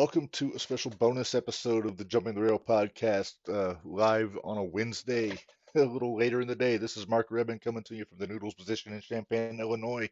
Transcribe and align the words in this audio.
Welcome 0.00 0.28
to 0.28 0.50
a 0.54 0.58
special 0.58 0.90
bonus 0.92 1.34
episode 1.34 1.84
of 1.84 1.98
the 1.98 2.06
Jumping 2.06 2.34
the 2.34 2.40
Rail 2.40 2.58
podcast, 2.58 3.34
uh, 3.52 3.74
live 3.84 4.34
on 4.44 4.56
a 4.56 4.64
Wednesday, 4.64 5.38
a 5.74 5.80
little 5.80 6.16
later 6.16 6.40
in 6.40 6.48
the 6.48 6.56
day. 6.56 6.78
This 6.78 6.96
is 6.96 7.06
Mark 7.06 7.28
Rebin 7.28 7.60
coming 7.60 7.82
to 7.82 7.94
you 7.94 8.06
from 8.06 8.16
the 8.16 8.26
Noodles 8.26 8.54
position 8.54 8.94
in 8.94 9.02
Champaign, 9.02 9.60
Illinois. 9.60 10.08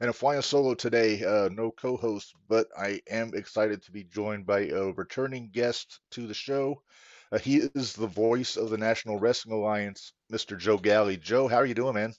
And 0.00 0.08
I'm 0.08 0.14
flying 0.14 0.40
solo 0.40 0.72
today, 0.72 1.22
uh, 1.22 1.50
no 1.52 1.70
co 1.70 1.98
host, 1.98 2.32
but 2.48 2.68
I 2.78 3.02
am 3.10 3.32
excited 3.34 3.82
to 3.82 3.92
be 3.92 4.04
joined 4.04 4.46
by 4.46 4.68
a 4.68 4.92
returning 4.92 5.50
guest 5.52 6.00
to 6.12 6.26
the 6.26 6.32
show. 6.32 6.80
Uh, 7.30 7.38
he 7.38 7.56
is 7.74 7.92
the 7.92 8.06
voice 8.06 8.56
of 8.56 8.70
the 8.70 8.78
National 8.78 9.18
Wrestling 9.18 9.54
Alliance, 9.54 10.14
Mr. 10.32 10.56
Joe 10.56 10.78
Galli. 10.78 11.18
Joe, 11.18 11.46
how 11.46 11.56
are 11.56 11.66
you 11.66 11.74
doing, 11.74 11.96
man? 11.96 12.14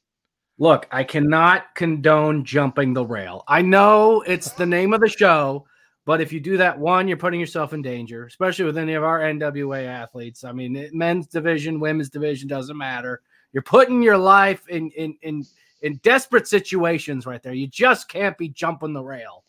Look, 0.60 0.86
I 0.92 1.04
cannot 1.04 1.74
condone 1.74 2.46
jumping 2.46 2.94
the 2.94 3.08
rail. 3.08 3.44
I 3.48 3.64
know 3.64 4.22
it's 4.22 4.52
the 4.52 4.68
name 4.68 4.94
of 4.94 5.02
the 5.02 5.10
show 5.10 5.66
but 6.08 6.22
if 6.22 6.32
you 6.32 6.40
do 6.40 6.56
that, 6.56 6.80
one, 6.80 7.06
you're 7.10 7.18
putting 7.18 7.38
yourself 7.38 7.74
in 7.74 7.82
danger, 7.82 8.26
especially 8.26 8.64
with 8.64 8.78
any 8.78 8.94
of 8.94 9.04
our 9.04 9.20
NWA 9.20 9.86
athletes. 9.86 10.46
I 10.46 10.54
mean, 10.54 10.90
men's 10.94 11.28
division, 11.28 11.82
women's 11.82 12.10
division 12.10 12.48
doesn't 12.48 12.78
matter. 12.78 13.22
You're 13.52 13.62
putting 13.62 14.02
your 14.02 14.18
life 14.18 14.66
in 14.70 14.90
in 14.92 15.18
in 15.22 15.44
in 15.82 15.98
desperate 16.04 16.48
situations 16.48 17.26
right 17.26 17.44
there. 17.44 17.52
You 17.52 17.68
just 17.68 18.08
can't 18.08 18.38
be 18.38 18.48
jumping 18.48 18.94
the 18.94 19.04
rail 19.04 19.44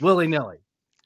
willy 0.00 0.26
nilly. 0.26 0.60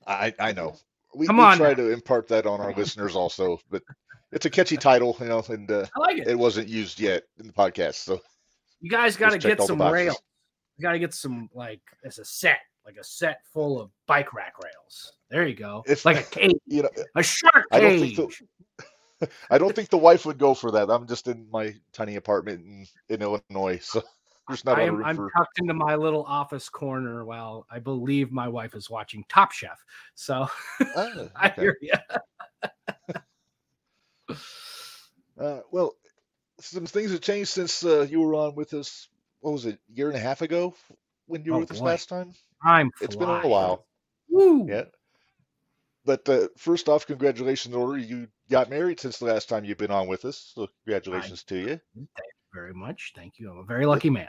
I 0.06 0.32
I 0.38 0.52
know. 0.52 0.76
We, 1.16 1.26
Come 1.26 1.40
on, 1.40 1.58
we 1.58 1.64
try 1.64 1.70
now. 1.70 1.74
to 1.74 1.90
impart 1.90 2.28
that 2.28 2.46
on 2.46 2.60
our 2.60 2.72
listeners 2.76 3.16
also, 3.16 3.58
but 3.70 3.82
it's 4.30 4.46
a 4.46 4.50
catchy 4.50 4.76
title, 4.76 5.16
you 5.18 5.26
know, 5.26 5.44
and 5.48 5.68
uh, 5.68 5.86
like 5.98 6.18
it. 6.18 6.28
It 6.28 6.38
wasn't 6.38 6.68
used 6.68 7.00
yet 7.00 7.24
in 7.40 7.48
the 7.48 7.52
podcast, 7.52 7.96
so 7.96 8.20
you 8.80 8.88
guys 8.88 9.16
got 9.16 9.32
to 9.32 9.38
get 9.38 9.60
some 9.60 9.82
rail. 9.82 10.14
You 10.76 10.82
got 10.82 10.92
to 10.92 11.00
get 11.00 11.12
some 11.12 11.50
like 11.52 11.80
as 12.04 12.20
a 12.20 12.24
set 12.24 12.60
like 12.90 13.00
a 13.00 13.04
set 13.04 13.44
full 13.52 13.80
of 13.80 13.90
bike 14.06 14.32
rack 14.34 14.54
rails. 14.62 15.12
There 15.30 15.46
you 15.46 15.54
go. 15.54 15.84
It's 15.86 16.04
like 16.04 16.18
a 16.18 16.22
cage, 16.30 16.58
you 16.66 16.82
know, 16.82 16.90
a 17.14 17.22
shark 17.22 17.66
cage. 17.72 17.72
I 17.72 17.80
don't, 17.80 18.00
think 18.00 18.16
the, 18.16 19.28
I 19.50 19.58
don't 19.58 19.76
think 19.76 19.88
the 19.90 19.98
wife 19.98 20.26
would 20.26 20.38
go 20.38 20.54
for 20.54 20.72
that. 20.72 20.90
I'm 20.90 21.06
just 21.06 21.28
in 21.28 21.46
my 21.50 21.74
tiny 21.92 22.16
apartment 22.16 22.64
in, 22.64 22.86
in 23.08 23.22
Illinois, 23.22 23.78
so 23.80 24.02
there's 24.48 24.64
not. 24.64 24.78
I 24.78 24.82
am, 24.82 25.04
I'm 25.04 25.16
for... 25.16 25.30
tucked 25.36 25.60
into 25.60 25.74
my 25.74 25.94
little 25.94 26.24
office 26.24 26.68
corner 26.68 27.24
while 27.24 27.66
I 27.70 27.78
believe 27.78 28.32
my 28.32 28.48
wife 28.48 28.74
is 28.74 28.90
watching 28.90 29.24
Top 29.28 29.52
Chef. 29.52 29.78
So 30.14 30.48
oh, 30.80 31.12
okay. 31.16 31.30
I 31.36 31.48
hear 31.50 31.76
you. 31.80 31.92
uh, 35.40 35.60
well, 35.70 35.94
some 36.58 36.86
things 36.86 37.12
have 37.12 37.20
changed 37.20 37.50
since 37.50 37.84
uh, 37.84 38.04
you 38.10 38.20
were 38.20 38.34
on 38.34 38.56
with 38.56 38.74
us. 38.74 39.08
What 39.42 39.52
was 39.52 39.64
it, 39.64 39.78
a 39.90 39.96
year 39.96 40.08
and 40.08 40.16
a 40.16 40.20
half 40.20 40.42
ago 40.42 40.74
when 41.30 41.44
you 41.44 41.52
were 41.52 41.58
oh, 41.58 41.60
with 41.60 41.70
us 41.70 41.80
last 41.80 42.08
time? 42.08 42.34
Time 42.64 42.90
it's 43.00 43.16
been 43.16 43.28
a 43.28 43.46
while. 43.46 43.86
Woo. 44.28 44.66
Yeah. 44.68 44.84
But 46.04 46.28
uh, 46.28 46.48
first 46.56 46.88
off, 46.88 47.06
congratulations, 47.06 47.74
Order. 47.74 47.98
You 47.98 48.26
got 48.50 48.70
married 48.70 49.00
since 49.00 49.18
the 49.18 49.26
last 49.26 49.48
time 49.48 49.64
you've 49.64 49.78
been 49.78 49.90
on 49.90 50.08
with 50.08 50.24
us. 50.24 50.52
So 50.54 50.68
congratulations 50.84 51.44
I, 51.46 51.48
to 51.50 51.58
you. 51.58 51.66
Thank 51.66 51.80
you 51.94 52.52
very 52.52 52.74
much. 52.74 53.12
Thank 53.14 53.38
you. 53.38 53.50
I'm 53.50 53.58
a 53.58 53.64
very 53.64 53.86
lucky 53.86 54.10
man. 54.10 54.28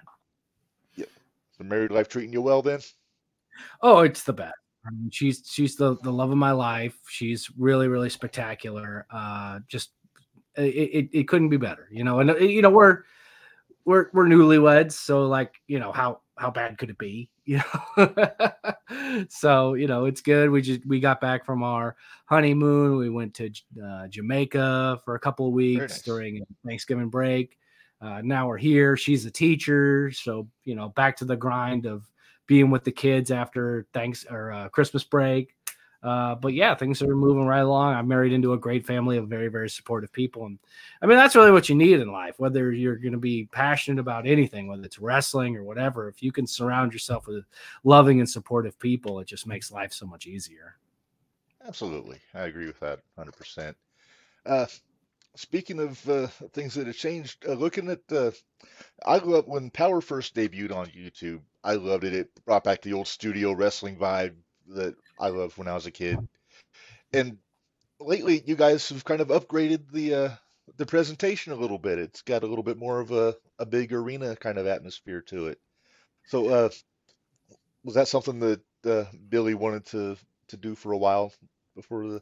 Yeah. 0.96 1.06
The 1.58 1.64
married 1.64 1.92
life 1.92 2.08
treating 2.08 2.34
you 2.34 2.42
well 2.42 2.62
then? 2.62 2.82
Oh, 3.82 4.00
it's 4.00 4.24
the 4.24 4.34
best. 4.34 4.54
I 4.86 4.90
mean, 4.92 5.10
she's 5.12 5.44
she's 5.46 5.76
the, 5.76 5.98
the 6.02 6.12
love 6.12 6.32
of 6.32 6.38
my 6.38 6.52
life. 6.52 6.98
She's 7.08 7.50
really, 7.58 7.88
really 7.88 8.10
spectacular. 8.10 9.06
Uh 9.12 9.60
just 9.68 9.92
it, 10.58 10.62
it, 10.64 11.10
it 11.14 11.28
couldn't 11.28 11.50
be 11.50 11.58
better, 11.58 11.88
you 11.92 12.04
know. 12.04 12.20
And 12.20 12.30
you 12.42 12.62
know, 12.62 12.70
we're 12.70 13.04
we're 13.86 14.08
we're 14.14 14.26
newlyweds, 14.26 14.94
so 14.94 15.28
like, 15.28 15.54
you 15.68 15.80
know, 15.80 15.92
how 15.92 16.22
how 16.38 16.50
bad 16.50 16.78
could 16.78 16.90
it 16.90 16.98
be? 16.98 17.30
You 17.44 17.58
know, 17.58 19.26
so 19.30 19.74
you 19.74 19.88
know 19.88 20.06
it's 20.06 20.22
good. 20.22 20.50
We 20.50 20.62
just 20.62 20.86
we 20.86 21.00
got 21.00 21.20
back 21.20 21.44
from 21.44 21.64
our 21.64 21.98
honeymoon. 22.28 22.98
We 22.98 23.10
went 23.10 23.34
to 23.36 23.52
uh, 23.84 24.08
Jamaica 24.08 25.02
for 25.04 25.16
a 25.16 25.20
couple 25.20 25.48
of 25.48 25.54
weeks 25.54 25.80
nice. 25.80 26.02
during 26.04 26.46
Thanksgiving 26.66 27.10
break. 27.10 27.58
Uh, 28.00 28.22
now 28.24 28.48
we're 28.48 28.58
here. 28.58 28.96
She's 28.96 29.26
a 29.26 29.32
teacher, 29.32 30.12
so 30.12 30.48
you 30.64 30.76
know 30.76 30.90
back 30.90 31.18
to 31.18 31.26
the 31.26 31.36
grind 31.36 31.86
of 31.86 32.10
being 32.48 32.70
with 32.70 32.84
the 32.84 32.92
kids 32.92 33.32
after 33.32 33.88
thanks 33.94 34.26
or 34.30 34.52
uh, 34.52 34.70
Christmas 34.70 35.04
break. 35.04 35.56
Uh, 36.04 36.34
but 36.36 36.54
yeah, 36.54 36.74
things 36.74 37.02
are 37.02 37.16
moving 37.16 37.46
right 37.46 37.60
along. 37.60 37.94
I'm 37.94 38.08
married 38.08 38.34
into 38.34 38.54
a 38.54 38.58
great 38.58 38.86
family 38.86 39.18
of 39.18 39.28
very, 39.28 39.50
very 39.50 39.70
supportive 39.70 40.12
people. 40.12 40.46
And 40.46 40.58
I 41.02 41.06
mean, 41.06 41.18
that's 41.18 41.36
really 41.36 41.52
what 41.52 41.70
you 41.70 41.76
need 41.76 42.00
in 42.00 42.12
life, 42.12 42.40
whether 42.40 42.72
you're 42.72 42.96
going 42.96 43.12
to 43.12 43.20
be 43.20 43.48
passionate 43.52 44.00
about 44.00 44.26
anything, 44.26 44.68
whether 44.68 44.84
it's 44.84 45.00
wrestling 45.00 45.56
or 45.56 45.64
whatever. 45.64 46.08
If 46.08 46.24
you 46.24 46.32
can 46.32 46.48
surround 46.48 46.92
yourself 46.92 47.28
with 47.28 47.46
loving 47.84 48.20
and 48.20 48.30
supportive 48.30 48.80
people, 48.80 49.20
it 49.20 49.28
just 49.28 49.46
makes 49.46 49.72
life 49.72 49.94
so 49.94 50.08
much 50.08 50.26
easier. 50.26 50.78
Absolutely. 51.68 52.20
I 52.34 52.44
agree 52.44 52.66
with 52.66 52.80
that 52.80 53.02
100%. 53.20 53.76
Uh, 54.48 54.66
speaking 55.36 55.80
of 55.80 56.10
uh, 56.10 56.28
things 56.54 56.74
that 56.74 56.88
have 56.88 56.96
changed, 56.96 57.46
uh, 57.48 57.54
looking 57.54 57.90
at, 57.90 58.00
uh, 58.12 58.32
I 59.06 59.18
love 59.18 59.48
when 59.48 59.70
Power 59.70 60.02
first 60.02 60.34
debuted 60.34 60.76
on 60.76 60.88
YouTube, 60.88 61.42
I 61.64 61.76
loved 61.76 62.04
it. 62.04 62.16
It 62.16 62.46
brought 62.46 62.64
back 62.64 62.82
the 62.82 62.94
old 62.94 63.08
studio 63.08 63.52
wrestling 63.52 63.98
vibe 63.98 64.34
that 64.70 64.96
I 65.22 65.30
loved 65.30 65.58
when 65.58 65.68
I 65.68 65.74
was 65.74 65.86
a 65.86 65.92
kid. 65.92 66.20
And 67.14 67.38
lately, 68.00 68.44
you 68.46 68.56
guys 68.56 68.90
have 68.90 69.06
kind 69.06 69.22
of 69.22 69.28
upgraded 69.30 69.92
the 69.92 70.14
uh, 70.14 70.30
the 70.78 70.86
presentation 70.86 71.54
a 71.54 71.58
little 71.58 71.78
bit. 71.78 72.00
It's 72.00 72.22
got 72.24 72.44
a 72.44 72.48
little 72.48 72.64
bit 72.64 72.78
more 72.78 73.00
of 73.00 73.12
a, 73.12 73.36
a 73.60 73.66
big 73.66 73.94
arena 73.94 74.36
kind 74.36 74.58
of 74.58 74.68
atmosphere 74.68 75.22
to 75.28 75.48
it. 75.48 75.60
So, 76.26 76.50
uh, 76.50 76.70
was 77.84 77.96
that 77.96 78.08
something 78.08 78.40
that 78.40 78.62
uh, 78.86 79.06
Billy 79.30 79.54
wanted 79.54 79.86
to 79.88 80.18
to 80.50 80.58
do 80.58 80.76
for 80.76 80.92
a 80.92 80.98
while 80.98 81.34
before 81.76 82.08
the 82.08 82.22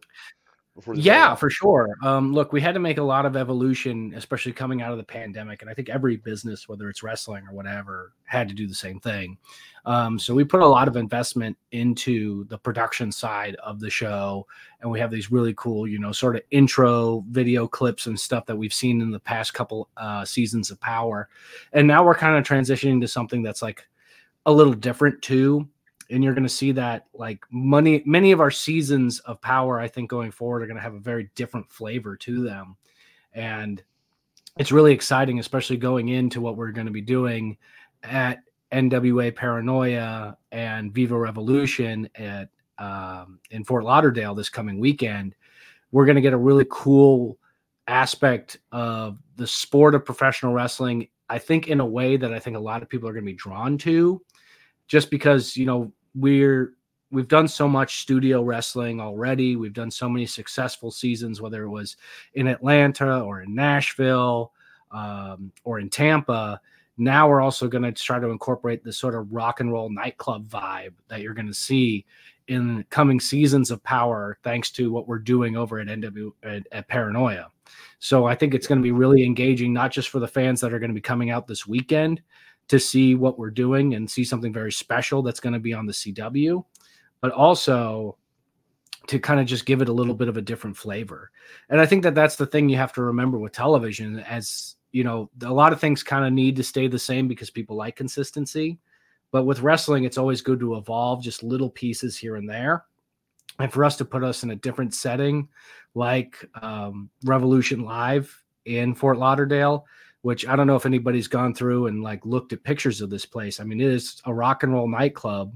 yeah 0.95 1.35
for 1.35 1.49
sure. 1.49 1.95
Um, 2.03 2.33
look 2.33 2.53
we 2.53 2.61
had 2.61 2.73
to 2.73 2.79
make 2.79 2.97
a 2.97 3.03
lot 3.03 3.25
of 3.25 3.35
evolution 3.35 4.13
especially 4.15 4.53
coming 4.53 4.81
out 4.81 4.91
of 4.91 4.97
the 4.97 5.03
pandemic 5.03 5.61
and 5.61 5.69
i 5.69 5.73
think 5.73 5.89
every 5.89 6.17
business 6.17 6.69
whether 6.69 6.89
it's 6.89 7.03
wrestling 7.03 7.45
or 7.47 7.53
whatever 7.53 8.13
had 8.23 8.47
to 8.47 8.53
do 8.53 8.67
the 8.67 8.75
same 8.75 8.99
thing. 8.99 9.37
Um, 9.85 10.19
so 10.19 10.35
we 10.35 10.43
put 10.43 10.61
a 10.61 10.67
lot 10.67 10.87
of 10.87 10.95
investment 10.95 11.57
into 11.71 12.45
the 12.45 12.57
production 12.57 13.11
side 13.11 13.55
of 13.55 13.79
the 13.79 13.89
show 13.89 14.45
and 14.81 14.91
we 14.91 14.99
have 14.99 15.11
these 15.11 15.31
really 15.31 15.53
cool 15.57 15.87
you 15.87 15.99
know 15.99 16.11
sort 16.11 16.35
of 16.35 16.43
intro 16.51 17.25
video 17.29 17.67
clips 17.67 18.05
and 18.05 18.19
stuff 18.19 18.45
that 18.45 18.55
we've 18.55 18.73
seen 18.73 19.01
in 19.01 19.11
the 19.11 19.19
past 19.19 19.53
couple 19.53 19.89
uh, 19.97 20.23
seasons 20.23 20.71
of 20.71 20.79
power. 20.79 21.29
And 21.73 21.87
now 21.87 22.05
we're 22.05 22.15
kind 22.15 22.37
of 22.37 22.43
transitioning 22.43 23.01
to 23.01 23.07
something 23.07 23.41
that's 23.41 23.61
like 23.61 23.87
a 24.45 24.51
little 24.51 24.73
different 24.73 25.21
too 25.21 25.67
and 26.09 26.23
you're 26.23 26.33
going 26.33 26.43
to 26.43 26.49
see 26.49 26.71
that 26.71 27.05
like 27.13 27.39
money 27.51 28.01
many 28.05 28.31
of 28.31 28.39
our 28.39 28.51
seasons 28.51 29.19
of 29.19 29.41
power 29.41 29.79
i 29.79 29.87
think 29.87 30.09
going 30.09 30.31
forward 30.31 30.63
are 30.63 30.67
going 30.67 30.77
to 30.77 30.83
have 30.83 30.95
a 30.95 30.99
very 30.99 31.29
different 31.35 31.69
flavor 31.69 32.15
to 32.15 32.43
them. 32.43 32.75
And 33.33 33.81
it's 34.57 34.71
really 34.71 34.93
exciting 34.93 35.39
especially 35.39 35.77
going 35.77 36.09
into 36.09 36.41
what 36.41 36.57
we're 36.57 36.71
going 36.71 36.87
to 36.87 36.93
be 36.93 37.01
doing 37.01 37.57
at 38.03 38.39
nwa 38.71 39.35
paranoia 39.35 40.37
and 40.51 40.93
viva 40.93 41.17
revolution 41.17 42.09
at 42.15 42.49
um, 42.77 43.39
in 43.51 43.63
fort 43.63 43.83
lauderdale 43.83 44.33
this 44.33 44.49
coming 44.49 44.79
weekend. 44.79 45.35
We're 45.91 46.05
going 46.05 46.15
to 46.15 46.21
get 46.21 46.33
a 46.33 46.37
really 46.37 46.65
cool 46.69 47.37
aspect 47.87 48.59
of 48.71 49.17
the 49.35 49.47
sport 49.47 49.95
of 49.95 50.05
professional 50.05 50.53
wrestling 50.53 51.07
i 51.27 51.39
think 51.39 51.67
in 51.67 51.79
a 51.79 51.85
way 51.85 52.17
that 52.17 52.31
i 52.31 52.37
think 52.37 52.55
a 52.55 52.59
lot 52.59 52.83
of 52.83 52.89
people 52.89 53.09
are 53.09 53.13
going 53.13 53.25
to 53.25 53.31
be 53.31 53.35
drawn 53.35 53.79
to 53.79 54.21
just 54.87 55.09
because 55.09 55.57
you 55.57 55.65
know 55.65 55.91
we're 56.15 56.73
we've 57.11 57.27
done 57.27 57.47
so 57.47 57.67
much 57.67 58.01
studio 58.01 58.43
wrestling 58.43 58.99
already. 58.99 59.55
We've 59.55 59.73
done 59.73 59.91
so 59.91 60.07
many 60.07 60.25
successful 60.25 60.91
seasons, 60.91 61.41
whether 61.41 61.63
it 61.63 61.69
was 61.69 61.97
in 62.33 62.47
Atlanta 62.47 63.21
or 63.21 63.41
in 63.41 63.55
Nashville 63.55 64.53
um, 64.91 65.51
or 65.63 65.79
in 65.79 65.89
Tampa. 65.89 66.61
Now 66.97 67.29
we're 67.29 67.41
also 67.41 67.67
going 67.67 67.83
to 67.83 67.91
try 67.91 68.19
to 68.19 68.29
incorporate 68.29 68.83
the 68.83 68.93
sort 68.93 69.15
of 69.15 69.31
rock 69.31 69.59
and 69.59 69.71
roll 69.71 69.89
nightclub 69.89 70.47
vibe 70.49 70.93
that 71.07 71.21
you're 71.21 71.33
going 71.33 71.47
to 71.47 71.53
see 71.53 72.05
in 72.47 72.83
coming 72.89 73.19
seasons 73.19 73.69
of 73.69 73.81
Power, 73.83 74.37
thanks 74.43 74.71
to 74.71 74.91
what 74.91 75.07
we're 75.07 75.19
doing 75.19 75.55
over 75.55 75.79
at 75.79 75.87
NW 75.87 76.31
at, 76.43 76.67
at 76.71 76.87
Paranoia. 76.87 77.51
So 77.99 78.25
I 78.25 78.33
think 78.33 78.53
it's 78.53 78.65
going 78.65 78.79
to 78.79 78.83
be 78.83 78.91
really 78.91 79.23
engaging, 79.23 79.71
not 79.71 79.91
just 79.91 80.09
for 80.09 80.19
the 80.19 80.27
fans 80.27 80.59
that 80.61 80.73
are 80.73 80.79
going 80.79 80.89
to 80.89 80.95
be 80.95 81.01
coming 81.01 81.29
out 81.29 81.47
this 81.47 81.67
weekend, 81.67 82.21
to 82.69 82.79
see 82.79 83.15
what 83.15 83.37
we're 83.37 83.51
doing 83.51 83.95
and 83.95 84.09
see 84.09 84.23
something 84.23 84.53
very 84.53 84.71
special 84.71 85.21
that's 85.21 85.39
going 85.39 85.53
to 85.53 85.59
be 85.59 85.73
on 85.73 85.85
the 85.85 85.93
CW, 85.93 86.63
but 87.21 87.31
also 87.31 88.17
to 89.07 89.19
kind 89.19 89.39
of 89.39 89.45
just 89.45 89.65
give 89.65 89.81
it 89.81 89.89
a 89.89 89.93
little 89.93 90.13
bit 90.13 90.27
of 90.27 90.37
a 90.37 90.41
different 90.41 90.77
flavor. 90.77 91.31
And 91.69 91.81
I 91.81 91.85
think 91.85 92.03
that 92.03 92.15
that's 92.15 92.35
the 92.35 92.45
thing 92.45 92.69
you 92.69 92.77
have 92.77 92.93
to 92.93 93.01
remember 93.01 93.39
with 93.39 93.51
television 93.53 94.19
as 94.19 94.75
you 94.91 95.03
know, 95.03 95.29
a 95.43 95.53
lot 95.53 95.73
of 95.73 95.79
things 95.79 96.03
kind 96.03 96.25
of 96.25 96.33
need 96.33 96.55
to 96.55 96.63
stay 96.63 96.87
the 96.87 96.99
same 96.99 97.27
because 97.27 97.49
people 97.49 97.75
like 97.75 97.95
consistency. 97.95 98.79
But 99.31 99.45
with 99.45 99.61
wrestling, 99.61 100.03
it's 100.03 100.17
always 100.17 100.41
good 100.41 100.59
to 100.61 100.75
evolve 100.75 101.21
just 101.21 101.43
little 101.43 101.69
pieces 101.69 102.17
here 102.17 102.35
and 102.35 102.49
there. 102.49 102.85
And 103.59 103.71
for 103.71 103.85
us 103.85 103.97
to 103.97 104.05
put 104.05 104.23
us 104.23 104.43
in 104.43 104.51
a 104.51 104.55
different 104.55 104.93
setting, 104.93 105.47
like 105.93 106.43
um, 106.61 107.09
Revolution 107.25 107.83
Live 107.83 108.43
in 108.65 108.95
Fort 108.95 109.17
Lauderdale, 109.17 109.85
which 110.21 110.47
I 110.47 110.55
don't 110.55 110.67
know 110.67 110.75
if 110.75 110.85
anybody's 110.85 111.27
gone 111.27 111.53
through 111.53 111.87
and 111.87 112.03
like 112.03 112.25
looked 112.25 112.53
at 112.53 112.63
pictures 112.63 113.01
of 113.01 113.09
this 113.09 113.25
place. 113.25 113.59
I 113.59 113.63
mean, 113.63 113.79
it 113.79 113.87
is 113.87 114.21
a 114.25 114.33
rock 114.33 114.63
and 114.63 114.73
roll 114.73 114.87
nightclub 114.87 115.55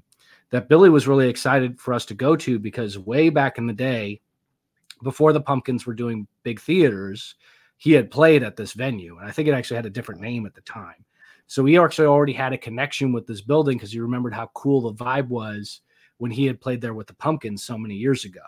that 0.52 0.70
Billy 0.70 0.90
was 0.90 1.08
really 1.08 1.30
excited 1.30 1.80
for 1.80 1.94
us 1.94 2.06
to 2.06 2.14
go 2.14 2.36
to 2.36 2.60
because 2.60 2.98
way 2.98 3.30
back 3.30 3.58
in 3.58 3.68
the 3.68 3.74
day, 3.74 4.22
before 5.02 5.34
the 5.34 5.42
Pumpkins 5.42 5.86
were 5.86 5.94
doing 5.94 6.28
big 6.44 6.62
theaters, 6.62 7.36
he 7.78 7.92
had 7.92 8.12
played 8.12 8.44
at 8.44 8.56
this 8.56 8.74
venue. 8.74 9.18
And 9.18 9.28
I 9.28 9.32
think 9.32 9.48
it 9.48 9.54
actually 9.54 9.76
had 9.76 9.86
a 9.86 9.90
different 9.90 10.22
name 10.22 10.46
at 10.46 10.54
the 10.54 10.62
time. 10.62 11.04
So 11.48 11.66
he 11.66 11.78
actually 11.78 12.08
already 12.08 12.34
had 12.34 12.54
a 12.54 12.58
connection 12.58 13.12
with 13.12 13.28
this 13.28 13.42
building 13.42 13.78
because 13.78 13.92
he 13.92 14.00
remembered 14.00 14.34
how 14.34 14.50
cool 14.54 14.82
the 14.82 15.04
vibe 15.04 15.28
was 15.28 15.82
when 16.18 16.32
he 16.32 16.46
had 16.46 16.62
played 16.62 16.80
there 16.80 16.94
with 16.94 17.08
the 17.08 17.16
Pumpkins 17.16 17.64
so 17.64 17.78
many 17.78 17.96
years 17.96 18.24
ago. 18.24 18.42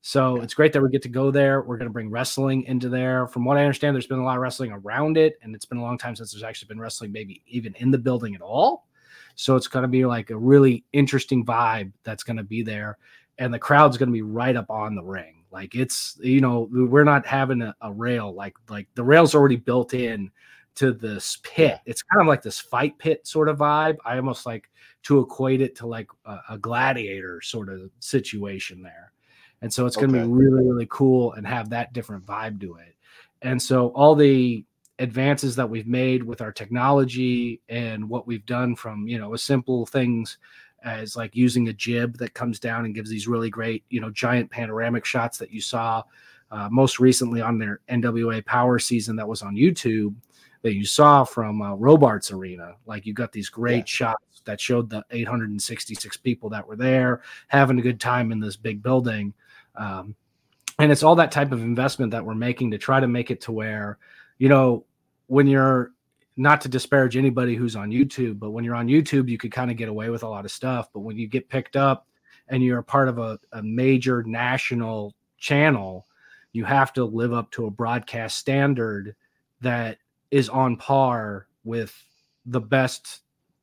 So 0.00 0.36
yeah. 0.36 0.42
it's 0.42 0.54
great 0.54 0.72
that 0.72 0.82
we 0.82 0.90
get 0.90 1.02
to 1.02 1.08
go 1.08 1.30
there. 1.30 1.62
We're 1.62 1.76
going 1.76 1.88
to 1.88 1.92
bring 1.92 2.10
wrestling 2.10 2.64
into 2.64 2.88
there. 2.88 3.26
From 3.26 3.44
what 3.44 3.56
I 3.56 3.62
understand, 3.62 3.94
there's 3.94 4.06
been 4.06 4.20
a 4.20 4.24
lot 4.24 4.36
of 4.36 4.42
wrestling 4.42 4.72
around 4.72 5.16
it, 5.16 5.38
and 5.42 5.54
it's 5.54 5.64
been 5.64 5.78
a 5.78 5.82
long 5.82 5.98
time 5.98 6.16
since 6.16 6.32
there's 6.32 6.44
actually 6.44 6.68
been 6.68 6.80
wrestling, 6.80 7.12
maybe 7.12 7.42
even 7.46 7.74
in 7.76 7.90
the 7.90 7.98
building 7.98 8.34
at 8.34 8.40
all. 8.40 8.86
So 9.34 9.54
it's 9.54 9.68
going 9.68 9.82
to 9.82 9.88
be 9.88 10.04
like 10.04 10.30
a 10.30 10.36
really 10.36 10.84
interesting 10.92 11.44
vibe 11.44 11.92
that's 12.02 12.24
going 12.24 12.38
to 12.38 12.44
be 12.44 12.62
there. 12.62 12.98
And 13.38 13.54
the 13.54 13.58
crowd's 13.58 13.96
going 13.96 14.08
to 14.08 14.12
be 14.12 14.22
right 14.22 14.56
up 14.56 14.68
on 14.68 14.96
the 14.96 15.02
ring. 15.02 15.44
Like 15.50 15.74
it's, 15.74 16.18
you 16.20 16.40
know, 16.40 16.68
we're 16.70 17.04
not 17.04 17.24
having 17.24 17.62
a, 17.62 17.74
a 17.80 17.92
rail 17.92 18.34
like 18.34 18.54
like 18.68 18.88
the 18.94 19.04
rail's 19.04 19.34
already 19.34 19.56
built 19.56 19.94
in 19.94 20.30
to 20.74 20.92
this 20.92 21.38
pit. 21.42 21.78
It's 21.86 22.02
kind 22.02 22.20
of 22.20 22.26
like 22.26 22.42
this 22.42 22.58
fight 22.58 22.98
pit 22.98 23.26
sort 23.26 23.48
of 23.48 23.58
vibe. 23.58 23.96
I 24.04 24.16
almost 24.16 24.44
like 24.44 24.68
to 25.04 25.20
equate 25.20 25.60
it 25.60 25.74
to 25.76 25.86
like 25.86 26.08
a, 26.24 26.38
a 26.50 26.58
gladiator 26.58 27.40
sort 27.40 27.68
of 27.68 27.90
situation 28.00 28.82
there. 28.82 29.12
And 29.62 29.72
so 29.72 29.86
it's 29.86 29.96
going 29.96 30.12
to 30.12 30.18
okay. 30.20 30.26
be 30.26 30.32
really, 30.32 30.66
really 30.66 30.86
cool 30.90 31.32
and 31.32 31.46
have 31.46 31.70
that 31.70 31.92
different 31.92 32.24
vibe 32.24 32.60
to 32.60 32.76
it. 32.76 32.94
And 33.42 33.60
so 33.60 33.88
all 33.88 34.14
the 34.14 34.64
advances 34.98 35.56
that 35.56 35.68
we've 35.68 35.86
made 35.86 36.22
with 36.22 36.40
our 36.40 36.52
technology 36.52 37.60
and 37.68 38.08
what 38.08 38.26
we've 38.26 38.44
done 38.46 38.74
from 38.74 39.06
you 39.06 39.16
know 39.16 39.32
as 39.32 39.42
simple 39.42 39.86
things 39.86 40.38
as 40.82 41.16
like 41.16 41.36
using 41.36 41.68
a 41.68 41.72
jib 41.72 42.18
that 42.18 42.34
comes 42.34 42.58
down 42.58 42.84
and 42.84 42.94
gives 42.94 43.08
these 43.08 43.28
really 43.28 43.50
great 43.50 43.84
you 43.90 44.00
know 44.00 44.10
giant 44.10 44.50
panoramic 44.50 45.04
shots 45.04 45.38
that 45.38 45.52
you 45.52 45.60
saw 45.60 46.02
uh, 46.50 46.68
most 46.70 46.98
recently 46.98 47.40
on 47.40 47.58
their 47.58 47.80
NWA 47.88 48.44
Power 48.44 48.78
season 48.78 49.16
that 49.16 49.28
was 49.28 49.42
on 49.42 49.54
YouTube 49.54 50.14
that 50.62 50.74
you 50.74 50.84
saw 50.84 51.22
from 51.22 51.62
uh, 51.62 51.74
Robarts 51.74 52.32
Arena. 52.32 52.74
Like 52.86 53.06
you 53.06 53.12
got 53.12 53.32
these 53.32 53.48
great 53.48 53.78
yeah. 53.78 53.84
shots 53.84 54.42
that 54.44 54.60
showed 54.60 54.88
the 54.88 55.04
866 55.10 56.16
people 56.16 56.48
that 56.50 56.66
were 56.66 56.74
there 56.74 57.22
having 57.48 57.78
a 57.78 57.82
good 57.82 58.00
time 58.00 58.32
in 58.32 58.40
this 58.40 58.56
big 58.56 58.82
building. 58.82 59.34
Um, 59.78 60.14
and 60.78 60.92
it's 60.92 61.02
all 61.02 61.16
that 61.16 61.32
type 61.32 61.52
of 61.52 61.62
investment 61.62 62.12
that 62.12 62.24
we're 62.24 62.34
making 62.34 62.70
to 62.72 62.78
try 62.78 63.00
to 63.00 63.08
make 63.08 63.30
it 63.30 63.40
to 63.42 63.52
where, 63.52 63.98
you 64.38 64.48
know, 64.48 64.84
when 65.26 65.46
you're 65.46 65.92
not 66.36 66.60
to 66.60 66.68
disparage 66.68 67.16
anybody 67.16 67.56
who's 67.56 67.74
on 67.74 67.90
YouTube, 67.90 68.38
but 68.38 68.50
when 68.50 68.64
you're 68.64 68.76
on 68.76 68.86
YouTube, 68.86 69.28
you 69.28 69.38
could 69.38 69.50
kind 69.50 69.70
of 69.70 69.76
get 69.76 69.88
away 69.88 70.08
with 70.08 70.22
a 70.22 70.28
lot 70.28 70.44
of 70.44 70.52
stuff. 70.52 70.88
But 70.92 71.00
when 71.00 71.16
you 71.16 71.26
get 71.26 71.48
picked 71.48 71.74
up 71.74 72.06
and 72.48 72.62
you're 72.62 72.82
part 72.82 73.08
of 73.08 73.18
a, 73.18 73.38
a 73.52 73.62
major 73.62 74.22
national 74.22 75.14
channel, 75.36 76.06
you 76.52 76.64
have 76.64 76.92
to 76.92 77.04
live 77.04 77.32
up 77.32 77.50
to 77.52 77.66
a 77.66 77.70
broadcast 77.70 78.38
standard 78.38 79.16
that 79.60 79.98
is 80.30 80.48
on 80.48 80.76
par 80.76 81.48
with 81.64 81.94
the 82.46 82.60
best 82.60 83.20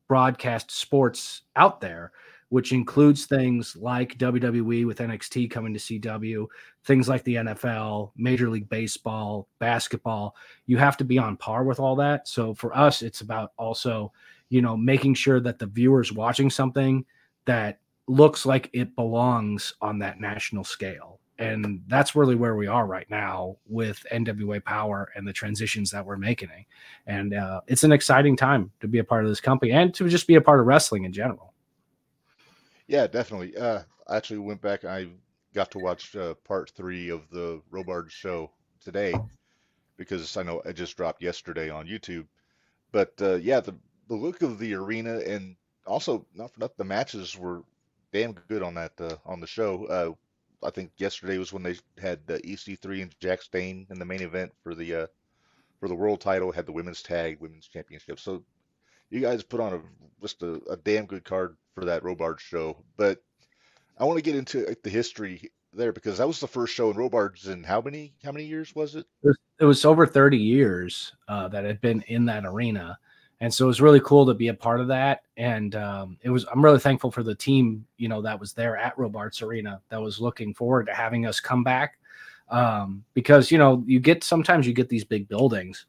broadcast 0.08 0.70
sports 0.70 1.44
out 1.56 1.80
there 1.80 2.12
which 2.50 2.72
includes 2.72 3.26
things 3.26 3.76
like 3.76 4.18
WWE 4.18 4.86
with 4.86 5.00
NXT 5.00 5.50
coming 5.50 5.74
to 5.74 5.80
CW, 5.80 6.46
things 6.84 7.10
like 7.10 7.24
the 7.24 7.36
NFL, 7.36 8.12
Major 8.16 8.50
League 8.50 8.70
Baseball, 8.70 9.48
basketball. 9.60 10.36
You 10.66 10.78
have 10.78 10.98
to 10.98 11.04
be 11.04 11.18
on 11.18 11.38
par 11.38 11.64
with 11.64 11.80
all 11.80 11.96
that. 11.98 12.28
So 12.28 12.54
for 12.54 12.76
us, 12.78 13.02
it's 13.02 13.22
about 13.22 13.54
also, 13.58 14.12
you 14.50 14.62
know, 14.62 14.78
making 14.78 15.16
sure 15.16 15.40
that 15.40 15.60
the 15.60 15.66
viewers 15.66 16.12
watching 16.12 16.50
something 16.50 17.06
that 17.46 17.80
looks 18.08 18.46
like 18.46 18.70
it 18.74 18.96
belongs 18.96 19.74
on 19.82 20.00
that 20.00 20.20
national 20.20 20.64
scale. 20.64 21.20
And 21.38 21.82
that's 21.88 22.16
really 22.16 22.36
where 22.36 22.56
we 22.56 22.68
are 22.68 22.86
right 22.86 23.10
now 23.10 23.58
with 23.68 24.06
NWA 24.12 24.64
Power 24.64 25.12
and 25.16 25.28
the 25.28 25.34
transitions 25.34 25.92
that 25.92 26.06
we're 26.06 26.16
making. 26.16 26.50
And 27.08 27.34
uh, 27.34 27.62
it's 27.68 27.84
an 27.84 27.92
exciting 27.92 28.38
time 28.38 28.72
to 28.80 28.88
be 28.88 29.00
a 29.00 29.04
part 29.04 29.26
of 29.26 29.32
this 29.32 29.42
company 29.42 29.74
and 29.74 29.94
to 29.96 30.08
just 30.08 30.28
be 30.28 30.36
a 30.36 30.42
part 30.42 30.62
of 30.62 30.66
wrestling 30.66 31.04
in 31.04 31.12
general. 31.12 31.55
Yeah, 32.88 33.08
definitely. 33.08 33.56
Uh, 33.58 33.84
I 34.08 34.18
actually 34.18 34.40
went 34.40 34.62
back. 34.62 34.86
I 34.86 35.08
got 35.54 35.72
to 35.72 35.80
watch 35.80 36.16
uh, 36.16 36.36
part 36.46 36.72
three 36.72 37.10
of 37.10 37.30
the 37.30 37.62
Robard 37.72 38.12
show 38.12 38.52
today 38.84 39.14
because 39.98 40.36
I 40.38 40.44
know 40.44 40.62
it 40.62 40.74
just 40.74 40.98
dropped 40.98 41.22
yesterday 41.22 41.70
on 41.70 41.88
YouTube. 41.88 42.28
But 42.92 43.14
uh, 43.22 43.36
yeah, 43.36 43.62
the 43.62 43.76
the 44.08 44.16
look 44.16 44.42
of 44.42 44.60
the 44.60 44.76
arena 44.76 45.20
and 45.20 45.56
also 45.88 46.26
not 46.36 46.54
for 46.54 46.60
nothing, 46.62 46.76
the 46.78 46.86
matches 46.86 47.38
were 47.38 47.64
damn 48.14 48.34
good 48.34 48.64
on 48.64 48.76
that 48.76 48.94
uh, 49.00 49.18
on 49.26 49.40
the 49.40 49.48
show. 49.48 49.86
Uh, 49.86 50.68
I 50.68 50.72
think 50.72 50.92
yesterday 50.98 51.38
was 51.38 51.54
when 51.54 51.64
they 51.64 51.78
had 52.00 52.26
the 52.28 52.40
EC3 52.46 53.02
and 53.02 53.16
Jax 53.20 53.48
Dane 53.48 53.88
in 53.90 54.00
the 54.00 54.06
main 54.06 54.22
event 54.22 54.54
for 54.64 54.76
the 54.76 54.96
uh, 54.96 55.08
for 55.80 55.90
the 55.90 55.96
world 55.96 56.22
title. 56.22 56.52
Had 56.52 56.66
the 56.66 56.72
women's 56.74 57.04
tag, 57.04 57.40
women's 57.42 57.68
championship. 57.68 58.20
So 58.20 58.44
you 59.10 59.22
guys 59.22 59.44
put 59.44 59.60
on 59.60 59.74
a 59.74 59.82
just 60.22 60.42
a, 60.44 60.62
a 60.70 60.78
damn 60.78 61.06
good 61.06 61.24
card 61.24 61.56
for 61.74 61.86
that 61.86 62.04
Robard 62.04 62.40
show. 62.40 62.78
But 62.98 63.22
I 63.98 64.06
want 64.06 64.18
to 64.18 64.24
get 64.24 64.36
into 64.36 64.76
the 64.84 64.90
history 64.90 65.52
there 65.74 65.92
because 65.92 66.18
that 66.18 66.28
was 66.28 66.40
the 66.40 66.48
first 66.48 66.74
show 66.74 66.90
in 66.90 66.98
Robarts 66.98 67.48
in 67.48 67.64
how 67.64 67.82
many 67.82 68.14
how 68.24 68.32
many 68.32 68.46
years 68.46 68.74
was 68.76 68.96
it? 68.96 69.06
It 69.60 69.66
was 69.66 69.86
over 69.86 70.08
30 70.08 70.38
years 70.38 71.14
uh, 71.28 71.48
that 71.50 71.66
had 71.66 71.82
been 71.82 72.02
in 72.08 72.26
that 72.26 72.46
arena. 72.46 72.98
And 73.42 73.54
so 73.54 73.66
it 73.66 73.68
was 73.68 73.82
really 73.82 74.00
cool 74.00 74.26
to 74.26 74.34
be 74.34 74.48
a 74.48 74.54
part 74.54 74.80
of 74.80 74.88
that. 74.88 75.24
And 75.38 75.76
um, 75.76 76.18
it 76.24 76.30
was 76.30 76.46
I'm 76.52 76.64
really 76.64 76.80
thankful 76.80 77.12
for 77.12 77.24
the 77.24 77.36
team, 77.36 77.86
you 77.98 78.08
know, 78.08 78.22
that 78.22 78.40
was 78.40 78.54
there 78.54 78.78
at 78.78 78.98
Robarts 78.98 79.42
Arena 79.42 79.82
that 79.90 80.02
was 80.02 80.20
looking 80.20 80.54
forward 80.54 80.88
to 80.88 80.94
having 80.94 81.26
us 81.26 81.40
come 81.40 81.64
back. 81.64 82.00
Um, 82.50 83.04
because 83.14 83.52
you 83.52 83.58
know, 83.58 83.84
you 83.86 84.00
get 84.00 84.24
sometimes 84.24 84.68
you 84.68 84.74
get 84.74 84.88
these 84.88 85.04
big 85.04 85.28
buildings 85.28 85.88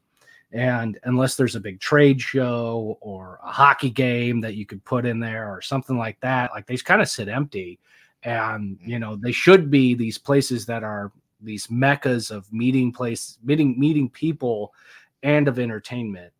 and 0.51 0.97
unless 1.03 1.35
there's 1.35 1.55
a 1.55 1.59
big 1.59 1.79
trade 1.79 2.21
show 2.21 2.97
or 3.01 3.39
a 3.43 3.51
hockey 3.51 3.89
game 3.89 4.39
that 4.41 4.55
you 4.55 4.65
could 4.65 4.83
put 4.85 5.05
in 5.05 5.19
there 5.19 5.51
or 5.53 5.61
something 5.61 5.97
like 5.97 6.19
that, 6.21 6.51
like 6.53 6.65
they 6.65 6.77
kind 6.77 7.01
of 7.01 7.09
sit 7.09 7.27
empty. 7.27 7.79
And 8.23 8.77
you 8.83 8.99
know, 8.99 9.15
they 9.15 9.31
should 9.31 9.69
be 9.69 9.93
these 9.93 10.17
places 10.17 10.65
that 10.67 10.83
are 10.83 11.11
these 11.41 11.69
meccas 11.69 12.31
of 12.31 12.51
meeting 12.51 12.91
place, 12.91 13.37
meeting 13.43 13.77
meeting 13.77 14.09
people 14.09 14.73
and 15.21 15.47
of 15.47 15.59
entertainment. 15.59 16.31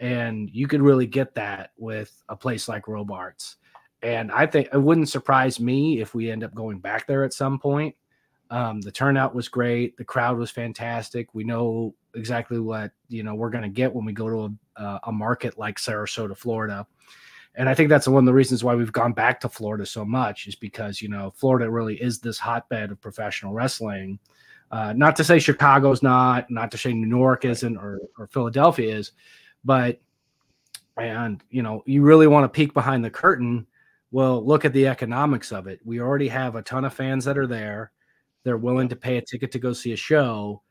And 0.00 0.48
you 0.50 0.68
could 0.68 0.80
really 0.80 1.06
get 1.06 1.34
that 1.34 1.72
with 1.76 2.22
a 2.28 2.36
place 2.36 2.68
like 2.68 2.86
Robarts. 2.86 3.56
And 4.02 4.30
I 4.30 4.46
think 4.46 4.68
it 4.72 4.78
wouldn't 4.78 5.08
surprise 5.08 5.58
me 5.58 6.00
if 6.00 6.14
we 6.14 6.30
end 6.30 6.44
up 6.44 6.54
going 6.54 6.78
back 6.78 7.08
there 7.08 7.24
at 7.24 7.32
some 7.32 7.58
point. 7.58 7.96
Um, 8.50 8.80
the 8.80 8.92
turnout 8.92 9.34
was 9.34 9.48
great. 9.48 9.96
The 9.96 10.04
crowd 10.04 10.38
was 10.38 10.50
fantastic. 10.50 11.34
We 11.34 11.42
know 11.44 11.94
exactly 12.18 12.58
what 12.58 12.92
you 13.08 13.22
know 13.22 13.34
we're 13.34 13.50
going 13.50 13.62
to 13.62 13.68
get 13.68 13.94
when 13.94 14.04
we 14.04 14.12
go 14.12 14.28
to 14.28 14.58
a, 14.76 15.00
a 15.04 15.12
market 15.12 15.58
like 15.58 15.78
Sarasota, 15.78 16.36
Florida. 16.36 16.86
And 17.54 17.68
I 17.68 17.74
think 17.74 17.88
that's 17.88 18.06
one 18.06 18.22
of 18.22 18.26
the 18.26 18.34
reasons 18.34 18.62
why 18.62 18.74
we've 18.74 18.92
gone 18.92 19.12
back 19.12 19.40
to 19.40 19.48
Florida 19.48 19.84
so 19.84 20.04
much 20.04 20.46
is 20.46 20.54
because 20.54 21.00
you 21.00 21.08
know 21.08 21.32
Florida 21.34 21.70
really 21.70 21.96
is 21.96 22.18
this 22.18 22.38
hotbed 22.38 22.90
of 22.90 23.00
professional 23.00 23.52
wrestling. 23.52 24.18
Uh, 24.70 24.92
not 24.94 25.16
to 25.16 25.24
say 25.24 25.38
Chicago's 25.38 26.02
not, 26.02 26.50
not 26.50 26.70
to 26.70 26.76
say 26.76 26.92
New 26.92 27.16
York 27.16 27.46
isn't, 27.46 27.78
or, 27.78 28.00
or 28.18 28.26
Philadelphia 28.26 28.94
is, 28.94 29.12
but 29.64 29.98
and 30.98 31.42
you 31.50 31.62
know 31.62 31.82
you 31.86 32.02
really 32.02 32.26
want 32.26 32.44
to 32.44 32.48
peek 32.48 32.74
behind 32.74 33.04
the 33.04 33.10
curtain. 33.10 33.66
Well, 34.10 34.44
look 34.44 34.64
at 34.64 34.72
the 34.72 34.86
economics 34.86 35.52
of 35.52 35.66
it. 35.66 35.80
We 35.84 36.00
already 36.00 36.28
have 36.28 36.54
a 36.54 36.62
ton 36.62 36.84
of 36.84 36.94
fans 36.94 37.24
that 37.24 37.38
are 37.38 37.46
there. 37.46 37.92
They're 38.42 38.56
willing 38.56 38.88
to 38.88 38.96
pay 38.96 39.18
a 39.18 39.22
ticket 39.22 39.52
to 39.52 39.58
go 39.58 39.72
see 39.72 39.92
a 39.92 39.96
show 39.96 40.62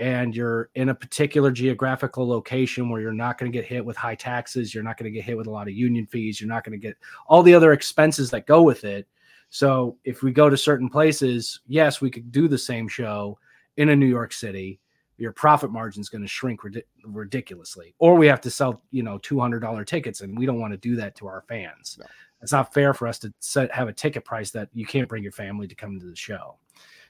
and 0.00 0.34
you're 0.34 0.70
in 0.74 0.88
a 0.88 0.94
particular 0.94 1.52
geographical 1.52 2.26
location 2.26 2.88
where 2.88 3.02
you're 3.02 3.12
not 3.12 3.38
going 3.38 3.52
to 3.52 3.56
get 3.56 3.66
hit 3.66 3.84
with 3.84 3.96
high 3.96 4.14
taxes, 4.14 4.74
you're 4.74 4.82
not 4.82 4.96
going 4.96 5.12
to 5.12 5.16
get 5.16 5.24
hit 5.24 5.36
with 5.36 5.46
a 5.46 5.50
lot 5.50 5.68
of 5.68 5.74
union 5.74 6.06
fees, 6.06 6.40
you're 6.40 6.48
not 6.48 6.64
going 6.64 6.72
to 6.72 6.78
get 6.78 6.96
all 7.26 7.42
the 7.42 7.54
other 7.54 7.72
expenses 7.72 8.30
that 8.30 8.46
go 8.46 8.62
with 8.62 8.84
it. 8.84 9.06
So 9.50 9.98
if 10.04 10.22
we 10.22 10.32
go 10.32 10.48
to 10.48 10.56
certain 10.56 10.88
places, 10.88 11.60
yes, 11.66 12.00
we 12.00 12.10
could 12.10 12.32
do 12.32 12.48
the 12.48 12.58
same 12.58 12.88
show 12.88 13.38
in 13.76 13.90
a 13.90 13.96
New 13.96 14.06
York 14.06 14.32
City. 14.32 14.80
Your 15.18 15.32
profit 15.32 15.70
margin 15.70 16.00
is 16.00 16.08
going 16.08 16.22
to 16.22 16.28
shrink 16.28 16.60
ridiculously, 17.04 17.94
or 17.98 18.14
we 18.14 18.26
have 18.26 18.40
to 18.40 18.50
sell, 18.50 18.82
you 18.90 19.02
know, 19.02 19.18
two 19.18 19.38
hundred 19.38 19.60
dollar 19.60 19.84
tickets, 19.84 20.22
and 20.22 20.38
we 20.38 20.46
don't 20.46 20.60
want 20.60 20.72
to 20.72 20.78
do 20.78 20.96
that 20.96 21.14
to 21.16 21.26
our 21.26 21.44
fans. 21.46 21.98
No. 22.00 22.06
It's 22.40 22.52
not 22.52 22.72
fair 22.72 22.94
for 22.94 23.06
us 23.06 23.18
to 23.18 23.34
set, 23.38 23.70
have 23.70 23.88
a 23.88 23.92
ticket 23.92 24.24
price 24.24 24.50
that 24.52 24.70
you 24.72 24.86
can't 24.86 25.10
bring 25.10 25.22
your 25.22 25.32
family 25.32 25.68
to 25.68 25.74
come 25.74 26.00
to 26.00 26.06
the 26.06 26.16
show. 26.16 26.56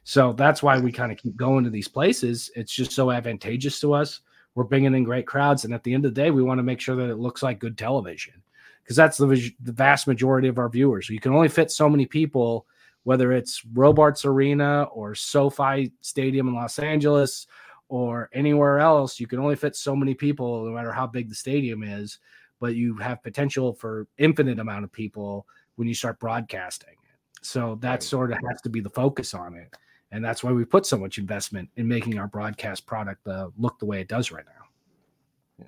So 0.04 0.32
that's 0.32 0.62
why 0.62 0.78
we 0.78 0.92
kind 0.92 1.12
of 1.12 1.18
keep 1.18 1.36
going 1.36 1.64
to 1.64 1.70
these 1.70 1.88
places. 1.88 2.50
It's 2.56 2.72
just 2.72 2.92
so 2.92 3.10
advantageous 3.10 3.80
to 3.80 3.92
us. 3.92 4.20
We're 4.54 4.64
bringing 4.64 4.94
in 4.94 5.04
great 5.04 5.26
crowds, 5.26 5.64
and 5.64 5.72
at 5.72 5.84
the 5.84 5.94
end 5.94 6.04
of 6.04 6.14
the 6.14 6.20
day, 6.20 6.30
we 6.30 6.42
want 6.42 6.58
to 6.58 6.64
make 6.64 6.80
sure 6.80 6.96
that 6.96 7.10
it 7.10 7.18
looks 7.18 7.42
like 7.42 7.60
good 7.60 7.78
television 7.78 8.42
because 8.82 8.96
that's 8.96 9.16
the, 9.16 9.26
the 9.60 9.72
vast 9.72 10.08
majority 10.08 10.48
of 10.48 10.58
our 10.58 10.68
viewers. 10.68 11.08
You 11.08 11.20
can 11.20 11.32
only 11.32 11.48
fit 11.48 11.70
so 11.70 11.88
many 11.88 12.06
people, 12.06 12.66
whether 13.04 13.32
it's 13.32 13.64
Robarts 13.64 14.24
Arena 14.24 14.84
or 14.92 15.14
SoFi 15.14 15.92
Stadium 16.00 16.48
in 16.48 16.54
Los 16.54 16.78
Angeles 16.80 17.46
or 17.88 18.30
anywhere 18.32 18.80
else. 18.80 19.20
You 19.20 19.28
can 19.28 19.38
only 19.38 19.56
fit 19.56 19.76
so 19.76 19.94
many 19.94 20.14
people, 20.14 20.64
no 20.64 20.72
matter 20.72 20.92
how 20.92 21.06
big 21.06 21.28
the 21.28 21.34
stadium 21.34 21.82
is. 21.82 22.18
But 22.58 22.74
you 22.74 22.96
have 22.96 23.22
potential 23.22 23.72
for 23.72 24.06
infinite 24.18 24.58
amount 24.58 24.84
of 24.84 24.92
people 24.92 25.46
when 25.76 25.88
you 25.88 25.94
start 25.94 26.18
broadcasting 26.18 26.90
it. 26.90 27.44
So 27.46 27.78
that 27.80 28.02
sort 28.02 28.32
of 28.32 28.38
has 28.48 28.60
to 28.62 28.68
be 28.68 28.80
the 28.80 28.90
focus 28.90 29.34
on 29.34 29.54
it. 29.54 29.74
And 30.12 30.24
that's 30.24 30.42
why 30.42 30.52
we 30.52 30.64
put 30.64 30.86
so 30.86 30.98
much 30.98 31.18
investment 31.18 31.68
in 31.76 31.86
making 31.86 32.18
our 32.18 32.26
broadcast 32.26 32.86
product 32.86 33.26
uh, 33.28 33.48
look 33.56 33.78
the 33.78 33.86
way 33.86 34.00
it 34.00 34.08
does 34.08 34.32
right 34.32 34.44
now. 34.44 35.66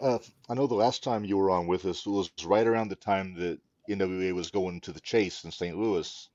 Uh, 0.00 0.18
I 0.48 0.54
know 0.54 0.66
the 0.66 0.74
last 0.74 1.02
time 1.02 1.24
you 1.24 1.36
were 1.36 1.50
on 1.50 1.66
with 1.66 1.86
us 1.86 2.06
was 2.06 2.30
right 2.44 2.66
around 2.66 2.88
the 2.88 2.96
time 2.96 3.34
that 3.34 3.58
NWA 3.88 4.34
was 4.34 4.50
going 4.50 4.80
to 4.82 4.92
the 4.92 5.00
chase 5.00 5.44
in 5.44 5.50
St. 5.50 5.76
Louis. 5.76 6.28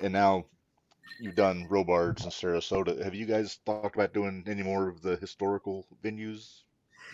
And 0.00 0.12
now 0.12 0.44
you've 1.20 1.34
done 1.34 1.66
Robarts 1.68 2.24
and 2.24 2.32
Sarasota. 2.32 3.02
Have 3.02 3.14
you 3.14 3.26
guys 3.26 3.58
talked 3.64 3.96
about 3.96 4.14
doing 4.14 4.44
any 4.46 4.62
more 4.62 4.88
of 4.88 5.02
the 5.02 5.16
historical 5.16 5.86
venues 6.02 6.62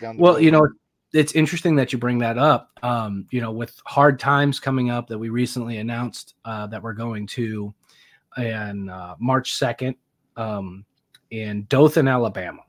down 0.01 0.17
Well, 0.17 0.33
road? 0.33 0.43
you 0.43 0.51
know, 0.51 0.67
it's 1.13 1.33
interesting 1.33 1.75
that 1.75 1.91
you 1.91 1.97
bring 1.97 2.19
that 2.19 2.37
up. 2.37 2.71
Um, 2.83 3.27
you 3.31 3.41
know, 3.41 3.51
with 3.51 3.79
hard 3.85 4.19
times 4.19 4.59
coming 4.59 4.91
up 4.91 5.07
that 5.07 5.17
we 5.17 5.29
recently 5.29 5.77
announced 5.77 6.35
uh, 6.45 6.67
that 6.67 6.83
we're 6.83 6.93
going 6.93 7.25
to 7.27 7.73
on 8.37 8.89
uh, 8.89 9.15
March 9.19 9.59
2nd 9.59 9.95
um, 10.37 10.85
in 11.31 11.63
Dothan, 11.65 12.07
Alabama. 12.07 12.61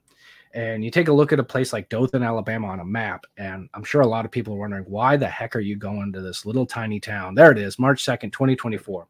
And 0.53 0.85
you 0.85 0.91
take 0.91 1.09
a 1.09 1.13
look 1.13 1.33
at 1.33 1.39
a 1.39 1.45
place 1.45 1.73
like 1.73 1.89
Dothan, 1.89 2.25
Alabama 2.25 2.69
on 2.69 2.81
a 2.81 2.85
map, 2.85 3.25
and 3.37 3.69
I'm 3.73 3.85
sure 3.85 4.01
a 4.01 4.07
lot 4.07 4.25
of 4.25 4.33
people 4.33 4.55
are 4.55 4.59
wondering, 4.59 4.85
why 4.85 5.17
the 5.17 5.29
heck 5.29 5.55
are 5.55 5.61
you 5.61 5.77
going 5.77 6.13
to 6.13 6.21
this 6.21 6.45
little 6.45 6.67
tiny 6.67 6.99
town? 6.99 7.37
There 7.37 7.53
it 7.53 7.59
is, 7.59 7.79
March 7.79 8.05
2nd, 8.05 8.33
2024. 8.33 9.07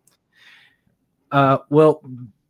Uh, 1.32 1.58
well, 1.70 2.02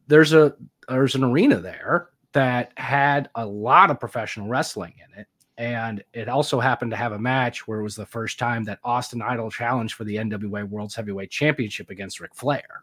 there's 0.09 0.33
a 0.33 0.57
there's 0.89 1.15
an 1.15 1.23
arena 1.23 1.61
there 1.61 2.11
that 2.33 2.73
had 2.77 3.31
a 3.37 3.47
lot 3.47 3.91
of 3.91 4.01
professional 4.01 4.49
wrestling 4.49 4.95
in 4.97 5.21
it. 5.21 5.27
And 5.59 6.03
it 6.15 6.29
also 6.29 6.59
happened 6.59 6.91
to 6.93 6.97
have 6.97 7.13
a 7.13 7.19
match 7.19 7.69
where 7.69 7.81
it 7.81 7.83
was 7.83 7.95
the 7.95 8.07
first 8.07 8.39
time 8.39 8.65
that 8.65 8.79
Austin 8.83 9.21
Idol 9.21 9.51
challenged 9.51 9.95
for 9.95 10.05
the 10.05 10.17
NWA 10.17 10.69
World's 10.69 10.95
Heavyweight 10.95 11.31
Championship 11.31 11.91
against 11.91 12.19
Ric 12.19 12.35
Flair. 12.35 12.83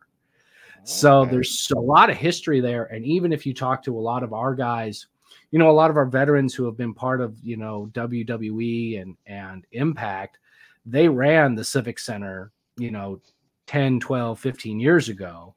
Oh, 0.78 0.82
so 0.84 1.26
there's 1.26 1.72
a 1.76 1.80
lot 1.80 2.10
of 2.10 2.18
history 2.18 2.60
there. 2.60 2.86
And 2.86 3.06
even 3.06 3.34
if 3.34 3.46
you 3.46 3.54
talk 3.54 3.84
to 3.84 3.98
a 3.98 4.00
lot 4.00 4.24
of 4.24 4.34
our 4.34 4.56
guys, 4.56 5.08
you 5.52 5.60
know, 5.60 5.70
a 5.70 5.72
lot 5.72 5.90
of 5.90 5.98
our 5.98 6.06
veterans 6.06 6.54
who 6.54 6.66
have 6.66 6.78
been 6.78 6.94
part 6.94 7.22
of, 7.22 7.38
you 7.42 7.58
know, 7.58 7.90
WWE 7.94 9.02
and, 9.02 9.18
and 9.26 9.66
Impact, 9.72 10.40
they 10.86 11.08
ran 11.08 11.56
the 11.56 11.64
Civic 11.64 12.00
Center, 12.00 12.52
you 12.78 12.92
know, 12.92 13.22
10, 13.68 14.00
12, 14.00 14.40
15 14.40 14.80
years 14.80 15.10
ago. 15.10 15.56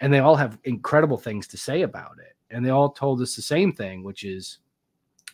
And 0.00 0.12
they 0.12 0.18
all 0.18 0.36
have 0.36 0.58
incredible 0.64 1.16
things 1.16 1.46
to 1.48 1.56
say 1.56 1.82
about 1.82 2.16
it. 2.18 2.36
And 2.50 2.64
they 2.64 2.70
all 2.70 2.90
told 2.90 3.20
us 3.22 3.36
the 3.36 3.42
same 3.42 3.72
thing, 3.72 4.02
which 4.02 4.24
is 4.24 4.58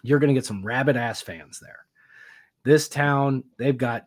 you're 0.03 0.19
going 0.19 0.29
to 0.29 0.35
get 0.35 0.47
some 0.47 0.65
rabid 0.65 0.97
ass 0.97 1.21
fans 1.21 1.59
there. 1.59 1.87
This 2.65 2.89
town, 2.89 3.45
they've 3.57 3.77
got 3.77 4.07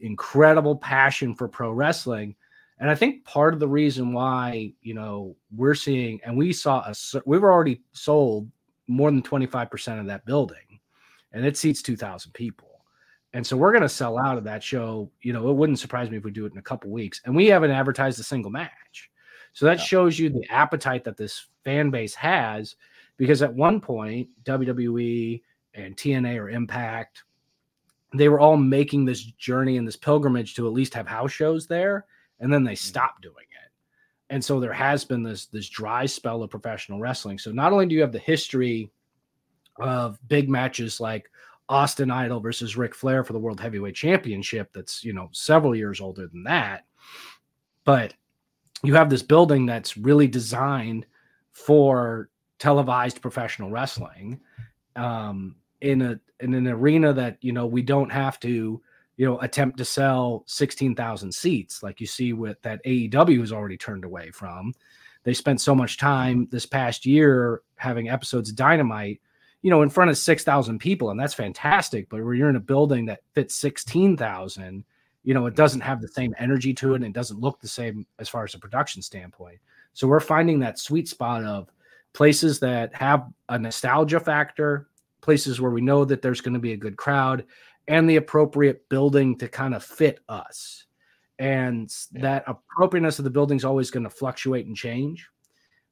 incredible 0.00 0.76
passion 0.76 1.34
for 1.34 1.48
pro 1.48 1.70
wrestling 1.70 2.34
and 2.80 2.90
I 2.90 2.94
think 2.94 3.24
part 3.24 3.54
of 3.54 3.60
the 3.60 3.68
reason 3.68 4.12
why, 4.12 4.72
you 4.82 4.94
know, 4.94 5.34
we're 5.54 5.74
seeing, 5.74 6.20
and 6.24 6.36
we 6.36 6.52
saw 6.52 6.78
us, 6.78 7.14
we 7.26 7.38
were 7.38 7.52
already 7.52 7.82
sold 7.92 8.48
more 8.86 9.10
than 9.10 9.22
25% 9.22 10.00
of 10.00 10.06
that 10.06 10.24
building 10.24 10.78
and 11.32 11.44
it 11.44 11.56
seats 11.56 11.82
2,000 11.82 12.32
people. 12.32 12.84
And 13.34 13.46
so 13.46 13.56
we're 13.56 13.72
going 13.72 13.82
to 13.82 13.88
sell 13.88 14.18
out 14.18 14.38
of 14.38 14.44
that 14.44 14.62
show. 14.62 15.10
You 15.20 15.32
know, 15.32 15.50
it 15.50 15.54
wouldn't 15.54 15.78
surprise 15.78 16.10
me 16.10 16.16
if 16.16 16.24
we 16.24 16.30
do 16.30 16.46
it 16.46 16.52
in 16.52 16.58
a 16.58 16.62
couple 16.62 16.90
weeks. 16.90 17.20
And 17.24 17.36
we 17.36 17.46
haven't 17.46 17.70
advertised 17.70 18.18
a 18.20 18.24
single 18.24 18.50
match. 18.50 19.10
So 19.52 19.66
that 19.66 19.78
yeah. 19.78 19.84
shows 19.84 20.18
you 20.18 20.30
the 20.30 20.46
appetite 20.48 21.04
that 21.04 21.16
this 21.16 21.46
fan 21.64 21.90
base 21.90 22.14
has 22.14 22.76
because 23.16 23.42
at 23.42 23.52
one 23.52 23.80
point, 23.80 24.28
WWE 24.44 25.42
and 25.74 25.96
TNA 25.96 26.40
or 26.40 26.48
Impact, 26.48 27.24
they 28.14 28.28
were 28.28 28.40
all 28.40 28.56
making 28.56 29.04
this 29.04 29.22
journey 29.22 29.76
and 29.76 29.86
this 29.86 29.96
pilgrimage 29.96 30.54
to 30.54 30.66
at 30.66 30.72
least 30.72 30.94
have 30.94 31.06
house 31.06 31.32
shows 31.32 31.66
there 31.66 32.06
and 32.40 32.52
then 32.52 32.64
they 32.64 32.72
mm. 32.72 32.78
stopped 32.78 33.22
doing 33.22 33.34
it. 33.34 33.70
And 34.30 34.44
so 34.44 34.60
there 34.60 34.72
has 34.72 35.04
been 35.04 35.22
this 35.22 35.46
this 35.46 35.68
dry 35.68 36.06
spell 36.06 36.42
of 36.42 36.50
professional 36.50 37.00
wrestling. 37.00 37.38
So 37.38 37.50
not 37.50 37.72
only 37.72 37.86
do 37.86 37.94
you 37.94 38.00
have 38.02 38.12
the 38.12 38.18
history 38.18 38.90
of 39.78 40.18
big 40.28 40.48
matches 40.48 41.00
like 41.00 41.30
Austin 41.68 42.10
Idol 42.10 42.40
versus 42.40 42.76
Ric 42.76 42.94
Flair 42.94 43.24
for 43.24 43.32
the 43.32 43.38
World 43.38 43.60
Heavyweight 43.60 43.94
Championship 43.94 44.70
that's, 44.72 45.04
you 45.04 45.12
know, 45.12 45.28
several 45.32 45.76
years 45.76 46.00
older 46.00 46.26
than 46.26 46.42
that, 46.44 46.84
but 47.84 48.14
you 48.82 48.94
have 48.94 49.10
this 49.10 49.22
building 49.22 49.66
that's 49.66 49.96
really 49.96 50.26
designed 50.26 51.06
for 51.52 52.30
televised 52.58 53.20
professional 53.20 53.70
wrestling 53.70 54.40
um, 54.96 55.56
in 55.80 56.02
a 56.02 56.20
in 56.40 56.54
an 56.54 56.66
arena 56.68 57.12
that 57.12 57.36
you 57.40 57.52
know 57.52 57.66
we 57.66 57.82
don't 57.82 58.10
have 58.10 58.38
to 58.40 58.80
you 59.18 59.26
know, 59.26 59.38
attempt 59.40 59.76
to 59.76 59.84
sell 59.84 60.44
16,000 60.46 61.32
seats 61.32 61.82
like 61.82 62.00
you 62.00 62.06
see 62.06 62.32
with 62.32 62.62
that 62.62 62.82
AEW 62.84 63.40
has 63.40 63.52
already 63.52 63.76
turned 63.76 64.04
away 64.04 64.30
from. 64.30 64.72
They 65.24 65.34
spent 65.34 65.60
so 65.60 65.74
much 65.74 65.98
time 65.98 66.46
this 66.52 66.64
past 66.64 67.04
year 67.04 67.62
having 67.76 68.08
episodes 68.08 68.48
of 68.48 68.56
Dynamite, 68.56 69.20
you 69.60 69.70
know, 69.70 69.82
in 69.82 69.90
front 69.90 70.10
of 70.10 70.16
6,000 70.16 70.78
people, 70.78 71.10
and 71.10 71.18
that's 71.18 71.34
fantastic. 71.34 72.08
But 72.08 72.24
when 72.24 72.36
you're 72.36 72.48
in 72.48 72.56
a 72.56 72.60
building 72.60 73.06
that 73.06 73.22
fits 73.34 73.56
16,000, 73.56 74.84
you 75.24 75.34
know, 75.34 75.46
it 75.46 75.56
doesn't 75.56 75.80
have 75.80 76.00
the 76.00 76.08
same 76.08 76.32
energy 76.38 76.72
to 76.74 76.92
it 76.92 76.96
and 76.96 77.06
it 77.06 77.12
doesn't 77.12 77.40
look 77.40 77.60
the 77.60 77.66
same 77.66 78.06
as 78.20 78.28
far 78.28 78.44
as 78.44 78.54
a 78.54 78.58
production 78.58 79.02
standpoint. 79.02 79.58
So 79.94 80.06
we're 80.06 80.20
finding 80.20 80.60
that 80.60 80.78
sweet 80.78 81.08
spot 81.08 81.42
of 81.42 81.72
places 82.12 82.60
that 82.60 82.94
have 82.94 83.26
a 83.48 83.58
nostalgia 83.58 84.20
factor, 84.20 84.88
places 85.22 85.60
where 85.60 85.72
we 85.72 85.80
know 85.80 86.04
that 86.04 86.22
there's 86.22 86.40
going 86.40 86.54
to 86.54 86.60
be 86.60 86.72
a 86.72 86.76
good 86.76 86.96
crowd, 86.96 87.44
and 87.88 88.08
the 88.08 88.16
appropriate 88.16 88.88
building 88.88 89.36
to 89.38 89.48
kind 89.48 89.74
of 89.74 89.82
fit 89.82 90.20
us. 90.28 90.84
And 91.38 91.92
yeah. 92.12 92.22
that 92.22 92.44
appropriateness 92.46 93.18
of 93.18 93.24
the 93.24 93.30
building 93.30 93.56
is 93.56 93.64
always 93.64 93.90
going 93.90 94.04
to 94.04 94.10
fluctuate 94.10 94.66
and 94.66 94.76
change. 94.76 95.26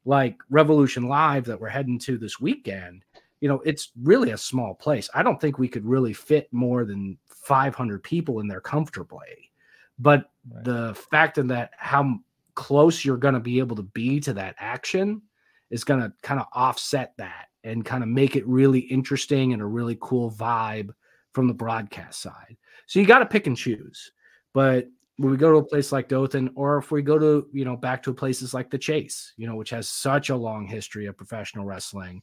Like 0.05 0.37
Revolution 0.51 1.09
Live 1.09 1.47
that 1.47 1.61
we're 1.61 1.69
heading 1.69 1.99
to 2.01 2.19
this 2.19 2.39
weekend, 2.39 3.05
you 3.41 3.49
know, 3.49 3.61
it's 3.65 3.91
really 4.03 4.31
a 4.31 4.39
small 4.39 4.75
place. 4.75 5.09
I 5.15 5.23
don't 5.23 5.41
think 5.41 5.59
we 5.59 5.69
could 5.69 5.85
really 5.85 6.13
fit 6.13 6.49
more 6.53 6.85
than 6.85 7.19
500 7.29 8.03
people 8.03 8.41
in 8.41 8.47
there 8.47 8.61
comfortably. 8.61 9.51
But 9.99 10.31
right. 10.53 10.65
the 10.65 10.95
fact 11.11 11.39
of 11.39 11.49
that, 11.49 11.71
how 11.79 12.19
close 12.55 13.05
you're 13.05 13.17
going 13.17 13.35
to 13.35 13.41
be 13.41 13.59
able 13.59 13.77
to 13.77 13.83
be 13.83 14.21
to 14.21 14.35
that 14.35 14.55
action 14.59 15.23
is 15.71 15.85
going 15.85 16.01
to 16.01 16.13
kind 16.23 16.41
of 16.41 16.47
offset 16.53 17.15
that 17.17 17.47
and 17.65 17.85
kind 17.85 18.03
of 18.03 18.09
make 18.09 18.37
it 18.37 18.47
really 18.47 18.81
interesting 18.81 19.53
and 19.53 19.63
a 19.63 19.67
really 19.67 19.97
cool 20.01 20.31
vibe 20.31 20.91
from 21.37 21.47
the 21.47 21.53
broadcast 21.53 22.23
side. 22.23 22.57
So 22.87 22.99
you 22.99 23.05
got 23.05 23.19
to 23.19 23.27
pick 23.27 23.47
and 23.47 23.55
choose. 23.55 24.11
But 24.55 24.89
when 25.19 25.31
we 25.31 25.37
go 25.37 25.51
to 25.51 25.59
a 25.59 25.63
place 25.63 25.93
like 25.93 26.09
Dothan, 26.09 26.51
or 26.55 26.79
if 26.79 26.91
we 26.91 27.03
go 27.03 27.19
to, 27.19 27.47
you 27.53 27.67
know, 27.67 27.77
back 27.77 28.03
to 28.05 28.15
places 28.15 28.55
like 28.55 28.71
the 28.71 28.79
Chase, 28.79 29.35
you 29.37 29.47
know, 29.47 29.55
which 29.55 29.69
has 29.69 29.87
such 29.87 30.31
a 30.31 30.37
long 30.37 30.67
history 30.67 31.05
of 31.05 31.17
professional 31.19 31.67
wrestling. 31.67 32.23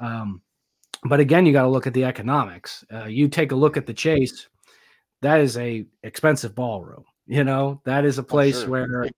Um, 0.00 0.42
but 1.04 1.20
again, 1.20 1.46
you 1.46 1.52
got 1.52 1.62
to 1.62 1.68
look 1.68 1.86
at 1.86 1.94
the 1.94 2.02
economics. 2.02 2.84
Uh, 2.92 3.04
you 3.04 3.28
take 3.28 3.52
a 3.52 3.56
look 3.56 3.76
at 3.76 3.86
the 3.86 3.94
Chase, 3.94 4.48
that 5.22 5.40
is 5.40 5.56
a 5.56 5.86
expensive 6.02 6.56
ballroom. 6.56 7.04
You 7.28 7.44
know, 7.44 7.80
that 7.84 8.04
is 8.04 8.18
a 8.18 8.24
place 8.24 8.62
sure. 8.62 8.70
where 8.70 9.08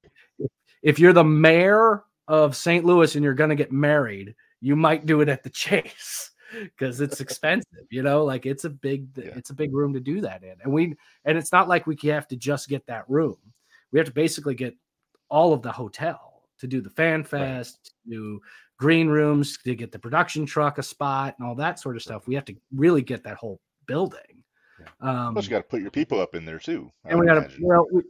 if 0.82 0.99
you're 0.99 1.14
the 1.14 1.25
mayor 1.25 2.04
of 2.28 2.54
St. 2.54 2.85
Louis 2.85 3.14
and 3.14 3.25
you're 3.25 3.32
going 3.32 3.49
to 3.49 3.56
get 3.56 3.73
married, 3.73 4.35
you 4.61 4.76
might 4.76 5.06
do 5.06 5.23
it 5.23 5.30
at 5.30 5.42
the 5.42 5.50
Chase 5.50 6.30
because 6.52 7.00
it's 7.00 7.21
expensive 7.21 7.87
you 7.90 8.02
know 8.02 8.25
like 8.25 8.47
it's 8.47 8.64
a 8.64 8.71
big 8.71 9.07
yeah. 9.16 9.33
it's 9.37 9.50
a 9.50 9.54
big 9.54 9.75
room 9.75 9.92
to 9.92 10.00
do 10.00 10.21
that 10.21 10.42
in 10.42 10.54
and 10.62 10.73
we 10.73 10.95
and 11.25 11.38
it's 11.38 11.52
not 11.52 11.69
like 11.69 11.87
we 11.87 11.97
have 12.04 12.28
to 12.28 12.37
just 12.37 12.69
get 12.69 12.87
that 12.87 13.09
room 13.09 13.37
we 13.92 13.99
have 13.99 14.07
to 14.07 14.14
basically 14.14 14.54
get 14.54 14.75
all 15.28 15.52
of 15.52 15.62
the 15.62 15.73
hotel 15.73 16.42
to 16.59 16.66
do 16.66 16.80
the 16.80 16.90
fan 16.90 17.25
fest 17.25 17.92
right. 18.07 18.14
do 18.14 18.40
green 18.78 19.09
rooms 19.09 19.59
to 19.59 19.75
get 19.75 19.92
the 19.92 19.99
production 19.99 20.47
truck 20.47 20.78
a 20.78 20.83
spot 20.83 21.35
and 21.38 21.47
all 21.47 21.54
that 21.54 21.78
sort 21.78 21.97
of 21.97 22.02
stuff 22.02 22.26
we 22.26 22.35
have 22.35 22.45
to 22.45 22.54
really 22.75 23.02
get 23.02 23.23
that 23.23 23.37
whole 23.37 23.61
building. 23.90 24.45
Um, 25.01 25.35
Plus, 25.35 25.45
you 25.47 25.51
got 25.51 25.59
to 25.59 25.65
put 25.65 25.81
your 25.81 25.91
people 25.91 26.21
up 26.21 26.35
in 26.35 26.45
there 26.45 26.59
too. 26.59 26.91
I 27.05 27.11
and 27.11 27.21
we 27.21 27.27
got 27.27 27.49
to, 27.49 27.57
well, 27.61 27.87
we, 27.93 28.03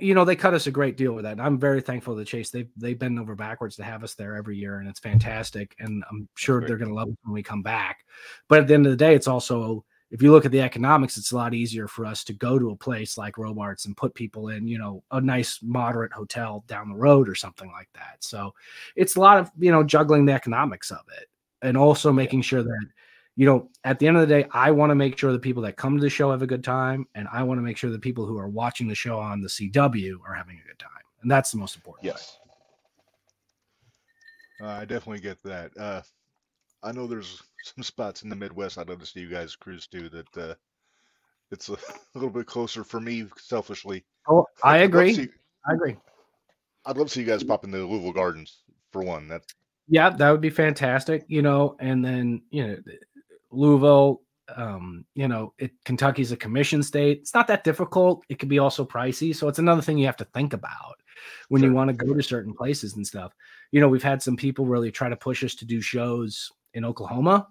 you 0.00 0.14
know, 0.14 0.24
they 0.24 0.36
cut 0.36 0.54
us 0.54 0.66
a 0.66 0.70
great 0.70 0.96
deal 0.96 1.12
with 1.12 1.24
that. 1.24 1.32
And 1.32 1.42
I'm 1.42 1.58
very 1.58 1.80
thankful 1.80 2.16
to 2.16 2.24
Chase. 2.24 2.50
They 2.50 2.68
they 2.76 2.94
bend 2.94 3.18
over 3.18 3.34
backwards 3.34 3.76
to 3.76 3.84
have 3.84 4.04
us 4.04 4.14
there 4.14 4.36
every 4.36 4.56
year, 4.56 4.78
and 4.78 4.88
it's 4.88 5.00
fantastic. 5.00 5.74
And 5.78 6.04
I'm 6.10 6.28
sure 6.34 6.66
they're 6.66 6.76
going 6.76 6.90
to 6.90 6.94
love 6.94 7.08
it 7.08 7.18
when 7.22 7.34
we 7.34 7.42
come 7.42 7.62
back. 7.62 8.04
But 8.48 8.60
at 8.60 8.68
the 8.68 8.74
end 8.74 8.86
of 8.86 8.92
the 8.92 8.96
day, 8.96 9.14
it's 9.14 9.28
also 9.28 9.84
if 10.10 10.22
you 10.22 10.30
look 10.30 10.44
at 10.44 10.52
the 10.52 10.60
economics, 10.60 11.16
it's 11.16 11.32
a 11.32 11.36
lot 11.36 11.54
easier 11.54 11.88
for 11.88 12.06
us 12.06 12.22
to 12.24 12.32
go 12.32 12.56
to 12.56 12.70
a 12.70 12.76
place 12.76 13.18
like 13.18 13.36
Robarts 13.36 13.86
and 13.86 13.96
put 13.96 14.14
people 14.14 14.50
in, 14.50 14.68
you 14.68 14.78
know, 14.78 15.02
a 15.10 15.20
nice 15.20 15.58
moderate 15.60 16.12
hotel 16.12 16.62
down 16.68 16.88
the 16.88 16.94
road 16.94 17.28
or 17.28 17.34
something 17.34 17.68
like 17.72 17.88
that. 17.94 18.18
So 18.20 18.54
it's 18.94 19.16
a 19.16 19.20
lot 19.20 19.38
of 19.38 19.50
you 19.58 19.72
know 19.72 19.82
juggling 19.82 20.24
the 20.24 20.32
economics 20.32 20.90
of 20.90 21.00
it, 21.18 21.28
and 21.62 21.76
also 21.76 22.12
making 22.12 22.42
sure 22.42 22.62
that 22.62 22.86
you 23.36 23.46
know, 23.46 23.68
at 23.82 23.98
the 23.98 24.06
end 24.06 24.16
of 24.16 24.28
the 24.28 24.42
day, 24.42 24.46
I 24.52 24.70
want 24.70 24.90
to 24.90 24.94
make 24.94 25.18
sure 25.18 25.32
the 25.32 25.38
people 25.38 25.62
that 25.62 25.76
come 25.76 25.96
to 25.96 26.00
the 26.00 26.10
show 26.10 26.30
have 26.30 26.42
a 26.42 26.46
good 26.46 26.62
time, 26.62 27.06
and 27.14 27.26
I 27.32 27.42
want 27.42 27.58
to 27.58 27.62
make 27.62 27.76
sure 27.76 27.90
the 27.90 27.98
people 27.98 28.26
who 28.26 28.38
are 28.38 28.48
watching 28.48 28.86
the 28.86 28.94
show 28.94 29.18
on 29.18 29.40
the 29.40 29.48
CW 29.48 30.18
are 30.26 30.34
having 30.34 30.60
a 30.62 30.68
good 30.68 30.78
time, 30.78 30.90
and 31.22 31.30
that's 31.30 31.50
the 31.50 31.58
most 31.58 31.74
important. 31.74 32.04
Yes, 32.04 32.38
uh, 34.60 34.66
I 34.66 34.84
definitely 34.84 35.20
get 35.20 35.42
that. 35.42 35.76
Uh, 35.76 36.02
I 36.82 36.92
know 36.92 37.06
there's 37.06 37.42
some 37.64 37.82
spots 37.82 38.22
in 38.22 38.28
the 38.28 38.36
Midwest 38.36 38.78
I'd 38.78 38.88
love 38.88 39.00
to 39.00 39.06
see 39.06 39.20
you 39.20 39.30
guys 39.30 39.56
cruise 39.56 39.86
to 39.88 40.08
that 40.10 40.36
uh, 40.36 40.54
it's 41.50 41.68
a, 41.70 41.72
a, 41.72 41.78
little 42.14 42.30
bit 42.30 42.46
closer 42.46 42.84
for 42.84 43.00
me, 43.00 43.26
selfishly. 43.36 44.04
Oh, 44.28 44.46
I 44.62 44.78
I'd 44.78 44.84
agree. 44.84 45.14
See, 45.14 45.28
I 45.66 45.74
agree. 45.74 45.96
I'd 46.86 46.96
love 46.96 47.08
to 47.08 47.12
see 47.12 47.20
you 47.20 47.26
guys 47.26 47.42
pop 47.42 47.64
into 47.64 47.78
the 47.78 47.86
Louisville 47.86 48.12
Gardens 48.12 48.62
for 48.92 49.02
one. 49.02 49.28
That 49.28 49.42
yeah, 49.88 50.10
that 50.10 50.30
would 50.30 50.40
be 50.40 50.50
fantastic. 50.50 51.24
You 51.28 51.42
know, 51.42 51.76
and 51.80 52.04
then 52.04 52.42
you 52.50 52.66
know, 52.66 52.76
Louisville. 53.56 54.20
Um, 54.54 55.06
you 55.14 55.26
know, 55.26 55.54
it, 55.58 55.72
Kentucky's 55.84 56.32
a 56.32 56.36
commission 56.36 56.82
state. 56.82 57.20
It's 57.20 57.34
not 57.34 57.46
that 57.46 57.64
difficult. 57.64 58.24
It 58.28 58.38
could 58.38 58.50
be 58.50 58.58
also 58.58 58.84
pricey, 58.84 59.34
so 59.34 59.48
it's 59.48 59.58
another 59.58 59.80
thing 59.80 59.96
you 59.96 60.06
have 60.06 60.18
to 60.18 60.26
think 60.26 60.52
about 60.52 60.96
when 61.48 61.62
sure. 61.62 61.70
you 61.70 61.74
want 61.74 61.88
to 61.88 62.04
go 62.04 62.12
to 62.12 62.22
certain 62.22 62.52
places 62.52 62.96
and 62.96 63.06
stuff. 63.06 63.32
You 63.72 63.80
know, 63.80 63.88
we've 63.88 64.02
had 64.02 64.22
some 64.22 64.36
people 64.36 64.66
really 64.66 64.90
try 64.90 65.08
to 65.08 65.16
push 65.16 65.42
us 65.42 65.54
to 65.56 65.64
do 65.64 65.80
shows 65.80 66.52
in 66.74 66.84
Oklahoma. 66.84 67.48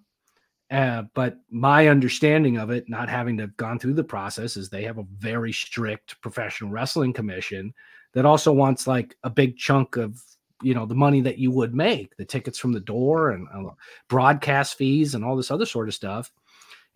Uh, 0.69 1.03
but 1.13 1.37
my 1.49 1.87
understanding 1.87 2.57
of 2.57 2.69
it, 2.69 2.87
not 2.87 3.09
having 3.09 3.37
to 3.37 3.43
have 3.43 3.57
gone 3.57 3.77
through 3.77 3.93
the 3.93 4.03
process, 4.03 4.57
is 4.57 4.69
they 4.69 4.83
have 4.83 4.97
a 4.97 5.05
very 5.17 5.51
strict 5.51 6.19
professional 6.21 6.71
wrestling 6.71 7.13
commission 7.13 7.73
that 8.13 8.25
also 8.25 8.51
wants 8.51 8.87
like 8.87 9.15
a 9.23 9.29
big 9.29 9.57
chunk 9.57 9.97
of 9.97 10.21
you 10.63 10.73
know 10.73 10.85
the 10.85 10.95
money 10.95 11.21
that 11.21 11.37
you 11.37 11.51
would 11.51 11.73
make 11.73 12.15
the 12.17 12.25
tickets 12.25 12.57
from 12.57 12.71
the 12.71 12.79
door 12.79 13.31
and 13.31 13.47
uh, 13.53 13.71
broadcast 14.07 14.77
fees 14.77 15.15
and 15.15 15.23
all 15.23 15.35
this 15.35 15.51
other 15.51 15.65
sort 15.65 15.87
of 15.87 15.93
stuff. 15.93 16.31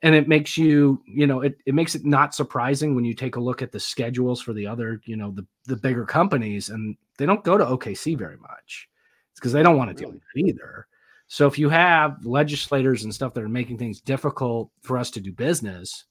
And 0.04 0.14
it 0.14 0.28
makes 0.28 0.58
you 0.58 1.02
you 1.06 1.28
know 1.28 1.42
it, 1.42 1.58
it 1.66 1.74
makes 1.74 1.96
it 1.96 2.06
not 2.06 2.36
surprising 2.36 2.96
when 2.96 3.06
you 3.06 3.14
take 3.14 3.36
a 3.36 3.42
look 3.42 3.62
at 3.62 3.72
the 3.72 3.80
schedules 3.80 4.42
for 4.42 4.54
the 4.54 4.68
other 4.68 5.02
you 5.06 5.16
know 5.16 5.32
the 5.32 5.46
the 5.66 5.76
bigger 5.76 6.06
companies 6.06 6.70
and 6.70 6.96
they 7.18 7.26
don't 7.26 7.44
go 7.44 7.58
to 7.58 7.66
okc 7.66 8.18
very 8.18 8.38
much. 8.38 8.90
It's 9.32 9.40
because 9.40 9.54
they 9.54 9.64
don't 9.64 9.78
want 9.78 9.90
to 9.90 10.04
really? 10.04 10.12
deal 10.12 10.20
with 10.20 10.24
it 10.36 10.50
either. 10.50 10.88
So 11.28 11.46
if 11.46 11.60
you 11.60 11.68
have 11.70 12.26
legislators 12.26 13.04
and 13.04 13.14
stuff 13.14 13.34
that 13.34 13.44
are 13.44 13.50
making 13.50 13.78
things 13.78 14.00
difficult 14.00 14.72
for 14.82 14.98
us 14.98 15.12
to 15.12 15.20
do 15.20 15.32
business 15.32 16.06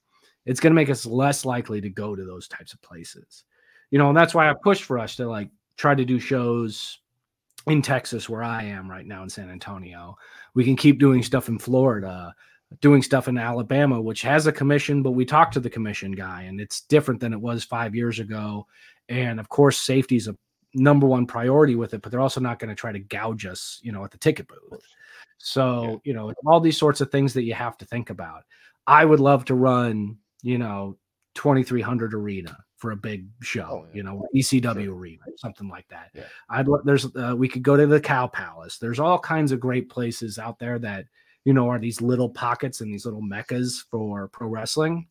it's 0.46 0.60
going 0.60 0.70
to 0.70 0.76
make 0.76 0.90
us 0.90 1.04
less 1.04 1.44
likely 1.44 1.80
to 1.80 1.90
go 1.90 2.14
to 2.14 2.24
those 2.24 2.46
types 2.48 2.72
of 2.72 2.80
places. 2.80 3.44
You 3.90 3.98
know 3.98 4.08
and 4.08 4.16
that's 4.16 4.34
why 4.34 4.50
i 4.50 4.54
push 4.54 4.82
for 4.82 4.98
us 4.98 5.14
to 5.16 5.28
like 5.28 5.48
try 5.76 5.94
to 5.94 6.04
do 6.04 6.18
shows 6.18 6.98
in 7.66 7.82
Texas, 7.82 8.28
where 8.28 8.42
I 8.42 8.64
am 8.64 8.90
right 8.90 9.06
now 9.06 9.22
in 9.22 9.28
San 9.28 9.50
Antonio. 9.50 10.16
We 10.54 10.64
can 10.64 10.76
keep 10.76 10.98
doing 10.98 11.22
stuff 11.22 11.48
in 11.48 11.58
Florida, 11.58 12.34
doing 12.80 13.02
stuff 13.02 13.28
in 13.28 13.38
Alabama, 13.38 14.00
which 14.00 14.22
has 14.22 14.46
a 14.46 14.52
commission, 14.52 15.02
but 15.02 15.12
we 15.12 15.24
talk 15.24 15.50
to 15.52 15.60
the 15.60 15.70
commission 15.70 16.12
guy, 16.12 16.42
and 16.42 16.60
it's 16.60 16.82
different 16.82 17.20
than 17.20 17.32
it 17.32 17.40
was 17.40 17.64
five 17.64 17.94
years 17.94 18.18
ago. 18.18 18.66
And 19.08 19.40
of 19.40 19.48
course, 19.48 19.78
safety 19.78 20.16
is 20.16 20.28
a 20.28 20.36
number 20.74 21.06
one 21.06 21.26
priority 21.26 21.74
with 21.74 21.94
it, 21.94 22.02
but 22.02 22.10
they're 22.10 22.20
also 22.20 22.40
not 22.40 22.58
going 22.58 22.68
to 22.68 22.74
try 22.74 22.92
to 22.92 22.98
gouge 22.98 23.46
us, 23.46 23.80
you 23.82 23.92
know, 23.92 24.04
at 24.04 24.10
the 24.10 24.18
ticket 24.18 24.46
booth. 24.48 24.84
So, 25.38 26.00
you 26.04 26.14
know, 26.14 26.32
all 26.46 26.60
these 26.60 26.78
sorts 26.78 27.00
of 27.00 27.10
things 27.10 27.34
that 27.34 27.44
you 27.44 27.54
have 27.54 27.76
to 27.78 27.84
think 27.84 28.10
about. 28.10 28.44
I 28.86 29.04
would 29.04 29.20
love 29.20 29.44
to 29.46 29.54
run, 29.54 30.18
you 30.42 30.58
know, 30.58 30.96
2300 31.34 32.14
arena 32.14 32.56
for 32.86 32.92
a 32.92 32.96
big 32.96 33.26
show, 33.42 33.68
oh, 33.68 33.86
yeah. 33.88 33.96
you 33.96 34.02
know, 34.04 34.24
ECW 34.32 34.84
sure. 34.84 34.94
arena, 34.94 35.24
something 35.38 35.68
like 35.68 35.88
that. 35.88 36.10
Yeah. 36.14 36.22
I'd 36.48 36.68
there's 36.84 37.04
uh, 37.16 37.34
we 37.36 37.48
could 37.48 37.64
go 37.64 37.76
to 37.76 37.84
the 37.84 38.00
Cow 38.00 38.28
Palace. 38.28 38.78
There's 38.78 39.00
all 39.00 39.18
kinds 39.18 39.50
of 39.50 39.58
great 39.58 39.90
places 39.90 40.38
out 40.38 40.60
there 40.60 40.78
that 40.78 41.06
you 41.44 41.52
know 41.52 41.68
are 41.68 41.80
these 41.80 42.00
little 42.00 42.28
pockets 42.28 42.82
and 42.82 42.94
these 42.94 43.04
little 43.04 43.22
meccas 43.22 43.84
for 43.90 44.28
pro 44.28 44.46
wrestling. 44.46 45.08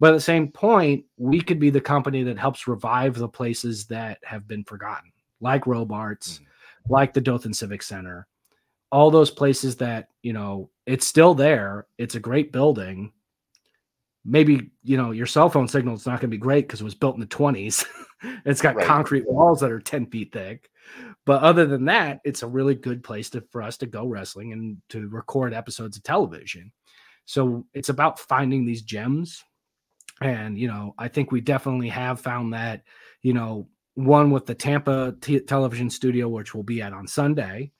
But 0.00 0.10
at 0.10 0.16
the 0.16 0.20
same 0.20 0.48
point, 0.48 1.06
we 1.16 1.40
could 1.40 1.58
be 1.58 1.70
the 1.70 1.80
company 1.80 2.24
that 2.24 2.38
helps 2.38 2.68
revive 2.68 3.14
the 3.14 3.26
places 3.26 3.86
that 3.86 4.18
have 4.22 4.46
been 4.46 4.64
forgotten, 4.64 5.10
like 5.40 5.66
Robarts, 5.66 6.34
mm-hmm. 6.34 6.92
like 6.92 7.14
the 7.14 7.22
Dothan 7.22 7.54
Civic 7.54 7.82
Center, 7.82 8.26
all 8.92 9.10
those 9.10 9.30
places 9.30 9.76
that 9.76 10.08
you 10.22 10.34
know 10.34 10.68
it's 10.84 11.06
still 11.06 11.32
there. 11.32 11.86
It's 11.96 12.16
a 12.16 12.20
great 12.20 12.52
building 12.52 13.12
maybe 14.24 14.70
you 14.82 14.96
know 14.96 15.10
your 15.10 15.26
cell 15.26 15.50
phone 15.50 15.68
signal 15.68 15.94
is 15.94 16.06
not 16.06 16.20
going 16.20 16.30
to 16.30 16.36
be 16.36 16.38
great 16.38 16.66
because 16.66 16.80
it 16.80 16.84
was 16.84 16.94
built 16.94 17.14
in 17.14 17.20
the 17.20 17.26
20s 17.26 17.84
it's 18.44 18.60
got 18.60 18.76
right. 18.76 18.86
concrete 18.86 19.26
walls 19.26 19.60
that 19.60 19.72
are 19.72 19.80
10 19.80 20.06
feet 20.06 20.32
thick. 20.32 20.70
But 21.26 21.42
other 21.42 21.66
than 21.66 21.86
that 21.86 22.20
it's 22.24 22.42
a 22.42 22.48
really 22.48 22.74
good 22.74 23.02
place 23.02 23.30
to, 23.30 23.42
for 23.50 23.62
us 23.62 23.76
to 23.78 23.86
go 23.86 24.06
wrestling 24.06 24.52
and 24.52 24.78
to 24.90 25.08
record 25.08 25.54
episodes 25.54 25.96
of 25.96 26.02
television. 26.02 26.72
So 27.26 27.66
it's 27.72 27.88
about 27.88 28.18
finding 28.18 28.64
these 28.64 28.82
gems. 28.82 29.42
And 30.20 30.56
you 30.56 30.68
know 30.68 30.94
i 30.96 31.08
think 31.08 31.32
we 31.32 31.40
definitely 31.40 31.88
have 31.88 32.20
found 32.20 32.54
that 32.54 32.82
you 33.22 33.32
know 33.32 33.68
one 33.94 34.30
with 34.30 34.46
the 34.46 34.54
tampa 34.54 35.12
t- 35.20 35.40
television 35.40 35.90
studio 35.90 36.28
which 36.28 36.54
we'll 36.54 36.62
be 36.62 36.80
at 36.80 36.92
on 36.92 37.08
sunday 37.08 37.72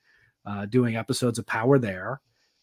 uh, 0.44 0.66
doing 0.66 0.96
episodes 0.96 1.38
of 1.38 1.46
power 1.46 1.78
there 1.78 2.20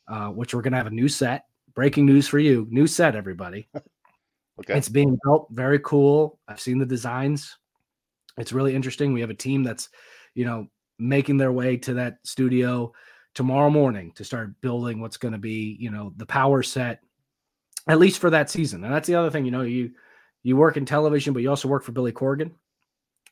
uh, 0.10 0.28
which 0.28 0.54
we're 0.54 0.62
going 0.62 0.74
to 0.74 0.78
have 0.78 0.88
a 0.88 0.92
new 0.92 1.08
set 1.08 1.46
breaking 1.74 2.06
news 2.06 2.28
for 2.28 2.40
you. 2.40 2.68
New 2.70 2.88
set, 2.88 3.16
everybody. 3.16 3.68
okay. 4.60 4.78
It's 4.78 4.90
being 4.90 5.18
built. 5.24 5.48
Very 5.52 5.80
cool. 5.80 6.40
I've 6.48 6.60
seen 6.60 6.78
the 6.78 6.86
designs. 6.86 7.58
It's 8.38 8.54
really 8.54 8.76
interesting. 8.76 9.14
We 9.14 9.22
have 9.22 9.30
a 9.30 9.36
team 9.36 9.64
that's, 9.64 9.90
you 10.34 10.46
know, 10.46 10.68
making 11.00 11.38
their 11.38 11.52
way 11.52 11.78
to 11.78 11.96
that 11.96 12.18
studio 12.24 12.94
tomorrow 13.34 13.70
morning 13.70 14.12
to 14.16 14.24
start 14.24 14.60
building 14.62 15.02
what's 15.02 15.18
going 15.18 15.34
to 15.34 15.38
be, 15.38 15.78
you 15.80 15.90
know, 15.90 16.14
the 16.18 16.26
power 16.26 16.64
set, 16.64 17.02
at 17.88 18.00
least 18.00 18.20
for 18.20 18.30
that 18.30 18.50
season. 18.50 18.84
And 18.84 18.94
that's 18.94 19.08
the 19.08 19.16
other 19.16 19.30
thing, 19.30 19.46
you 19.46 19.52
know, 19.52 19.62
you 19.62 19.92
you 20.44 20.58
work 20.58 20.76
in 20.76 20.86
television, 20.86 21.34
but 21.34 21.44
you 21.44 21.50
also 21.50 21.68
work 21.68 21.84
for 21.84 21.92
Billy 21.92 22.12
Corgan. 22.12 22.52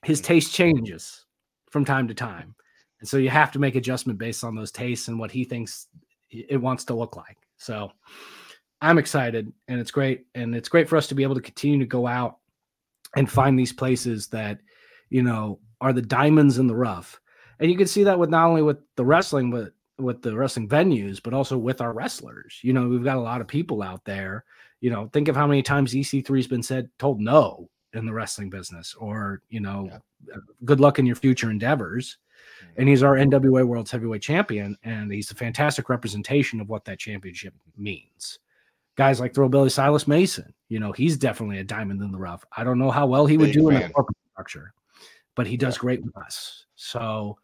His 0.04 0.22
mm. 0.22 0.26
taste 0.26 0.54
changes 0.54 1.26
from 1.72 1.86
time 1.86 2.08
to 2.08 2.14
time. 2.14 2.56
And 3.00 3.10
so 3.10 3.18
you 3.18 3.30
have 3.30 3.52
to 3.54 3.60
make 3.60 3.76
adjustment 3.76 4.20
based 4.20 4.44
on 4.44 4.56
those 4.56 4.72
tastes 4.72 5.08
and 5.08 5.20
what 5.20 5.32
he 5.32 5.44
thinks 5.44 5.88
it 6.30 6.62
wants 6.62 6.86
to 6.86 6.94
look 6.94 7.16
like. 7.16 7.38
So 7.60 7.92
I'm 8.82 8.98
excited 8.98 9.52
and 9.68 9.80
it's 9.80 9.92
great. 9.92 10.26
And 10.34 10.56
it's 10.56 10.70
great 10.70 10.90
for 10.90 10.98
us 10.98 11.08
to 11.08 11.16
be 11.16 11.24
able 11.24 11.36
to 11.36 11.42
continue 11.42 11.80
to 11.80 11.86
go 11.86 12.08
out 12.08 12.38
and 13.16 13.30
find 13.30 13.58
these 13.58 13.74
places 13.74 14.28
that, 14.28 14.60
you 15.10 15.22
know, 15.22 15.60
are 15.82 15.94
the 15.94 16.02
diamonds 16.02 16.58
in 16.58 16.68
the 16.68 16.76
rough. 16.76 17.20
And 17.60 17.70
you 17.70 17.78
can 17.78 17.88
see 17.88 18.04
that 18.06 18.18
with 18.18 18.30
not 18.30 18.48
only 18.48 18.62
with 18.62 18.78
the 18.96 19.06
wrestling, 19.06 19.52
but 19.52 19.74
with 19.98 20.22
the 20.22 20.36
wrestling 20.36 20.70
venues, 20.70 21.22
but 21.22 21.34
also 21.34 21.58
with 21.58 21.82
our 21.82 21.94
wrestlers. 21.94 22.60
You 22.62 22.74
know, 22.74 22.88
we've 22.88 23.04
got 23.04 23.18
a 23.18 23.22
lot 23.22 23.42
of 23.42 23.48
people 23.48 23.84
out 23.84 24.06
there. 24.06 24.46
You 24.80 24.90
know, 24.90 25.10
think 25.12 25.28
of 25.28 25.36
how 25.36 25.46
many 25.46 25.62
times 25.62 25.94
EC3 25.94 26.38
has 26.38 26.48
been 26.48 26.64
said, 26.64 26.90
told 27.00 27.20
no 27.20 27.70
in 27.94 28.06
the 28.06 28.14
wrestling 28.14 28.50
business, 28.50 28.96
or, 28.98 29.42
you 29.50 29.60
know, 29.60 29.90
yeah. 29.92 30.36
good 30.64 30.80
luck 30.80 31.00
in 31.00 31.06
your 31.06 31.18
future 31.18 31.52
endeavors 31.52 32.18
and 32.78 32.88
he's 32.88 33.04
our 33.04 33.16
NWA 33.16 33.66
World's 33.66 33.92
Heavyweight 33.92 34.22
Champion, 34.22 34.78
and 34.84 35.12
he's 35.12 35.32
a 35.32 35.36
fantastic 35.36 35.90
representation 35.90 36.60
of 36.60 36.70
what 36.70 36.86
that 36.86 37.00
championship 37.00 37.54
means. 37.78 38.40
Guys 38.96 39.20
like 39.20 39.34
Thrillbilly 39.34 39.70
Silas 39.70 40.08
Mason, 40.08 40.54
you 40.68 40.80
know, 40.80 40.92
he's 40.92 41.18
definitely 41.18 41.60
a 41.60 41.64
diamond 41.64 42.02
in 42.02 42.12
the 42.12 42.18
rough. 42.18 42.44
I 42.56 42.64
don't 42.64 42.80
know 42.80 42.92
how 42.92 43.08
well 43.08 43.26
he 43.26 43.38
would 43.38 43.48
Big 43.48 43.54
do 43.54 43.70
man. 43.70 43.84
in 43.84 43.90
a 43.90 43.94
corporate 43.94 44.18
structure, 44.34 44.74
but 45.36 45.48
he 45.48 45.58
does 45.58 45.76
yeah. 45.76 45.82
great 45.82 46.04
with 46.04 46.18
us. 46.18 46.66
So 46.76 47.38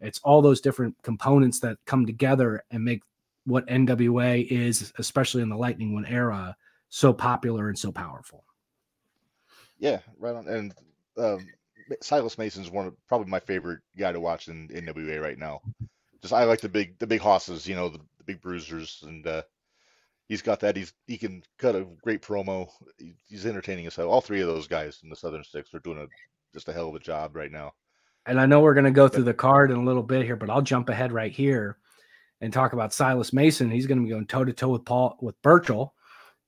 it's 0.00 0.20
all 0.24 0.42
those 0.42 0.60
different 0.60 0.94
components 1.02 1.60
that 1.60 1.78
come 1.86 2.06
together 2.06 2.64
and 2.70 2.84
make 2.84 3.02
what 3.44 3.66
NWA 3.66 4.46
is, 4.50 4.92
especially 4.98 5.42
in 5.42 5.48
the 5.48 5.56
Lightning 5.56 5.94
One 5.94 6.06
era, 6.06 6.56
so 6.88 7.12
popular 7.12 7.68
and 7.68 7.78
so 7.78 7.92
powerful. 7.92 8.44
Yeah, 9.78 10.00
right 10.18 10.34
on. 10.34 10.46
And 10.46 10.74
um, 11.16 11.46
Silas 12.00 12.38
Mason's 12.38 12.70
one 12.70 12.86
of 12.86 13.06
probably 13.08 13.30
my 13.30 13.40
favorite 13.40 13.80
guy 13.98 14.12
to 14.12 14.20
watch 14.20 14.48
in 14.48 14.68
NWA 14.68 15.20
right 15.20 15.38
now. 15.38 15.60
Just 16.20 16.34
I 16.34 16.44
like 16.44 16.60
the 16.60 16.68
big 16.68 16.98
the 16.98 17.06
big 17.06 17.20
hosses, 17.20 17.66
you 17.66 17.74
know, 17.74 17.88
the, 17.88 17.98
the 18.18 18.24
big 18.24 18.40
bruisers, 18.40 19.02
and 19.06 19.26
uh, 19.26 19.42
he's 20.28 20.42
got 20.42 20.60
that. 20.60 20.76
He's 20.76 20.92
he 21.06 21.18
can 21.18 21.42
cut 21.58 21.74
a 21.74 21.86
great 22.02 22.22
promo. 22.22 22.68
He's 23.26 23.46
entertaining 23.46 23.86
as 23.86 23.96
hell. 23.96 24.08
All 24.08 24.20
three 24.20 24.40
of 24.40 24.48
those 24.48 24.68
guys 24.68 25.00
in 25.02 25.10
the 25.10 25.16
Southern 25.16 25.44
Six 25.44 25.74
are 25.74 25.80
doing 25.80 25.98
a 25.98 26.06
just 26.54 26.68
a 26.68 26.72
hell 26.72 26.88
of 26.88 26.94
a 26.94 27.00
job 27.00 27.34
right 27.34 27.52
now. 27.52 27.72
And 28.26 28.40
I 28.40 28.46
know 28.46 28.60
we're 28.60 28.74
going 28.74 28.84
to 28.84 28.92
go 28.92 29.08
through 29.08 29.24
the 29.24 29.34
card 29.34 29.70
in 29.70 29.78
a 29.78 29.84
little 29.84 30.02
bit 30.02 30.24
here, 30.24 30.36
but 30.36 30.48
I'll 30.48 30.62
jump 30.62 30.88
ahead 30.88 31.10
right 31.10 31.32
here 31.32 31.78
and 32.40 32.52
talk 32.52 32.72
about 32.72 32.92
Silas 32.92 33.32
Mason. 33.32 33.70
He's 33.70 33.86
going 33.86 33.98
to 33.98 34.04
be 34.04 34.10
going 34.10 34.26
toe 34.26 34.44
to 34.44 34.52
toe 34.52 34.68
with 34.68 34.84
Paul 34.84 35.16
with 35.20 35.40
Burchill 35.42 35.94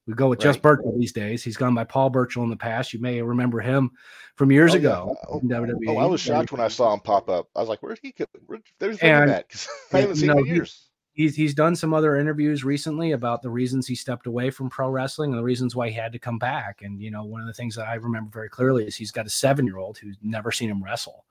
we 0.07 0.15
go 0.15 0.29
with 0.29 0.39
right. 0.41 0.51
just 0.51 0.63
Burchill 0.63 0.99
these 0.99 1.13
days. 1.13 1.43
He's 1.43 1.57
gone 1.57 1.75
by 1.75 1.85
Paul 1.85 2.11
Burchill 2.11 2.43
in 2.43 2.51
the 2.51 2.57
past. 2.57 2.93
You 2.93 3.01
may 3.01 3.23
remember 3.23 3.61
him 3.61 3.91
from 4.37 4.53
years 4.53 4.75
oh, 4.75 4.79
ago 4.79 5.17
yeah. 5.31 5.39
in 5.39 5.49
WWE. 5.49 5.89
Oh, 5.89 5.97
I 5.99 6.07
was 6.07 6.21
shocked 6.21 6.53
when 6.53 6.61
I 6.61 6.69
saw 6.69 6.93
him 6.93 7.01
pop 7.01 7.31
up. 7.31 7.49
I 7.57 7.61
was 7.61 7.69
like, 7.69 7.83
"Where's 7.83 7.99
he? 8.03 8.15
Where, 8.47 8.61
there's 8.79 8.99
and, 8.99 9.31
that 9.31 9.49
because 9.49 9.69
I 9.93 10.01
haven't 10.01 10.17
seen 10.17 10.29
know, 10.29 10.39
him 10.39 10.47
in 10.47 10.55
years." 10.55 10.89
He's 11.15 11.37
he's 11.37 11.55
done 11.55 11.77
some 11.77 11.95
other 11.95 12.17
interviews 12.17 12.65
recently 12.65 13.13
about 13.13 13.41
the 13.41 13.51
reasons 13.51 13.87
he 13.87 13.95
stepped 13.95 14.27
away 14.27 14.51
from 14.51 14.69
pro 14.69 14.91
wrestling 14.91 15.31
and 15.31 15.39
the 15.39 15.45
reasons 15.45 15.77
why 15.77 15.89
he 15.89 15.95
had 15.95 16.13
to 16.13 16.19
come 16.19 16.39
back. 16.39 16.83
And 16.83 17.01
you 17.01 17.11
know, 17.11 17.25
one 17.25 17.41
of 17.41 17.47
the 17.47 17.53
things 17.53 17.77
that 17.77 17.87
I 17.87 17.95
remember 17.95 18.31
very 18.33 18.49
clearly 18.49 18.85
is 18.85 18.97
he's 18.97 19.13
got 19.13 19.27
a 19.27 19.31
seven 19.31 19.65
year 19.65 19.79
old 19.79 19.97
who's 19.97 20.17
never 20.23 20.51
seen 20.51 20.69
him 20.69 20.83
wrestle, 20.83 21.25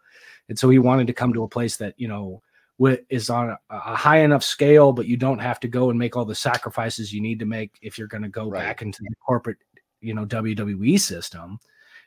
and 0.49 0.57
so 0.57 0.69
he 0.69 0.79
wanted 0.79 1.07
to 1.07 1.13
come 1.13 1.33
to 1.33 1.43
a 1.43 1.49
place 1.49 1.77
that 1.77 1.93
you 1.97 2.07
know 2.07 2.41
is 2.79 3.29
on 3.29 3.55
a, 3.69 3.79
high 3.79 4.19
enough 4.19 4.43
scale, 4.43 4.91
but 4.91 5.07
you 5.07 5.17
don't 5.17 5.39
have 5.39 5.59
to 5.61 5.67
go 5.67 5.89
and 5.89 5.99
make 5.99 6.15
all 6.15 6.25
the 6.25 6.35
sacrifices 6.35 7.13
you 7.13 7.21
need 7.21 7.39
to 7.39 7.45
make 7.45 7.77
if 7.81 7.97
you're 7.97 8.07
going 8.07 8.23
to 8.23 8.29
go 8.29 8.49
right. 8.49 8.59
back 8.59 8.81
into 8.81 9.03
the 9.03 9.15
corporate, 9.25 9.57
you 10.01 10.13
know, 10.13 10.25
WWE 10.25 10.99
system. 10.99 11.59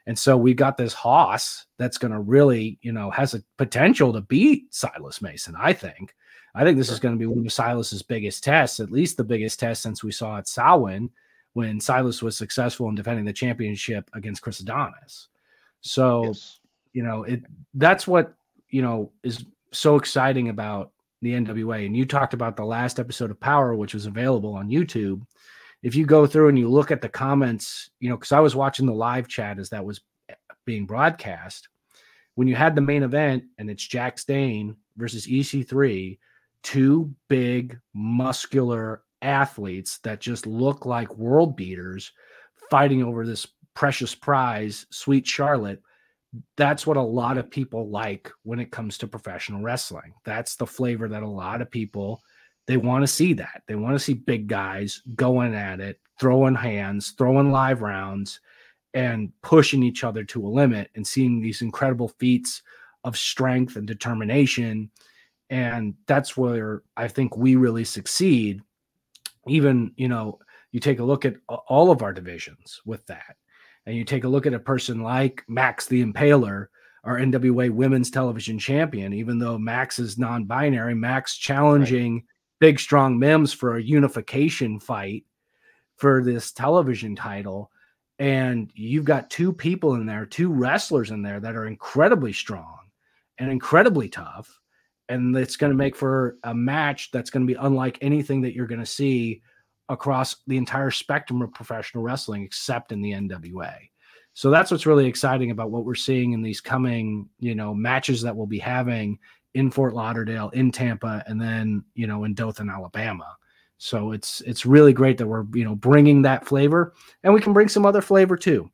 And 0.07 0.19
so 0.19 0.37
we've 0.37 0.57
got 0.57 0.77
this 0.77 0.93
Hoss 0.93 1.67
that's 1.79 1.99
going 1.99 2.13
to 2.13 2.21
really, 2.21 2.79
you 2.83 2.93
know, 2.93 3.11
has 3.11 3.35
a 3.35 3.43
potential 3.57 4.13
to 4.13 4.21
beat 4.21 4.73
Silas 4.73 5.21
Mason. 5.21 5.55
I 5.59 5.73
think. 5.73 6.15
I 6.55 6.65
think 6.65 6.79
this 6.79 6.87
sure. 6.87 6.95
is 6.95 7.01
going 7.01 7.15
to 7.15 7.19
be 7.19 7.27
one 7.27 7.45
of 7.45 7.53
Silas's 7.53 8.03
biggest 8.03 8.43
tests, 8.43 8.81
at 8.81 8.91
least 8.91 9.17
the 9.17 9.25
biggest 9.25 9.61
test 9.61 9.83
since 9.83 10.03
we 10.03 10.11
saw 10.11 10.39
at 10.39 10.49
Samhain 10.49 11.11
when 11.53 11.81
Silas 11.81 12.23
was 12.23 12.37
successful 12.37 12.89
in 12.89 12.95
defending 12.95 13.25
the 13.25 13.33
championship 13.33 14.09
against 14.15 14.43
Chris 14.43 14.61
Adonis. 14.61 15.29
So. 15.81 16.27
Yes 16.27 16.61
you 16.97 17.03
know, 17.03 17.25
it 17.25 17.43
that's 17.75 18.09
what 18.09 18.33
you 18.71 18.81
know 18.81 19.13
is 19.23 19.45
so 19.73 19.97
exciting 19.97 20.49
about 20.49 20.93
the 21.23 21.33
NWA. 21.33 21.87
And 21.87 21.97
you 21.97 22.05
talked 22.05 22.35
about 22.35 22.57
the 22.57 22.65
last 22.65 22.99
episode 22.99 23.31
of 23.31 23.41
Power, 23.41 23.75
which 23.75 23.95
was 23.95 24.07
available 24.07 24.55
on 24.55 24.69
YouTube. 24.69 25.23
If 25.83 25.95
you 25.95 26.07
go 26.07 26.27
through 26.27 26.49
and 26.49 26.59
you 26.59 26.69
look 26.69 26.91
at 26.91 27.01
the 27.01 27.09
comments, 27.09 27.91
you 28.01 28.09
know, 28.09 28.17
because 28.17 28.33
I 28.33 28.41
was 28.41 28.57
watching 28.57 28.87
the 28.87 28.93
live 28.93 29.29
chat 29.29 29.59
as 29.59 29.71
that 29.71 29.85
was 29.85 30.01
being 30.65 30.87
broadcast, 30.87 31.69
when 32.35 32.49
you 32.49 32.55
had 32.55 32.75
the 32.75 32.81
main 32.81 33.03
event 33.03 33.45
and 33.59 33.71
it's 33.71 33.87
Jax 33.87 34.25
Dane 34.25 34.77
versus 34.97 35.27
EC3, 35.27 36.19
two 36.63 37.15
big, 37.29 37.79
muscular 37.95 39.03
athletes 39.23 39.99
that 39.99 40.21
just 40.21 40.47
look 40.47 40.85
like 40.87 41.17
world 41.17 41.57
beaters 41.57 42.13
fighting 42.71 43.03
over 43.03 43.25
this 43.25 43.47
precious 43.75 44.15
prize, 44.15 44.87
Sweet 44.91 45.27
Charlotte. 45.27 45.81
That's 46.57 46.87
what 46.87 46.97
a 46.97 47.03
lot 47.03 47.39
of 47.39 47.51
people 47.51 47.89
like 47.89 48.31
when 48.43 48.59
it 48.59 48.71
comes 48.71 48.99
to 48.99 49.07
professional 49.07 49.63
wrestling. 49.63 50.15
That's 50.25 50.57
the 50.57 50.67
flavor 50.67 51.09
that 51.09 51.23
a 51.23 51.29
lot 51.29 51.63
of 51.63 51.71
people 51.71 52.23
they 52.67 52.77
want 52.77 53.03
to 53.05 53.07
see 53.07 53.33
that. 53.35 53.63
They 53.69 53.77
want 53.77 53.95
to 53.95 54.05
see 54.05 54.15
big 54.15 54.49
guys 54.49 55.01
going 55.15 55.55
at 55.55 55.79
it, 55.79 56.01
throwing 56.19 56.57
hands, 56.57 57.13
throwing 57.17 57.53
live 57.53 57.81
rounds 57.81 58.41
and 58.93 59.31
pushing 59.43 59.83
each 59.83 60.03
other 60.05 60.25
to 60.25 60.45
a 60.45 60.49
limit 60.49 60.91
and 60.97 61.07
seeing 61.07 61.41
these 61.41 61.63
incredible 61.63 62.09
feats 62.19 62.63
of 63.05 63.17
strength 63.17 63.77
and 63.77 63.87
determination 63.87 64.91
and 65.51 65.95
that's 66.07 66.37
where 66.37 66.83
i 66.97 67.07
think 67.07 67.37
we 67.37 67.55
really 67.55 67.85
succeed 67.85 68.61
even 69.47 69.93
you 69.97 70.09
know 70.09 70.39
you 70.73 70.81
take 70.81 70.99
a 70.99 71.05
look 71.05 71.25
at 71.25 71.37
all 71.69 71.91
of 71.91 72.03
our 72.03 72.13
divisions 72.13 72.81
with 72.85 73.05
that 73.07 73.37
and 73.87 73.97
you 73.97 74.05
take 74.05 74.25
a 74.25 74.29
look 74.29 74.47
at 74.47 74.55
a 74.55 74.59
person 74.59 75.03
like 75.03 75.45
max 75.49 75.87
the 75.87 76.05
impaler 76.05 76.67
our 77.05 77.19
nwa 77.19 77.71
women's 77.71 78.11
television 78.11 78.59
champion 78.59 79.13
even 79.13 79.39
though 79.39 79.59
max 79.59 79.99
is 79.99 80.19
non-binary 80.19 80.95
max 80.95 81.37
challenging 81.37 82.15
right. 82.15 82.25
big 82.61 82.79
strong 82.81 83.19
mims 83.19 83.53
for 83.53 83.77
a 83.77 83.83
unification 83.83 84.79
fight 84.79 85.25
for 85.97 86.23
this 86.23 86.53
television 86.53 87.17
title 87.17 87.71
and 88.19 88.71
you've 88.75 89.05
got 89.05 89.31
two 89.31 89.53
people 89.53 89.95
in 89.95 90.07
there 90.07 90.27
two 90.27 90.51
wrestlers 90.53 91.11
in 91.11 91.23
there 91.23 91.41
that 91.41 91.57
are 91.57 91.67
incredibly 91.67 92.33
strong 92.33 92.79
and 93.39 93.51
incredibly 93.51 94.09
tough 94.09 94.61
and 95.09 95.37
it's 95.37 95.57
going 95.57 95.71
to 95.71 95.77
make 95.77 95.95
for 95.95 96.37
a 96.43 96.55
match 96.55 97.11
that's 97.13 97.31
going 97.31 97.47
to 97.47 97.53
be 97.53 97.59
unlike 97.61 97.99
anything 98.01 98.41
that 98.41 98.55
you're 98.55 98.67
going 98.67 98.81
to 98.81 98.87
see 98.87 99.41
across 99.89 100.37
the 100.47 100.57
entire 100.57 100.91
spectrum 100.91 101.43
of 101.43 101.53
professional 101.55 102.03
wrestling 102.03 102.43
except 102.43 102.93
in 102.93 103.01
the 103.01 103.13
NWA. 103.13 103.75
So 104.35 104.51
that's 104.51 104.71
what's 104.71 104.87
really 104.87 105.07
exciting 105.07 105.51
about 105.51 105.71
what 105.71 105.85
we're 105.85 105.95
seeing 105.95 106.33
in 106.33 106.43
these 106.43 106.61
coming, 106.61 107.29
you 107.39 107.55
know, 107.55 107.75
matches 107.75 108.21
that 108.23 108.37
we'll 108.37 108.47
be 108.47 108.59
having 108.59 109.19
in 109.55 109.71
Fort 109.71 109.95
Lauderdale, 109.95 110.51
in 110.51 110.71
Tampa, 110.71 111.25
and 111.27 111.41
then, 111.41 111.83
you 111.95 112.07
know, 112.07 112.25
in 112.25 112.35
Dothan, 112.35 112.69
Alabama. 112.69 113.35
So 113.79 114.13
it's 114.13 114.41
it's 114.43 114.67
really 114.67 114.93
great 114.93 115.19
that 115.19 115.27
we're, 115.27 115.45
you 115.55 115.65
know, 115.65 115.75
bringing 115.75 116.23
that 116.23 116.47
flavor 116.47 116.95
and 117.23 117.33
we 117.33 117.41
can 117.41 117.53
bring 117.53 117.69
some 117.69 117.87
other 117.87 118.03
flavor 118.03 118.37
too. 118.37 118.71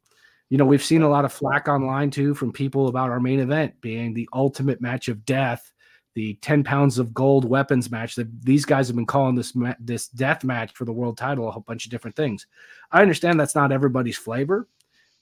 You 0.48 0.58
know, 0.58 0.64
we've 0.64 0.84
seen 0.84 1.02
a 1.02 1.08
lot 1.08 1.24
of 1.24 1.32
flack 1.32 1.68
online 1.68 2.10
too 2.10 2.34
from 2.34 2.52
people 2.52 2.88
about 2.88 3.10
our 3.10 3.20
main 3.20 3.40
event 3.40 3.80
being 3.80 4.12
the 4.12 4.28
ultimate 4.32 4.80
match 4.80 5.08
of 5.08 5.24
death 5.24 5.71
the 6.14 6.34
10 6.34 6.62
pounds 6.64 6.98
of 6.98 7.14
gold 7.14 7.44
weapons 7.44 7.90
match 7.90 8.14
that 8.16 8.28
these 8.44 8.64
guys 8.64 8.86
have 8.86 8.96
been 8.96 9.06
calling 9.06 9.34
this 9.34 9.54
ma- 9.54 9.74
this 9.80 10.08
death 10.08 10.44
match 10.44 10.72
for 10.74 10.84
the 10.84 10.92
world 10.92 11.16
title 11.16 11.48
a 11.48 11.50
whole 11.50 11.64
bunch 11.66 11.84
of 11.86 11.90
different 11.90 12.16
things. 12.16 12.46
I 12.90 13.00
understand 13.00 13.40
that's 13.40 13.54
not 13.54 13.72
everybody's 13.72 14.18
flavor, 14.18 14.68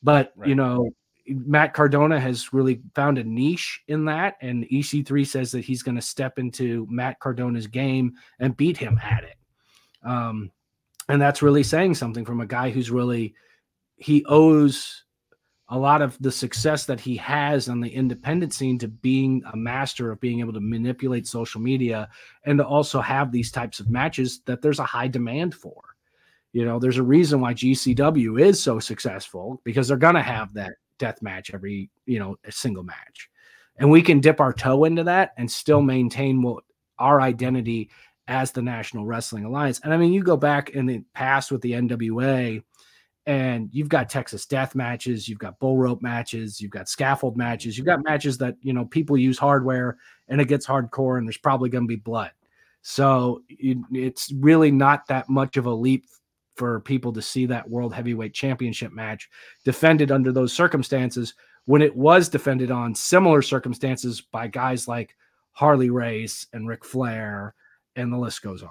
but 0.02 0.32
right. 0.36 0.48
you 0.48 0.54
know, 0.54 0.90
Matt 1.26 1.74
Cardona 1.74 2.18
has 2.18 2.52
really 2.52 2.80
found 2.94 3.18
a 3.18 3.24
niche 3.24 3.82
in 3.86 4.04
that, 4.06 4.36
and 4.40 4.64
EC3 4.64 5.26
says 5.26 5.52
that 5.52 5.64
he's 5.64 5.82
going 5.82 5.94
to 5.94 6.02
step 6.02 6.38
into 6.38 6.86
Matt 6.90 7.20
Cardona's 7.20 7.66
game 7.66 8.14
and 8.40 8.56
beat 8.56 8.76
him 8.76 8.98
at 9.02 9.24
it. 9.24 9.36
Um, 10.02 10.50
and 11.08 11.20
that's 11.20 11.42
really 11.42 11.62
saying 11.62 11.94
something 11.94 12.24
from 12.24 12.40
a 12.40 12.46
guy 12.46 12.70
who's 12.70 12.90
really 12.90 13.34
he 13.96 14.24
owes 14.26 15.04
a 15.70 15.78
lot 15.78 16.02
of 16.02 16.20
the 16.20 16.32
success 16.32 16.84
that 16.84 17.00
he 17.00 17.16
has 17.16 17.68
on 17.68 17.80
the 17.80 17.88
independent 17.88 18.52
scene 18.52 18.76
to 18.78 18.88
being 18.88 19.40
a 19.52 19.56
master 19.56 20.10
of 20.10 20.20
being 20.20 20.40
able 20.40 20.52
to 20.52 20.60
manipulate 20.60 21.28
social 21.28 21.60
media 21.60 22.08
and 22.44 22.58
to 22.58 22.66
also 22.66 23.00
have 23.00 23.30
these 23.30 23.52
types 23.52 23.78
of 23.78 23.88
matches 23.88 24.40
that 24.46 24.60
there's 24.60 24.80
a 24.80 24.84
high 24.84 25.06
demand 25.06 25.54
for. 25.54 25.80
You 26.52 26.64
know, 26.64 26.80
there's 26.80 26.98
a 26.98 27.04
reason 27.04 27.40
why 27.40 27.54
GCW 27.54 28.40
is 28.40 28.60
so 28.60 28.80
successful 28.80 29.60
because 29.62 29.86
they're 29.86 29.96
going 29.96 30.16
to 30.16 30.22
have 30.22 30.52
that 30.54 30.72
death 30.98 31.22
match 31.22 31.52
every, 31.54 31.88
you 32.04 32.18
know, 32.18 32.36
a 32.44 32.50
single 32.50 32.82
match. 32.82 33.30
And 33.76 33.88
we 33.88 34.02
can 34.02 34.18
dip 34.18 34.40
our 34.40 34.52
toe 34.52 34.84
into 34.84 35.04
that 35.04 35.32
and 35.36 35.50
still 35.50 35.80
maintain 35.80 36.42
what 36.42 36.64
our 36.98 37.20
identity 37.20 37.90
as 38.26 38.50
the 38.50 38.62
National 38.62 39.06
Wrestling 39.06 39.44
Alliance. 39.44 39.80
And 39.84 39.94
I 39.94 39.96
mean, 39.96 40.12
you 40.12 40.24
go 40.24 40.36
back 40.36 40.70
in 40.70 40.86
the 40.86 41.02
past 41.14 41.52
with 41.52 41.62
the 41.62 41.72
NWA, 41.72 42.62
and 43.26 43.68
you've 43.72 43.88
got 43.88 44.08
Texas 44.08 44.46
death 44.46 44.74
matches, 44.74 45.28
you've 45.28 45.38
got 45.38 45.58
bull 45.58 45.76
rope 45.76 46.02
matches, 46.02 46.60
you've 46.60 46.70
got 46.70 46.88
scaffold 46.88 47.36
matches, 47.36 47.76
you've 47.76 47.86
got 47.86 48.04
matches 48.04 48.38
that 48.38 48.56
you 48.62 48.72
know 48.72 48.84
people 48.84 49.16
use 49.16 49.38
hardware 49.38 49.98
and 50.28 50.40
it 50.40 50.48
gets 50.48 50.66
hardcore 50.66 51.18
and 51.18 51.26
there's 51.26 51.36
probably 51.36 51.68
going 51.68 51.84
to 51.84 51.88
be 51.88 51.96
blood. 51.96 52.30
So 52.82 53.42
it's 53.50 54.32
really 54.32 54.70
not 54.70 55.06
that 55.08 55.28
much 55.28 55.56
of 55.56 55.66
a 55.66 55.74
leap 55.74 56.06
for 56.56 56.80
people 56.80 57.12
to 57.12 57.22
see 57.22 57.46
that 57.46 57.68
world 57.68 57.94
heavyweight 57.94 58.34
championship 58.34 58.92
match 58.92 59.28
defended 59.64 60.10
under 60.10 60.32
those 60.32 60.52
circumstances 60.52 61.34
when 61.66 61.82
it 61.82 61.94
was 61.94 62.28
defended 62.28 62.70
on 62.70 62.94
similar 62.94 63.42
circumstances 63.42 64.20
by 64.20 64.46
guys 64.46 64.88
like 64.88 65.14
Harley 65.52 65.90
Race 65.90 66.46
and 66.52 66.66
Ric 66.66 66.84
Flair, 66.84 67.54
and 67.96 68.12
the 68.12 68.18
list 68.18 68.42
goes 68.42 68.62
on. 68.62 68.70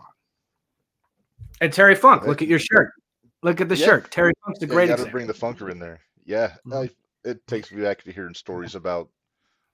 And 1.61 1.71
Terry 1.71 1.95
Funk, 1.95 2.25
look 2.25 2.41
at 2.41 2.47
your 2.47 2.59
shirt. 2.59 2.91
Look 3.41 3.61
at 3.61 3.69
the 3.69 3.77
yeah. 3.77 3.85
shirt. 3.85 4.11
Terry 4.11 4.33
Funk's 4.43 4.59
the 4.59 4.67
yeah, 4.67 4.73
greatest. 4.73 4.97
Got 4.97 5.05
to 5.05 5.11
bring 5.11 5.27
the 5.27 5.33
funker 5.33 5.71
in 5.71 5.79
there. 5.79 5.99
Yeah, 6.25 6.49
mm-hmm. 6.67 6.73
I, 6.73 6.89
it 7.23 7.45
takes 7.47 7.71
me 7.71 7.81
back 7.81 8.03
to 8.03 8.11
hearing 8.11 8.33
stories 8.33 8.75
about 8.75 9.09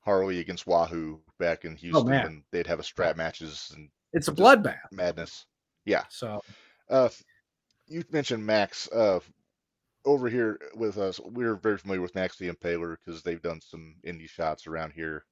Harley 0.01 0.39
against 0.39 0.67
Wahoo 0.67 1.19
back 1.39 1.65
in 1.65 1.73
oh, 1.73 1.75
Houston, 1.75 2.13
oh, 2.13 2.25
and 2.25 2.43
they'd 2.51 2.67
have 2.67 2.79
a 2.79 2.83
strap 2.83 3.17
matches 3.17 3.71
and 3.75 3.89
it's 4.13 4.29
a 4.29 4.31
bloodbath 4.33 4.91
madness. 4.91 5.45
Yeah. 5.83 6.03
So, 6.09 6.41
uh, 6.89 7.09
you 7.87 8.03
mentioned 8.11 8.45
Max. 8.45 8.89
Uh, 8.91 9.19
over 10.05 10.29
here 10.29 10.59
with 10.75 10.97
us, 10.97 11.19
we're 11.19 11.55
very 11.55 11.77
familiar 11.77 12.01
with 12.01 12.15
Max 12.15 12.37
the 12.37 12.49
Impaler 12.49 12.95
because 13.03 13.23
they've 13.23 13.41
done 13.41 13.59
some 13.59 13.95
indie 14.05 14.29
shots 14.29 14.67
around 14.67 14.93
here 14.93 15.25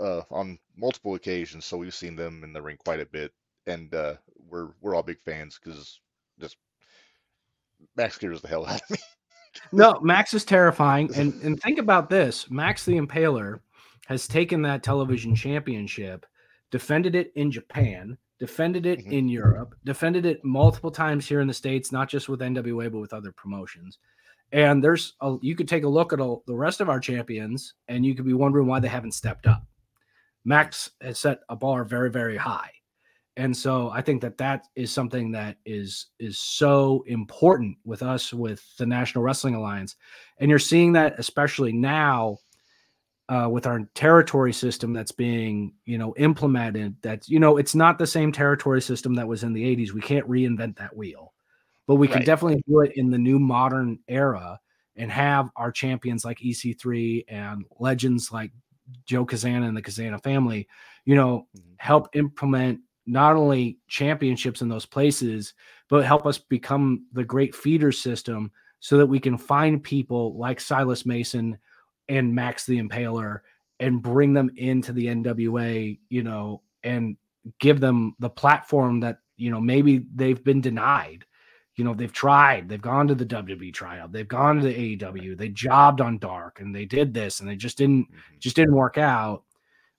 uh, 0.00 0.22
on 0.30 0.58
multiple 0.76 1.14
occasions. 1.14 1.64
So 1.64 1.76
we've 1.76 1.94
seen 1.94 2.16
them 2.16 2.42
in 2.42 2.52
the 2.52 2.62
ring 2.62 2.78
quite 2.84 3.00
a 3.00 3.06
bit, 3.06 3.32
and 3.66 3.94
uh, 3.94 4.14
we're 4.48 4.70
we're 4.80 4.94
all 4.94 5.02
big 5.02 5.20
fans 5.20 5.60
because 5.62 6.00
just 6.40 6.56
Max 7.96 8.14
scares 8.16 8.40
the 8.40 8.48
hell 8.48 8.66
out 8.66 8.82
of 8.82 8.90
me. 8.90 8.98
no, 9.72 9.98
Max 10.00 10.34
is 10.34 10.44
terrifying. 10.44 11.10
And 11.14 11.34
and 11.42 11.60
think 11.60 11.78
about 11.78 12.10
this: 12.10 12.50
Max 12.50 12.84
the 12.84 12.98
Impaler 12.98 13.60
has 14.06 14.26
taken 14.26 14.62
that 14.62 14.82
television 14.82 15.34
championship, 15.34 16.26
defended 16.70 17.14
it 17.14 17.32
in 17.36 17.50
Japan, 17.50 18.16
defended 18.38 18.86
it 18.86 19.00
mm-hmm. 19.00 19.12
in 19.12 19.28
Europe, 19.28 19.74
defended 19.84 20.26
it 20.26 20.44
multiple 20.44 20.90
times 20.90 21.28
here 21.28 21.40
in 21.40 21.48
the 21.48 21.54
states, 21.54 21.92
not 21.92 22.08
just 22.08 22.28
with 22.28 22.40
NWA 22.40 22.90
but 22.90 23.00
with 23.00 23.12
other 23.12 23.32
promotions. 23.32 23.98
And 24.52 24.84
there's 24.84 25.14
a, 25.22 25.36
you 25.40 25.56
could 25.56 25.68
take 25.68 25.84
a 25.84 25.88
look 25.88 26.12
at 26.12 26.20
all, 26.20 26.42
the 26.46 26.54
rest 26.54 26.82
of 26.82 26.90
our 26.90 27.00
champions, 27.00 27.74
and 27.88 28.04
you 28.04 28.14
could 28.14 28.26
be 28.26 28.34
wondering 28.34 28.66
why 28.66 28.80
they 28.80 28.88
haven't 28.88 29.14
stepped 29.14 29.46
up. 29.46 29.64
Max 30.44 30.90
has 31.00 31.18
set 31.18 31.40
a 31.48 31.56
bar 31.56 31.84
very, 31.84 32.10
very 32.10 32.36
high 32.36 32.70
and 33.36 33.56
so 33.56 33.90
i 33.90 34.00
think 34.00 34.20
that 34.20 34.36
that 34.38 34.66
is 34.76 34.92
something 34.92 35.30
that 35.32 35.56
is 35.64 36.06
is 36.18 36.38
so 36.38 37.02
important 37.06 37.76
with 37.84 38.02
us 38.02 38.32
with 38.32 38.64
the 38.76 38.86
national 38.86 39.24
wrestling 39.24 39.54
alliance 39.54 39.96
and 40.38 40.50
you're 40.50 40.58
seeing 40.58 40.92
that 40.92 41.14
especially 41.18 41.72
now 41.72 42.36
uh, 43.28 43.48
with 43.48 43.66
our 43.66 43.80
territory 43.94 44.52
system 44.52 44.92
that's 44.92 45.12
being 45.12 45.72
you 45.86 45.96
know 45.96 46.12
implemented 46.16 46.94
that 47.02 47.26
you 47.28 47.38
know 47.38 47.56
it's 47.56 47.74
not 47.74 47.98
the 47.98 48.06
same 48.06 48.32
territory 48.32 48.82
system 48.82 49.14
that 49.14 49.28
was 49.28 49.42
in 49.42 49.52
the 49.52 49.76
80s 49.76 49.92
we 49.92 50.00
can't 50.00 50.28
reinvent 50.28 50.76
that 50.76 50.94
wheel 50.94 51.32
but 51.86 51.94
we 51.94 52.08
can 52.08 52.18
right. 52.18 52.26
definitely 52.26 52.62
do 52.68 52.80
it 52.80 52.92
in 52.96 53.10
the 53.10 53.18
new 53.18 53.38
modern 53.38 53.98
era 54.08 54.58
and 54.96 55.10
have 55.10 55.48
our 55.56 55.72
champions 55.72 56.24
like 56.24 56.40
ec3 56.40 57.24
and 57.28 57.64
legends 57.78 58.30
like 58.32 58.50
joe 59.06 59.24
Cazana 59.24 59.66
and 59.66 59.76
the 59.76 59.82
Cazana 59.82 60.22
family 60.22 60.68
you 61.06 61.14
know 61.14 61.46
mm-hmm. 61.56 61.72
help 61.78 62.08
implement 62.14 62.80
not 63.06 63.36
only 63.36 63.78
championships 63.88 64.62
in 64.62 64.68
those 64.68 64.86
places, 64.86 65.54
but 65.88 66.04
help 66.04 66.26
us 66.26 66.38
become 66.38 67.06
the 67.12 67.24
great 67.24 67.54
feeder 67.54 67.92
system 67.92 68.50
so 68.80 68.96
that 68.96 69.06
we 69.06 69.20
can 69.20 69.36
find 69.38 69.82
people 69.82 70.36
like 70.36 70.60
Silas 70.60 71.04
Mason 71.06 71.58
and 72.08 72.34
Max 72.34 72.66
the 72.66 72.80
Impaler 72.80 73.40
and 73.80 74.02
bring 74.02 74.32
them 74.32 74.50
into 74.56 74.92
the 74.92 75.06
NWA, 75.06 75.98
you 76.08 76.22
know, 76.22 76.62
and 76.84 77.16
give 77.58 77.80
them 77.80 78.14
the 78.18 78.30
platform 78.30 79.00
that, 79.00 79.18
you 79.36 79.50
know, 79.50 79.60
maybe 79.60 80.04
they've 80.14 80.42
been 80.42 80.60
denied. 80.60 81.24
you 81.76 81.84
know, 81.84 81.94
they've 81.94 82.12
tried, 82.12 82.68
they've 82.68 82.82
gone 82.82 83.08
to 83.08 83.14
the 83.14 83.24
WWE 83.24 83.72
tryout, 83.72 84.12
they've 84.12 84.28
gone 84.28 84.56
to 84.56 84.62
the 84.62 84.96
AEW, 84.96 85.36
they 85.36 85.48
jobbed 85.48 86.00
on 86.00 86.18
Dark, 86.18 86.60
and 86.60 86.74
they 86.74 86.84
did 86.84 87.14
this, 87.14 87.40
and 87.40 87.48
they 87.48 87.56
just 87.56 87.78
didn't 87.78 88.04
mm-hmm. 88.04 88.38
just 88.38 88.56
didn't 88.56 88.74
work 88.74 88.98
out. 88.98 89.44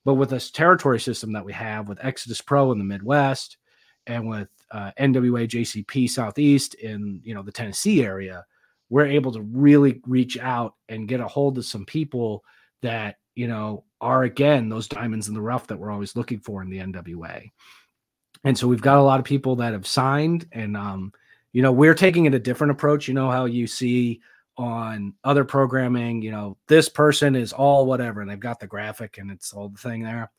But 0.05 0.15
with 0.15 0.29
this 0.29 0.51
territory 0.51 0.99
system 0.99 1.31
that 1.33 1.45
we 1.45 1.53
have 1.53 1.87
with 1.87 2.03
Exodus 2.03 2.41
Pro 2.41 2.71
in 2.71 2.77
the 2.77 2.83
Midwest, 2.83 3.57
and 4.07 4.27
with 4.27 4.49
uh, 4.71 4.91
NWA 4.99 5.47
JCP 5.47 6.09
Southeast 6.09 6.73
in 6.75 7.21
you 7.23 7.33
know 7.33 7.43
the 7.43 7.51
Tennessee 7.51 8.03
area, 8.03 8.45
we're 8.89 9.07
able 9.07 9.31
to 9.31 9.41
really 9.41 10.01
reach 10.05 10.37
out 10.37 10.75
and 10.89 11.07
get 11.07 11.19
a 11.19 11.27
hold 11.27 11.57
of 11.57 11.65
some 11.65 11.85
people 11.85 12.43
that 12.81 13.17
you 13.35 13.47
know 13.47 13.83
are 14.01 14.23
again 14.23 14.69
those 14.69 14.87
diamonds 14.87 15.27
in 15.27 15.33
the 15.33 15.41
rough 15.41 15.67
that 15.67 15.79
we're 15.79 15.91
always 15.91 16.15
looking 16.15 16.39
for 16.39 16.61
in 16.61 16.69
the 16.69 16.79
NWA. 16.79 17.49
And 18.43 18.57
so 18.57 18.67
we've 18.67 18.81
got 18.81 18.97
a 18.97 19.03
lot 19.03 19.19
of 19.19 19.25
people 19.25 19.55
that 19.57 19.73
have 19.73 19.87
signed, 19.87 20.47
and 20.51 20.75
um, 20.75 21.13
you 21.53 21.61
know 21.61 21.71
we're 21.71 21.95
taking 21.95 22.25
it 22.25 22.33
a 22.33 22.39
different 22.39 22.71
approach. 22.71 23.07
You 23.07 23.13
know 23.13 23.31
how 23.31 23.45
you 23.45 23.67
see 23.67 24.21
on 24.57 25.13
other 25.23 25.43
programming, 25.43 26.21
you 26.21 26.31
know 26.31 26.57
this 26.67 26.89
person 26.89 27.35
is 27.35 27.53
all 27.53 27.85
whatever, 27.85 28.21
and 28.21 28.29
they've 28.29 28.39
got 28.39 28.59
the 28.59 28.67
graphic 28.67 29.17
and 29.17 29.31
it's 29.31 29.53
all 29.53 29.69
the 29.69 29.79
thing 29.79 30.03
there. 30.03 30.31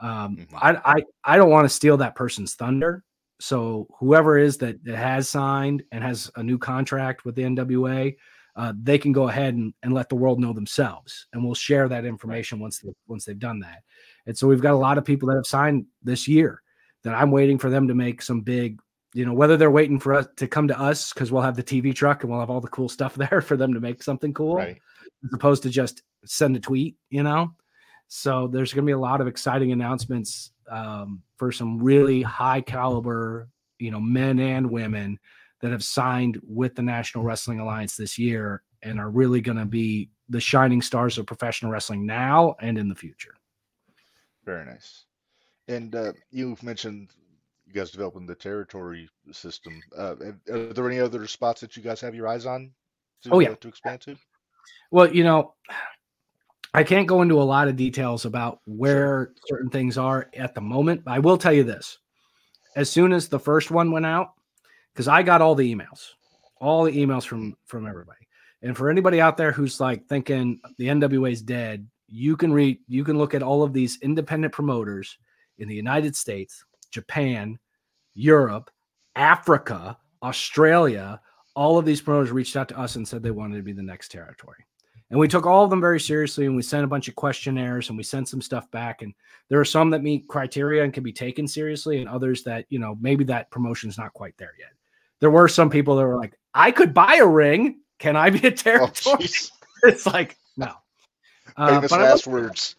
Um, 0.00 0.36
mm-hmm. 0.36 0.56
I, 0.56 0.80
I 0.84 1.02
I 1.24 1.36
don't 1.36 1.50
want 1.50 1.66
to 1.66 1.74
steal 1.74 1.96
that 1.98 2.14
person's 2.14 2.54
thunder. 2.54 3.04
So 3.40 3.88
whoever 3.98 4.36
is 4.38 4.58
that, 4.58 4.84
that 4.84 4.96
has 4.96 5.28
signed 5.28 5.82
and 5.92 6.04
has 6.04 6.30
a 6.36 6.42
new 6.42 6.58
contract 6.58 7.24
with 7.24 7.34
the 7.34 7.42
NWA, 7.42 8.14
uh, 8.54 8.72
they 8.82 8.98
can 8.98 9.12
go 9.12 9.28
ahead 9.28 9.54
and, 9.54 9.72
and 9.82 9.94
let 9.94 10.10
the 10.10 10.16
world 10.16 10.40
know 10.40 10.52
themselves, 10.52 11.26
and 11.32 11.42
we'll 11.42 11.54
share 11.54 11.88
that 11.88 12.04
information 12.04 12.58
once 12.58 12.80
they, 12.80 12.90
once 13.06 13.24
they've 13.24 13.38
done 13.38 13.60
that. 13.60 13.82
And 14.26 14.36
so 14.36 14.46
we've 14.46 14.60
got 14.60 14.74
a 14.74 14.76
lot 14.76 14.98
of 14.98 15.04
people 15.04 15.28
that 15.28 15.36
have 15.36 15.46
signed 15.46 15.86
this 16.02 16.28
year 16.28 16.62
that 17.02 17.14
I'm 17.14 17.30
waiting 17.30 17.58
for 17.58 17.70
them 17.70 17.88
to 17.88 17.94
make 17.94 18.20
some 18.20 18.42
big, 18.42 18.78
you 19.14 19.24
know, 19.24 19.32
whether 19.32 19.56
they're 19.56 19.70
waiting 19.70 19.98
for 19.98 20.14
us 20.14 20.26
to 20.36 20.46
come 20.46 20.68
to 20.68 20.78
us 20.78 21.12
because 21.12 21.32
we'll 21.32 21.42
have 21.42 21.56
the 21.56 21.62
TV 21.62 21.94
truck 21.94 22.22
and 22.22 22.30
we'll 22.30 22.40
have 22.40 22.50
all 22.50 22.60
the 22.60 22.68
cool 22.68 22.88
stuff 22.88 23.14
there 23.30 23.40
for 23.40 23.56
them 23.56 23.74
to 23.74 23.80
make 23.80 24.02
something 24.02 24.32
cool, 24.32 24.56
right. 24.56 24.78
as 25.24 25.30
opposed 25.32 25.62
to 25.64 25.70
just 25.70 26.02
send 26.24 26.56
a 26.56 26.60
tweet, 26.60 26.96
you 27.10 27.22
know. 27.22 27.52
So 28.08 28.48
there's 28.48 28.72
going 28.72 28.84
to 28.84 28.86
be 28.86 28.92
a 28.92 28.98
lot 28.98 29.20
of 29.20 29.28
exciting 29.28 29.72
announcements 29.72 30.50
um, 30.68 31.22
for 31.36 31.52
some 31.52 31.80
really 31.80 32.22
high 32.22 32.60
caliber, 32.60 33.48
you 33.78 33.90
know, 33.90 34.00
men 34.00 34.40
and 34.40 34.68
women 34.68 35.18
that 35.60 35.70
have 35.70 35.84
signed 35.84 36.40
with 36.42 36.74
the 36.74 36.82
National 36.82 37.22
Wrestling 37.22 37.60
Alliance 37.60 37.96
this 37.96 38.18
year 38.18 38.62
and 38.82 38.98
are 38.98 39.10
really 39.10 39.40
going 39.40 39.58
to 39.58 39.64
be 39.64 40.10
the 40.28 40.40
shining 40.40 40.80
stars 40.80 41.18
of 41.18 41.26
professional 41.26 41.70
wrestling 41.70 42.06
now 42.06 42.54
and 42.60 42.78
in 42.78 42.88
the 42.88 42.94
future. 42.94 43.34
Very 44.44 44.64
nice. 44.64 45.04
And 45.68 45.94
uh, 45.94 46.12
you 46.30 46.56
mentioned 46.62 47.10
you 47.72 47.80
guys 47.80 47.90
developing 47.90 48.26
the 48.26 48.34
territory 48.34 49.08
system. 49.32 49.80
Uh, 49.96 50.14
are 50.50 50.72
there 50.72 50.88
any 50.88 51.00
other 51.00 51.26
spots 51.26 51.60
that 51.60 51.76
you 51.76 51.82
guys 51.82 52.00
have 52.00 52.14
your 52.14 52.28
eyes 52.28 52.46
on? 52.46 52.72
To, 53.22 53.30
oh 53.32 53.40
yeah, 53.40 53.50
uh, 53.50 53.54
to 53.56 53.68
expand 53.68 54.00
to. 54.02 54.16
Well, 54.90 55.12
you 55.14 55.24
know, 55.24 55.54
I 56.74 56.82
can't 56.82 57.06
go 57.06 57.22
into 57.22 57.40
a 57.40 57.44
lot 57.44 57.68
of 57.68 57.76
details 57.76 58.24
about 58.24 58.60
where 58.66 59.32
certain 59.46 59.70
things 59.70 59.98
are 59.98 60.30
at 60.34 60.54
the 60.54 60.60
moment. 60.60 61.02
I 61.06 61.18
will 61.18 61.38
tell 61.38 61.52
you 61.52 61.64
this: 61.64 61.98
as 62.76 62.90
soon 62.90 63.12
as 63.12 63.28
the 63.28 63.38
first 63.38 63.70
one 63.70 63.92
went 63.92 64.06
out, 64.06 64.32
because 64.92 65.08
I 65.08 65.22
got 65.22 65.42
all 65.42 65.54
the 65.54 65.74
emails, 65.74 66.08
all 66.60 66.84
the 66.84 66.92
emails 66.92 67.24
from 67.24 67.56
from 67.66 67.86
everybody. 67.86 68.18
And 68.62 68.76
for 68.76 68.90
anybody 68.90 69.20
out 69.20 69.36
there 69.36 69.52
who's 69.52 69.80
like 69.80 70.06
thinking 70.06 70.60
the 70.76 70.88
NWA 70.88 71.32
is 71.32 71.40
dead, 71.42 71.86
you 72.08 72.36
can 72.36 72.52
read, 72.52 72.78
you 72.88 73.04
can 73.04 73.16
look 73.16 73.34
at 73.34 73.42
all 73.42 73.62
of 73.62 73.72
these 73.72 73.98
independent 74.02 74.52
promoters 74.52 75.16
in 75.58 75.68
the 75.68 75.74
United 75.74 76.14
States, 76.14 76.64
Japan, 76.90 77.58
Europe, 78.14 78.70
Africa, 79.16 79.98
Australia. 80.22 81.20
All 81.54 81.78
of 81.78 81.84
these 81.84 82.00
promoters 82.00 82.30
reached 82.30 82.56
out 82.56 82.68
to 82.68 82.78
us 82.78 82.96
and 82.96 83.06
said 83.06 83.22
they 83.22 83.30
wanted 83.30 83.56
to 83.56 83.62
be 83.62 83.72
the 83.72 83.82
next 83.82 84.10
territory. 84.10 84.64
And 85.10 85.18
we 85.18 85.26
took 85.26 85.44
all 85.44 85.64
of 85.64 85.70
them 85.70 85.80
very 85.80 85.98
seriously 85.98 86.46
and 86.46 86.54
we 86.54 86.62
sent 86.62 86.84
a 86.84 86.88
bunch 86.88 87.08
of 87.08 87.16
questionnaires 87.16 87.88
and 87.88 87.98
we 87.98 88.04
sent 88.04 88.28
some 88.28 88.40
stuff 88.40 88.70
back. 88.70 89.02
And 89.02 89.12
there 89.48 89.58
are 89.58 89.64
some 89.64 89.90
that 89.90 90.02
meet 90.02 90.28
criteria 90.28 90.84
and 90.84 90.94
can 90.94 91.02
be 91.02 91.12
taken 91.12 91.48
seriously, 91.48 91.98
and 91.98 92.08
others 92.08 92.44
that, 92.44 92.66
you 92.68 92.78
know, 92.78 92.96
maybe 93.00 93.24
that 93.24 93.50
promotion's 93.50 93.98
not 93.98 94.12
quite 94.12 94.36
there 94.38 94.54
yet. 94.58 94.70
There 95.18 95.30
were 95.30 95.48
some 95.48 95.68
people 95.68 95.96
that 95.96 96.06
were 96.06 96.16
like, 96.16 96.38
I 96.54 96.70
could 96.70 96.94
buy 96.94 97.16
a 97.16 97.26
ring. 97.26 97.80
Can 97.98 98.16
I 98.16 98.30
be 98.30 98.46
a 98.46 98.52
oh, 98.52 98.54
territory? 98.54 98.94
Oh, 99.04 99.48
it's 99.88 100.06
like, 100.06 100.36
no. 100.56 100.72
Uh, 101.56 101.74
Famous 101.74 101.90
last 101.90 102.26
will, 102.26 102.34
words. 102.34 102.76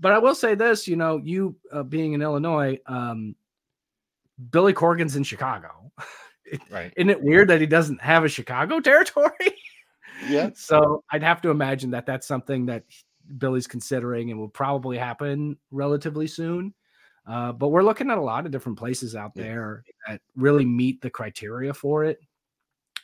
But 0.00 0.12
I 0.12 0.18
will 0.18 0.34
say 0.34 0.54
this, 0.54 0.86
you 0.86 0.96
know, 0.96 1.18
you 1.18 1.56
uh, 1.72 1.82
being 1.82 2.12
in 2.12 2.22
Illinois, 2.22 2.78
um, 2.86 3.34
Billy 4.50 4.72
Corgan's 4.72 5.16
in 5.16 5.22
Chicago. 5.22 5.92
right. 6.70 6.92
Isn't 6.96 7.10
it 7.10 7.22
weird 7.22 7.48
that 7.48 7.60
he 7.60 7.66
doesn't 7.66 8.00
have 8.00 8.24
a 8.24 8.28
Chicago 8.28 8.80
territory? 8.80 9.32
Yeah. 10.28 10.50
So 10.54 11.02
I'd 11.10 11.22
have 11.22 11.42
to 11.42 11.50
imagine 11.50 11.90
that 11.90 12.06
that's 12.06 12.26
something 12.26 12.66
that 12.66 12.84
Billy's 13.38 13.66
considering 13.66 14.30
and 14.30 14.38
will 14.38 14.48
probably 14.48 14.96
happen 14.98 15.56
relatively 15.70 16.26
soon. 16.26 16.74
Uh, 17.26 17.52
but 17.52 17.68
we're 17.68 17.82
looking 17.82 18.10
at 18.10 18.18
a 18.18 18.22
lot 18.22 18.44
of 18.44 18.52
different 18.52 18.78
places 18.78 19.16
out 19.16 19.34
there 19.34 19.82
that 20.06 20.20
really 20.36 20.64
meet 20.64 21.00
the 21.00 21.08
criteria 21.08 21.72
for 21.72 22.04
it 22.04 22.20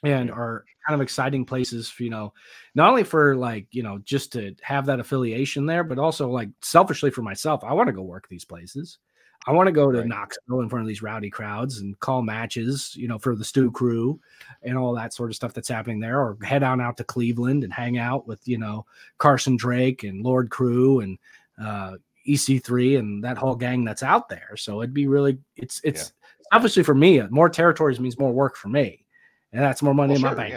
and 0.02 0.30
are 0.30 0.64
kind 0.86 0.94
of 0.94 1.02
exciting 1.02 1.44
places 1.44 1.88
for, 1.88 2.02
you 2.02 2.10
know, 2.10 2.32
not 2.74 2.90
only 2.90 3.02
for 3.02 3.34
like, 3.34 3.66
you 3.70 3.82
know, 3.82 3.98
just 4.04 4.32
to 4.32 4.54
have 4.62 4.86
that 4.86 5.00
affiliation 5.00 5.66
there, 5.66 5.84
but 5.84 5.98
also 5.98 6.28
like 6.28 6.50
selfishly 6.62 7.10
for 7.10 7.22
myself, 7.22 7.64
I 7.64 7.72
want 7.72 7.88
to 7.88 7.94
go 7.94 8.02
work 8.02 8.28
these 8.28 8.44
places. 8.44 8.98
I 9.46 9.52
want 9.52 9.68
to 9.68 9.72
go 9.72 9.90
to 9.90 9.98
right. 9.98 10.06
Knoxville 10.06 10.60
in 10.60 10.68
front 10.68 10.82
of 10.82 10.88
these 10.88 11.02
rowdy 11.02 11.30
crowds 11.30 11.78
and 11.78 11.98
call 12.00 12.22
matches, 12.22 12.94
you 12.94 13.08
know, 13.08 13.18
for 13.18 13.34
the 13.34 13.44
Stew 13.44 13.70
Crew 13.70 14.20
and 14.62 14.76
all 14.76 14.94
that 14.94 15.14
sort 15.14 15.30
of 15.30 15.36
stuff 15.36 15.54
that's 15.54 15.68
happening 15.68 15.98
there, 15.98 16.20
or 16.20 16.36
head 16.42 16.62
on 16.62 16.80
out 16.80 16.96
to 16.98 17.04
Cleveland 17.04 17.64
and 17.64 17.72
hang 17.72 17.96
out 17.96 18.26
with, 18.26 18.46
you 18.46 18.58
know, 18.58 18.84
Carson 19.18 19.56
Drake 19.56 20.04
and 20.04 20.22
Lord 20.22 20.50
Crewe 20.50 21.00
and 21.00 21.18
uh, 21.62 21.96
EC3 22.28 22.98
and 22.98 23.24
that 23.24 23.38
whole 23.38 23.56
gang 23.56 23.82
that's 23.84 24.02
out 24.02 24.28
there. 24.28 24.56
So 24.56 24.82
it'd 24.82 24.92
be 24.94 25.06
really, 25.06 25.38
it's, 25.56 25.80
it's 25.84 26.12
yeah. 26.32 26.56
obviously 26.56 26.82
for 26.82 26.94
me, 26.94 27.22
more 27.30 27.48
territories 27.48 27.98
means 27.98 28.18
more 28.18 28.32
work 28.32 28.56
for 28.56 28.68
me, 28.68 29.06
and 29.52 29.62
that's 29.62 29.80
more 29.80 29.94
money 29.94 30.14
well, 30.14 30.16
in 30.16 30.20
sure, 30.20 30.30
my 30.30 30.48
bank. 30.50 30.54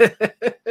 Yeah. 0.00 0.08
yeah. 0.40 0.50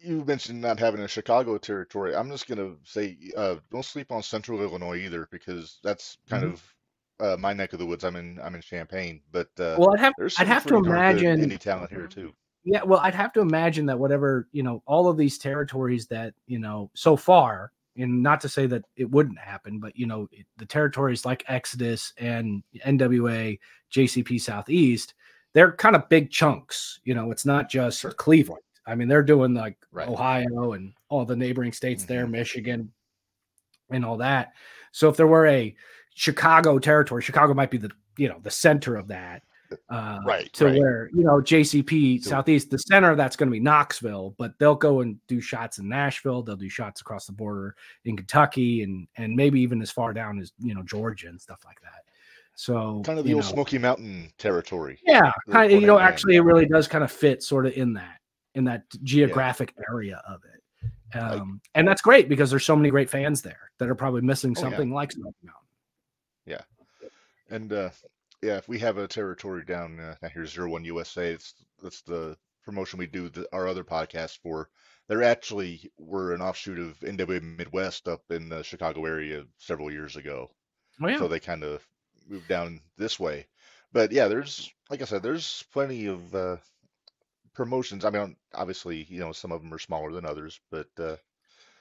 You 0.00 0.24
mentioned 0.24 0.60
not 0.60 0.78
having 0.78 1.00
a 1.00 1.08
Chicago 1.08 1.58
territory. 1.58 2.16
I'm 2.16 2.30
just 2.30 2.48
gonna 2.48 2.74
say, 2.84 3.18
uh, 3.36 3.56
don't 3.70 3.84
sleep 3.84 4.10
on 4.10 4.22
Central 4.22 4.62
Illinois 4.62 4.96
either, 4.96 5.28
because 5.30 5.78
that's 5.82 6.16
kind 6.28 6.44
mm-hmm. 6.44 6.52
of 6.54 6.74
uh, 7.20 7.36
my 7.38 7.52
neck 7.52 7.72
of 7.72 7.78
the 7.78 7.86
woods. 7.86 8.04
I'm 8.04 8.16
in 8.16 8.40
I'm 8.42 8.54
in 8.54 8.62
Champaign, 8.62 9.20
but 9.30 9.48
uh, 9.58 9.76
well, 9.78 9.92
I'd 9.92 10.00
have 10.00 10.14
I'd 10.38 10.46
have 10.46 10.66
to 10.66 10.76
imagine 10.76 11.42
any 11.42 11.58
talent 11.58 11.90
here 11.90 12.06
too. 12.06 12.32
Yeah, 12.64 12.82
well, 12.82 13.00
I'd 13.00 13.14
have 13.14 13.32
to 13.34 13.40
imagine 13.40 13.86
that 13.86 13.98
whatever 13.98 14.48
you 14.52 14.62
know, 14.62 14.82
all 14.86 15.08
of 15.08 15.16
these 15.16 15.38
territories 15.38 16.06
that 16.06 16.34
you 16.46 16.58
know 16.58 16.90
so 16.94 17.16
far, 17.16 17.72
and 17.96 18.22
not 18.22 18.40
to 18.40 18.48
say 18.48 18.66
that 18.66 18.84
it 18.96 19.10
wouldn't 19.10 19.38
happen, 19.38 19.80
but 19.80 19.96
you 19.96 20.06
know, 20.06 20.28
the 20.56 20.66
territories 20.66 21.24
like 21.24 21.44
Exodus 21.48 22.12
and 22.18 22.62
NWA, 22.84 23.58
JCP 23.92 24.40
Southeast, 24.40 25.14
they're 25.52 25.72
kind 25.72 25.96
of 25.96 26.08
big 26.08 26.30
chunks. 26.30 27.00
You 27.04 27.14
know, 27.14 27.30
it's 27.30 27.44
not 27.44 27.68
just 27.68 28.00
sure. 28.00 28.12
Cleveland 28.12 28.62
I 28.86 28.94
mean, 28.94 29.08
they're 29.08 29.22
doing 29.22 29.54
like 29.54 29.76
right. 29.92 30.08
Ohio 30.08 30.72
and 30.72 30.92
all 31.08 31.24
the 31.24 31.36
neighboring 31.36 31.72
states 31.72 32.04
mm-hmm. 32.04 32.12
there, 32.12 32.26
Michigan, 32.26 32.92
and 33.90 34.04
all 34.04 34.16
that. 34.18 34.52
So 34.92 35.08
if 35.08 35.16
there 35.16 35.26
were 35.26 35.46
a 35.46 35.74
Chicago 36.14 36.78
territory, 36.78 37.22
Chicago 37.22 37.54
might 37.54 37.70
be 37.70 37.78
the 37.78 37.90
you 38.16 38.28
know 38.28 38.38
the 38.42 38.50
center 38.50 38.96
of 38.96 39.08
that. 39.08 39.42
Uh, 39.88 40.18
right. 40.26 40.52
To 40.54 40.66
right. 40.66 40.78
where 40.78 41.10
you 41.14 41.22
know 41.22 41.40
JCP 41.40 42.24
Southeast, 42.24 42.70
the 42.70 42.78
center 42.78 43.10
of 43.10 43.16
that's 43.16 43.36
going 43.36 43.48
to 43.48 43.52
be 43.52 43.60
Knoxville, 43.60 44.34
but 44.36 44.58
they'll 44.58 44.74
go 44.74 45.00
and 45.00 45.16
do 45.28 45.40
shots 45.40 45.78
in 45.78 45.88
Nashville. 45.88 46.42
They'll 46.42 46.56
do 46.56 46.68
shots 46.68 47.00
across 47.00 47.26
the 47.26 47.32
border 47.32 47.76
in 48.04 48.16
Kentucky 48.16 48.82
and 48.82 49.06
and 49.16 49.36
maybe 49.36 49.60
even 49.60 49.80
as 49.80 49.90
far 49.90 50.12
down 50.12 50.40
as 50.40 50.52
you 50.58 50.74
know 50.74 50.82
Georgia 50.82 51.28
and 51.28 51.40
stuff 51.40 51.60
like 51.64 51.80
that. 51.82 52.04
So 52.56 53.00
kind 53.06 53.18
of 53.18 53.24
the 53.24 53.32
old 53.32 53.44
know, 53.44 53.50
Smoky 53.50 53.78
Mountain 53.78 54.32
territory. 54.36 54.98
Yeah, 55.06 55.30
kind 55.48 55.72
of, 55.72 55.80
you 55.80 55.86
know, 55.86 55.98
actually, 55.98 56.36
it 56.36 56.40
really 56.40 56.66
does 56.66 56.88
kind 56.88 57.04
of 57.04 57.12
fit 57.12 57.42
sort 57.42 57.64
of 57.64 57.72
in 57.74 57.94
that 57.94 58.19
in 58.54 58.64
that 58.64 58.84
geographic 59.02 59.74
yeah. 59.76 59.84
area 59.90 60.22
of 60.28 60.40
it. 60.44 60.60
Um, 61.16 61.30
like, 61.30 61.60
and 61.74 61.88
that's 61.88 62.02
great 62.02 62.28
because 62.28 62.50
there's 62.50 62.64
so 62.64 62.76
many 62.76 62.90
great 62.90 63.10
fans 63.10 63.42
there 63.42 63.70
that 63.78 63.88
are 63.88 63.94
probably 63.94 64.22
missing 64.22 64.54
something 64.54 64.88
oh, 64.88 64.92
yeah. 64.92 64.94
like 64.94 65.12
Smoky 65.12 65.36
Mountain. 65.42 65.60
Yeah. 66.46 66.62
And 67.50 67.72
uh, 67.72 67.90
yeah, 68.42 68.56
if 68.56 68.68
we 68.68 68.78
have 68.78 68.98
a 68.98 69.08
territory 69.08 69.64
down 69.64 69.98
uh, 70.00 70.28
here, 70.32 70.46
Zero 70.46 70.70
One 70.70 70.84
USA, 70.84 71.30
it's 71.30 71.54
that's 71.82 72.02
the 72.02 72.36
promotion 72.64 72.98
we 72.98 73.06
do 73.06 73.28
the, 73.28 73.46
our 73.52 73.66
other 73.66 73.84
podcast 73.84 74.38
for. 74.42 74.70
They're 75.08 75.24
actually 75.24 75.90
were 75.98 76.32
an 76.32 76.40
offshoot 76.40 76.78
of 76.78 76.98
NWA 77.00 77.42
Midwest 77.42 78.06
up 78.06 78.22
in 78.30 78.48
the 78.48 78.62
Chicago 78.62 79.04
area 79.04 79.44
several 79.58 79.90
years 79.90 80.16
ago. 80.16 80.50
Oh, 81.02 81.08
yeah. 81.08 81.18
So 81.18 81.26
they 81.26 81.40
kind 81.40 81.64
of 81.64 81.84
moved 82.28 82.48
down 82.48 82.80
this 82.96 83.18
way. 83.18 83.46
But 83.92 84.12
yeah, 84.12 84.28
there's 84.28 84.70
like 84.88 85.02
I 85.02 85.04
said, 85.04 85.22
there's 85.22 85.64
plenty 85.72 86.06
of 86.06 86.34
uh, 86.34 86.56
promotions. 87.60 88.06
I 88.06 88.10
mean, 88.10 88.34
obviously, 88.54 89.04
you 89.10 89.20
know, 89.20 89.32
some 89.32 89.52
of 89.52 89.60
them 89.60 89.74
are 89.74 89.78
smaller 89.78 90.12
than 90.12 90.24
others, 90.24 90.58
but 90.70 90.88
uh, 90.98 91.16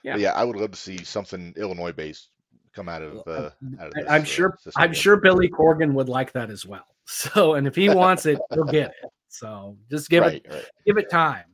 yeah, 0.04 0.12
but 0.12 0.20
yeah, 0.20 0.34
I 0.34 0.44
would 0.44 0.58
love 0.58 0.72
to 0.72 0.78
see 0.78 1.06
something 1.06 1.54
Illinois 1.56 1.94
based 1.94 2.32
come 2.74 2.90
out 2.90 3.02
of. 3.02 3.26
Uh, 3.26 3.52
out 3.80 3.88
of 3.88 3.94
this, 3.94 4.06
I'm 4.10 4.24
uh, 4.24 4.26
sure. 4.26 4.58
Uh, 4.68 4.72
I'm 4.76 4.92
sure 4.92 5.16
Billy 5.16 5.48
Corgan 5.48 5.94
would 5.94 6.10
like 6.10 6.34
that 6.34 6.50
as 6.50 6.66
well. 6.66 6.86
So, 7.12 7.56
and 7.56 7.66
if 7.66 7.74
he 7.74 7.90
wants 7.90 8.28
it, 8.28 8.38
he'll 8.54 8.66
get 8.66 8.92
it. 9.02 9.10
So 9.30 9.76
just 9.90 10.12
give 10.12 10.22
right, 10.22 10.36
it 10.36 10.46
right. 10.48 10.66
give 10.86 10.98
it 11.00 11.10
time. 11.10 11.46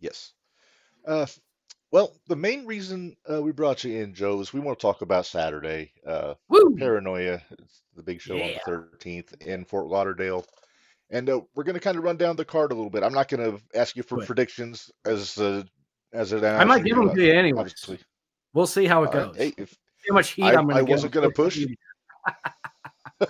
Yes. 0.00 0.32
Uh, 1.06 1.26
well, 1.92 2.16
the 2.26 2.34
main 2.34 2.66
reason 2.66 3.14
uh, 3.32 3.40
we 3.40 3.52
brought 3.52 3.84
you 3.84 4.02
in, 4.02 4.14
Joe, 4.14 4.40
is 4.40 4.52
we 4.52 4.58
want 4.58 4.76
to 4.76 4.82
talk 4.82 5.02
about 5.02 5.26
Saturday. 5.26 5.92
Uh, 6.04 6.34
Woo! 6.48 6.74
Paranoia, 6.76 7.40
it's 7.52 7.82
the 7.94 8.02
big 8.02 8.20
show 8.20 8.34
yeah. 8.34 8.58
on 8.66 8.82
the 8.90 8.98
13th 8.98 9.40
in 9.42 9.64
Fort 9.64 9.86
Lauderdale. 9.86 10.44
And 11.10 11.30
uh, 11.30 11.40
we're 11.54 11.64
going 11.64 11.74
to 11.74 11.80
kind 11.80 11.96
of 11.96 12.04
run 12.04 12.16
down 12.16 12.36
the 12.36 12.44
card 12.44 12.70
a 12.70 12.74
little 12.74 12.90
bit. 12.90 13.02
I'm 13.02 13.14
not 13.14 13.28
going 13.28 13.50
to 13.50 13.78
ask 13.78 13.96
you 13.96 14.02
for 14.02 14.24
predictions 14.24 14.90
as 15.06 15.38
uh, 15.38 15.62
as 16.12 16.32
it. 16.32 16.44
I 16.44 16.64
might 16.64 16.84
give 16.84 16.96
them 16.96 17.14
to 17.14 17.22
you 17.22 17.32
anyway. 17.32 17.60
Obviously. 17.60 17.98
We'll 18.52 18.66
see 18.66 18.86
how 18.86 19.04
it 19.04 19.12
goes. 19.12 19.36
Hey, 19.36 19.52
if, 19.56 19.76
how 20.08 20.14
much 20.14 20.30
heat 20.30 20.44
I, 20.44 20.54
am 20.54 20.66
going 20.66 20.76
to 20.76 20.80
I 20.80 20.82
wasn't 20.82 21.12
going 21.12 21.28
to 21.28 21.34
push. 21.34 21.64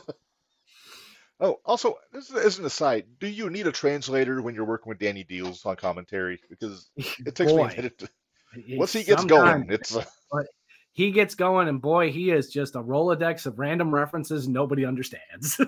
oh, 1.41 1.59
also, 1.65 1.99
this 2.13 2.31
is 2.31 2.59
an 2.59 2.65
aside. 2.65 3.07
Do 3.19 3.27
you 3.27 3.51
need 3.51 3.67
a 3.67 3.73
translator 3.73 4.43
when 4.43 4.55
you're 4.55 4.65
working 4.65 4.89
with 4.89 4.99
Danny 4.99 5.25
Deals 5.25 5.65
on 5.67 5.77
commentary? 5.77 6.41
Because 6.49 6.91
it 6.97 7.35
takes 7.35 7.53
Boy. 7.53 7.67
me 7.67 7.73
a 7.73 7.77
minute 7.77 7.99
to 7.99 8.09
once 8.71 8.93
he 8.93 9.05
gets 9.05 9.25
going, 9.25 9.67
it's 9.71 9.97
uh... 9.97 10.05
he 10.93 11.11
gets 11.11 11.35
going, 11.35 11.69
and 11.69 11.81
boy, 11.81 12.11
he 12.11 12.31
is 12.31 12.49
just 12.49 12.75
a 12.77 12.83
rolodex 12.83 13.47
of 13.47 13.59
random 13.59 13.95
references 13.95 14.49
nobody 14.49 14.85
understands. 14.85 15.61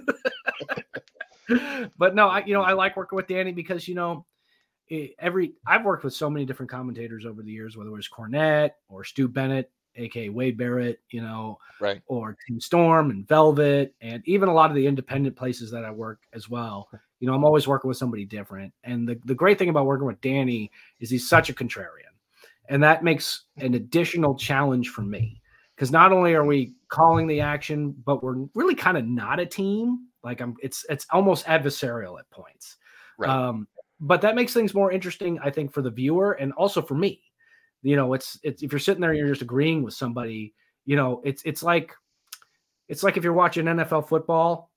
but 1.99 2.15
no, 2.15 2.29
I 2.29 2.45
you 2.45 2.55
know 2.55 2.63
I 2.63 2.73
like 2.73 2.97
working 2.97 3.17
with 3.17 3.27
Danny 3.27 3.53
because 3.53 3.89
you 3.89 3.95
know 3.95 4.27
every 5.19 5.55
I've 5.67 5.85
worked 5.85 6.05
with 6.05 6.15
so 6.15 6.31
many 6.31 6.45
different 6.45 6.71
commentators 6.71 7.27
over 7.27 7.43
the 7.43 7.53
years, 7.53 7.77
whether 7.77 7.91
it 7.91 7.95
was 7.95 8.09
Cornette 8.09 8.73
or 8.89 9.05
Stu 9.05 9.29
Bennett, 9.29 9.71
aka 9.97 10.29
Wade 10.29 10.57
Barrett, 10.57 11.01
you 11.11 11.23
know, 11.23 11.59
right, 11.81 12.03
or 12.07 12.37
Tim 12.47 12.61
Storm 12.61 13.11
and 13.11 13.27
Velvet, 13.27 13.95
and 14.01 14.23
even 14.27 14.49
a 14.49 14.55
lot 14.55 14.71
of 14.71 14.77
the 14.77 14.87
independent 14.87 15.37
places 15.37 15.71
that 15.71 15.85
I 15.85 15.91
work 15.91 16.21
as 16.33 16.49
well. 16.49 16.89
You 17.21 17.29
know, 17.29 17.35
I'm 17.35 17.45
always 17.45 17.69
working 17.69 17.89
with 17.89 17.99
somebody 17.99 18.25
different. 18.25 18.73
And 18.83 19.07
the, 19.07 19.21
the 19.27 19.35
great 19.35 19.59
thing 19.59 19.69
about 19.69 19.85
working 19.85 20.07
with 20.07 20.21
Danny 20.23 20.71
is 21.01 21.11
he's 21.11 21.29
such 21.29 21.51
a 21.51 21.55
contrarian. 21.55 22.11
And 22.71 22.83
that 22.83 23.05
makes 23.05 23.45
an 23.59 23.75
additional 23.75 24.37
challenge 24.37 24.89
for 24.89 25.03
me 25.03 25.43
because 25.75 25.91
not 25.91 26.13
only 26.13 26.35
are 26.35 26.47
we 26.47 26.75
calling 26.89 27.27
the 27.27 27.41
action, 27.41 27.95
but 28.05 28.23
we're 28.23 28.47
really 28.55 28.75
kind 28.75 28.97
of 28.97 29.07
not 29.07 29.41
a 29.41 29.47
team. 29.47 30.07
Like 30.23 30.41
I'm, 30.41 30.55
it's 30.63 30.85
it's 30.89 31.07
almost 31.11 31.47
adversarial 31.47 32.19
at 32.19 32.31
points. 32.31 32.77
Right. 33.19 33.31
Um, 33.31 33.69
but 34.01 34.21
that 34.23 34.35
makes 34.35 34.55
things 34.55 34.75
more 34.75 34.91
interesting, 34.91 35.39
I 35.43 35.51
think, 35.51 35.73
for 35.73 35.83
the 35.83 35.91
viewer 35.91 36.33
and 36.33 36.53
also 36.53 36.81
for 36.81 36.95
me. 36.95 37.23
You 37.83 37.97
know, 37.97 38.13
it's 38.15 38.39
it's 38.43 38.63
if 38.63 38.73
you're 38.73 38.79
sitting 38.79 39.01
there 39.01 39.11
and 39.11 39.19
you're 39.19 39.29
just 39.29 39.43
agreeing 39.43 39.83
with 39.83 39.95
somebody, 39.95 40.55
you 40.85 40.97
know, 40.97 41.21
it's 41.25 41.43
it's 41.45 41.63
like 41.63 41.93
it's 42.89 43.03
like 43.03 43.17
if 43.17 43.25
you're 43.25 43.33
watching 43.33 43.65
NFL 43.65 44.09
football 44.09 44.71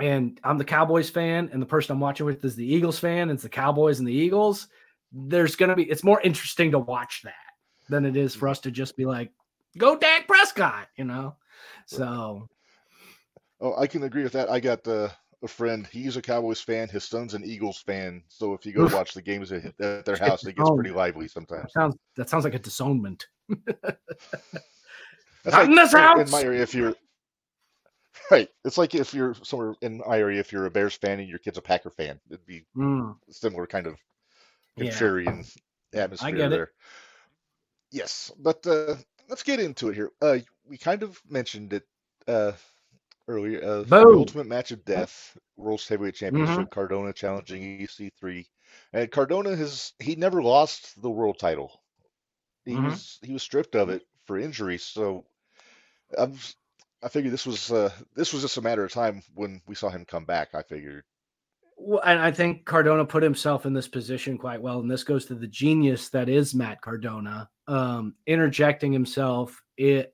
and 0.00 0.40
I'm 0.44 0.58
the 0.58 0.64
Cowboys 0.64 1.08
fan 1.08 1.50
and 1.52 1.62
the 1.62 1.66
person 1.66 1.92
I'm 1.92 2.00
watching 2.00 2.26
with 2.26 2.44
is 2.44 2.56
the 2.56 2.66
Eagles 2.66 2.98
fan, 2.98 3.22
and 3.22 3.32
it's 3.32 3.42
the 3.42 3.48
Cowboys 3.48 3.98
and 3.98 4.08
the 4.08 4.12
Eagles 4.12 4.68
there's 5.14 5.54
going 5.54 5.68
to 5.68 5.76
be 5.76 5.84
it's 5.84 6.04
more 6.04 6.20
interesting 6.22 6.72
to 6.72 6.78
watch 6.78 7.22
that 7.22 7.34
than 7.88 8.04
it 8.04 8.16
is 8.16 8.34
for 8.34 8.48
us 8.48 8.58
to 8.58 8.70
just 8.70 8.96
be 8.96 9.06
like 9.06 9.30
go 9.78 9.96
Dak 9.96 10.26
Prescott, 10.26 10.88
you 10.96 11.04
know. 11.04 11.36
So 11.86 12.48
Oh, 13.64 13.74
I 13.78 13.86
can 13.86 14.02
agree 14.02 14.22
with 14.22 14.32
that. 14.34 14.50
I 14.50 14.60
got 14.60 14.86
uh, 14.86 15.08
a 15.42 15.48
friend, 15.48 15.86
he's 15.90 16.18
a 16.18 16.22
Cowboys 16.22 16.60
fan, 16.60 16.86
his 16.86 17.04
son's 17.04 17.32
an 17.32 17.44
Eagles 17.46 17.78
fan. 17.78 18.22
So 18.28 18.52
if 18.52 18.66
you 18.66 18.72
go 18.72 18.86
watch 18.94 19.14
the 19.14 19.22
games 19.22 19.52
at, 19.52 19.64
at 19.80 20.04
their 20.04 20.16
house, 20.16 20.44
it 20.46 20.54
gets 20.54 20.70
pretty 20.70 20.90
lively 20.90 21.28
sometimes. 21.28 21.62
That 21.62 21.72
sounds 21.72 21.96
that 22.16 22.28
sounds 22.28 22.44
like 22.44 22.52
a 22.52 22.58
disownment. 22.58 23.26
That's 23.78 25.56
like, 25.56 25.68
in 25.68 25.74
this 25.74 25.92
house. 25.92 26.26
In 26.26 26.30
my 26.30 26.42
area, 26.42 26.62
if 26.62 26.74
you're 26.74 26.94
right, 28.30 28.50
it's 28.66 28.76
like 28.76 28.94
if 28.94 29.14
you're 29.14 29.34
somewhere 29.42 29.74
in 29.80 30.02
my 30.06 30.18
area, 30.18 30.40
if 30.40 30.52
you're 30.52 30.66
a 30.66 30.70
Bears 30.70 30.94
fan 30.96 31.20
and 31.20 31.28
your 31.28 31.38
kid's 31.38 31.56
a 31.56 31.62
Packer 31.62 31.90
fan, 31.90 32.20
it'd 32.28 32.44
be 32.44 32.66
mm. 32.76 33.16
similar 33.30 33.66
kind 33.66 33.86
of 33.86 33.96
contrarian 34.78 35.50
yeah. 35.94 36.02
atmosphere 36.02 36.28
I 36.28 36.32
get 36.32 36.50
there. 36.50 36.62
It. 36.64 36.70
Yes, 37.92 38.30
but 38.38 38.66
uh, 38.66 38.96
let's 39.30 39.42
get 39.42 39.58
into 39.58 39.88
it 39.88 39.94
here. 39.94 40.10
Uh, 40.20 40.38
we 40.68 40.76
kind 40.76 41.02
of 41.02 41.18
mentioned 41.30 41.72
it 41.72 41.84
uh, 42.28 42.52
earlier. 43.28 43.62
Uh, 43.64 43.82
the 43.82 44.04
ultimate 44.06 44.46
match 44.46 44.70
of 44.70 44.84
death, 44.84 45.36
World 45.56 45.82
Heavyweight 45.88 46.14
Championship. 46.14 46.56
Mm-hmm. 46.56 46.74
Cardona 46.74 47.12
challenging 47.12 47.80
EC3, 47.80 48.46
and 48.92 49.10
Cardona 49.10 49.56
has 49.56 49.92
he 49.98 50.16
never 50.16 50.42
lost 50.42 51.00
the 51.00 51.10
world 51.10 51.38
title. 51.38 51.80
He 52.64 52.72
mm-hmm. 52.72 52.86
was 52.86 53.18
he 53.22 53.32
was 53.32 53.42
stripped 53.42 53.74
of 53.74 53.88
it 53.88 54.02
for 54.26 54.38
injury. 54.38 54.78
So 54.78 55.24
I'm, 56.16 56.38
I 57.02 57.08
figured 57.08 57.32
this 57.32 57.46
was 57.46 57.70
uh, 57.70 57.90
this 58.14 58.32
was 58.32 58.42
just 58.42 58.56
a 58.56 58.62
matter 58.62 58.84
of 58.84 58.92
time 58.92 59.22
when 59.34 59.60
we 59.66 59.74
saw 59.74 59.88
him 59.88 60.04
come 60.04 60.24
back. 60.24 60.54
I 60.54 60.62
figured 60.62 61.04
well, 61.76 62.02
and 62.04 62.20
I 62.20 62.30
think 62.30 62.64
Cardona 62.64 63.04
put 63.04 63.22
himself 63.22 63.66
in 63.66 63.72
this 63.72 63.88
position 63.88 64.38
quite 64.38 64.62
well, 64.62 64.80
and 64.80 64.90
this 64.90 65.04
goes 65.04 65.26
to 65.26 65.34
the 65.34 65.46
genius 65.46 66.08
that 66.10 66.28
is 66.28 66.54
Matt 66.54 66.80
Cardona, 66.80 67.48
um, 67.66 68.14
interjecting 68.26 68.92
himself 68.92 69.60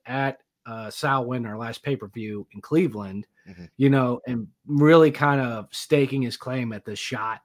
at 0.05 0.39
uh, 0.65 0.91
win, 1.25 1.45
our 1.45 1.57
last 1.57 1.83
pay 1.83 1.95
per 1.95 2.07
view 2.07 2.47
in 2.53 2.61
Cleveland, 2.61 3.27
mm-hmm. 3.47 3.65
you 3.77 3.89
know, 3.89 4.21
and 4.27 4.47
really 4.65 5.11
kind 5.11 5.41
of 5.41 5.67
staking 5.71 6.21
his 6.21 6.37
claim 6.37 6.73
at 6.73 6.85
this 6.85 6.99
shot, 6.99 7.41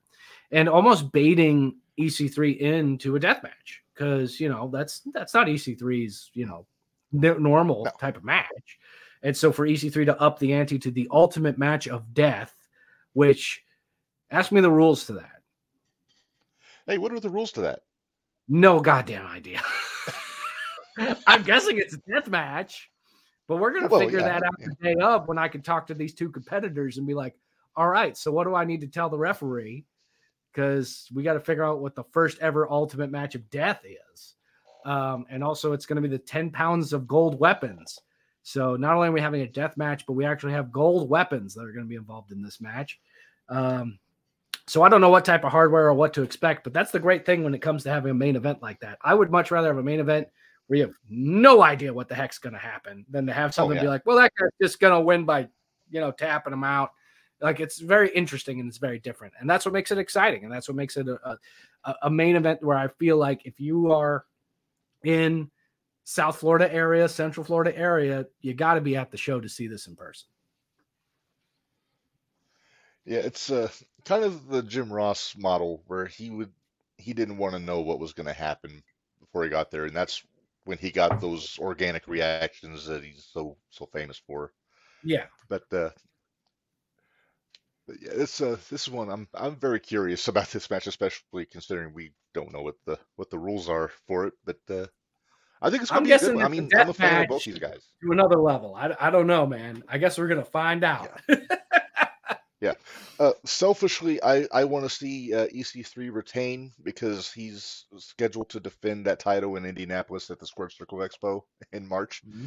and 0.51 0.69
almost 0.69 1.13
baiting 1.13 1.77
EC3 1.99 2.59
into 2.59 3.17
a 3.17 3.21
death 3.21 3.43
match 3.43 3.83
because 3.95 4.39
you 4.41 4.49
know 4.49 4.71
that's 4.73 5.03
that's 5.13 5.35
not 5.35 5.47
EC3's 5.47 6.31
you 6.35 6.47
know 6.47 6.67
normal 7.13 7.85
no. 7.85 7.91
type 7.99 8.17
of 8.17 8.25
match, 8.25 8.79
and 9.23 9.37
so 9.37 9.51
for 9.53 9.67
EC3 9.67 10.07
to 10.07 10.21
up 10.21 10.39
the 10.39 10.53
ante 10.53 10.79
to 10.79 10.91
the 10.91 11.09
ultimate 11.11 11.59
match 11.59 11.89
of 11.89 12.13
death, 12.15 12.55
which 13.15 13.63
Ask 14.31 14.51
me 14.51 14.61
the 14.61 14.71
rules 14.71 15.07
to 15.07 15.15
that. 15.15 15.43
Hey, 16.87 16.99
what 16.99 17.13
are 17.13 17.21
the 17.21 17.31
rules 17.31 17.53
to 17.53 17.63
that? 17.63 17.81
No 18.49 18.81
goddamn 18.81 19.27
idea. 19.27 19.61
I'm 21.27 21.43
guessing 21.43 21.79
it's 21.79 21.95
a 21.95 21.99
death 21.99 22.29
match, 22.29 22.91
but 23.49 23.57
we're 23.57 23.73
gonna 23.73 23.89
well, 23.89 24.01
figure 24.01 24.21
yeah, 24.21 24.41
that 24.41 24.43
out 24.43 24.55
yeah. 24.59 24.67
the 24.67 24.95
day 24.95 25.01
of 25.01 25.29
when 25.29 25.39
I 25.39 25.49
can 25.49 25.63
talk 25.63 25.87
to 25.89 25.95
these 25.95 26.15
two 26.15 26.31
competitors 26.31 26.99
and 26.99 27.07
be 27.07 27.15
like, 27.15 27.35
all 27.77 27.89
right, 27.89 28.17
so 28.17 28.33
what 28.33 28.45
do 28.45 28.55
I 28.55 28.65
need 28.65 28.81
to 28.81 28.87
tell 28.87 29.09
the 29.09 29.19
referee? 29.19 29.85
Because 30.53 31.09
we 31.15 31.23
got 31.23 31.35
to 31.35 31.41
figure 31.41 31.65
out 31.65 31.81
what 31.81 31.95
the 31.95 32.05
first 32.13 32.39
ever 32.41 32.71
ultimate 32.71 33.11
match 33.11 33.35
of 33.35 33.49
death 33.51 33.83
is. 33.85 34.35
Um, 34.87 35.27
and 35.29 35.45
also 35.45 35.73
it's 35.73 35.85
going 35.85 36.01
to 36.01 36.09
be 36.09 36.09
the 36.09 36.23
10 36.23 36.51
pounds 36.51 36.93
of 36.93 37.07
gold 37.07 37.39
weapons. 37.39 38.01
So 38.43 38.77
not 38.77 38.95
only 38.95 39.09
are 39.09 39.13
we 39.13 39.21
having 39.21 39.43
a 39.43 39.49
death 39.49 39.77
match, 39.77 40.07
but 40.07 40.13
we 40.13 40.25
actually 40.25 40.53
have 40.53 40.73
gold 40.73 41.11
weapons 41.11 41.55
that 41.55 41.65
are 41.65 41.73
going 41.73 41.85
to 41.85 41.89
be 41.89 41.97
involved 41.97 42.31
in 42.31 42.41
this 42.41 42.61
match. 42.61 42.99
Um, 43.49 43.99
so 44.69 44.83
I 44.83 44.89
don't 44.89 45.01
know 45.01 45.11
what 45.11 45.25
type 45.25 45.45
of 45.45 45.53
hardware 45.53 45.87
or 45.87 45.95
what 45.95 46.15
to 46.15 46.23
expect, 46.23 46.65
but 46.65 46.73
that's 46.73 46.93
the 46.93 47.01
great 47.01 47.27
thing 47.27 47.45
when 47.45 47.55
it 47.55 47.63
comes 47.63 47.83
to 47.83 47.91
having 47.91 48.11
a 48.11 48.15
main 48.15 48.37
event 48.37 48.63
like 48.63 48.81
that. 48.81 48.99
I 49.03 49.15
would 49.15 49.31
much 49.31 49.51
rather 49.51 49.69
have 49.69 49.79
a 49.79 49.83
main 49.83 50.01
event 50.01 50.29
where 50.67 50.79
you 50.79 50.85
have 50.85 50.95
no 51.09 51.63
idea 51.63 51.93
what 51.93 52.09
the 52.09 52.15
heck's 52.15 52.39
going 52.39 52.53
to 52.53 52.59
happen 52.59 53.05
than 53.09 53.27
to 53.27 53.33
have 53.33 53.55
something 53.55 53.79
oh, 53.79 53.81
yeah. 53.81 53.85
be 53.85 53.89
like, 53.89 54.05
well, 54.05 54.17
that 54.17 54.33
guy's 54.39 54.51
just 54.61 54.81
going 54.81 54.93
to 54.93 55.01
win 55.01 55.25
by, 55.25 55.49
you 55.91 56.01
know, 56.01 56.11
tapping 56.11 56.53
him 56.53 56.65
out. 56.65 56.91
Like 57.41 57.61
it's 57.61 57.79
very 57.79 58.09
interesting 58.11 58.61
and 58.61 58.69
it's 58.69 58.79
very 58.79 58.99
different, 58.99 59.35
and 59.39 59.49
that's 59.49 59.67
what 59.67 59.75
makes 59.75 59.93
it 59.93 59.99
exciting, 59.99 60.45
and 60.45 60.53
that's 60.53 60.69
what 60.69 60.77
makes 60.77 60.97
it 60.97 61.07
a, 61.07 61.39
a, 61.85 61.95
a 62.05 62.11
main 62.11 62.35
event 62.35 62.63
where 62.63 62.79
I 62.79 62.89
feel 62.89 63.19
like 63.19 63.43
if 63.45 63.61
you 63.61 63.93
are 63.93 64.25
in 65.05 65.51
South 66.05 66.39
Florida 66.39 66.73
area, 66.73 67.07
Central 67.09 67.45
Florida 67.45 67.77
area, 67.77 68.25
you 68.41 68.55
got 68.55 68.75
to 68.75 68.81
be 68.81 68.97
at 68.97 69.11
the 69.11 69.19
show 69.19 69.39
to 69.39 69.51
see 69.51 69.67
this 69.67 69.87
in 69.87 69.97
person. 69.97 70.29
Yeah, 73.05 73.19
it's 73.19 73.51
uh, 73.51 73.69
kind 74.05 74.25
of 74.25 74.49
the 74.49 74.63
Jim 74.63 74.91
Ross 74.91 75.35
model 75.37 75.83
where 75.89 76.07
he 76.07 76.31
would 76.31 76.53
he 76.97 77.13
didn't 77.13 77.37
want 77.37 77.55
to 77.55 77.61
know 77.61 77.81
what 77.81 78.01
was 78.01 78.15
going 78.15 78.27
to 78.27 78.33
happen 78.33 78.83
before 79.21 79.45
he 79.45 79.51
got 79.51 79.71
there, 79.71 79.85
and 79.85 79.95
that's 79.95 80.25
when 80.67 80.79
he 80.79 80.91
got 80.91 81.21
those 81.21 81.59
organic 81.59 82.07
reactions 82.09 82.87
that 82.87 83.03
he's 83.03 83.27
so 83.33 83.57
so 83.71 83.87
famous 83.87 84.21
for. 84.27 84.53
Yeah, 85.03 85.27
but 85.49 85.63
uh, 85.73 85.91
but 87.87 87.97
yeah, 88.03 88.15
this 88.15 88.41
uh, 88.41 88.57
this 88.69 88.83
is 88.83 88.91
one 88.91 89.09
I'm 89.09 89.29
I'm 89.35 89.57
very 89.57 89.81
curious 89.81 90.29
about 90.29 90.51
this 90.51 90.69
match, 90.69 90.87
especially 90.87 91.47
considering 91.47 91.95
we 91.95 92.13
don't 92.35 92.53
know 92.53 92.63
what 92.63 92.77
the 92.85 92.99
what 93.15 93.31
the 93.31 93.39
rules 93.39 93.69
are 93.69 93.91
for 94.07 94.27
it. 94.27 94.35
But 94.45 94.59
uh, 94.69 94.87
I 95.63 95.71
think 95.71 95.83
it's 95.83 95.91
going 95.91 96.05
to 96.05 96.09
be 96.09 96.13
a 96.13 96.19
good. 96.19 96.43
I 96.43 96.49
mean, 96.49 96.69
I'm 96.77 96.91
a 96.91 96.95
fan 96.95 97.23
of 97.23 97.29
both 97.29 97.45
these 97.45 97.59
guys. 97.59 97.83
To 98.03 98.13
another 98.13 98.37
level. 98.37 98.75
I, 98.75 98.95
I 99.01 99.11
don't 99.11 99.27
know, 99.27 99.47
man. 99.47 99.83
I 99.89 99.99
guess 99.99 100.19
we're 100.19 100.29
going 100.29 100.45
to 100.45 100.51
find 100.51 100.85
out. 100.85 101.11
Yeah. 101.29 101.37
Yeah. 102.61 102.73
Uh, 103.21 103.33
selfishly, 103.45 104.23
I, 104.23 104.47
I 104.53 104.65
want 104.65 104.85
to 104.85 104.91
see 104.91 105.35
uh, 105.35 105.47
EC3 105.49 106.13
retain 106.13 106.73
because 106.83 107.31
he's 107.31 107.85
scheduled 107.99 108.49
to 108.51 108.61
defend 108.61 109.07
that 109.07 109.21
title 109.21 109.57
in 109.57 109.67
Indianapolis 109.67 110.31
at 110.31 110.39
the 110.39 110.47
Squared 110.47 110.73
Circle 110.73 110.99
Expo 110.99 111.43
in 111.73 111.87
March, 111.87 112.23
mm-hmm. 112.27 112.47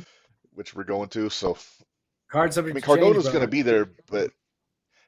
which 0.54 0.74
we're 0.74 0.84
going 0.84 1.10
to. 1.10 1.30
So, 1.30 1.58
cards 2.32 2.58
I 2.58 2.62
mean, 2.62 2.82
Cardona's 2.82 3.28
going 3.28 3.42
to 3.42 3.48
be 3.48 3.62
there, 3.62 3.92
but 4.10 4.32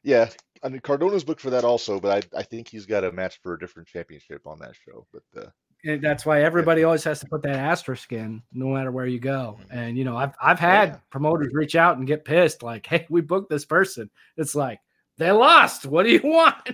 yeah, 0.04 0.30
I 0.64 0.70
mean, 0.70 0.82
Cardona's 0.82 1.24
booked 1.24 1.42
for 1.42 1.50
that 1.52 1.64
also, 1.64 2.00
but 2.00 2.26
I, 2.34 2.40
I 2.40 2.44
think 2.44 2.68
he's 2.68 2.86
got 2.86 3.04
a 3.04 3.12
match 3.12 3.40
for 3.42 3.54
a 3.54 3.60
different 3.60 3.88
championship 3.88 4.46
on 4.46 4.60
that 4.60 4.76
show. 4.76 5.08
But 5.12 5.42
uh, 5.42 5.50
and 5.84 6.02
that's 6.02 6.26
why 6.26 6.44
everybody 6.44 6.82
yeah. 6.82 6.86
always 6.86 7.04
has 7.06 7.20
to 7.22 7.28
put 7.28 7.42
that 7.44 7.56
asterisk 7.56 8.12
in, 8.12 8.44
no 8.54 8.68
matter 8.68 8.92
where 8.92 9.08
you 9.08 9.20
go. 9.20 9.58
Mm-hmm. 9.60 9.78
And 9.78 9.98
you 9.98 10.04
know, 10.04 10.18
I've 10.18 10.34
I've 10.42 10.60
had 10.60 10.90
yeah. 10.90 10.98
promoters 11.10 11.54
reach 11.54 11.76
out 11.76 11.98
and 11.98 12.06
get 12.06 12.26
pissed, 12.26 12.64
like, 12.64 12.86
"Hey, 12.86 13.08
we 13.10 13.22
booked 13.22 13.50
this 13.50 13.66
person." 13.66 14.10
It's 14.38 14.56
like, 14.56 14.80
They 15.22 15.32
lost. 15.32 15.86
What 15.86 16.08
do 16.08 16.10
you 16.10 16.22
want? 16.24 16.72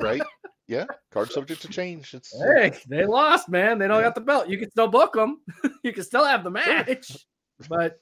right? 0.00 0.22
Yeah, 0.68 0.86
card 1.10 1.30
subject 1.30 1.60
to 1.62 1.68
change. 1.68 2.14
It's 2.14 2.32
hey, 2.40 2.72
they 2.88 3.04
lost, 3.04 3.48
man. 3.48 3.78
They 3.78 3.88
don't 3.88 3.98
yeah. 3.98 4.04
got 4.04 4.14
the 4.14 4.22
belt. 4.22 4.48
You 4.48 4.56
can 4.56 4.70
still 4.70 4.86
book 4.86 5.12
them. 5.12 5.40
you 5.82 5.92
can 5.92 6.04
still 6.04 6.24
have 6.24 6.44
the 6.44 6.50
match, 6.50 7.26
but 7.68 7.98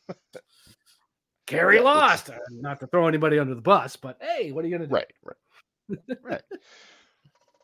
Kerry 1.46 1.76
yeah, 1.76 1.82
lost. 1.82 2.30
Uh, 2.30 2.36
not 2.50 2.78
to 2.80 2.86
throw 2.86 3.08
anybody 3.08 3.40
under 3.40 3.54
the 3.56 3.62
bus, 3.62 3.96
but 3.96 4.18
hey, 4.20 4.52
what 4.52 4.64
are 4.64 4.68
you 4.68 4.74
gonna 4.76 4.86
do? 4.86 4.94
Right, 4.94 5.12
right, 5.24 6.18
right. 6.22 6.42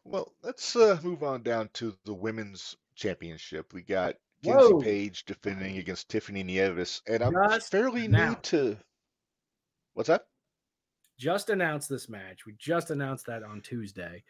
Well, 0.04 0.32
let's 0.42 0.74
uh, 0.74 0.98
move 1.04 1.22
on 1.22 1.42
down 1.42 1.68
to 1.74 1.94
the 2.06 2.14
women's 2.14 2.74
championship. 2.96 3.74
We 3.74 3.82
got 3.82 4.16
Kenzie 4.42 4.72
Whoa. 4.72 4.80
Paige 4.80 5.24
defending 5.26 5.76
against 5.76 6.08
Tiffany 6.08 6.42
Nieves, 6.42 7.02
and 7.06 7.22
I'm 7.22 7.34
Just 7.34 7.70
fairly 7.70 8.08
now. 8.08 8.30
new 8.30 8.36
to. 8.42 8.76
What's 9.92 10.08
that? 10.08 10.24
Just 11.18 11.50
announced 11.50 11.88
this 11.88 12.08
match. 12.08 12.46
We 12.46 12.54
just 12.58 12.90
announced 12.90 13.26
that 13.26 13.42
on 13.42 13.60
Tuesday. 13.60 14.22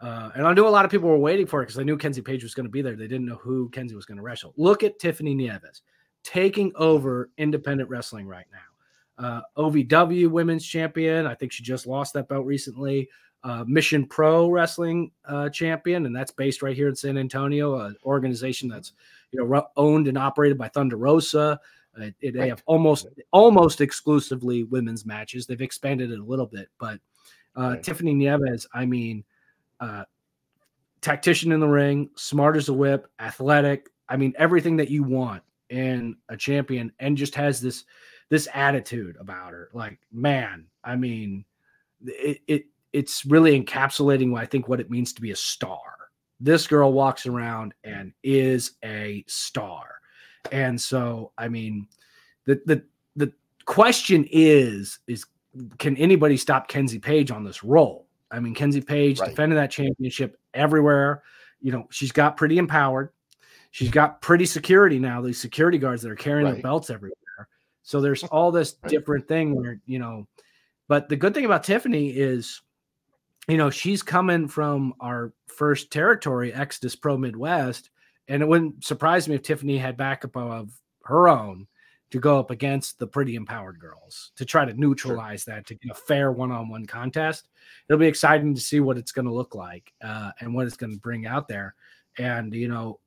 Uh, 0.00 0.30
and 0.34 0.46
I 0.46 0.52
knew 0.54 0.66
a 0.66 0.70
lot 0.70 0.84
of 0.84 0.90
people 0.90 1.08
were 1.08 1.18
waiting 1.18 1.46
for 1.46 1.60
it 1.60 1.66
because 1.66 1.78
I 1.78 1.82
knew 1.82 1.96
Kenzie 1.96 2.22
Paige 2.22 2.44
was 2.44 2.54
going 2.54 2.66
to 2.66 2.70
be 2.70 2.82
there. 2.82 2.94
They 2.94 3.08
didn't 3.08 3.26
know 3.26 3.40
who 3.42 3.68
Kenzie 3.70 3.96
was 3.96 4.06
going 4.06 4.18
to 4.18 4.22
wrestle. 4.22 4.54
Look 4.56 4.84
at 4.84 4.98
Tiffany 4.98 5.34
Nieves 5.34 5.82
taking 6.22 6.72
over 6.76 7.30
independent 7.38 7.90
wrestling 7.90 8.26
right 8.26 8.46
now. 8.52 9.24
Uh, 9.24 9.40
OVW 9.56 10.28
Women's 10.28 10.64
Champion. 10.64 11.26
I 11.26 11.34
think 11.34 11.50
she 11.50 11.62
just 11.62 11.86
lost 11.86 12.14
that 12.14 12.28
belt 12.28 12.46
recently. 12.46 13.08
Uh, 13.44 13.64
Mission 13.66 14.06
Pro 14.06 14.48
Wrestling 14.48 15.10
uh, 15.26 15.48
Champion, 15.48 16.06
and 16.06 16.14
that's 16.14 16.30
based 16.30 16.62
right 16.62 16.76
here 16.76 16.88
in 16.88 16.94
San 16.94 17.16
Antonio, 17.16 17.80
an 17.80 17.96
organization 18.04 18.68
that's 18.68 18.92
you 19.30 19.44
know 19.44 19.68
owned 19.76 20.08
and 20.08 20.18
operated 20.18 20.58
by 20.58 20.68
Thunder 20.68 20.96
Rosa. 20.96 21.58
Uh, 21.96 22.10
it, 22.20 22.34
they 22.34 22.48
have 22.48 22.62
almost 22.66 23.06
almost 23.32 23.80
exclusively 23.80 24.64
women's 24.64 25.04
matches. 25.06 25.46
They've 25.46 25.60
expanded 25.60 26.10
it 26.10 26.18
a 26.18 26.24
little 26.24 26.46
bit, 26.46 26.68
but 26.78 27.00
uh, 27.56 27.70
right. 27.70 27.82
Tiffany 27.82 28.14
Nieves, 28.14 28.66
I 28.72 28.86
mean, 28.86 29.24
uh, 29.80 30.04
tactician 31.00 31.52
in 31.52 31.60
the 31.60 31.68
ring, 31.68 32.10
smart 32.16 32.56
as 32.56 32.68
a 32.68 32.72
whip, 32.72 33.08
athletic. 33.18 33.88
I 34.08 34.16
mean, 34.16 34.32
everything 34.38 34.76
that 34.76 34.90
you 34.90 35.02
want 35.02 35.42
in 35.70 36.16
a 36.28 36.36
champion, 36.36 36.92
and 36.98 37.16
just 37.16 37.34
has 37.34 37.60
this 37.60 37.84
this 38.30 38.48
attitude 38.54 39.16
about 39.18 39.52
her. 39.52 39.70
Like, 39.72 39.98
man, 40.12 40.66
I 40.84 40.96
mean, 40.96 41.44
it, 42.04 42.40
it 42.46 42.66
it's 42.92 43.24
really 43.24 43.60
encapsulating 43.60 44.30
what 44.30 44.42
I 44.42 44.46
think 44.46 44.68
what 44.68 44.80
it 44.80 44.90
means 44.90 45.12
to 45.14 45.20
be 45.20 45.30
a 45.30 45.36
star. 45.36 45.80
This 46.40 46.66
girl 46.66 46.92
walks 46.92 47.26
around 47.26 47.74
and 47.82 48.12
is 48.22 48.72
a 48.84 49.24
star. 49.26 49.97
And 50.52 50.80
so, 50.80 51.32
I 51.38 51.48
mean, 51.48 51.86
the 52.44 52.60
the 52.66 52.84
the 53.16 53.32
question 53.64 54.26
is 54.30 54.98
is 55.06 55.24
can 55.78 55.96
anybody 55.96 56.36
stop 56.36 56.68
Kenzie 56.68 56.98
Paige 56.98 57.30
on 57.30 57.44
this 57.44 57.64
role? 57.64 58.06
I 58.30 58.40
mean, 58.40 58.54
Kenzie 58.54 58.80
Paige 58.80 59.20
right. 59.20 59.30
defending 59.30 59.56
that 59.56 59.70
championship 59.70 60.38
everywhere. 60.54 61.22
You 61.60 61.72
know, 61.72 61.86
she's 61.90 62.12
got 62.12 62.36
pretty 62.36 62.58
empowered. 62.58 63.10
She's 63.70 63.90
got 63.90 64.22
pretty 64.22 64.46
security 64.46 64.98
now. 64.98 65.20
These 65.20 65.40
security 65.40 65.78
guards 65.78 66.02
that 66.02 66.10
are 66.10 66.16
carrying 66.16 66.46
right. 66.46 66.54
their 66.54 66.62
belts 66.62 66.90
everywhere. 66.90 67.14
So 67.82 68.00
there's 68.00 68.22
all 68.24 68.50
this 68.50 68.72
different 68.86 69.28
thing 69.28 69.54
where 69.54 69.80
you 69.86 69.98
know. 69.98 70.26
But 70.88 71.10
the 71.10 71.16
good 71.16 71.34
thing 71.34 71.44
about 71.44 71.64
Tiffany 71.64 72.08
is, 72.08 72.62
you 73.46 73.58
know, 73.58 73.68
she's 73.68 74.02
coming 74.02 74.48
from 74.48 74.94
our 75.00 75.34
first 75.46 75.90
territory, 75.90 76.52
Exodus 76.54 76.96
Pro 76.96 77.18
Midwest, 77.18 77.90
and 78.28 78.42
it 78.42 78.46
wouldn't 78.46 78.84
surprise 78.84 79.28
me 79.28 79.34
if 79.34 79.42
Tiffany 79.42 79.78
had 79.78 79.96
backup 79.96 80.36
of 80.36 80.70
her 81.04 81.28
own 81.28 81.66
to 82.10 82.18
go 82.18 82.38
up 82.38 82.50
against 82.50 82.98
the 82.98 83.06
pretty 83.06 83.34
empowered 83.34 83.78
girls 83.78 84.32
to 84.36 84.44
try 84.44 84.64
to 84.64 84.72
neutralize 84.74 85.42
sure. 85.42 85.54
that 85.54 85.66
to 85.66 85.74
get 85.74 85.90
a 85.90 85.94
fair 85.94 86.32
one-on-one 86.32 86.86
contest. 86.86 87.48
It'll 87.88 88.00
be 88.00 88.06
exciting 88.06 88.54
to 88.54 88.60
see 88.60 88.80
what 88.80 88.96
it's 88.96 89.12
going 89.12 89.26
to 89.26 89.34
look 89.34 89.54
like 89.54 89.92
uh, 90.02 90.30
and 90.40 90.54
what 90.54 90.66
it's 90.66 90.76
going 90.76 90.92
to 90.92 90.98
bring 90.98 91.26
out 91.26 91.48
there. 91.48 91.74
And 92.18 92.54
you 92.54 92.68
know, 92.68 93.00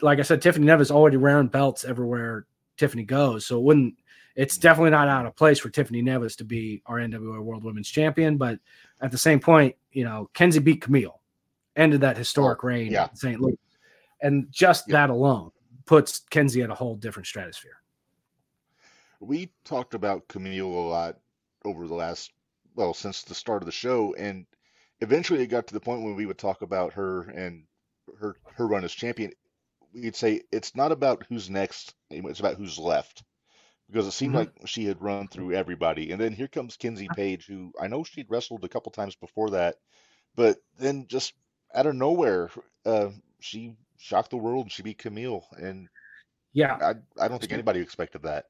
like 0.00 0.18
I 0.18 0.22
said, 0.22 0.40
Tiffany 0.42 0.66
Nieves 0.66 0.90
already 0.90 1.16
wearing 1.16 1.48
belts 1.48 1.84
everywhere 1.84 2.46
Tiffany 2.76 3.04
goes, 3.04 3.46
so 3.46 3.58
it 3.58 3.62
wouldn't. 3.62 3.94
It's 4.36 4.58
definitely 4.58 4.90
not 4.90 5.08
out 5.08 5.24
of 5.24 5.34
place 5.34 5.58
for 5.58 5.70
Tiffany 5.70 6.02
Nieves 6.02 6.36
to 6.36 6.44
be 6.44 6.82
our 6.84 6.96
NWA 6.96 7.40
World 7.40 7.64
Women's 7.64 7.88
Champion, 7.88 8.36
but 8.36 8.58
at 9.00 9.10
the 9.10 9.16
same 9.16 9.40
point, 9.40 9.74
you 9.92 10.04
know, 10.04 10.28
Kenzie 10.34 10.58
beat 10.58 10.82
Kamille, 10.82 11.18
ended 11.74 12.02
that 12.02 12.18
historic 12.18 12.62
oh, 12.62 12.66
reign 12.66 12.92
yeah. 12.92 13.08
in 13.08 13.16
St. 13.16 13.40
Louis, 13.40 13.58
and 14.20 14.46
just 14.50 14.86
that 14.88 15.10
alone 15.10 15.50
puts 15.86 16.20
Kenzie 16.30 16.62
at 16.62 16.70
a 16.70 16.74
whole 16.74 16.96
different 16.96 17.26
stratosphere. 17.26 17.76
We 19.20 19.50
talked 19.64 19.94
about 19.94 20.28
Kamille 20.28 20.62
a 20.62 20.88
lot 20.88 21.16
over 21.64 21.86
the 21.86 21.94
last, 21.94 22.32
well, 22.74 22.92
since 22.92 23.22
the 23.22 23.34
start 23.34 23.62
of 23.62 23.66
the 23.66 23.72
show, 23.72 24.14
and 24.14 24.46
eventually 25.00 25.42
it 25.42 25.46
got 25.46 25.66
to 25.68 25.74
the 25.74 25.80
point 25.80 26.02
when 26.02 26.16
we 26.16 26.26
would 26.26 26.38
talk 26.38 26.62
about 26.62 26.92
her 26.94 27.22
and 27.30 27.64
her 28.18 28.36
her 28.54 28.66
run 28.66 28.84
as 28.84 28.92
champion. 28.92 29.32
We'd 29.94 30.16
say 30.16 30.42
it's 30.52 30.74
not 30.74 30.92
about 30.92 31.24
who's 31.28 31.48
next; 31.48 31.94
it's 32.10 32.40
about 32.40 32.56
who's 32.56 32.78
left, 32.78 33.24
because 33.88 34.06
it 34.06 34.12
seemed 34.12 34.34
mm-hmm. 34.34 34.58
like 34.58 34.68
she 34.68 34.84
had 34.84 35.00
run 35.00 35.28
through 35.28 35.54
everybody, 35.54 36.10
and 36.10 36.20
then 36.20 36.32
here 36.32 36.48
comes 36.48 36.76
Kenzie 36.76 37.08
Paige, 37.14 37.46
who 37.46 37.72
I 37.80 37.88
know 37.88 38.04
she'd 38.04 38.30
wrestled 38.30 38.64
a 38.64 38.68
couple 38.68 38.92
times 38.92 39.16
before 39.16 39.50
that, 39.50 39.76
but 40.34 40.58
then 40.78 41.06
just 41.08 41.32
out 41.74 41.86
of 41.86 41.94
nowhere, 41.94 42.50
uh, 42.84 43.10
she 43.40 43.76
shocked 43.98 44.30
the 44.30 44.36
world 44.36 44.70
she 44.70 44.82
beat 44.82 44.98
Kamille, 44.98 45.42
and 45.58 45.88
yeah, 46.52 46.76
I 46.80 47.24
I 47.24 47.28
don't 47.28 47.38
think 47.38 47.52
anybody 47.52 47.80
expected 47.80 48.22
that. 48.22 48.46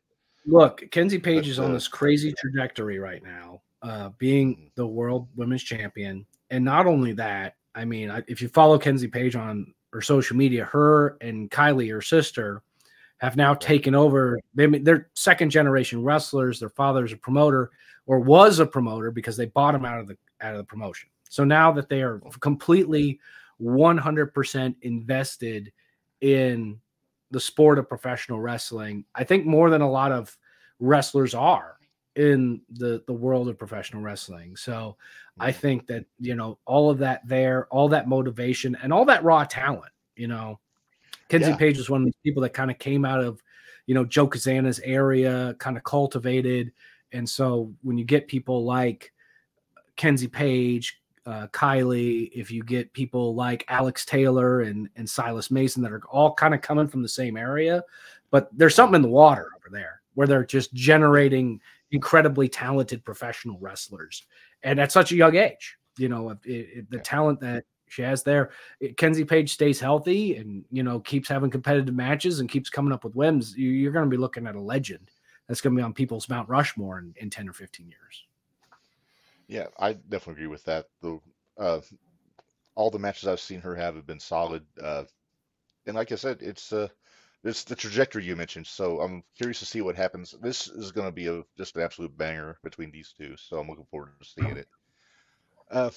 Look, 0.47 0.83
Kenzie 0.93 1.19
Paige 1.19 1.49
is 1.49 1.59
on 1.59 1.73
this 1.73 1.89
crazy 1.89 2.33
trajectory 2.39 3.01
right 3.01 3.23
now, 3.23 3.63
uh, 3.83 4.11
being 4.19 4.55
mm-hmm. 4.55 4.67
the 4.77 4.87
world 4.87 5.29
women's 5.35 5.65
champion. 5.65 6.25
And 6.51 6.65
not 6.65 6.87
only 6.87 7.13
that, 7.15 7.57
I 7.75 7.85
mean, 7.85 8.13
if 8.29 8.41
you 8.41 8.49
follow 8.49 8.79
Kenzie 8.79 9.09
Paige 9.09 9.35
on 9.35 9.75
her 9.93 10.01
social 10.01 10.37
media, 10.37 10.65
her 10.65 11.17
and 11.21 11.51
Kylie, 11.51 11.91
her 11.91 12.01
sister, 12.01 12.63
have 13.19 13.37
now 13.37 13.55
taken 13.55 13.95
over. 13.95 14.39
They, 14.55 14.67
they're 14.67 15.09
second 15.15 15.51
generation 15.51 16.03
wrestlers. 16.03 16.61
Their 16.61 16.69
father's 16.69 17.13
a 17.13 17.17
promoter 17.17 17.71
or 18.07 18.21
was 18.21 18.59
a 18.61 18.67
promoter 18.67 19.11
because 19.11 19.37
they 19.37 19.47
bought 19.47 19.75
him 19.75 19.85
out 19.85 19.99
of 19.99 20.07
the 20.07 20.17
out 20.41 20.53
of 20.53 20.59
the 20.59 20.65
promotion. 20.65 21.09
So 21.29 21.45
now 21.45 21.73
that 21.73 21.89
they 21.89 22.03
are 22.03 22.21
completely 22.41 23.19
100% 23.63 24.75
invested 24.83 25.73
in 26.21 26.81
the 27.31 27.41
sport 27.41 27.79
of 27.79 27.89
professional 27.89 28.41
wrestling. 28.41 29.05
I 29.15 29.25
think 29.25 29.47
more 29.47 29.71
than 29.71 29.83
a 29.83 29.91
lot 29.91 30.13
of 30.13 30.37
wrestlers 30.79 31.35
are 31.35 31.77
in 32.15 32.63
the 32.71 33.03
the 33.07 33.13
world 33.13 33.49
of 33.49 33.59
professional 33.59 34.03
wrestling. 34.03 34.57
So 34.57 34.97
I 35.39 35.53
think 35.53 35.87
that 35.89 36.07
you 36.19 36.35
know 36.35 36.59
all 36.65 36.91
of 36.91 36.99
that 36.99 37.27
there, 37.27 37.67
all 37.71 37.89
that 37.89 38.09
motivation, 38.09 38.77
and 38.83 38.93
all 38.93 39.05
that 39.05 39.23
raw 39.23 39.45
talent. 39.45 39.93
You 40.17 40.29
know, 40.29 40.59
Kenzie 41.29 41.51
yeah. 41.51 41.57
Paige 41.57 41.79
was 41.79 41.91
one 41.91 42.03
of 42.03 42.07
the 42.07 42.15
people 42.25 42.43
that 42.43 42.55
kind 42.55 42.71
of 42.71 42.79
came 42.79 43.05
out 43.05 43.23
of 43.23 43.43
you 43.87 43.95
know 43.95 44.05
Joe 44.05 44.29
Cazana's 44.29 44.81
area, 44.81 45.55
kind 45.59 45.77
of 45.77 45.85
cultivated, 45.85 46.73
and 47.13 47.29
so 47.29 47.73
when 47.83 47.99
you 47.99 48.05
get 48.05 48.29
people 48.29 48.65
like 48.65 49.13
Kenzie 49.97 50.29
Paige, 50.29 51.01
uh, 51.27 51.49
Kylie, 51.49 52.31
if 52.33 52.51
you 52.51 52.63
get 52.63 52.93
people 52.93 53.35
like 53.35 53.65
Alex 53.69 54.05
Taylor 54.05 54.61
and, 54.63 54.89
and 54.97 55.09
Silas 55.09 55.51
Mason 55.51 55.83
that 55.83 55.93
are 55.93 56.03
all 56.09 56.33
kind 56.35 56.55
of 56.55 56.63
coming 56.63 56.87
from 56.87 57.03
the 57.03 57.09
same 57.09 57.37
area, 57.37 57.83
but 58.31 58.49
there's 58.57 58.75
something 58.75 58.97
in 58.97 59.03
the 59.03 59.09
water 59.09 59.51
over 59.57 59.69
there 59.71 60.01
where 60.15 60.27
they're 60.27 60.45
just 60.45 60.73
generating 60.73 61.61
incredibly 61.91 62.49
talented 62.49 63.05
professional 63.05 63.59
wrestlers. 63.59 64.25
And 64.63 64.81
at 64.81 64.93
such 64.93 65.13
a 65.13 65.17
young 65.17 65.37
age, 65.37 65.77
you 65.99 66.09
know, 66.09 66.31
it, 66.31 66.39
it, 66.45 66.91
the 66.91 66.99
talent 66.99 67.41
that 67.41 67.65
she 67.89 68.03
has 68.03 68.23
there, 68.23 68.51
Kenzie 68.97 69.25
Paige 69.25 69.53
stays 69.53 69.81
healthy 69.81 70.37
and, 70.37 70.65
you 70.71 70.83
know, 70.83 71.01
keeps 71.01 71.29
having 71.29 71.51
competitive 71.51 71.95
matches 71.95 72.41
and 72.41 72.49
keeps 72.49 72.71
coming 72.71 72.93
up 72.93 73.05
with 73.05 73.15
wins. 73.15 73.57
You, 73.57 73.89
are 73.89 73.93
going 73.93 74.05
to 74.05 74.11
be 74.11 74.17
looking 74.17 74.47
at 74.47 74.57
a 74.57 74.61
legend 74.61 75.11
that's 75.49 75.61
going 75.61 75.75
to 75.75 75.81
be 75.81 75.85
on 75.85 75.93
people's 75.93 76.29
Mount 76.29 76.49
Rushmore 76.49 76.99
in, 76.99 77.15
in 77.17 77.31
10 77.31 77.49
or 77.49 77.53
15 77.53 77.89
years. 77.89 78.26
Yeah, 79.49 79.67
I 79.79 79.93
definitely 79.95 80.45
agree 80.45 80.47
with 80.49 80.65
that. 80.65 80.87
The 81.03 81.21
uh, 81.59 81.81
all 82.75 82.91
the 82.91 82.99
matches 82.99 83.29
I've 83.29 83.41
seen 83.41 83.61
her 83.61 83.75
have 83.75 83.95
have 83.95 84.07
been 84.07 84.21
solid. 84.21 84.65
Uh, 84.81 85.05
and 85.87 85.97
like 85.97 86.13
I 86.13 86.17
said, 86.17 86.39
it's 86.41 86.73
uh, 86.73 86.89
it's 87.45 87.65
the 87.65 87.77
trajectory 87.77 88.25
you 88.25 88.37
mentioned. 88.37 88.67
So 88.67 89.01
I'm 89.01 89.23
curious 89.37 89.61
to 89.61 89.67
see 89.67 89.81
what 89.81 89.97
happens. 89.97 90.35
This 90.41 90.69
is 90.69 90.93
going 90.93 91.07
to 91.07 91.13
be 91.13 91.29
a 91.29 91.43
just 91.57 91.77
an 91.77 91.83
absolute 91.83 92.17
banger 92.17 92.59
between 92.63 92.91
these 92.91 93.15
two. 93.17 93.37
So 93.37 93.59
I'm 93.59 93.69
looking 93.69 93.87
forward 93.91 94.11
to 94.21 94.27
seeing 94.27 94.57
it. 94.57 94.69
Uh, 95.71 95.91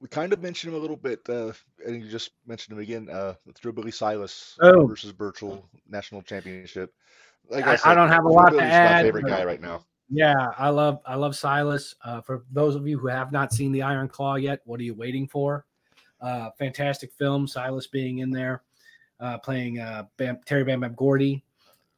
we 0.00 0.08
kind 0.08 0.32
of 0.32 0.42
mentioned 0.42 0.72
him 0.72 0.78
a 0.78 0.82
little 0.82 0.96
bit, 0.96 1.20
uh, 1.28 1.52
and 1.84 2.02
you 2.02 2.10
just 2.10 2.30
mentioned 2.46 2.76
him 2.76 2.82
again. 2.82 3.08
Uh, 3.10 3.34
Thrillbilly 3.54 3.90
Silas 3.90 4.56
oh. 4.60 4.86
versus 4.86 5.12
Burchill 5.12 5.68
National 5.88 6.22
Championship. 6.22 6.94
Like 7.48 7.66
I, 7.66 7.72
I, 7.72 7.76
said, 7.76 7.90
I 7.90 7.94
don't 7.94 8.08
have 8.08 8.24
a 8.24 8.28
lot 8.28 8.50
to 8.50 8.62
add. 8.62 8.96
My 8.96 9.02
favorite 9.02 9.26
guy 9.26 9.44
right 9.44 9.60
now. 9.60 9.84
Yeah, 10.10 10.48
I 10.58 10.70
love 10.70 11.00
I 11.06 11.14
love 11.14 11.36
Silas. 11.36 11.94
Uh, 12.04 12.20
for 12.20 12.44
those 12.50 12.74
of 12.74 12.86
you 12.86 12.98
who 12.98 13.06
have 13.06 13.30
not 13.30 13.52
seen 13.52 13.70
the 13.70 13.82
Iron 13.82 14.08
Claw 14.08 14.34
yet, 14.34 14.60
what 14.64 14.80
are 14.80 14.84
you 14.84 14.94
waiting 14.94 15.28
for? 15.28 15.64
Uh, 16.20 16.50
fantastic 16.58 17.12
film. 17.12 17.46
Silas 17.46 17.86
being 17.86 18.18
in 18.18 18.30
there, 18.30 18.62
uh, 19.20 19.38
playing 19.38 19.78
uh, 19.78 20.04
Bam, 20.16 20.38
Terry 20.44 20.64
Bam 20.64 20.80
Bam 20.80 20.94
Gordy. 20.94 21.44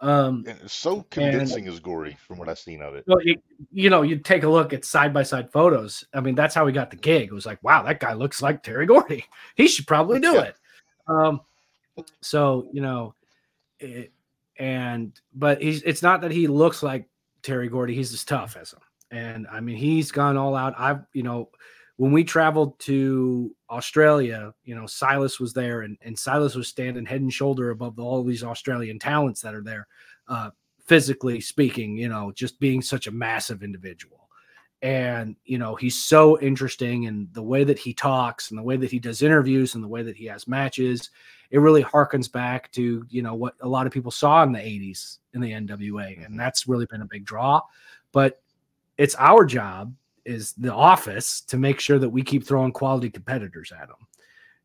Um, 0.01 0.45
and 0.49 0.59
it's 0.63 0.75
so 0.75 1.07
convincing 1.11 1.67
and, 1.67 1.73
as 1.73 1.79
Gory 1.79 2.17
from 2.27 2.37
what 2.37 2.49
I've 2.49 2.59
seen 2.59 2.83
of 2.83 2.97
it. 2.97 3.05
Well, 3.07 3.23
you, 3.23 3.41
you 3.71 3.89
know, 3.89 4.03
you 4.03 4.19
take 4.19 4.43
a 4.43 4.49
look 4.49 4.73
at 4.73 4.85
side 4.85 5.15
by 5.15 5.23
side 5.23 5.51
photos. 5.53 6.05
I 6.13 6.21
mean, 6.21 6.35
that's 6.35 6.57
how 6.57 6.65
we 6.65 6.73
got 6.73 6.91
the 6.91 6.97
gig. 6.97 7.29
It 7.29 7.33
was 7.33 7.47
like, 7.47 7.63
wow, 7.63 7.85
that 7.85 8.01
guy 8.01 8.13
looks 8.13 8.43
like 8.43 8.63
Terry 8.63 8.87
Gordy. 8.87 9.25
He 9.55 9.69
should 9.69 9.87
probably 9.87 10.19
do 10.19 10.35
yeah. 10.35 10.43
it. 10.43 10.57
Um, 11.07 11.41
so 12.21 12.69
you 12.73 12.81
know, 12.81 13.15
it, 13.79 14.13
and 14.59 15.19
but 15.35 15.63
he's 15.63 15.83
it's 15.83 16.03
not 16.03 16.21
that 16.23 16.31
he 16.33 16.47
looks 16.49 16.83
like 16.83 17.09
Terry 17.43 17.69
Gordy. 17.69 17.95
He's 17.95 18.13
as 18.13 18.25
tough 18.25 18.57
as 18.61 18.73
him, 18.73 18.81
and 19.11 19.47
I 19.51 19.61
mean, 19.61 19.77
he's 19.77 20.13
gone 20.13 20.37
all 20.37 20.55
out. 20.55 20.75
I've 20.79 21.01
you 21.13 21.23
know, 21.23 21.51
when 21.97 22.13
we 22.13 22.25
traveled 22.25 22.79
to 22.81 23.55
Australia, 23.71 24.53
you 24.65 24.75
know, 24.75 24.87
Silas 24.87 25.39
was 25.39 25.53
there 25.53 25.83
and, 25.83 25.97
and 26.03 26.19
Silas 26.19 26.55
was 26.55 26.69
standing 26.69 27.07
head 27.07 27.21
and 27.21 27.33
shoulder 27.33 27.71
above 27.71 27.99
all 27.99 28.25
these 28.25 28.43
Australian 28.43 28.99
talents 28.99 29.41
that 29.43 29.55
are 29.55 29.63
there, 29.63 29.87
uh, 30.29 30.51
physically 30.85 31.41
speaking, 31.41 31.97
you 31.97 32.09
know, 32.09 32.33
just 32.33 32.59
being 32.59 32.83
such 32.83 33.07
a 33.07 33.13
massive 33.13 33.63
individual. 33.63 34.29
And, 34.81 35.37
you 35.45 35.59
know, 35.59 35.77
he's 35.77 35.97
so 35.97 36.41
interesting 36.41 37.07
and 37.07 37.33
the 37.35 37.43
way 37.43 37.63
that 37.63 37.79
he 37.79 37.95
talks 37.95 38.51
and 38.51 38.59
the 38.59 38.65
way 38.65 38.77
that 38.77 38.91
he 38.91 38.99
does 38.99 39.23
interviews 39.23 39.77
and 39.77 39.85
the 39.85 39.89
way 39.89 40.03
that 40.03 40.17
he 40.17 40.25
has 40.25 40.49
matches, 40.49 41.11
it 41.53 41.61
really 41.61 41.85
harkens 41.85 42.33
back 42.33 42.73
to, 42.73 43.07
you 43.11 43.23
know, 43.23 43.35
what 43.35 43.55
a 43.61 43.69
lot 43.69 43.87
of 43.87 43.93
people 43.93 44.11
saw 44.11 44.43
in 44.43 44.53
the 44.53 44.59
80s 44.59 45.19
in 45.35 45.43
the 45.43 45.53
NWA. 45.53 46.17
And 46.17 46.25
mm-hmm. 46.25 46.37
that's 46.39 46.67
really 46.67 46.87
been 46.87 47.03
a 47.03 47.07
big 47.07 47.27
draw. 47.27 47.61
But 48.11 48.43
it's 48.97 49.15
our 49.19 49.45
job 49.45 49.95
is 50.25 50.55
the 50.55 50.73
office 50.73 51.43
to 51.43 51.59
make 51.59 51.79
sure 51.79 51.99
that 51.99 52.09
we 52.09 52.23
keep 52.23 52.47
throwing 52.47 52.73
quality 52.73 53.11
competitors 53.11 53.71
at 53.71 53.89
them. 53.89 54.07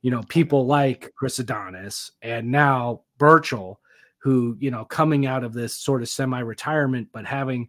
You 0.01 0.11
know, 0.11 0.23
people 0.29 0.65
like 0.65 1.11
Chris 1.15 1.39
Adonis 1.39 2.11
and 2.21 2.49
now 2.49 3.01
Burchill, 3.17 3.81
who, 4.19 4.55
you 4.59 4.71
know, 4.71 4.85
coming 4.85 5.25
out 5.25 5.43
of 5.43 5.53
this 5.53 5.73
sort 5.73 6.01
of 6.01 6.07
semi 6.07 6.39
retirement, 6.39 7.09
but 7.11 7.25
having 7.25 7.67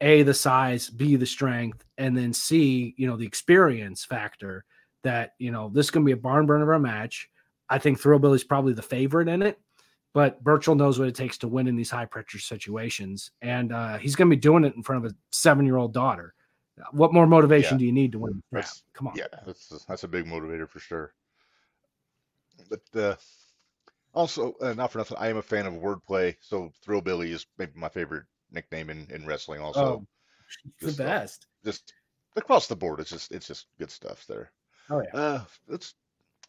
A, 0.00 0.22
the 0.22 0.32
size, 0.32 0.88
B, 0.88 1.16
the 1.16 1.26
strength, 1.26 1.84
and 1.98 2.16
then 2.16 2.32
C, 2.32 2.94
you 2.96 3.06
know, 3.06 3.18
the 3.18 3.26
experience 3.26 4.06
factor 4.06 4.64
that, 5.02 5.34
you 5.38 5.50
know, 5.50 5.68
this 5.68 5.86
is 5.86 5.90
going 5.90 6.04
to 6.04 6.08
be 6.08 6.12
a 6.12 6.16
barn 6.16 6.46
burner 6.46 6.72
of 6.72 6.80
a 6.80 6.82
match. 6.82 7.28
I 7.68 7.78
think 7.78 7.98
Thrillbilly's 7.98 8.44
probably 8.44 8.72
the 8.72 8.82
favorite 8.82 9.28
in 9.28 9.42
it, 9.42 9.58
but 10.12 10.42
Burchill 10.42 10.74
knows 10.74 10.98
what 10.98 11.08
it 11.08 11.14
takes 11.14 11.38
to 11.38 11.48
win 11.48 11.66
in 11.66 11.76
these 11.76 11.90
high 11.90 12.04
pressure 12.04 12.38
situations. 12.38 13.30
And 13.42 13.72
uh, 13.72 13.98
he's 13.98 14.16
going 14.16 14.28
to 14.28 14.36
be 14.36 14.40
doing 14.40 14.64
it 14.64 14.74
in 14.76 14.82
front 14.82 15.04
of 15.04 15.10
a 15.10 15.14
seven 15.32 15.64
year 15.64 15.76
old 15.76 15.92
daughter. 15.92 16.34
What 16.90 17.12
more 17.12 17.26
motivation 17.26 17.74
yeah. 17.74 17.78
do 17.78 17.84
you 17.86 17.92
need 17.92 18.12
to 18.12 18.18
win? 18.18 18.42
Come 18.94 19.08
on. 19.08 19.14
Yeah, 19.16 19.26
that's 19.46 19.68
that's 19.86 20.02
a 20.02 20.08
big 20.08 20.26
motivator 20.26 20.68
for 20.68 20.80
sure. 20.80 21.14
But 22.68 23.00
uh, 23.00 23.14
also, 24.12 24.54
uh, 24.60 24.74
not 24.74 24.90
for 24.90 24.98
nothing, 24.98 25.16
I 25.18 25.28
am 25.28 25.36
a 25.36 25.42
fan 25.42 25.66
of 25.66 25.74
wordplay. 25.74 26.36
So 26.40 26.72
Thrillbilly 26.82 27.30
is 27.30 27.46
maybe 27.58 27.72
my 27.76 27.88
favorite 27.88 28.24
nickname 28.50 28.90
in, 28.90 29.06
in 29.10 29.26
wrestling. 29.26 29.60
Also, 29.60 29.80
oh, 29.80 30.06
just, 30.80 30.96
the 30.96 31.04
uh, 31.04 31.06
best. 31.06 31.46
Just 31.64 31.92
across 32.36 32.66
the 32.66 32.76
board, 32.76 33.00
it's 33.00 33.10
just 33.10 33.32
it's 33.32 33.46
just 33.46 33.66
good 33.78 33.90
stuff 33.90 34.24
there. 34.28 34.50
Oh 34.90 35.02
yeah. 35.02 35.18
Uh, 35.20 35.40
let's. 35.68 35.94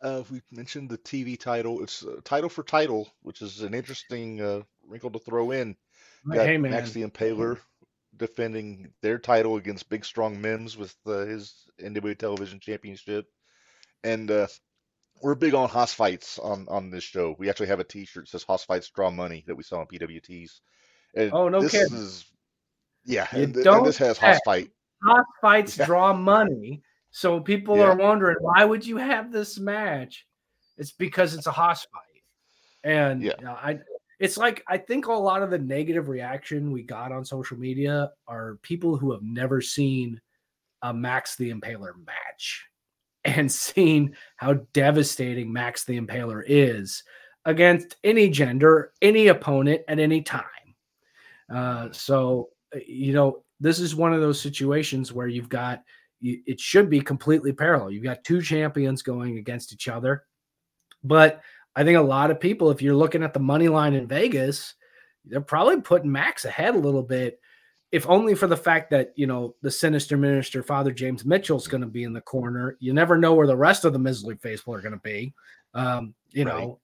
Uh, 0.01 0.23
we 0.29 0.41
mentioned 0.51 0.89
the 0.89 0.97
TV 0.97 1.39
title. 1.39 1.81
It's 1.81 2.03
uh, 2.03 2.19
title 2.23 2.49
for 2.49 2.63
title, 2.63 3.09
which 3.21 3.41
is 3.41 3.61
an 3.61 3.73
interesting 3.73 4.41
uh, 4.41 4.61
wrinkle 4.87 5.11
to 5.11 5.19
throw 5.19 5.51
in. 5.51 5.75
Hey, 6.31 6.57
man. 6.57 6.71
Max 6.71 6.91
the 6.91 7.03
Impaler 7.03 7.59
defending 8.17 8.91
their 9.01 9.17
title 9.17 9.57
against 9.57 9.89
Big 9.89 10.05
Strong 10.05 10.41
Mims 10.41 10.77
with 10.77 10.95
uh, 11.05 11.25
his 11.25 11.53
NWA 11.81 12.17
Television 12.17 12.59
Championship, 12.59 13.27
and 14.03 14.29
uh, 14.31 14.47
we're 15.21 15.35
big 15.35 15.53
on 15.53 15.69
hoss 15.69 15.93
fights 15.93 16.39
on 16.39 16.67
on 16.69 16.89
this 16.89 17.03
show. 17.03 17.35
We 17.37 17.49
actually 17.49 17.67
have 17.67 17.79
a 17.79 17.83
T-shirt 17.83 18.25
that 18.25 18.29
says 18.29 18.43
"Hoss 18.43 18.65
fights 18.65 18.89
draw 18.89 19.11
money" 19.11 19.43
that 19.47 19.55
we 19.55 19.63
sell 19.63 19.79
on 19.79 19.87
PWTs. 19.87 20.59
And 21.15 21.31
oh 21.33 21.49
no, 21.49 21.61
this 21.61 21.71
kidding. 21.71 21.97
is 21.97 22.25
yeah, 23.05 23.27
and, 23.31 23.55
and, 23.55 23.85
this 23.85 23.97
has 23.97 24.17
hoss 24.17 24.39
fight. 24.45 24.71
Hoss 25.03 25.25
fights 25.41 25.77
yeah. 25.77 25.85
draw 25.85 26.13
money, 26.13 26.81
so 27.16 27.39
people 27.39 27.78
yeah. 27.78 27.84
are 27.84 27.95
wondering 27.95 28.36
why 28.41 28.66
would 28.66 28.86
you 28.86 28.97
have 28.97 29.32
this 29.32 29.57
match? 29.57 30.28
It's 30.78 30.91
because 30.91 31.34
it's 31.34 31.47
a 31.47 31.51
hoss 31.51 31.86
fight, 31.86 32.24
and 32.84 33.22
yeah. 33.22 33.36
You 33.39 33.45
know, 33.45 33.53
I 33.53 33.80
it's 34.20 34.36
like 34.36 34.66
I 34.68 34.78
think 34.78 35.07
a 35.07 35.13
lot 35.13 35.41
of 35.41 35.49
the 35.49 35.57
negative 35.57 36.09
reaction 36.09 36.74
we 36.74 36.84
got 36.84 37.13
on 37.13 37.24
social 37.24 37.57
media 37.57 38.11
are 38.28 38.59
people 38.63 38.97
who 38.97 39.13
have 39.13 39.24
never 39.24 39.61
seen 39.61 40.20
a 40.82 40.93
Max 40.93 41.38
the 41.38 41.53
Impaler 41.53 41.93
match 42.05 42.66
and 43.24 43.49
seen 43.49 44.18
how 44.36 44.55
devastating 44.74 45.53
Max 45.53 45.86
the 45.86 45.97
Impaler 45.97 46.43
is 46.45 47.01
against 47.45 47.95
any 48.03 48.28
gender, 48.28 48.91
any 49.01 49.28
opponent 49.28 49.84
at 49.88 49.99
any 49.99 50.22
time. 50.22 50.43
Uh, 51.49 51.88
so, 51.93 52.49
uh, 52.76 52.80
you 52.86 53.13
know, 53.13 53.45
this 53.61 53.80
is 53.80 53.95
one 53.95 54.11
of 54.11 54.20
those 54.20 54.41
situations 54.41 55.13
where 55.13 55.30
you've 55.30 55.47
got 55.47 55.82
it 56.26 56.59
should 56.59 56.89
be 56.89 57.01
completely 57.01 57.53
parallel. 57.53 57.91
You've 57.91 58.03
got 58.03 58.23
two 58.23 58.41
champions 58.41 59.01
going 59.01 59.38
against 59.38 59.73
each 59.73 59.88
other, 59.88 60.23
but 61.03 61.41
I 61.76 61.84
think 61.84 61.97
a 61.97 62.01
lot 62.01 62.32
of 62.32 62.39
people, 62.39 62.71
if 62.71 62.82
you're 62.82 62.95
looking 62.95 63.23
at 63.23 63.34
the 63.34 63.39
money 63.39 63.67
line 63.67 63.93
in 63.93 64.07
Vegas, 64.07 64.76
they're 65.26 65.41
probably 65.41 65.82
putting 65.82 66.11
Max 66.11 66.45
ahead 66.45 66.76
a 66.76 66.80
little 66.80 67.03
bit, 67.03 67.39
if 67.91 68.07
only 68.09 68.36
for 68.36 68.47
the 68.47 68.57
fact 68.57 68.89
that 68.91 69.13
you 69.15 69.28
know 69.28 69.55
the 69.61 69.71
sinister 69.71 70.17
minister, 70.17 70.63
Father 70.63 70.91
James 70.91 71.26
Mitchell's 71.26 71.67
going 71.67 71.82
to 71.82 71.88
be 71.88 72.03
in 72.03 72.13
the 72.13 72.21
corner. 72.21 72.78
You 72.80 72.93
never 72.93 73.17
know 73.17 73.34
where 73.34 73.47
the 73.47 73.55
rest 73.55 73.86
of 73.86 73.93
the 73.93 73.99
miserly 73.99 74.36
faithful 74.36 74.73
are 74.73 74.82
going 74.82 74.93
to 74.93 74.99
be. 74.99 75.34
Um, 75.73 76.13
you 76.32 76.45
right. 76.45 76.59
know, 76.59 76.80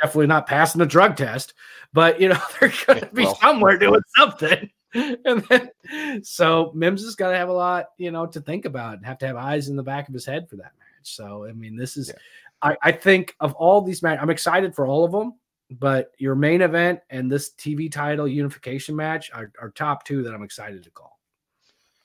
definitely 0.00 0.26
not 0.26 0.46
passing 0.46 0.78
the 0.78 0.86
drug 0.86 1.16
test, 1.16 1.54
but 1.92 2.20
you 2.20 2.28
know 2.28 2.38
they're 2.60 2.72
going 2.86 3.00
to 3.00 3.06
be 3.06 3.24
well, 3.24 3.36
somewhere 3.36 3.78
doing 3.78 4.02
something. 4.16 4.70
and 5.24 5.44
then, 5.44 6.22
so 6.24 6.72
Mims 6.74 7.02
has 7.02 7.14
got 7.14 7.30
to 7.30 7.36
have 7.36 7.48
a 7.48 7.52
lot, 7.52 7.86
you 7.98 8.10
know, 8.10 8.26
to 8.26 8.40
think 8.40 8.64
about 8.64 8.94
and 8.94 9.06
have 9.06 9.18
to 9.18 9.26
have 9.26 9.36
eyes 9.36 9.68
in 9.68 9.76
the 9.76 9.82
back 9.82 10.08
of 10.08 10.14
his 10.14 10.26
head 10.26 10.48
for 10.48 10.56
that 10.56 10.72
match. 10.78 11.02
So, 11.02 11.44
I 11.44 11.52
mean, 11.52 11.76
this 11.76 11.96
is, 11.96 12.08
yeah. 12.08 12.14
I, 12.62 12.76
I 12.82 12.92
think 12.92 13.34
of 13.40 13.54
all 13.54 13.80
these 13.82 14.02
matches, 14.02 14.20
I'm 14.22 14.30
excited 14.30 14.74
for 14.74 14.86
all 14.86 15.04
of 15.04 15.12
them. 15.12 15.34
But 15.68 16.12
your 16.18 16.36
main 16.36 16.62
event 16.62 17.00
and 17.10 17.30
this 17.30 17.50
TV 17.50 17.90
title 17.90 18.28
unification 18.28 18.94
match 18.94 19.32
are, 19.32 19.50
are 19.60 19.70
top 19.70 20.04
two 20.04 20.22
that 20.22 20.32
I'm 20.32 20.44
excited 20.44 20.84
to 20.84 20.90
call. 20.90 21.18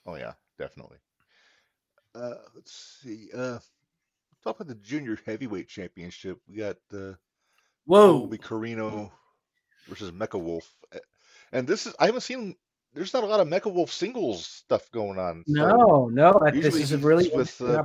Oh 0.07 0.15
yeah, 0.15 0.33
definitely. 0.57 0.97
Uh, 2.15 2.35
let's 2.55 2.99
see. 3.03 3.29
Uh, 3.33 3.59
talk 4.43 4.59
about 4.59 4.67
the 4.67 4.75
junior 4.75 5.17
heavyweight 5.25 5.67
championship. 5.67 6.39
We 6.49 6.57
got 6.57 6.77
uh, 6.91 7.13
Whoa, 7.85 8.19
Colby 8.19 8.37
Corino 8.39 9.11
versus 9.87 10.11
Mecha 10.11 10.41
Wolf, 10.41 10.73
and 11.51 11.67
this 11.67 11.85
is 11.85 11.93
I 11.99 12.07
haven't 12.07 12.21
seen. 12.21 12.55
There's 12.93 13.13
not 13.13 13.23
a 13.23 13.27
lot 13.27 13.39
of 13.39 13.47
Mecha 13.47 13.71
Wolf 13.71 13.91
singles 13.91 14.45
stuff 14.45 14.91
going 14.91 15.17
on. 15.17 15.43
So 15.47 15.53
no, 15.53 16.07
no, 16.07 16.51
this 16.51 16.75
is 16.75 16.91
a 16.91 16.97
really 16.97 17.29
with 17.33 17.61
uh, 17.61 17.83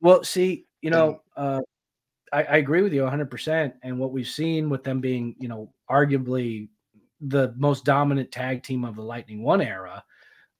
Well, 0.00 0.24
see, 0.24 0.66
you 0.80 0.90
know, 0.90 1.20
uh, 1.36 1.60
I, 2.32 2.44
I, 2.44 2.56
agree 2.56 2.82
with 2.82 2.92
you 2.92 3.02
100%. 3.02 3.72
And 3.82 3.98
what 3.98 4.12
we've 4.12 4.26
seen 4.26 4.70
with 4.70 4.84
them 4.84 5.00
being, 5.00 5.34
you 5.38 5.48
know, 5.48 5.72
arguably 5.90 6.68
the 7.20 7.52
most 7.56 7.84
dominant 7.84 8.32
tag 8.32 8.62
team 8.62 8.84
of 8.84 8.96
the 8.96 9.02
Lightning 9.02 9.42
One 9.42 9.60
era. 9.60 10.02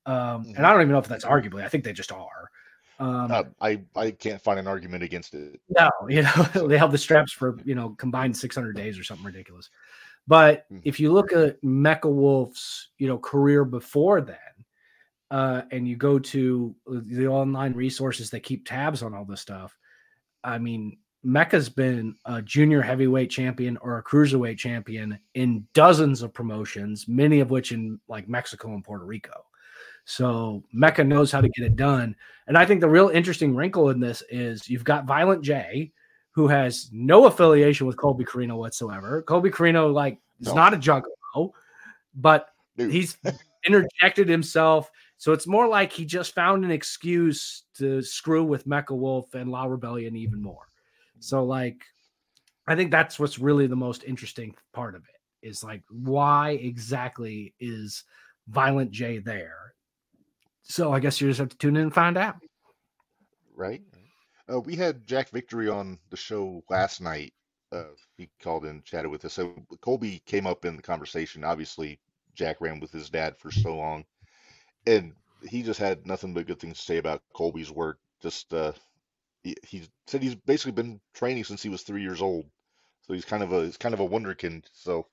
Um, 0.06 0.44
mm-hmm. 0.44 0.56
And 0.56 0.66
I 0.66 0.72
don't 0.72 0.82
even 0.82 0.92
know 0.92 0.98
if 0.98 1.08
that's 1.08 1.24
arguably, 1.24 1.64
I 1.64 1.68
think 1.68 1.84
they 1.84 1.92
just 1.92 2.12
are. 2.12 2.50
Um, 2.98 3.30
uh, 3.30 3.44
I, 3.62 3.80
I 3.96 4.10
can't 4.10 4.42
find 4.42 4.58
an 4.58 4.66
argument 4.66 5.02
against 5.02 5.32
it. 5.32 5.58
No, 5.70 5.88
you 6.08 6.22
know, 6.22 6.68
they 6.68 6.76
held 6.76 6.92
the 6.92 6.98
straps 6.98 7.32
for, 7.32 7.58
you 7.64 7.74
know, 7.74 7.90
combined 7.90 8.36
600 8.36 8.76
days 8.76 8.98
or 8.98 9.04
something 9.04 9.24
ridiculous. 9.24 9.70
But 10.30 10.70
mm-hmm. 10.70 10.78
if 10.84 11.00
you 11.00 11.12
look 11.12 11.32
at 11.32 11.60
Mecha 11.60 12.08
Wolf's, 12.08 12.90
you 12.98 13.08
know, 13.08 13.18
career 13.18 13.64
before 13.64 14.20
then, 14.20 14.36
uh, 15.32 15.62
and 15.72 15.88
you 15.88 15.96
go 15.96 16.20
to 16.20 16.72
the 16.86 17.26
online 17.26 17.72
resources 17.72 18.30
that 18.30 18.44
keep 18.44 18.64
tabs 18.64 19.02
on 19.02 19.12
all 19.12 19.24
this 19.24 19.40
stuff, 19.40 19.76
I 20.44 20.58
mean, 20.58 20.98
Mecha's 21.26 21.68
been 21.68 22.14
a 22.26 22.40
junior 22.40 22.80
heavyweight 22.80 23.28
champion 23.28 23.76
or 23.78 23.98
a 23.98 24.04
cruiserweight 24.04 24.56
champion 24.56 25.18
in 25.34 25.66
dozens 25.74 26.22
of 26.22 26.32
promotions, 26.32 27.08
many 27.08 27.40
of 27.40 27.50
which 27.50 27.72
in 27.72 27.98
like 28.06 28.28
Mexico 28.28 28.72
and 28.72 28.84
Puerto 28.84 29.04
Rico. 29.04 29.46
So 30.04 30.62
Mecha 30.72 31.04
knows 31.04 31.32
how 31.32 31.40
to 31.40 31.48
get 31.48 31.66
it 31.66 31.74
done. 31.74 32.14
And 32.46 32.56
I 32.56 32.66
think 32.66 32.80
the 32.80 32.88
real 32.88 33.08
interesting 33.08 33.56
wrinkle 33.56 33.90
in 33.90 33.98
this 33.98 34.22
is 34.30 34.70
you've 34.70 34.84
got 34.84 35.06
Violent 35.06 35.42
J, 35.42 35.90
who 36.32 36.48
has 36.48 36.88
no 36.92 37.26
affiliation 37.26 37.86
with 37.86 37.96
Colby 37.96 38.24
Corino 38.24 38.56
whatsoever. 38.56 39.22
Colby 39.22 39.50
Corino, 39.50 39.92
like, 39.92 40.18
is 40.40 40.48
no. 40.48 40.54
not 40.54 40.74
a 40.74 40.76
juggalo, 40.76 41.52
but 42.14 42.48
Dude. 42.76 42.92
he's 42.92 43.16
interjected 43.66 44.28
himself 44.28 44.90
so 45.20 45.34
it's 45.34 45.46
more 45.46 45.68
like 45.68 45.92
he 45.92 46.06
just 46.06 46.34
found 46.34 46.64
an 46.64 46.70
excuse 46.70 47.64
to 47.74 48.00
screw 48.00 48.42
with 48.42 48.66
Mecha 48.66 48.96
Wolf 48.96 49.34
and 49.34 49.50
La 49.50 49.64
Rebellion 49.64 50.16
even 50.16 50.40
more. 50.42 50.66
So 51.18 51.44
like 51.44 51.84
I 52.66 52.74
think 52.74 52.90
that's 52.90 53.18
what's 53.18 53.38
really 53.38 53.66
the 53.66 53.76
most 53.76 54.02
interesting 54.04 54.54
part 54.72 54.94
of 54.94 55.02
it 55.02 55.46
is 55.46 55.62
like 55.62 55.82
why 55.90 56.52
exactly 56.52 57.52
is 57.60 58.04
Violent 58.48 58.92
J 58.92 59.18
there? 59.18 59.74
So 60.62 60.90
I 60.90 61.00
guess 61.00 61.20
you 61.20 61.28
just 61.28 61.38
have 61.38 61.50
to 61.50 61.58
tune 61.58 61.76
in 61.76 61.82
and 61.82 61.94
find 61.94 62.16
out. 62.16 62.36
Right. 63.54 63.82
Uh, 64.52 64.60
we 64.60 64.76
had 64.76 65.06
Jack 65.06 65.30
Victory 65.30 65.68
on 65.68 65.98
the 66.10 66.16
show 66.16 66.64
last 66.68 67.00
night, 67.00 67.32
Uh, 67.72 67.84
he 68.16 68.28
called 68.42 68.64
in, 68.64 68.82
chatted 68.82 69.10
with 69.10 69.24
us. 69.24 69.34
So 69.34 69.54
Colby 69.80 70.20
came 70.26 70.46
up 70.46 70.64
in 70.64 70.76
the 70.76 70.82
conversation. 70.82 71.44
Obviously, 71.44 72.00
Jack 72.34 72.60
ran 72.60 72.80
with 72.80 72.90
his 72.92 73.10
dad 73.10 73.38
for 73.38 73.50
so 73.52 73.76
long, 73.76 74.04
and 74.86 75.14
he 75.48 75.62
just 75.62 75.80
had 75.80 76.06
nothing 76.06 76.34
but 76.34 76.46
good 76.46 76.58
things 76.60 76.78
to 76.78 76.84
say 76.84 76.98
about 76.98 77.22
Colby's 77.32 77.70
work. 77.70 77.98
Just 78.20 78.52
uh, 78.52 78.72
he, 79.44 79.56
he 79.66 79.88
said 80.06 80.22
he's 80.22 80.34
basically 80.34 80.72
been 80.72 81.00
training 81.14 81.44
since 81.44 81.62
he 81.62 81.68
was 81.68 81.82
three 81.82 82.02
years 82.02 82.20
old, 82.22 82.46
so 83.02 83.14
he's 83.14 83.24
kind 83.24 83.42
of 83.42 83.52
a 83.52 83.64
he's 83.66 83.76
kind 83.76 83.94
of 83.94 84.00
a 84.00 84.08
wonderkind. 84.08 84.64
So 84.72 85.06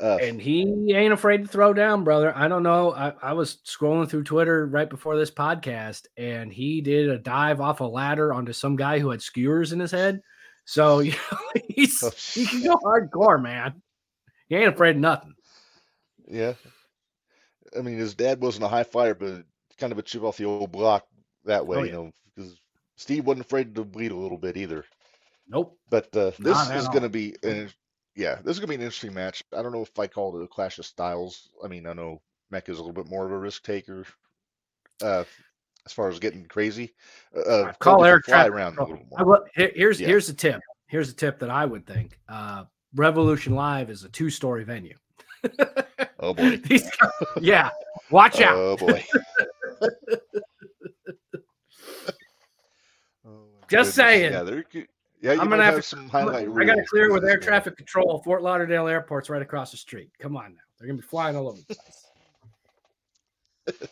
uh, 0.00 0.18
and 0.20 0.40
he 0.40 0.92
ain't 0.92 1.12
afraid 1.12 1.42
to 1.42 1.46
throw 1.48 1.72
down, 1.72 2.04
brother. 2.04 2.36
I 2.36 2.48
don't 2.48 2.62
know. 2.62 2.92
I, 2.92 3.12
I, 3.22 3.32
was 3.32 3.58
scrolling 3.64 4.08
through 4.08 4.24
Twitter 4.24 4.66
right 4.66 4.90
before 4.90 5.16
this 5.16 5.30
podcast, 5.30 6.06
and 6.16 6.52
he 6.52 6.80
did 6.80 7.08
a 7.08 7.18
dive 7.18 7.60
off 7.60 7.80
a 7.80 7.84
ladder 7.84 8.32
onto 8.32 8.52
some 8.52 8.74
guy 8.74 8.98
who 8.98 9.10
had 9.10 9.22
skewers 9.22 9.72
in 9.72 9.78
his 9.78 9.92
head. 9.92 10.20
So 10.64 10.98
you 11.00 11.12
know, 11.12 11.38
he's 11.68 12.02
oh, 12.02 12.10
he 12.10 12.46
can 12.46 12.64
go 12.64 12.76
hardcore, 12.76 13.40
man. 13.40 13.82
He 14.48 14.56
ain't 14.56 14.74
afraid 14.74 14.96
of 14.96 15.02
nothing. 15.02 15.34
Yeah, 16.26 16.54
I 17.76 17.82
mean, 17.82 17.98
his 17.98 18.14
dad 18.14 18.40
wasn't 18.40 18.64
a 18.64 18.68
high 18.68 18.84
flyer, 18.84 19.14
but 19.14 19.44
kind 19.78 19.92
of 19.92 19.98
a 19.98 20.02
chip 20.02 20.22
off 20.22 20.36
the 20.36 20.44
old 20.44 20.72
block 20.72 21.06
that 21.44 21.66
way, 21.66 21.76
oh, 21.76 21.80
yeah. 21.80 21.86
you 21.86 21.92
know, 21.92 22.10
because 22.34 22.56
Steve 22.96 23.26
wasn't 23.26 23.44
afraid 23.44 23.74
to 23.74 23.84
bleed 23.84 24.12
a 24.12 24.16
little 24.16 24.38
bit 24.38 24.56
either. 24.56 24.84
Nope. 25.48 25.78
But 25.90 26.16
uh, 26.16 26.32
this 26.38 26.70
is 26.70 26.88
going 26.88 27.02
to 27.02 27.08
be 27.08 27.36
an 27.42 27.70
yeah, 28.16 28.36
this 28.44 28.56
is 28.56 28.60
gonna 28.60 28.68
be 28.68 28.76
an 28.76 28.82
interesting 28.82 29.14
match. 29.14 29.42
I 29.56 29.62
don't 29.62 29.72
know 29.72 29.82
if 29.82 29.98
I 29.98 30.06
call 30.06 30.38
it 30.38 30.44
a 30.44 30.48
clash 30.48 30.78
of 30.78 30.86
styles. 30.86 31.50
I 31.64 31.68
mean, 31.68 31.86
I 31.86 31.92
know 31.92 32.20
Mech 32.50 32.68
is 32.68 32.78
a 32.78 32.82
little 32.82 32.94
bit 32.94 33.10
more 33.10 33.26
of 33.26 33.32
a 33.32 33.38
risk 33.38 33.64
taker, 33.64 34.06
uh, 35.02 35.24
as 35.86 35.92
far 35.92 36.08
as 36.08 36.18
getting 36.18 36.44
crazy. 36.46 36.94
Uh, 37.46 37.72
call 37.78 38.04
air 38.04 38.20
fly 38.20 38.46
around 38.46 38.78
a 38.78 38.84
little 38.84 39.04
more. 39.10 39.44
here's 39.54 40.00
yeah. 40.00 40.06
here's 40.06 40.26
the 40.26 40.32
tip. 40.32 40.60
Here's 40.86 41.10
a 41.10 41.14
tip 41.14 41.38
that 41.40 41.50
I 41.50 41.66
would 41.66 41.86
think. 41.86 42.18
Uh, 42.28 42.64
Revolution 42.94 43.54
Live 43.54 43.90
is 43.90 44.04
a 44.04 44.08
two 44.08 44.30
story 44.30 44.64
venue. 44.64 44.96
oh 46.20 46.32
boy. 46.34 46.60
yeah, 47.40 47.70
watch 48.10 48.40
out. 48.40 48.56
Oh 48.56 48.76
boy. 48.76 49.04
oh, 53.26 53.46
Just 53.68 53.94
saying. 53.94 54.32
Yeah, 54.32 54.42
there 54.42 54.64
yeah, 55.24 55.40
I'm 55.40 55.48
gonna 55.48 55.64
have, 55.64 55.74
have, 55.74 55.84
some 55.84 56.08
highlight. 56.08 56.48
I 56.48 56.64
got 56.64 56.74
to 56.74 56.84
clear 56.84 57.10
with 57.12 57.24
air 57.24 57.38
traffic 57.38 57.76
control. 57.76 58.20
Fort 58.22 58.42
Lauderdale 58.42 58.86
Airport's 58.88 59.30
right 59.30 59.40
across 59.40 59.70
the 59.70 59.76
street. 59.78 60.10
Come 60.20 60.36
on 60.36 60.54
now, 60.54 60.60
they're 60.78 60.86
gonna 60.86 60.98
be 60.98 61.06
flying 61.06 61.34
all 61.34 61.48
over 61.48 61.58
the 61.66 61.76
place. 63.66 63.88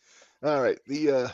all 0.44 0.62
right, 0.62 0.78
the 0.86 1.10
uh, 1.10 1.28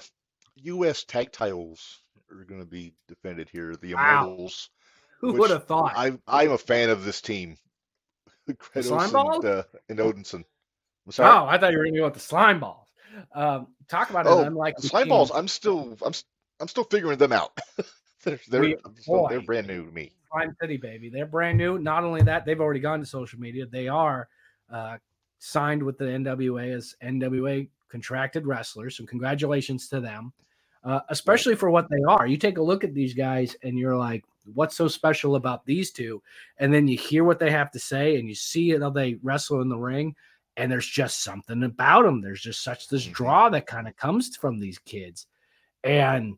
U.S. 0.62 1.04
tag 1.04 1.32
titles 1.32 2.00
are 2.30 2.44
gonna 2.44 2.64
be 2.64 2.94
defended 3.08 3.50
here. 3.50 3.76
The 3.76 3.92
Immortals. 3.92 4.70
Wow. 4.72 4.76
Who 5.20 5.32
would 5.34 5.50
have 5.50 5.66
thought? 5.66 5.92
I, 5.94 6.18
I'm 6.26 6.52
a 6.52 6.58
fan 6.58 6.88
of 6.88 7.04
this 7.04 7.20
team. 7.20 7.58
Kratos 8.50 9.36
and, 9.36 9.44
uh, 9.44 9.64
and 9.90 9.98
Odinson. 9.98 10.44
Oh, 11.18 11.46
I 11.46 11.58
thought 11.58 11.72
you 11.72 11.78
were 11.78 11.84
going 11.84 11.94
to 11.94 12.00
go 12.00 12.04
with 12.06 12.14
the 12.14 12.20
slime 12.20 12.58
balls. 12.58 12.88
Um, 13.34 13.66
talk 13.86 14.08
about 14.08 14.24
it. 14.24 14.30
Oh, 14.30 14.42
I'm 14.42 14.54
like 14.54 14.78
slime 14.78 15.08
balls. 15.08 15.30
I'm 15.34 15.48
still, 15.48 15.96
I'm, 16.02 16.14
I'm 16.58 16.68
still 16.68 16.84
figuring 16.84 17.18
them 17.18 17.32
out. 17.32 17.58
they're 18.24 18.38
they're, 18.48 18.76
they're 19.28 19.40
brand 19.40 19.66
new 19.66 19.86
to 19.86 19.92
me. 19.92 20.12
Slime 20.30 20.54
City, 20.60 20.76
baby. 20.76 21.08
They're 21.08 21.26
brand 21.26 21.58
new. 21.58 21.78
Not 21.78 22.04
only 22.04 22.22
that, 22.22 22.44
they've 22.44 22.60
already 22.60 22.80
gone 22.80 23.00
to 23.00 23.06
social 23.06 23.40
media. 23.40 23.66
They 23.66 23.88
are 23.88 24.28
uh, 24.70 24.98
signed 25.38 25.82
with 25.82 25.98
the 25.98 26.04
NWA 26.04 26.74
as 26.74 26.94
NWA 27.02 27.68
contracted 27.88 28.46
wrestlers. 28.46 28.96
So 28.96 29.04
congratulations 29.04 29.88
to 29.88 30.00
them, 30.00 30.32
uh, 30.84 31.00
especially 31.08 31.56
for 31.56 31.70
what 31.70 31.88
they 31.90 32.02
are. 32.06 32.26
You 32.26 32.36
take 32.36 32.58
a 32.58 32.62
look 32.62 32.84
at 32.84 32.94
these 32.94 33.14
guys 33.14 33.56
and 33.62 33.78
you're 33.78 33.96
like, 33.96 34.24
what's 34.54 34.76
so 34.76 34.88
special 34.88 35.36
about 35.36 35.66
these 35.66 35.90
two? 35.90 36.22
And 36.58 36.72
then 36.72 36.86
you 36.86 36.96
hear 36.96 37.24
what 37.24 37.38
they 37.38 37.50
have 37.50 37.70
to 37.72 37.78
say 37.78 38.18
and 38.18 38.28
you 38.28 38.34
see 38.34 38.78
how 38.78 38.90
they 38.90 39.18
wrestle 39.22 39.62
in 39.62 39.68
the 39.68 39.78
ring. 39.78 40.14
And 40.56 40.70
there's 40.70 40.86
just 40.86 41.22
something 41.22 41.62
about 41.62 42.04
them. 42.04 42.20
There's 42.20 42.42
just 42.42 42.62
such 42.62 42.88
this 42.88 43.04
mm-hmm. 43.04 43.12
draw 43.12 43.48
that 43.48 43.66
kind 43.66 43.88
of 43.88 43.96
comes 43.96 44.36
from 44.36 44.58
these 44.58 44.78
kids. 44.78 45.26
And 45.84 46.36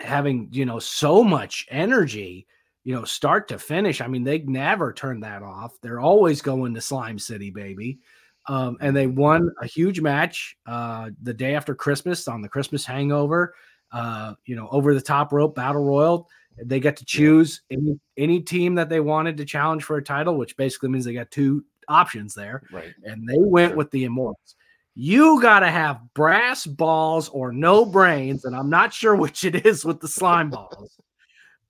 having 0.00 0.48
you 0.52 0.64
know 0.64 0.78
so 0.78 1.22
much 1.22 1.66
energy 1.70 2.46
you 2.84 2.94
know 2.94 3.04
start 3.04 3.48
to 3.48 3.58
finish 3.58 4.00
i 4.00 4.06
mean 4.06 4.24
they 4.24 4.38
never 4.40 4.92
turn 4.92 5.20
that 5.20 5.42
off. 5.42 5.80
They're 5.80 6.00
always 6.00 6.42
going 6.42 6.74
to 6.74 6.80
slime 6.80 7.18
city 7.18 7.50
baby. 7.50 8.00
Um, 8.48 8.76
and 8.80 8.96
they 8.96 9.06
won 9.06 9.52
a 9.60 9.66
huge 9.66 10.00
match 10.00 10.56
uh, 10.66 11.10
the 11.22 11.34
day 11.34 11.54
after 11.54 11.74
christmas 11.74 12.26
on 12.26 12.42
the 12.42 12.48
christmas 12.48 12.84
hangover 12.84 13.54
uh, 13.92 14.34
you 14.46 14.56
know 14.56 14.68
over 14.70 14.94
the 14.94 15.00
top 15.00 15.32
rope 15.32 15.54
battle 15.54 15.84
royal. 15.84 16.28
They 16.62 16.80
get 16.80 16.96
to 16.98 17.04
choose 17.04 17.62
any 17.70 17.98
any 18.16 18.40
team 18.40 18.74
that 18.74 18.88
they 18.88 19.00
wanted 19.00 19.36
to 19.38 19.44
challenge 19.44 19.84
for 19.84 19.96
a 19.96 20.02
title 20.02 20.36
which 20.36 20.56
basically 20.56 20.90
means 20.90 21.04
they 21.04 21.14
got 21.14 21.30
two 21.30 21.64
options 21.88 22.34
there. 22.34 22.62
Right. 22.72 22.92
And 23.04 23.26
they 23.28 23.38
went 23.38 23.70
sure. 23.70 23.76
with 23.76 23.90
the 23.90 24.04
immortals 24.04 24.56
you 24.94 25.40
got 25.40 25.60
to 25.60 25.70
have 25.70 26.00
brass 26.14 26.66
balls 26.66 27.28
or 27.28 27.52
no 27.52 27.84
brains. 27.84 28.44
And 28.44 28.54
I'm 28.54 28.70
not 28.70 28.92
sure 28.92 29.14
which 29.16 29.44
it 29.44 29.66
is 29.66 29.84
with 29.84 30.00
the 30.00 30.08
slime 30.08 30.50
balls, 30.50 30.98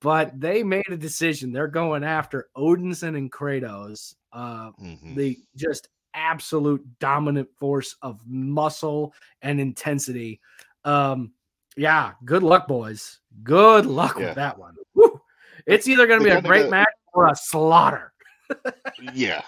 but 0.00 0.38
they 0.38 0.62
made 0.62 0.88
a 0.90 0.96
decision. 0.96 1.52
They're 1.52 1.68
going 1.68 2.04
after 2.04 2.48
Odinson 2.56 3.16
and 3.16 3.30
Kratos, 3.30 4.14
uh, 4.32 4.72
mm-hmm. 4.72 5.14
the 5.14 5.38
just 5.56 5.88
absolute 6.14 6.84
dominant 6.98 7.48
force 7.58 7.96
of 8.02 8.20
muscle 8.26 9.14
and 9.40 9.60
intensity. 9.60 10.40
Um, 10.84 11.32
yeah, 11.76 12.12
good 12.24 12.42
luck, 12.42 12.68
boys. 12.68 13.20
Good 13.42 13.86
luck 13.86 14.18
yeah. 14.18 14.26
with 14.26 14.34
that 14.34 14.58
one. 14.58 14.74
Woo. 14.94 15.20
It's 15.66 15.88
either 15.88 16.06
going 16.06 16.20
to 16.20 16.24
be 16.24 16.30
a 16.30 16.42
great 16.42 16.70
match 16.70 16.88
or 17.14 17.28
a 17.28 17.36
slaughter. 17.36 18.12
yeah. 19.14 19.42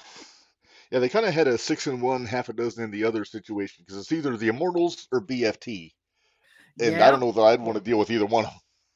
Yeah, 0.90 0.98
they 0.98 1.08
kind 1.08 1.26
of 1.26 1.34
had 1.34 1.48
a 1.48 1.58
six 1.58 1.86
and 1.86 2.00
one, 2.00 2.26
half 2.26 2.48
a 2.48 2.52
dozen 2.52 2.84
in 2.84 2.90
the 2.90 3.04
other 3.04 3.24
situation 3.24 3.84
because 3.84 4.00
it's 4.00 4.12
either 4.12 4.36
the 4.36 4.48
Immortals 4.48 5.08
or 5.12 5.20
BFT, 5.20 5.92
and 6.80 6.96
yeah. 6.96 7.06
I 7.06 7.10
don't 7.10 7.20
know 7.20 7.32
that 7.32 7.42
I'd 7.42 7.60
want 7.60 7.78
to 7.78 7.84
deal 7.84 7.98
with 7.98 8.10
either 8.10 8.26
one. 8.26 8.46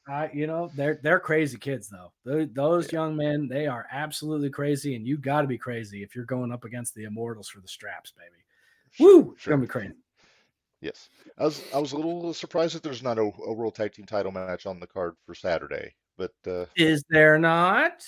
Uh, 0.09 0.27
you 0.33 0.47
know, 0.47 0.71
they're 0.75 0.99
they're 1.03 1.19
crazy 1.19 1.57
kids 1.57 1.87
though. 1.87 2.11
They're, 2.25 2.45
those 2.45 2.91
yeah. 2.91 2.99
young 2.99 3.15
men, 3.15 3.47
they 3.47 3.67
are 3.67 3.85
absolutely 3.91 4.49
crazy, 4.49 4.95
and 4.95 5.05
you 5.05 5.17
got 5.17 5.41
to 5.41 5.47
be 5.47 5.57
crazy 5.57 6.01
if 6.01 6.15
you're 6.15 6.25
going 6.25 6.51
up 6.51 6.63
against 6.63 6.95
the 6.95 7.03
Immortals 7.03 7.49
for 7.49 7.59
the 7.59 7.67
straps, 7.67 8.11
baby. 8.11 8.43
Woo, 8.99 9.35
sure. 9.37 9.51
gonna 9.51 9.61
be 9.61 9.67
crazy. 9.67 9.93
Yes, 10.81 11.09
I 11.37 11.43
was 11.43 11.63
I 11.75 11.77
was 11.77 11.91
a 11.91 11.95
little 11.95 12.33
surprised 12.33 12.75
that 12.75 12.81
there's 12.83 13.03
not 13.03 13.19
a, 13.19 13.21
a 13.45 13.53
World 13.53 13.75
Tag 13.75 13.93
Team 13.93 14.05
Title 14.05 14.31
match 14.31 14.65
on 14.65 14.79
the 14.79 14.87
card 14.87 15.15
for 15.25 15.35
Saturday, 15.35 15.93
but 16.17 16.33
uh, 16.47 16.65
is 16.75 17.03
there 17.09 17.37
not? 17.37 18.03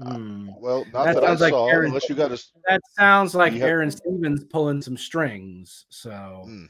Hmm. 0.00 0.50
Well, 0.58 0.84
not 0.92 1.06
that, 1.06 1.14
that 1.16 1.24
I 1.24 1.34
like 1.34 1.50
saw. 1.50 1.68
Aron, 1.68 1.86
unless 1.88 2.08
you 2.08 2.14
got 2.14 2.30
a. 2.30 2.40
That 2.68 2.80
sounds 2.96 3.34
like 3.34 3.54
Aron. 3.54 3.90
Stevens 3.90 4.44
pulling 4.44 4.80
some 4.80 4.96
strings. 4.96 5.86
So 5.88 6.42
hmm. 6.44 6.66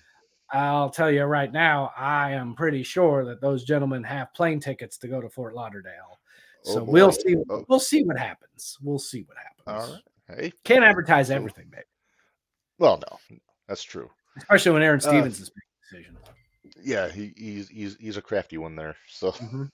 I'll 0.51 0.89
tell 0.89 1.11
you 1.11 1.24
right 1.24 1.53
now, 1.53 1.91
I 1.97 2.33
am 2.33 2.55
pretty 2.55 2.83
sure 2.83 3.26
that 3.26 3.41
those 3.41 3.64
gentlemen 3.64 4.03
have 4.05 4.33
plane 4.33 4.61
tickets 4.61 4.97
to 4.99 5.09
go 5.09 5.20
to 5.20 5.29
Fort 5.29 5.55
Lauderdale. 5.55 6.18
Oh, 6.66 6.72
so 6.72 6.81
oh 6.81 6.85
we'll 6.85 7.12
see. 7.12 7.37
Oh. 7.51 7.64
We'll 7.68 7.81
see 7.81 8.03
what 8.03 8.18
happens. 8.18 8.79
We'll 8.83 8.99
see 8.99 9.22
what 9.22 9.37
happens. 9.37 9.89
All 9.89 9.95
right. 9.95 10.41
Hey, 10.41 10.53
can't 10.64 10.85
advertise 10.85 11.31
everything, 11.31 11.66
baby. 11.70 11.85
Well, 12.79 12.99
no, 13.11 13.37
that's 13.66 13.83
true. 13.83 14.11
Especially 14.39 14.72
when 14.72 14.83
Aron 14.83 15.01
uh, 15.01 15.03
Stevens 15.03 15.41
uh, 15.41 15.43
is 15.43 15.53
making 15.91 16.14
decisions. 16.14 16.18
Yeah, 16.83 17.09
he, 17.11 17.35
he's 17.37 17.68
he's 17.68 17.97
he's 17.99 18.16
a 18.16 18.22
crafty 18.22 18.57
one 18.57 18.74
there. 18.74 18.97
So. 19.07 19.33
Mm-hmm. 19.33 19.64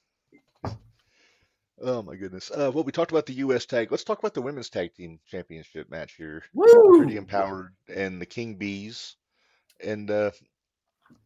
Oh 1.80 2.02
my 2.02 2.14
goodness. 2.14 2.50
Uh, 2.50 2.70
well, 2.72 2.84
we 2.84 2.92
talked 2.92 3.10
about 3.10 3.26
the 3.26 3.34
U.S. 3.34 3.66
tag. 3.66 3.90
Let's 3.90 4.04
talk 4.04 4.18
about 4.18 4.34
the 4.34 4.42
women's 4.42 4.70
tag 4.70 4.94
team 4.94 5.18
championship 5.26 5.90
match 5.90 6.14
here. 6.14 6.42
Woo! 6.52 6.98
Pretty 6.98 7.16
empowered 7.16 7.74
and 7.88 8.20
the 8.20 8.26
King 8.26 8.54
Bees, 8.54 9.16
and 9.82 10.10
uh, 10.10 10.30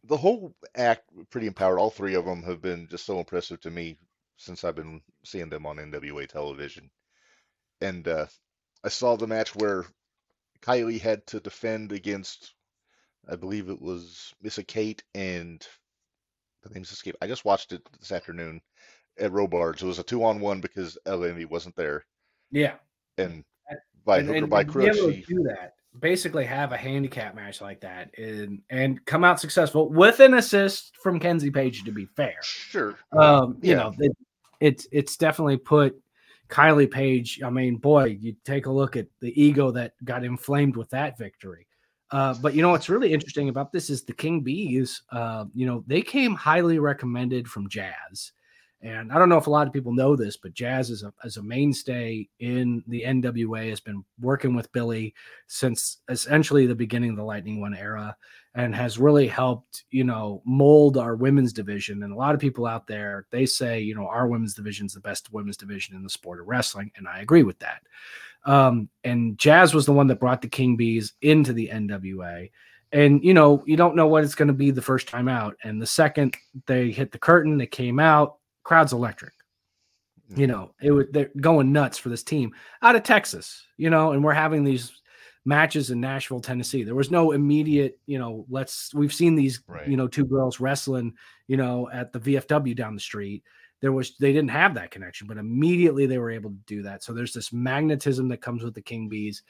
the 0.05 0.17
whole 0.17 0.55
act 0.75 1.03
pretty 1.29 1.47
empowered. 1.47 1.79
All 1.79 1.91
three 1.91 2.15
of 2.15 2.25
them 2.25 2.43
have 2.43 2.61
been 2.61 2.87
just 2.87 3.05
so 3.05 3.19
impressive 3.19 3.61
to 3.61 3.71
me 3.71 3.97
since 4.37 4.63
I've 4.63 4.75
been 4.75 5.01
seeing 5.23 5.49
them 5.49 5.65
on 5.65 5.77
NWA 5.77 6.27
television. 6.27 6.89
And 7.81 8.07
uh, 8.07 8.25
I 8.83 8.89
saw 8.89 9.15
the 9.15 9.27
match 9.27 9.55
where 9.55 9.85
Kylie 10.61 10.99
had 10.99 11.25
to 11.27 11.39
defend 11.39 11.91
against, 11.91 12.53
I 13.27 13.35
believe 13.35 13.69
it 13.69 13.81
was 13.81 14.33
Missa 14.41 14.63
Kate 14.63 15.03
and 15.13 15.65
the 16.63 16.69
name's 16.69 16.91
escape. 16.91 17.15
I 17.21 17.27
just 17.27 17.45
watched 17.45 17.71
it 17.71 17.87
this 17.99 18.11
afternoon 18.11 18.61
at 19.19 19.31
Robarts. 19.31 19.81
It 19.81 19.87
was 19.87 19.99
a 19.99 20.03
two 20.03 20.23
on 20.23 20.39
one 20.39 20.61
because 20.61 20.97
Eleni 21.05 21.49
wasn't 21.49 21.75
there. 21.75 22.05
Yeah. 22.51 22.73
And 23.17 23.43
by 24.05 24.19
and, 24.19 24.27
hook 24.27 24.43
or 24.43 24.47
by 24.47 24.63
crook, 24.63 24.93
she 24.93 25.23
do 25.27 25.43
that. 25.43 25.73
Basically, 25.99 26.45
have 26.45 26.71
a 26.71 26.77
handicap 26.77 27.35
match 27.35 27.61
like 27.61 27.81
that 27.81 28.11
and 28.17 28.61
and 28.69 29.03
come 29.05 29.23
out 29.23 29.39
successful 29.39 29.89
with 29.89 30.19
an 30.19 30.35
assist 30.35 30.95
from 31.01 31.19
Kenzie 31.19 31.51
Paige. 31.51 31.83
To 31.83 31.91
be 31.91 32.05
fair, 32.05 32.37
sure. 32.41 32.95
Um, 33.11 33.57
you 33.61 33.71
yeah. 33.71 33.77
know, 33.77 33.93
it, 33.99 34.11
it's 34.59 34.87
it's 34.91 35.17
definitely 35.17 35.57
put 35.57 35.99
Kylie 36.47 36.89
Paige. 36.89 37.41
I 37.43 37.49
mean, 37.49 37.77
boy, 37.77 38.17
you 38.19 38.35
take 38.45 38.67
a 38.67 38.71
look 38.71 38.95
at 38.97 39.07
the 39.19 39.39
ego 39.41 39.71
that 39.71 39.93
got 40.03 40.23
inflamed 40.23 40.75
with 40.75 40.89
that 40.91 41.17
victory. 41.17 41.67
Uh, 42.11 42.33
but 42.41 42.55
you 42.55 42.61
know 42.61 42.69
what's 42.69 42.89
really 42.89 43.13
interesting 43.13 43.49
about 43.49 43.71
this 43.71 43.89
is 43.89 44.03
the 44.03 44.13
King 44.13 44.41
Bees. 44.41 45.03
Uh, 45.11 45.45
you 45.53 45.65
know, 45.65 45.83
they 45.85 46.01
came 46.01 46.33
highly 46.33 46.79
recommended 46.79 47.47
from 47.47 47.69
Jazz 47.69 48.31
And 48.81 49.11
I 49.11 49.19
don't 49.19 49.27
know 49.27 49.37
if 49.37 49.47
a 49.47 49.51
lot 49.51 49.67
of 49.67 49.73
people 49.73 49.91
know 49.91 50.15
this, 50.15 50.37
but 50.37 50.53
Jazz 50.53 50.89
is 50.89 51.03
a, 51.03 51.13
a 51.37 51.43
mainstay 51.43 52.29
in 52.39 52.81
the 52.87 53.03
NWA 53.03 53.69
has 53.69 53.81
been 53.81 54.05
working 54.21 54.55
with 54.55 54.71
Billy 54.71 55.13
since 55.47 55.97
essentially 56.07 56.65
the 56.65 56.75
beginning 56.75 57.09
of 57.09 57.17
the 57.17 57.23
Lightning 57.23 57.59
One 57.59 57.75
era 57.75 58.15
and 58.55 58.73
has 58.73 58.97
really 58.97 59.27
helped, 59.27 59.83
you 59.91 60.05
know, 60.05 60.41
mold 60.45 60.97
our 60.97 61.15
women's 61.15 61.51
division. 61.51 62.03
And 62.03 62.13
a 62.13 62.15
lot 62.15 62.33
of 62.33 62.41
people 62.41 62.65
out 62.65 62.87
there, 62.87 63.25
they 63.31 63.45
say, 63.45 63.81
you 63.81 63.95
know, 63.95 64.07
our 64.07 64.27
women's 64.27 64.53
division 64.53 64.85
is 64.85 64.93
the 64.93 65.01
best 65.01 65.31
women's 65.33 65.57
division 65.57 65.95
in 65.95 66.03
the 66.03 66.09
sport 66.09 66.39
of 66.39 66.47
wrestling. 66.47 66.91
And 66.95 67.05
I 67.05 67.19
agree 67.19 67.43
with 67.43 67.59
that. 67.59 67.81
Um, 68.45 68.87
and 69.03 69.37
Jazz 69.37 69.73
was 69.73 69.85
the 69.85 69.93
one 69.93 70.07
that 70.07 70.21
brought 70.21 70.41
the 70.41 70.47
King 70.47 70.77
Bees 70.77 71.13
into 71.21 71.51
the 71.51 71.67
NWA 71.67 72.49
and 72.91 73.23
you 73.23 73.33
know 73.33 73.63
you 73.67 73.77
don't 73.77 73.95
know 73.95 74.07
what 74.07 74.23
it's 74.23 74.35
going 74.35 74.47
to 74.47 74.53
be 74.53 74.71
the 74.71 74.81
first 74.81 75.07
time 75.07 75.27
out 75.27 75.55
and 75.63 75.81
the 75.81 75.85
second 75.85 76.35
they 76.65 76.91
hit 76.91 77.11
the 77.11 77.19
curtain 77.19 77.57
they 77.57 77.67
came 77.67 77.99
out 77.99 78.38
crowd's 78.63 78.93
electric. 78.93 79.33
You 80.35 80.45
know 80.45 80.75
it 80.79 80.91
was 80.91 81.07
they're 81.11 81.31
going 81.41 81.71
nuts 81.71 81.97
for 81.97 82.09
this 82.09 82.21
team 82.21 82.53
out 82.83 82.95
of 82.95 83.01
texas 83.01 83.65
you 83.77 83.89
know 83.89 84.11
and 84.11 84.23
we're 84.23 84.31
having 84.31 84.63
these 84.63 84.91
matches 85.43 85.89
in 85.89 85.99
nashville 85.99 86.39
tennessee. 86.39 86.83
There 86.83 86.93
was 86.93 87.09
no 87.09 87.31
immediate 87.31 87.99
you 88.05 88.19
know 88.19 88.45
let's 88.47 88.93
we've 88.93 89.13
seen 89.13 89.33
these 89.33 89.63
right. 89.67 89.87
you 89.87 89.97
know 89.97 90.07
two 90.07 90.25
girls 90.25 90.59
wrestling 90.59 91.15
you 91.47 91.57
know 91.57 91.89
at 91.91 92.13
the 92.13 92.19
vfw 92.19 92.75
down 92.75 92.93
the 92.93 93.01
street. 93.01 93.43
There 93.81 93.91
was 93.91 94.17
they 94.17 94.31
didn't 94.31 94.51
have 94.51 94.75
that 94.75 94.91
connection 94.91 95.25
but 95.25 95.37
immediately 95.37 96.05
they 96.05 96.19
were 96.19 96.29
able 96.29 96.51
to 96.51 96.59
do 96.67 96.83
that. 96.83 97.03
So 97.03 97.11
there's 97.11 97.33
this 97.33 97.51
magnetism 97.51 98.27
that 98.27 98.41
comes 98.41 98.63
with 98.63 98.75
the 98.75 98.83
king 98.83 99.09
bees. 99.09 99.41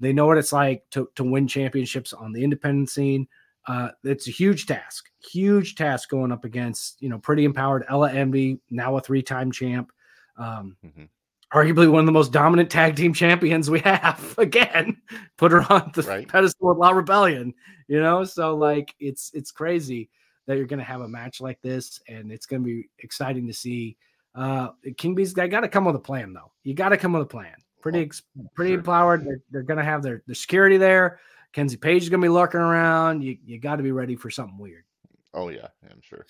They 0.00 0.12
know 0.12 0.26
what 0.26 0.36
it's 0.36 0.52
like 0.52 0.84
to, 0.90 1.08
to 1.14 1.24
win 1.24 1.48
championships 1.48 2.12
on 2.12 2.32
the 2.32 2.44
independent 2.44 2.90
scene. 2.90 3.26
Uh, 3.66 3.88
it's 4.04 4.28
a 4.28 4.30
huge 4.30 4.66
task, 4.66 5.06
huge 5.18 5.74
task 5.74 6.08
going 6.08 6.30
up 6.30 6.44
against, 6.44 7.00
you 7.02 7.08
know, 7.08 7.18
pretty 7.18 7.44
empowered 7.44 7.84
Ella 7.88 8.12
Envy, 8.12 8.60
now 8.70 8.96
a 8.96 9.00
three 9.00 9.22
time 9.22 9.50
champ. 9.50 9.90
Um, 10.36 10.76
mm-hmm. 10.84 11.04
Arguably 11.52 11.90
one 11.90 12.00
of 12.00 12.06
the 12.06 12.12
most 12.12 12.32
dominant 12.32 12.70
tag 12.70 12.96
team 12.96 13.12
champions 13.12 13.70
we 13.70 13.80
have. 13.84 14.34
Again, 14.38 14.96
put 15.36 15.52
her 15.52 15.64
on 15.72 15.90
the 15.94 16.02
right. 16.02 16.28
pedestal 16.28 16.68
with 16.68 16.78
La 16.78 16.90
Rebellion, 16.90 17.54
you 17.88 18.00
know. 18.00 18.24
So 18.24 18.56
like, 18.56 18.94
it's 19.00 19.30
it's 19.34 19.50
crazy 19.50 20.10
that 20.46 20.56
you're 20.56 20.66
going 20.66 20.78
to 20.78 20.84
have 20.84 21.00
a 21.00 21.08
match 21.08 21.40
like 21.40 21.60
this, 21.62 22.00
and 22.08 22.30
it's 22.30 22.46
going 22.46 22.62
to 22.62 22.66
be 22.66 22.88
exciting 22.98 23.46
to 23.46 23.52
see. 23.52 23.96
Uh, 24.34 24.68
King 24.96 25.14
Bees, 25.14 25.32
they 25.32 25.48
got 25.48 25.60
to 25.60 25.68
come 25.68 25.84
with 25.84 25.96
a 25.96 26.00
plan, 26.00 26.32
though. 26.32 26.52
You 26.62 26.74
got 26.74 26.90
to 26.90 26.96
come 26.96 27.14
with 27.14 27.22
a 27.22 27.26
plan 27.26 27.54
pretty 27.90 28.10
pretty 28.54 28.72
sure. 28.72 28.78
empowered. 28.78 29.24
They're, 29.24 29.40
they're 29.50 29.62
going 29.62 29.78
to 29.78 29.84
have 29.84 30.02
their, 30.02 30.22
their 30.26 30.34
security 30.34 30.76
there. 30.76 31.20
Kenzie 31.56 31.78
Paige 31.78 32.02
is 32.02 32.10
going 32.10 32.20
to 32.20 32.24
be 32.26 32.28
lurking 32.28 32.60
around. 32.60 33.22
You 33.22 33.38
you 33.42 33.58
got 33.58 33.76
to 33.76 33.82
be 33.82 33.90
ready 33.90 34.14
for 34.14 34.28
something 34.28 34.58
weird. 34.58 34.84
Oh 35.32 35.48
yeah, 35.48 35.68
I'm 35.90 36.02
sure. 36.02 36.26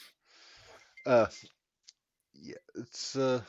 Uh, 1.05 1.27
yeah, 2.33 2.55
it's 2.77 3.17
uh 3.17 3.41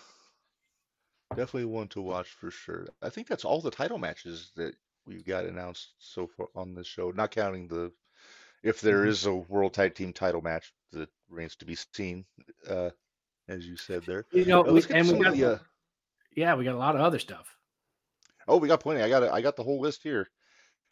definitely 1.35 1.65
one 1.65 1.87
to 1.89 2.01
watch 2.01 2.29
for 2.29 2.49
sure. 2.49 2.87
I 3.03 3.09
think 3.09 3.27
that's 3.27 3.45
all 3.45 3.61
the 3.61 3.69
title 3.69 3.99
matches 3.99 4.49
that 4.55 4.73
we've 5.05 5.23
got 5.23 5.45
announced 5.45 5.93
so 5.99 6.25
far 6.25 6.47
on 6.55 6.73
this 6.73 6.87
show, 6.87 7.11
not 7.11 7.29
counting 7.29 7.67
the 7.67 7.91
if 8.63 8.81
there 8.81 9.05
mm-hmm. 9.05 9.29
a 9.29 9.35
world 9.35 9.75
tag 9.75 9.93
team 9.93 10.13
title 10.13 10.41
match 10.41 10.73
that 10.93 11.09
remains 11.29 11.55
to 11.57 11.65
be 11.65 11.77
seen. 11.93 12.25
Uh, 12.67 12.89
as 13.49 13.67
you 13.67 13.77
said 13.77 14.03
there, 14.07 14.25
you 14.31 14.45
know, 14.45 14.67
uh, 14.67 14.73
we, 14.73 14.83
and 14.89 15.07
we 15.07 15.23
got 15.23 15.35
the, 15.35 15.45
uh, 15.45 15.57
yeah, 16.35 16.55
we 16.55 16.63
got 16.63 16.73
a 16.73 16.79
lot 16.79 16.95
of 16.95 17.01
other 17.01 17.19
stuff. 17.19 17.55
Oh, 18.47 18.57
we 18.57 18.67
got 18.67 18.79
plenty. 18.79 19.03
I 19.03 19.09
got 19.09 19.21
it. 19.21 19.31
I 19.31 19.41
got 19.41 19.55
the 19.55 19.63
whole 19.63 19.79
list 19.79 20.01
here. 20.01 20.27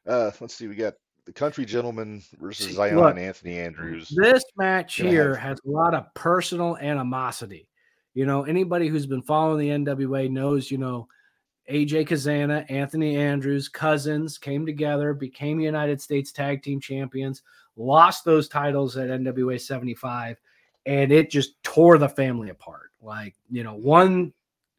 Uh, 0.07 0.31
let's 0.39 0.55
see. 0.55 0.67
We 0.67 0.75
got 0.75 0.93
the 1.25 1.33
Country 1.33 1.65
Gentleman 1.65 2.21
versus 2.39 2.75
Zion 2.75 2.97
Look, 2.97 3.11
and 3.11 3.19
Anthony 3.19 3.57
Andrews. 3.57 4.13
This 4.15 4.43
match 4.57 4.95
here 4.95 5.35
have... 5.35 5.49
has 5.49 5.59
a 5.65 5.69
lot 5.69 5.93
of 5.93 6.13
personal 6.13 6.77
animosity. 6.77 7.67
You 8.13 8.25
know, 8.25 8.43
anybody 8.43 8.87
who's 8.87 9.05
been 9.05 9.21
following 9.21 9.59
the 9.59 9.85
NWA 9.85 10.29
knows, 10.29 10.71
you 10.71 10.77
know, 10.77 11.07
AJ 11.69 12.07
Cazana, 12.07 12.69
Anthony 12.69 13.17
Andrews, 13.17 13.67
cousins 13.67 14.37
came 14.37 14.65
together, 14.65 15.13
became 15.13 15.59
United 15.59 15.99
States 15.99 16.31
Tag 16.31 16.61
Team 16.61 16.79
Champions, 16.79 17.41
lost 17.75 18.23
those 18.23 18.47
titles 18.47 18.95
at 18.97 19.09
NWA 19.09 19.59
75, 19.59 20.39
and 20.85 21.11
it 21.11 21.31
just 21.31 21.61
tore 21.63 21.97
the 21.97 22.07
family 22.07 22.49
apart. 22.49 22.91
Like, 23.01 23.35
you 23.49 23.63
know, 23.63 23.73
one 23.73 24.31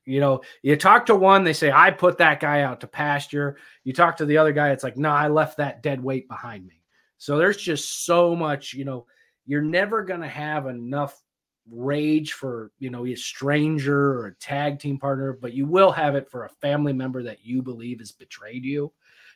you 0.07 0.21
know, 0.21 0.41
you 0.63 0.77
talk 0.77 1.05
to 1.07 1.17
one, 1.17 1.45
they 1.45 1.53
say, 1.53 1.71
I 1.71 1.91
put 1.91 2.19
that 2.19 2.41
guy 2.41 2.63
out 2.63 2.81
to 2.81 2.87
pasture. 2.87 3.59
You 3.85 3.93
talk 3.93 4.17
to 4.17 4.25
the 4.25 4.39
other 4.39 4.53
guy, 4.53 4.71
it's 4.71 4.85
like, 4.85 4.97
no, 4.97 5.11
I 5.11 5.29
left 5.29 5.59
that 5.59 5.83
dead 5.83 6.03
weight 6.03 6.29
behind 6.29 6.67
me. 6.67 6.81
So 7.19 7.37
there's 7.37 7.57
just 7.57 8.07
so 8.07 8.37
much, 8.37 8.73
you 8.73 8.85
know, 8.85 9.07
you're 9.47 9.63
never 9.63 10.05
going 10.05 10.21
to 10.21 10.29
have 10.29 10.67
enough 10.67 11.21
rage 11.69 12.33
for, 12.33 12.71
you 12.79 12.91
know, 12.91 13.05
a 13.05 13.17
stranger 13.17 14.21
or 14.21 14.27
a 14.27 14.35
tag 14.37 14.79
team 14.79 14.99
partner, 14.99 15.33
but 15.33 15.53
you 15.53 15.67
will 15.67 15.91
have 15.91 16.15
it 16.15 16.31
for 16.31 16.45
a 16.45 16.51
family 16.61 16.93
member 16.93 17.23
that 17.25 17.45
you 17.45 17.61
believe 17.61 17.99
has 17.99 18.13
betrayed 18.13 18.65
you. 18.65 18.93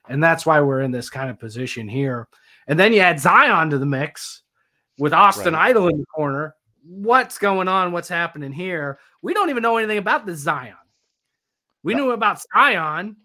And 0.08 0.22
that's 0.22 0.46
why 0.46 0.60
we're 0.60 0.82
in 0.82 0.92
this 0.92 1.10
kind 1.10 1.30
of 1.30 1.38
position 1.38 1.88
here. 1.88 2.28
And 2.68 2.78
then 2.78 2.92
you 2.92 3.00
add 3.00 3.20
Zion 3.20 3.70
to 3.70 3.78
the 3.78 3.86
mix 3.86 4.42
with 4.98 5.12
Austin 5.12 5.54
right. 5.54 5.70
Idol 5.70 5.88
in 5.88 5.98
the 5.98 6.06
corner 6.06 6.54
what's 6.82 7.38
going 7.38 7.68
on, 7.68 7.92
what's 7.92 8.08
happening 8.08 8.52
here. 8.52 8.98
We 9.22 9.34
don't 9.34 9.50
even 9.50 9.62
know 9.62 9.76
anything 9.76 9.98
about 9.98 10.26
the 10.26 10.34
Zion. 10.34 10.74
We 11.82 11.94
knew 11.94 12.10
about 12.10 12.42
Zion 12.54 13.16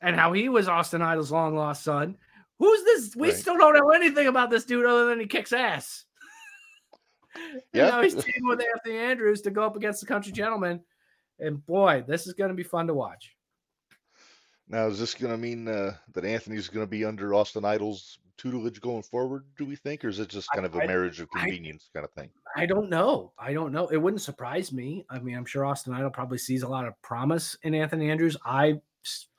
and 0.00 0.16
how 0.16 0.32
he 0.32 0.48
was 0.48 0.68
Austin 0.68 1.02
Idol's 1.02 1.32
long 1.32 1.56
lost 1.56 1.84
son. 1.84 2.16
Who's 2.58 2.84
this? 2.84 3.16
We 3.16 3.28
right. 3.28 3.36
still 3.36 3.56
don't 3.56 3.74
know 3.74 3.90
anything 3.90 4.26
about 4.26 4.50
this 4.50 4.64
dude 4.64 4.86
other 4.86 5.06
than 5.06 5.20
he 5.20 5.26
kicks 5.26 5.52
ass. 5.52 6.04
yeah. 7.72 7.88
now 7.88 8.02
he's 8.02 8.14
teaming 8.14 8.46
with 8.46 8.60
Anthony 8.60 8.98
Andrews 8.98 9.40
to 9.42 9.50
go 9.50 9.64
up 9.64 9.76
against 9.76 10.00
the 10.00 10.06
country 10.06 10.32
gentleman. 10.32 10.80
And 11.38 11.64
boy, 11.64 12.04
this 12.06 12.26
is 12.26 12.34
going 12.34 12.50
to 12.50 12.54
be 12.54 12.62
fun 12.62 12.86
to 12.86 12.94
watch. 12.94 13.34
Now, 14.68 14.86
is 14.86 14.98
this 14.98 15.14
going 15.14 15.32
to 15.32 15.38
mean 15.38 15.68
uh, 15.68 15.96
that 16.14 16.24
Anthony's 16.24 16.68
going 16.68 16.86
to 16.86 16.90
be 16.90 17.04
under 17.04 17.34
Austin 17.34 17.64
Idol's 17.64 18.18
tutelage 18.38 18.80
going 18.80 19.02
forward, 19.02 19.44
do 19.58 19.64
we 19.64 19.76
think, 19.76 20.04
or 20.04 20.08
is 20.08 20.18
it 20.18 20.28
just 20.28 20.48
kind 20.54 20.66
of 20.66 20.74
a 20.74 20.82
I, 20.82 20.86
marriage 20.86 21.20
of 21.20 21.30
convenience 21.30 21.90
I, 21.94 21.98
kind 21.98 22.04
of 22.04 22.12
thing? 22.12 22.30
I 22.56 22.66
don't 22.66 22.90
know. 22.90 23.32
I 23.38 23.52
don't 23.52 23.72
know. 23.72 23.86
It 23.88 23.96
wouldn't 23.96 24.22
surprise 24.22 24.72
me. 24.72 25.04
I 25.10 25.18
mean, 25.18 25.36
I'm 25.36 25.44
sure 25.44 25.64
Austin 25.64 25.94
Idol 25.94 26.10
probably 26.10 26.38
sees 26.38 26.62
a 26.62 26.68
lot 26.68 26.86
of 26.86 27.00
promise 27.02 27.56
in 27.62 27.74
Anthony 27.74 28.10
Andrews. 28.10 28.36
I 28.44 28.80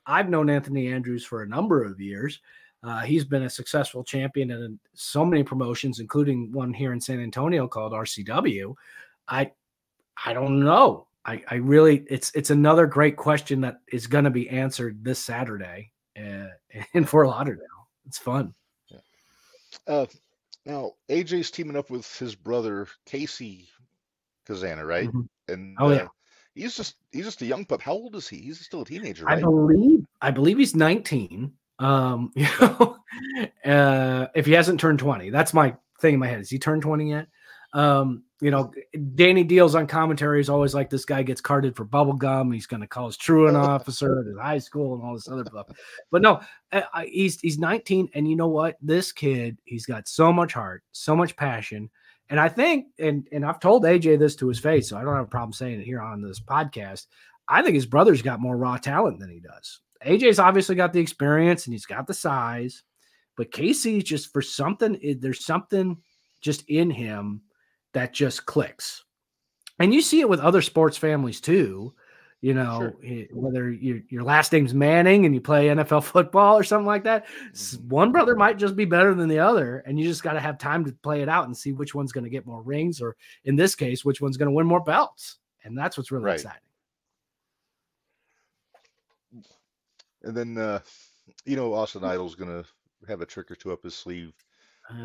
I've 0.06 0.28
known 0.28 0.50
Anthony 0.50 0.92
Andrews 0.92 1.24
for 1.24 1.42
a 1.42 1.48
number 1.48 1.82
of 1.84 2.00
years. 2.00 2.40
Uh, 2.82 3.00
he's 3.00 3.24
been 3.24 3.44
a 3.44 3.50
successful 3.50 4.04
champion 4.04 4.50
in 4.50 4.78
so 4.92 5.24
many 5.24 5.42
promotions, 5.42 6.00
including 6.00 6.52
one 6.52 6.72
here 6.72 6.92
in 6.92 7.00
San 7.00 7.20
Antonio 7.20 7.66
called 7.66 7.92
RCW. 7.92 8.74
I 9.28 9.50
I 10.24 10.32
don't 10.34 10.60
know. 10.60 11.06
I, 11.24 11.42
I 11.50 11.54
really 11.56 12.04
it's 12.10 12.30
it's 12.34 12.50
another 12.50 12.86
great 12.86 13.16
question 13.16 13.60
that 13.62 13.80
is 13.90 14.06
going 14.06 14.24
to 14.24 14.30
be 14.30 14.48
answered 14.50 15.02
this 15.02 15.18
Saturday 15.18 15.92
uh, 16.18 16.48
in 16.92 17.04
Fort 17.04 17.28
Lauderdale. 17.28 17.66
It's 18.06 18.18
fun. 18.18 18.54
Uh, 19.86 20.06
now 20.66 20.92
AJ's 21.08 21.50
teaming 21.50 21.76
up 21.76 21.90
with 21.90 22.18
his 22.18 22.34
brother 22.34 22.86
Casey 23.06 23.68
Cazana, 24.48 24.86
right? 24.86 25.08
Mm-hmm. 25.08 25.52
And 25.52 25.76
oh 25.78 25.90
yeah, 25.90 26.04
uh, 26.04 26.08
he's 26.54 26.76
just 26.76 26.96
he's 27.12 27.24
just 27.24 27.42
a 27.42 27.46
young 27.46 27.64
pup. 27.64 27.82
How 27.82 27.92
old 27.92 28.14
is 28.16 28.28
he? 28.28 28.38
He's 28.38 28.60
still 28.60 28.82
a 28.82 28.84
teenager, 28.84 29.24
right? 29.24 29.38
I 29.38 29.40
believe 29.40 30.06
I 30.20 30.30
believe 30.30 30.58
he's 30.58 30.74
19. 30.74 31.52
Um, 31.78 32.32
you 32.36 32.46
know, 32.60 32.96
uh, 33.64 34.26
if 34.34 34.46
he 34.46 34.52
hasn't 34.52 34.80
turned 34.80 34.98
20, 34.98 35.30
that's 35.30 35.54
my 35.54 35.74
thing 36.00 36.14
in 36.14 36.20
my 36.20 36.28
head. 36.28 36.38
Has 36.38 36.50
he 36.50 36.58
turned 36.58 36.82
20 36.82 37.10
yet? 37.10 37.26
Um, 37.74 38.22
you 38.40 38.52
know, 38.52 38.72
Danny 39.16 39.42
Deals 39.42 39.74
on 39.74 39.88
commentary 39.88 40.40
is 40.40 40.48
always 40.48 40.74
like 40.74 40.88
this 40.88 41.04
guy 41.04 41.22
gets 41.24 41.40
carded 41.40 41.74
for 41.74 41.84
bubble 41.84 42.12
gum. 42.12 42.52
He's 42.52 42.66
going 42.66 42.82
to 42.82 42.86
call 42.86 43.06
his 43.06 43.16
truant 43.16 43.56
officer 43.56 44.20
at 44.20 44.26
his 44.26 44.38
high 44.38 44.58
school 44.58 44.94
and 44.94 45.02
all 45.02 45.14
this 45.14 45.28
other 45.28 45.44
stuff. 45.44 45.66
But 46.10 46.22
no, 46.22 46.40
he's 47.04 47.40
he's 47.40 47.58
19, 47.58 48.10
and 48.14 48.28
you 48.28 48.36
know 48.36 48.48
what? 48.48 48.76
This 48.80 49.10
kid, 49.10 49.58
he's 49.64 49.86
got 49.86 50.06
so 50.06 50.32
much 50.32 50.52
heart, 50.52 50.84
so 50.92 51.16
much 51.16 51.36
passion, 51.36 51.90
and 52.30 52.38
I 52.38 52.48
think, 52.48 52.86
and 52.98 53.26
and 53.32 53.44
I've 53.44 53.60
told 53.60 53.84
AJ 53.84 54.20
this 54.20 54.36
to 54.36 54.48
his 54.48 54.60
face, 54.60 54.88
so 54.88 54.96
I 54.96 55.02
don't 55.02 55.16
have 55.16 55.24
a 55.24 55.28
problem 55.28 55.52
saying 55.52 55.80
it 55.80 55.84
here 55.84 56.00
on 56.00 56.22
this 56.22 56.40
podcast. 56.40 57.06
I 57.48 57.60
think 57.62 57.74
his 57.74 57.86
brother's 57.86 58.22
got 58.22 58.40
more 58.40 58.56
raw 58.56 58.76
talent 58.76 59.18
than 59.18 59.30
he 59.30 59.40
does. 59.40 59.80
AJ's 60.06 60.38
obviously 60.38 60.76
got 60.76 60.92
the 60.92 61.00
experience 61.00 61.66
and 61.66 61.74
he's 61.74 61.86
got 61.86 62.06
the 62.06 62.14
size, 62.14 62.82
but 63.36 63.52
Casey's 63.52 64.04
just 64.04 64.32
for 64.32 64.42
something, 64.42 64.98
there's 65.20 65.44
something 65.44 65.96
just 66.40 66.64
in 66.68 66.90
him 66.90 67.42
that 67.94 68.12
just 68.12 68.46
clicks. 68.46 69.04
And 69.78 69.92
you 69.92 70.02
see 70.02 70.20
it 70.20 70.28
with 70.28 70.40
other 70.40 70.62
sports 70.62 70.96
families 70.96 71.40
too. 71.40 71.94
You 72.40 72.52
know, 72.52 72.92
sure. 73.02 73.24
whether 73.32 73.70
your 73.70 74.00
your 74.10 74.22
last 74.22 74.52
name's 74.52 74.74
Manning 74.74 75.24
and 75.24 75.34
you 75.34 75.40
play 75.40 75.68
NFL 75.68 76.04
football 76.12 76.58
or 76.58 76.62
something 76.62 76.86
like 76.86 77.04
that, 77.04 77.26
mm-hmm. 77.26 77.88
one 77.88 78.12
brother 78.12 78.36
might 78.36 78.58
just 78.58 78.76
be 78.76 78.84
better 78.84 79.14
than 79.14 79.30
the 79.30 79.38
other, 79.38 79.78
and 79.86 79.98
you 79.98 80.06
just 80.06 80.22
got 80.22 80.34
to 80.34 80.40
have 80.40 80.58
time 80.58 80.84
to 80.84 80.92
play 81.02 81.22
it 81.22 81.28
out 81.30 81.46
and 81.46 81.56
see 81.56 81.72
which 81.72 81.94
one's 81.94 82.12
going 82.12 82.24
to 82.24 82.30
get 82.30 82.44
more 82.44 82.60
rings, 82.60 83.00
or 83.00 83.16
in 83.44 83.56
this 83.56 83.74
case, 83.74 84.04
which 84.04 84.20
one's 84.20 84.36
going 84.36 84.50
to 84.50 84.54
win 84.54 84.66
more 84.66 84.82
belts. 84.82 85.38
And 85.64 85.76
that's 85.76 85.96
what's 85.96 86.12
really 86.12 86.26
right. 86.26 86.34
exciting. 86.34 86.60
And 90.22 90.36
then, 90.36 90.58
uh, 90.58 90.80
you 91.46 91.56
know, 91.56 91.72
Austin 91.72 92.04
Idol's 92.04 92.34
going 92.34 92.62
to 92.62 92.68
have 93.08 93.22
a 93.22 93.26
trick 93.26 93.50
or 93.50 93.54
two 93.54 93.72
up 93.72 93.82
his 93.84 93.94
sleeve 93.94 94.34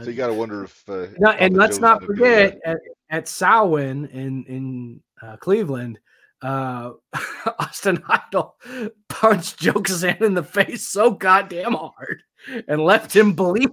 so 0.02 0.10
you 0.10 0.16
got 0.16 0.28
to 0.28 0.34
wonder 0.34 0.64
if. 0.64 0.84
Uh, 0.88 1.08
no, 1.18 1.32
and 1.32 1.56
let's 1.56 1.78
Joe's 1.78 1.82
not 1.82 2.04
forget, 2.04 2.60
and, 2.66 2.80
at 3.10 3.28
Samhain 3.28 4.06
in 4.08 4.44
in 4.46 5.02
uh, 5.22 5.38
Cleveland, 5.38 6.00
uh, 6.42 6.92
Austin 7.60 8.04
Idol 8.08 8.56
punched 9.10 9.60
Joe 9.60 9.82
Kazan 9.82 10.24
in 10.24 10.34
the 10.34 10.44
face 10.44 10.88
so 10.88 11.12
goddamn 11.12 11.74
hard 11.74 12.24
and 12.68 12.82
left 12.82 13.16
him 13.16 13.34
bleeding. 13.34 13.72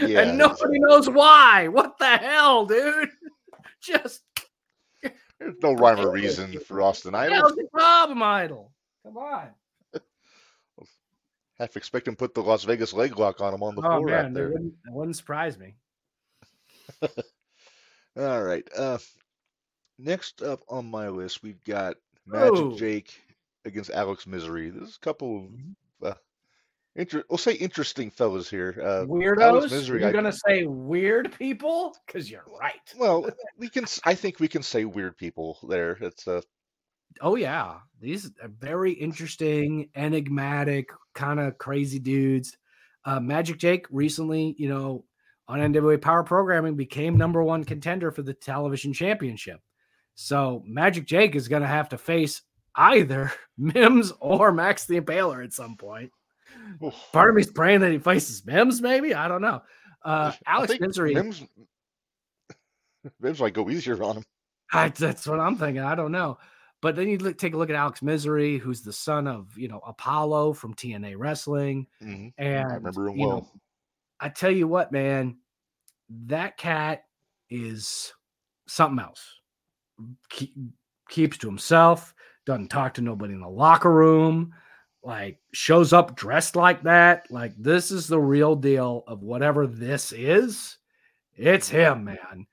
Yeah, 0.00 0.20
and 0.20 0.38
nobody 0.38 0.78
knows 0.78 1.08
why. 1.08 1.68
What 1.68 1.98
the 1.98 2.16
hell, 2.18 2.66
dude? 2.66 3.08
Just 3.80 4.22
there's 5.02 5.54
no 5.62 5.72
rhyme 5.74 6.00
or 6.00 6.10
reason 6.10 6.58
for 6.60 6.82
Austin 6.82 7.14
Idol. 7.14 7.48
The 7.50 7.68
problem, 7.72 8.22
Idol? 8.22 8.72
Come 9.04 9.16
on. 9.16 9.48
Half 11.58 11.76
expect 11.76 12.06
him 12.06 12.14
to 12.14 12.18
put 12.18 12.34
the 12.34 12.42
Las 12.42 12.64
Vegas 12.64 12.92
leg 12.92 13.18
lock 13.18 13.40
on 13.40 13.52
him 13.52 13.62
on 13.62 13.74
the 13.74 13.82
oh, 13.82 13.88
floor 13.88 14.06
man, 14.06 14.24
right 14.24 14.34
there. 14.34 14.48
Wouldn't, 14.50 14.74
that 14.84 14.92
wouldn't 14.92 15.16
surprise 15.16 15.58
me. 15.58 15.74
All 18.16 18.42
right. 18.42 18.66
Uh, 18.76 18.98
next 19.98 20.42
up 20.42 20.60
on 20.68 20.88
my 20.88 21.08
list, 21.08 21.42
we've 21.42 21.62
got 21.64 21.96
Magic 22.26 22.58
oh. 22.58 22.76
Jake 22.76 23.20
against 23.64 23.90
Alex 23.90 24.26
Misery. 24.26 24.70
There's 24.70 24.96
a 24.96 25.00
couple 25.00 25.36
of 25.36 25.42
mm-hmm. 25.44 26.06
uh, 26.06 26.14
Inter- 26.98 27.24
we'll 27.30 27.38
say 27.38 27.52
interesting 27.52 28.10
fellows 28.10 28.50
here. 28.50 28.74
Uh, 28.82 29.04
Weirdos. 29.06 29.70
Misery, 29.70 30.00
you're 30.00 30.08
I, 30.08 30.12
gonna 30.12 30.32
say 30.32 30.64
weird 30.64 31.32
people 31.38 31.96
because 32.04 32.28
you're 32.28 32.44
right. 32.60 32.74
Well, 32.98 33.30
we 33.58 33.68
can. 33.68 33.84
I 34.04 34.16
think 34.16 34.40
we 34.40 34.48
can 34.48 34.64
say 34.64 34.84
weird 34.84 35.16
people 35.16 35.58
there. 35.68 35.92
It's 36.00 36.26
a. 36.26 36.38
Uh, 36.38 36.40
oh 37.20 37.36
yeah, 37.36 37.76
these 38.00 38.32
are 38.42 38.48
very 38.48 38.90
interesting, 38.92 39.90
enigmatic, 39.94 40.88
kind 41.18 41.40
of 41.40 41.58
crazy 41.58 41.98
dudes. 41.98 42.56
Uh, 43.04 43.18
Magic 43.20 43.58
Jake 43.58 43.86
recently, 43.90 44.54
you 44.56 44.68
know, 44.68 45.04
on 45.48 45.58
NWA 45.58 46.00
Power 46.00 46.22
Programming 46.22 46.76
became 46.76 47.16
number 47.16 47.42
one 47.42 47.64
contender 47.64 48.10
for 48.10 48.22
the 48.22 48.34
television 48.34 48.92
championship. 48.92 49.60
So 50.14 50.62
Magic 50.64 51.06
Jake 51.06 51.34
is 51.34 51.48
going 51.48 51.62
to 51.62 51.68
have 51.68 51.88
to 51.90 51.98
face 51.98 52.42
either 52.74 53.32
Mims 53.58 54.12
or 54.20 54.52
Max 54.52 54.84
the 54.84 55.00
Impaler 55.00 55.44
at 55.44 55.52
some 55.52 55.76
point. 55.76 56.12
Part 57.12 57.30
of 57.30 57.34
me's 57.34 57.50
praying 57.50 57.80
that 57.80 57.92
he 57.92 57.98
faces 57.98 58.46
Mims, 58.46 58.80
maybe. 58.80 59.14
I 59.14 59.26
don't 59.26 59.42
know. 59.42 59.62
Uh, 60.04 60.32
Alex 60.46 60.78
Misery. 60.78 61.14
Mims, 61.14 61.42
Mims 63.20 63.40
might 63.40 63.54
go 63.54 63.68
easier 63.68 64.00
on 64.02 64.18
him. 64.18 64.24
I, 64.72 64.90
that's 64.90 65.26
what 65.26 65.40
I'm 65.40 65.56
thinking. 65.56 65.82
I 65.82 65.94
don't 65.94 66.12
know. 66.12 66.38
But 66.80 66.94
then 66.94 67.08
you 67.08 67.18
look, 67.18 67.38
take 67.38 67.54
a 67.54 67.56
look 67.56 67.70
at 67.70 67.76
Alex 67.76 68.02
Misery, 68.02 68.58
who's 68.58 68.82
the 68.82 68.92
son 68.92 69.26
of 69.26 69.56
you 69.56 69.68
know 69.68 69.80
Apollo 69.86 70.54
from 70.54 70.74
TNA 70.74 71.14
Wrestling, 71.16 71.86
mm-hmm. 72.02 72.28
and 72.38 72.72
I 72.72 72.74
remember 72.74 73.08
him 73.08 73.18
well. 73.18 73.28
Know, 73.28 73.48
I 74.20 74.28
tell 74.28 74.50
you 74.50 74.66
what, 74.66 74.92
man, 74.92 75.38
that 76.26 76.56
cat 76.56 77.04
is 77.50 78.12
something 78.66 79.04
else. 79.04 79.24
Keep, 80.30 80.54
keeps 81.08 81.38
to 81.38 81.48
himself, 81.48 82.14
doesn't 82.46 82.68
talk 82.68 82.94
to 82.94 83.00
nobody 83.00 83.34
in 83.34 83.40
the 83.40 83.48
locker 83.48 83.92
room 83.92 84.54
like 85.02 85.38
shows 85.52 85.92
up 85.92 86.16
dressed 86.16 86.56
like 86.56 86.82
that, 86.82 87.30
like 87.30 87.54
this 87.56 87.90
is 87.90 88.06
the 88.06 88.20
real 88.20 88.54
deal 88.54 89.04
of 89.06 89.22
whatever 89.22 89.66
this 89.66 90.12
is. 90.12 90.76
It's 91.34 91.68
him, 91.68 92.04
man. 92.04 92.46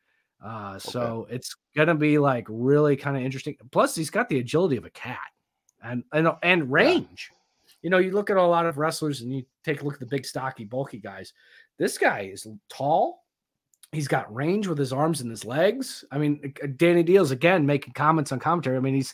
Uh, 0.43 0.79
so 0.79 1.25
okay. 1.29 1.35
It's 1.75 1.85
gonna 1.85 1.95
be 1.95 2.17
like 2.17 2.45
really 2.49 2.95
kind 2.95 3.17
of 3.17 3.23
interesting. 3.23 3.57
Plus, 3.71 3.95
he's 3.95 4.09
got 4.09 4.29
the 4.29 4.39
agility 4.39 4.77
of 4.77 4.85
a 4.85 4.89
cat 4.89 5.19
and 5.83 6.03
and 6.13 6.29
and 6.41 6.71
range. 6.71 7.31
Yeah. 7.31 7.37
You 7.81 7.89
know, 7.89 7.97
you 7.97 8.11
look 8.11 8.29
at 8.29 8.37
a 8.37 8.43
lot 8.43 8.65
of 8.65 8.77
wrestlers 8.77 9.21
and 9.21 9.31
you 9.31 9.43
take 9.63 9.81
a 9.81 9.83
look 9.83 9.95
at 9.95 9.99
the 9.99 10.05
big, 10.05 10.25
stocky, 10.25 10.63
bulky 10.63 10.97
guys. 10.97 11.33
This 11.77 11.97
guy 11.97 12.29
is 12.33 12.47
tall. 12.69 13.23
He's 13.91 14.07
got 14.07 14.33
range 14.33 14.67
with 14.67 14.77
his 14.77 14.91
arms 14.91 15.21
and 15.21 15.29
his 15.29 15.45
legs. 15.45 16.03
I 16.11 16.17
mean, 16.17 16.39
uh, 16.43 16.65
uh, 16.65 16.67
Danny 16.77 17.03
Deals 17.03 17.31
again 17.31 17.65
making 17.65 17.93
comments 17.93 18.31
on 18.31 18.39
commentary. 18.39 18.77
I 18.77 18.79
mean, 18.79 18.95
he's 18.95 19.13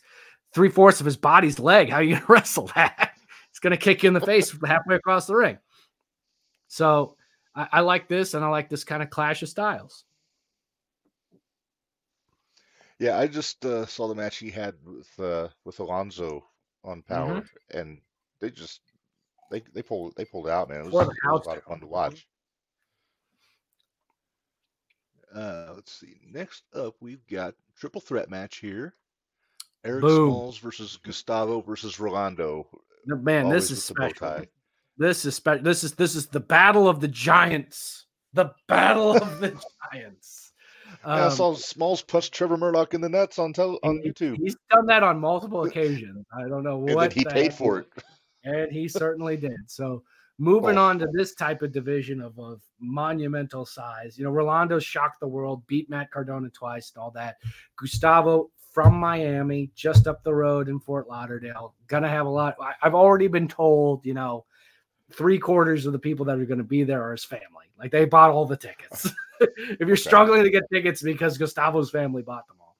three 0.53 0.69
fourths 0.69 1.01
of 1.01 1.05
his 1.05 1.17
body's 1.17 1.59
leg. 1.59 1.89
How 1.89 1.97
are 1.97 2.03
you 2.03 2.13
gonna 2.13 2.25
wrestle 2.29 2.71
that? 2.75 3.11
He's 3.51 3.59
going 3.59 3.71
to 3.71 3.77
kick 3.77 4.03
you 4.03 4.07
in 4.07 4.13
the 4.13 4.21
face 4.21 4.55
halfway 4.65 4.95
across 4.95 5.25
the 5.25 5.35
ring. 5.35 5.57
So 6.67 7.17
I, 7.55 7.67
I 7.73 7.79
like 7.81 8.07
this, 8.07 8.33
and 8.33 8.45
I 8.45 8.47
like 8.47 8.69
this 8.69 8.83
kind 8.83 9.03
of 9.03 9.09
clash 9.09 9.43
of 9.43 9.49
styles. 9.49 10.05
Yeah, 13.01 13.17
I 13.17 13.25
just 13.25 13.65
uh, 13.65 13.87
saw 13.87 14.07
the 14.07 14.13
match 14.13 14.37
he 14.37 14.51
had 14.51 14.75
with 14.85 15.09
uh, 15.19 15.47
with 15.65 15.79
Alonzo 15.79 16.45
on 16.83 17.01
Power, 17.01 17.41
mm-hmm. 17.41 17.79
and 17.79 17.97
they 18.39 18.51
just 18.51 18.81
they 19.49 19.63
they 19.73 19.81
pulled 19.81 20.15
they 20.15 20.23
pulled 20.23 20.47
out, 20.47 20.69
man. 20.69 20.81
It 20.81 20.91
was, 20.91 21.07
it 21.07 21.17
was 21.25 21.45
a 21.47 21.49
lot 21.49 21.57
of 21.57 21.63
fun 21.63 21.79
to 21.79 21.87
watch. 21.87 22.27
Uh, 25.35 25.71
let's 25.73 25.91
see. 25.91 26.19
Next 26.31 26.61
up, 26.75 26.93
we've 26.99 27.25
got 27.25 27.55
triple 27.75 28.01
threat 28.01 28.29
match 28.29 28.57
here. 28.57 28.93
Eric 29.83 30.01
Boom. 30.01 30.29
Smalls 30.29 30.59
versus 30.59 30.99
Gustavo 31.01 31.59
versus 31.61 31.99
Rolando. 31.99 32.67
Man, 33.07 33.45
Always 33.45 33.69
this 33.69 33.79
is 33.79 33.83
special. 33.83 34.45
This 34.99 35.25
is 35.25 35.33
special. 35.33 35.63
This 35.63 35.83
is 35.83 35.95
this 35.95 36.15
is 36.15 36.27
the 36.27 36.39
battle 36.39 36.87
of 36.87 37.01
the 37.01 37.07
giants. 37.07 38.05
The 38.33 38.51
battle 38.67 39.17
of 39.17 39.39
the 39.39 39.59
giants. 39.91 40.40
Um, 41.03 41.23
I 41.23 41.29
saw 41.29 41.53
Smalls 41.55 42.01
punch 42.01 42.31
Trevor 42.31 42.57
Murdoch 42.57 42.93
in 42.93 43.01
the 43.01 43.09
nuts 43.09 43.39
on 43.39 43.53
tel- 43.53 43.79
on 43.83 44.01
YouTube. 44.05 44.37
He's 44.37 44.55
done 44.69 44.85
that 44.87 45.03
on 45.03 45.19
multiple 45.19 45.63
occasions. 45.63 46.25
I 46.35 46.47
don't 46.47 46.63
know 46.63 46.77
what. 46.77 47.13
he 47.13 47.25
paid 47.25 47.53
for 47.53 47.79
it. 47.79 47.87
And 48.43 48.71
he 48.71 48.87
certainly 48.87 49.37
did. 49.37 49.57
So 49.67 50.03
moving 50.37 50.77
oh. 50.77 50.83
on 50.83 50.99
to 50.99 51.07
this 51.11 51.35
type 51.35 51.61
of 51.61 51.71
division 51.71 52.21
of, 52.21 52.37
of 52.39 52.61
monumental 52.79 53.65
size. 53.65 54.17
You 54.17 54.25
know, 54.25 54.31
Rolando 54.31 54.79
shocked 54.79 55.19
the 55.19 55.27
world, 55.27 55.65
beat 55.67 55.89
Matt 55.89 56.11
Cardona 56.11 56.49
twice 56.49 56.91
and 56.95 57.01
all 57.01 57.11
that. 57.11 57.37
Gustavo 57.77 58.49
from 58.71 58.95
Miami, 58.95 59.69
just 59.75 60.07
up 60.07 60.23
the 60.23 60.33
road 60.33 60.69
in 60.69 60.79
Fort 60.79 61.07
Lauderdale. 61.07 61.75
Gonna 61.87 62.09
have 62.09 62.25
a 62.25 62.29
lot. 62.29 62.55
I, 62.61 62.73
have 62.81 62.95
already 62.95 63.27
been 63.27 63.47
told, 63.47 64.05
you 64.05 64.13
know, 64.13 64.45
three 65.11 65.37
quarters 65.37 65.85
of 65.85 65.93
the 65.93 65.99
people 65.99 66.25
that 66.25 66.39
are 66.39 66.45
going 66.45 66.57
to 66.57 66.63
be 66.63 66.83
there 66.83 67.03
are 67.03 67.11
his 67.11 67.23
family. 67.23 67.65
Like 67.77 67.91
they 67.91 68.05
bought 68.05 68.31
all 68.31 68.45
the 68.45 68.57
tickets. 68.57 69.09
if 69.41 69.79
you're 69.79 69.91
okay. 69.91 69.95
struggling 69.95 70.43
to 70.43 70.49
get 70.49 70.63
tickets 70.71 71.01
because 71.01 71.37
Gustavo's 71.37 71.89
family 71.89 72.21
bought 72.21 72.47
them 72.47 72.57
all. 72.59 72.75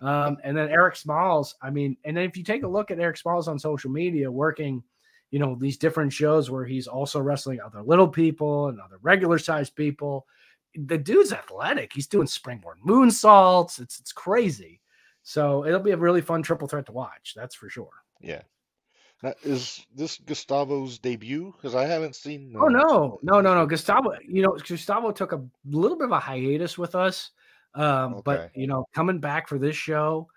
Um, 0.00 0.36
and 0.44 0.56
then 0.56 0.68
Eric 0.68 0.96
Smalls, 0.96 1.56
I 1.60 1.70
mean, 1.70 1.96
and 2.04 2.16
then 2.16 2.24
if 2.24 2.36
you 2.36 2.44
take 2.44 2.62
a 2.62 2.68
look 2.68 2.90
at 2.90 3.00
Eric 3.00 3.16
Smalls 3.16 3.48
on 3.48 3.58
social 3.58 3.90
media, 3.90 4.30
working, 4.30 4.82
you 5.30 5.38
know, 5.38 5.56
these 5.60 5.76
different 5.76 6.12
shows 6.12 6.50
where 6.50 6.64
he's 6.64 6.86
also 6.86 7.20
wrestling 7.20 7.60
other 7.60 7.82
little 7.82 8.08
people 8.08 8.68
and 8.68 8.80
other 8.80 8.98
regular 9.02 9.38
sized 9.38 9.74
people. 9.74 10.26
The 10.74 10.98
dude's 10.98 11.32
athletic. 11.32 11.92
He's 11.92 12.06
doing 12.06 12.26
springboard 12.26 12.78
moonsaults. 12.86 13.80
It's 13.80 13.98
it's 13.98 14.12
crazy. 14.12 14.80
So 15.22 15.66
it'll 15.66 15.80
be 15.80 15.90
a 15.90 15.96
really 15.96 16.20
fun 16.20 16.42
triple 16.42 16.68
threat 16.68 16.86
to 16.86 16.92
watch. 16.92 17.34
That's 17.34 17.54
for 17.54 17.68
sure. 17.68 17.90
Yeah. 18.20 18.42
Is 19.42 19.84
this 19.94 20.18
Gustavo's 20.18 20.98
debut? 20.98 21.52
Because 21.56 21.74
I 21.74 21.86
haven't 21.86 22.14
seen. 22.14 22.54
Uh... 22.54 22.64
Oh 22.64 22.68
no, 22.68 23.18
no, 23.22 23.40
no, 23.40 23.54
no. 23.54 23.66
Gustavo, 23.66 24.12
you 24.26 24.42
know, 24.42 24.56
Gustavo 24.66 25.10
took 25.10 25.32
a 25.32 25.44
little 25.64 25.96
bit 25.96 26.06
of 26.06 26.12
a 26.12 26.20
hiatus 26.20 26.78
with 26.78 26.94
us, 26.94 27.30
um, 27.74 28.14
okay. 28.14 28.22
but 28.24 28.50
you 28.54 28.68
know, 28.68 28.86
coming 28.94 29.18
back 29.18 29.48
for 29.48 29.58
this 29.58 29.74
show, 29.74 30.28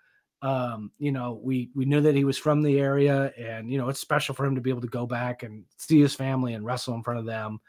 um, 0.42 0.90
you 0.98 1.12
know, 1.12 1.40
we 1.40 1.70
we 1.76 1.84
knew 1.84 2.00
that 2.00 2.16
he 2.16 2.24
was 2.24 2.38
from 2.38 2.62
the 2.62 2.80
area, 2.80 3.32
and 3.38 3.70
you 3.70 3.78
know, 3.78 3.88
it's 3.88 4.00
special 4.00 4.34
for 4.34 4.44
him 4.44 4.56
to 4.56 4.60
be 4.60 4.70
able 4.70 4.80
to 4.80 4.88
go 4.88 5.06
back 5.06 5.44
and 5.44 5.64
see 5.76 6.00
his 6.00 6.14
family 6.14 6.54
and 6.54 6.66
wrestle 6.66 6.94
in 6.94 7.04
front 7.04 7.20
of 7.20 7.26
them. 7.26 7.60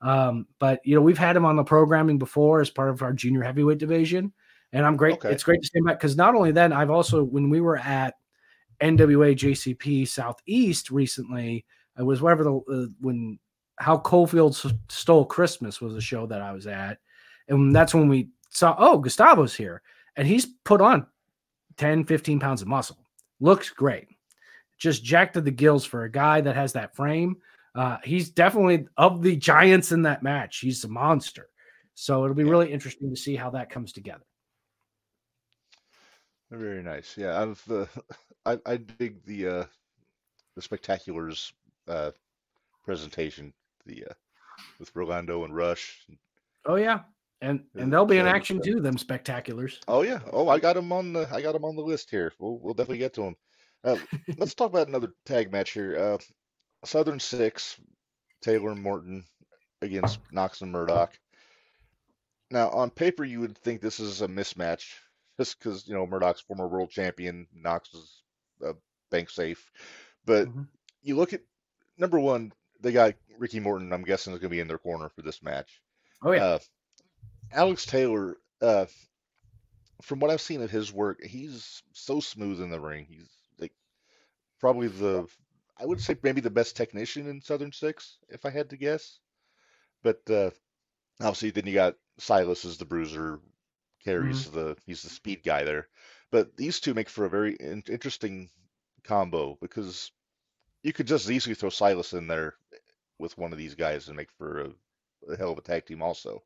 Um, 0.00 0.46
but 0.58 0.80
you 0.84 0.94
know, 0.94 1.02
we've 1.02 1.18
had 1.18 1.36
him 1.36 1.44
on 1.44 1.56
the 1.56 1.64
programming 1.64 2.18
before 2.18 2.62
as 2.62 2.70
part 2.70 2.88
of 2.88 3.02
our 3.02 3.12
junior 3.12 3.42
heavyweight 3.42 3.76
division, 3.76 4.32
and 4.72 4.86
I'm 4.86 4.96
great. 4.96 5.14
Okay. 5.14 5.30
It's 5.30 5.44
great 5.44 5.60
to 5.60 5.68
see 5.68 5.78
him 5.78 5.84
back 5.84 5.98
because 5.98 6.16
not 6.16 6.34
only 6.34 6.50
then, 6.50 6.72
I've 6.72 6.90
also 6.90 7.22
when 7.22 7.50
we 7.50 7.60
were 7.60 7.76
at 7.76 8.14
NWA 8.82 9.34
JCP 9.36 10.08
Southeast 10.08 10.90
recently, 10.90 11.64
it 11.98 12.02
was 12.02 12.20
whatever 12.20 12.44
the 12.44 12.56
uh, 12.56 12.86
when 13.00 13.38
how 13.78 13.98
Cofield 13.98 14.54
stole 14.90 15.24
Christmas 15.24 15.80
was 15.80 15.96
a 15.96 16.00
show 16.00 16.26
that 16.26 16.42
I 16.42 16.52
was 16.52 16.66
at, 16.66 16.98
and 17.48 17.74
that's 17.74 17.94
when 17.94 18.08
we 18.08 18.28
saw 18.50 18.74
oh 18.78 18.98
Gustavo's 18.98 19.54
here, 19.54 19.82
and 20.16 20.26
he's 20.26 20.46
put 20.64 20.80
on 20.80 21.06
10, 21.76 22.04
15 22.04 22.40
pounds 22.40 22.62
of 22.62 22.68
muscle. 22.68 22.98
Looks 23.40 23.70
great, 23.70 24.08
just 24.78 25.04
jacked 25.04 25.34
to 25.34 25.40
the 25.40 25.50
gills 25.50 25.84
for 25.84 26.04
a 26.04 26.10
guy 26.10 26.40
that 26.40 26.56
has 26.56 26.72
that 26.72 26.94
frame. 26.94 27.36
Uh, 27.74 27.96
he's 28.04 28.30
definitely 28.30 28.86
of 28.96 29.22
the 29.22 29.36
giants 29.36 29.92
in 29.92 30.02
that 30.02 30.22
match. 30.22 30.58
He's 30.58 30.84
a 30.84 30.88
monster. 30.88 31.48
So 31.94 32.24
it'll 32.24 32.34
be 32.34 32.44
really 32.44 32.72
interesting 32.72 33.10
to 33.10 33.16
see 33.16 33.36
how 33.36 33.50
that 33.50 33.70
comes 33.70 33.92
together. 33.92 34.24
Very 36.52 36.82
nice. 36.82 37.16
Yeah, 37.16 37.40
I've 37.40 37.62
uh, 37.70 37.86
I 38.46 38.58
I 38.66 38.76
dig 38.76 39.24
the 39.24 39.46
uh 39.46 39.64
the 40.54 40.60
spectaculars 40.60 41.52
uh 41.88 42.10
presentation 42.84 43.54
the 43.86 44.04
uh 44.10 44.14
with 44.78 44.94
Rolando 44.94 45.44
and 45.44 45.56
Rush. 45.56 46.06
Oh 46.66 46.76
yeah. 46.76 47.00
And 47.40 47.64
and 47.74 47.92
they'll 47.92 48.06
be 48.06 48.18
in 48.18 48.26
action 48.26 48.60
too, 48.62 48.80
them 48.80 48.96
spectaculars. 48.96 49.78
Oh 49.88 50.02
yeah. 50.02 50.20
Oh, 50.32 50.48
I 50.48 50.58
got 50.58 50.74
them 50.74 50.92
on 50.92 51.14
the 51.14 51.26
I 51.32 51.40
got 51.40 51.52
them 51.52 51.64
on 51.64 51.74
the 51.74 51.82
list 51.82 52.10
here. 52.10 52.32
We'll 52.38 52.58
we'll 52.58 52.74
definitely 52.74 52.98
get 52.98 53.14
to 53.14 53.22
them. 53.22 53.36
Uh, 53.82 53.96
let's 54.36 54.54
talk 54.54 54.70
about 54.70 54.88
another 54.88 55.12
tag 55.24 55.50
match 55.50 55.70
here. 55.70 55.98
Uh, 55.98 56.18
Southern 56.84 57.18
Six, 57.18 57.80
Taylor 58.42 58.72
and 58.72 58.82
Morton 58.82 59.24
against 59.80 60.20
Knox 60.30 60.60
and 60.60 60.70
Murdoch. 60.70 61.18
Now, 62.50 62.68
on 62.70 62.90
paper, 62.90 63.24
you 63.24 63.40
would 63.40 63.56
think 63.58 63.80
this 63.80 63.98
is 63.98 64.20
a 64.20 64.28
mismatch, 64.28 64.92
just 65.38 65.58
because 65.58 65.86
you 65.86 65.94
know 65.94 66.06
Murdoch's 66.06 66.40
former 66.40 66.68
world 66.68 66.90
champion, 66.90 67.46
Knox 67.54 67.92
is 67.94 68.22
a 68.62 68.74
bank 69.10 69.30
safe. 69.30 69.70
But 70.24 70.48
mm-hmm. 70.48 70.62
you 71.02 71.16
look 71.16 71.32
at 71.32 71.42
number 71.98 72.18
one, 72.18 72.52
they 72.80 72.92
got 72.92 73.14
Ricky 73.38 73.60
Morton. 73.60 73.92
I'm 73.92 74.04
guessing 74.04 74.32
is 74.32 74.38
going 74.38 74.50
to 74.50 74.56
be 74.56 74.60
in 74.60 74.68
their 74.68 74.78
corner 74.78 75.08
for 75.08 75.22
this 75.22 75.42
match. 75.42 75.80
Oh 76.22 76.32
yeah. 76.32 76.44
Uh, 76.44 76.58
Alex 77.52 77.84
Taylor, 77.84 78.36
uh, 78.60 78.86
from 80.02 80.20
what 80.20 80.30
I've 80.30 80.40
seen 80.40 80.62
of 80.62 80.70
his 80.70 80.92
work, 80.92 81.22
he's 81.22 81.82
so 81.92 82.20
smooth 82.20 82.60
in 82.60 82.70
the 82.70 82.80
ring. 82.80 83.06
He's 83.08 83.28
like 83.58 83.72
probably 84.58 84.88
the, 84.88 85.26
I 85.78 85.84
would 85.84 86.00
say 86.00 86.16
maybe 86.22 86.40
the 86.40 86.50
best 86.50 86.76
technician 86.76 87.28
in 87.28 87.42
Southern 87.42 87.72
Six, 87.72 88.18
if 88.28 88.46
I 88.46 88.50
had 88.50 88.70
to 88.70 88.76
guess. 88.76 89.18
But 90.02 90.22
uh, 90.30 90.50
obviously, 91.20 91.50
then 91.50 91.66
you 91.66 91.74
got 91.74 91.96
Silas 92.18 92.64
as 92.64 92.78
the 92.78 92.84
bruiser, 92.84 93.40
Kerry's 94.04 94.46
mm-hmm. 94.46 94.56
the 94.56 94.76
he's 94.86 95.02
the 95.02 95.10
speed 95.10 95.42
guy 95.44 95.64
there. 95.64 95.88
But 96.30 96.56
these 96.56 96.80
two 96.80 96.94
make 96.94 97.08
for 97.08 97.24
a 97.24 97.30
very 97.30 97.56
in- 97.60 97.84
interesting 97.88 98.48
combo 99.04 99.58
because 99.60 100.10
you 100.82 100.92
could 100.92 101.06
just 101.06 101.30
easily 101.30 101.54
throw 101.54 101.70
Silas 101.70 102.12
in 102.12 102.26
there 102.26 102.54
with 103.18 103.36
one 103.38 103.52
of 103.52 103.58
these 103.58 103.74
guys 103.74 104.08
and 104.08 104.16
make 104.16 104.30
for 104.32 104.60
a, 104.60 105.32
a 105.32 105.36
hell 105.36 105.52
of 105.52 105.58
a 105.58 105.62
tag 105.62 105.86
team 105.86 106.02
also. 106.02 106.42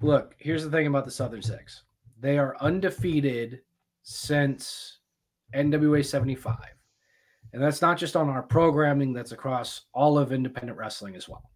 Look, 0.00 0.34
here's 0.38 0.62
the 0.62 0.70
thing 0.70 0.86
about 0.86 1.04
the 1.04 1.10
Southern 1.10 1.42
Six. 1.42 1.82
They 2.20 2.38
are 2.38 2.56
undefeated 2.60 3.60
since 4.02 4.98
NWA 5.54 6.04
75. 6.04 6.56
And 7.52 7.62
that's 7.62 7.82
not 7.82 7.96
just 7.96 8.16
on 8.16 8.28
our 8.28 8.42
programming, 8.42 9.12
that's 9.12 9.32
across 9.32 9.82
all 9.94 10.18
of 10.18 10.32
independent 10.32 10.78
wrestling 10.78 11.16
as 11.16 11.28
well. 11.28 11.50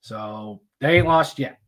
So 0.00 0.62
they 0.80 0.96
ain't 0.96 1.06
lost 1.06 1.38
yet. 1.38 1.58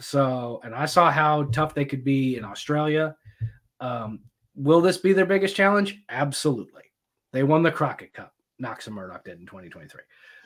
So, 0.00 0.60
and 0.64 0.74
I 0.74 0.86
saw 0.86 1.10
how 1.10 1.44
tough 1.44 1.74
they 1.74 1.84
could 1.84 2.04
be 2.04 2.36
in 2.36 2.44
Australia. 2.44 3.16
Um, 3.80 4.20
will 4.54 4.80
this 4.80 4.98
be 4.98 5.12
their 5.12 5.26
biggest 5.26 5.56
challenge? 5.56 6.02
Absolutely. 6.08 6.82
They 7.32 7.42
won 7.42 7.62
the 7.62 7.70
Crockett 7.70 8.14
Cup. 8.14 8.34
Knox 8.58 8.86
and 8.86 8.96
Murdoch 8.96 9.24
did 9.24 9.38
in 9.38 9.46
2023. 9.46 10.00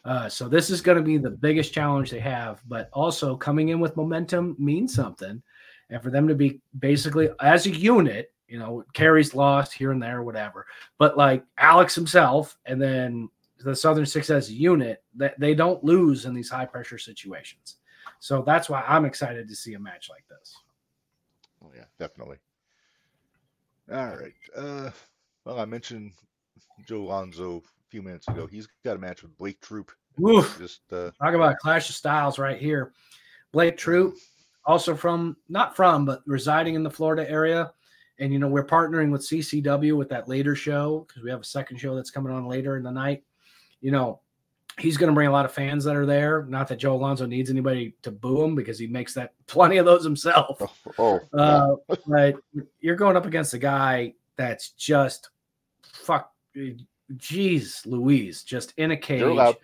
Uh, 0.04 0.28
so 0.28 0.48
this 0.48 0.68
is 0.68 0.80
going 0.80 0.98
to 0.98 1.04
be 1.04 1.16
the 1.16 1.30
biggest 1.30 1.72
challenge 1.72 2.10
they 2.10 2.20
have, 2.20 2.60
but 2.68 2.90
also 2.92 3.36
coming 3.36 3.70
in 3.70 3.80
with 3.80 3.96
momentum 3.96 4.56
means 4.58 4.94
something. 4.94 5.42
And 5.90 6.02
for 6.02 6.10
them 6.10 6.26
to 6.28 6.34
be 6.34 6.60
basically 6.78 7.30
as 7.40 7.66
a 7.66 7.70
unit, 7.70 8.32
you 8.48 8.58
know, 8.58 8.84
Kerry's 8.92 9.34
lost 9.34 9.72
here 9.72 9.92
and 9.92 10.02
there, 10.02 10.22
whatever. 10.22 10.66
But 10.98 11.16
like 11.16 11.44
Alex 11.58 11.94
himself, 11.94 12.58
and 12.66 12.80
then 12.80 13.28
the 13.58 13.76
Southern 13.76 14.04
Six 14.06 14.28
as 14.28 14.50
a 14.50 14.54
unit, 14.54 15.02
that 15.16 15.38
they 15.38 15.54
don't 15.54 15.84
lose 15.84 16.26
in 16.26 16.34
these 16.34 16.50
high 16.50 16.66
pressure 16.66 16.98
situations. 16.98 17.76
So 18.22 18.40
that's 18.40 18.70
why 18.70 18.84
I'm 18.86 19.04
excited 19.04 19.48
to 19.48 19.56
see 19.56 19.74
a 19.74 19.80
match 19.80 20.08
like 20.08 20.24
this. 20.28 20.54
Oh 21.60 21.72
yeah, 21.74 21.86
definitely. 21.98 22.36
All 23.90 24.16
right. 24.16 24.32
Uh, 24.56 24.90
well, 25.44 25.58
I 25.58 25.64
mentioned 25.64 26.12
Joe 26.86 27.02
Alonzo 27.02 27.56
a 27.56 27.90
few 27.90 28.00
minutes 28.00 28.28
ago. 28.28 28.46
He's 28.46 28.68
got 28.84 28.94
a 28.94 29.00
match 29.00 29.24
with 29.24 29.36
Blake 29.38 29.60
Troop. 29.60 29.90
Oof. 30.24 30.56
Just 30.56 30.82
uh, 30.92 31.10
talk 31.20 31.34
about 31.34 31.58
clash 31.58 31.88
of 31.88 31.96
styles 31.96 32.38
right 32.38 32.60
here. 32.60 32.92
Blake 33.50 33.76
Troop, 33.76 34.14
also 34.66 34.94
from 34.94 35.36
not 35.48 35.74
from, 35.74 36.04
but 36.04 36.22
residing 36.24 36.76
in 36.76 36.84
the 36.84 36.90
Florida 36.90 37.28
area. 37.28 37.72
And 38.20 38.32
you 38.32 38.38
know, 38.38 38.46
we're 38.46 38.64
partnering 38.64 39.10
with 39.10 39.22
CCW 39.22 39.96
with 39.96 40.08
that 40.10 40.28
later 40.28 40.54
show 40.54 41.06
because 41.08 41.24
we 41.24 41.30
have 41.30 41.40
a 41.40 41.44
second 41.44 41.78
show 41.78 41.96
that's 41.96 42.12
coming 42.12 42.32
on 42.32 42.46
later 42.46 42.76
in 42.76 42.84
the 42.84 42.92
night. 42.92 43.24
You 43.80 43.90
know, 43.90 44.20
he's 44.78 44.96
going 44.96 45.08
to 45.08 45.14
bring 45.14 45.28
a 45.28 45.32
lot 45.32 45.44
of 45.44 45.52
fans 45.52 45.84
that 45.84 45.96
are 45.96 46.06
there. 46.06 46.44
Not 46.48 46.68
that 46.68 46.76
Joe 46.76 46.94
Alonzo 46.94 47.26
needs 47.26 47.50
anybody 47.50 47.94
to 48.02 48.10
boo 48.10 48.42
him 48.42 48.54
because 48.54 48.78
he 48.78 48.86
makes 48.86 49.14
that 49.14 49.34
plenty 49.46 49.76
of 49.76 49.86
those 49.86 50.04
himself. 50.04 50.62
Oh, 50.98 51.20
oh 51.32 51.38
uh, 51.38 51.96
but 52.06 52.36
you're 52.80 52.96
going 52.96 53.16
up 53.16 53.26
against 53.26 53.54
a 53.54 53.58
guy 53.58 54.14
that's 54.36 54.70
just 54.70 55.30
fuck, 55.82 56.32
jeez, 57.14 57.84
Louise, 57.86 58.42
just 58.42 58.72
in 58.76 58.92
a 58.92 58.96
cage. 58.96 59.22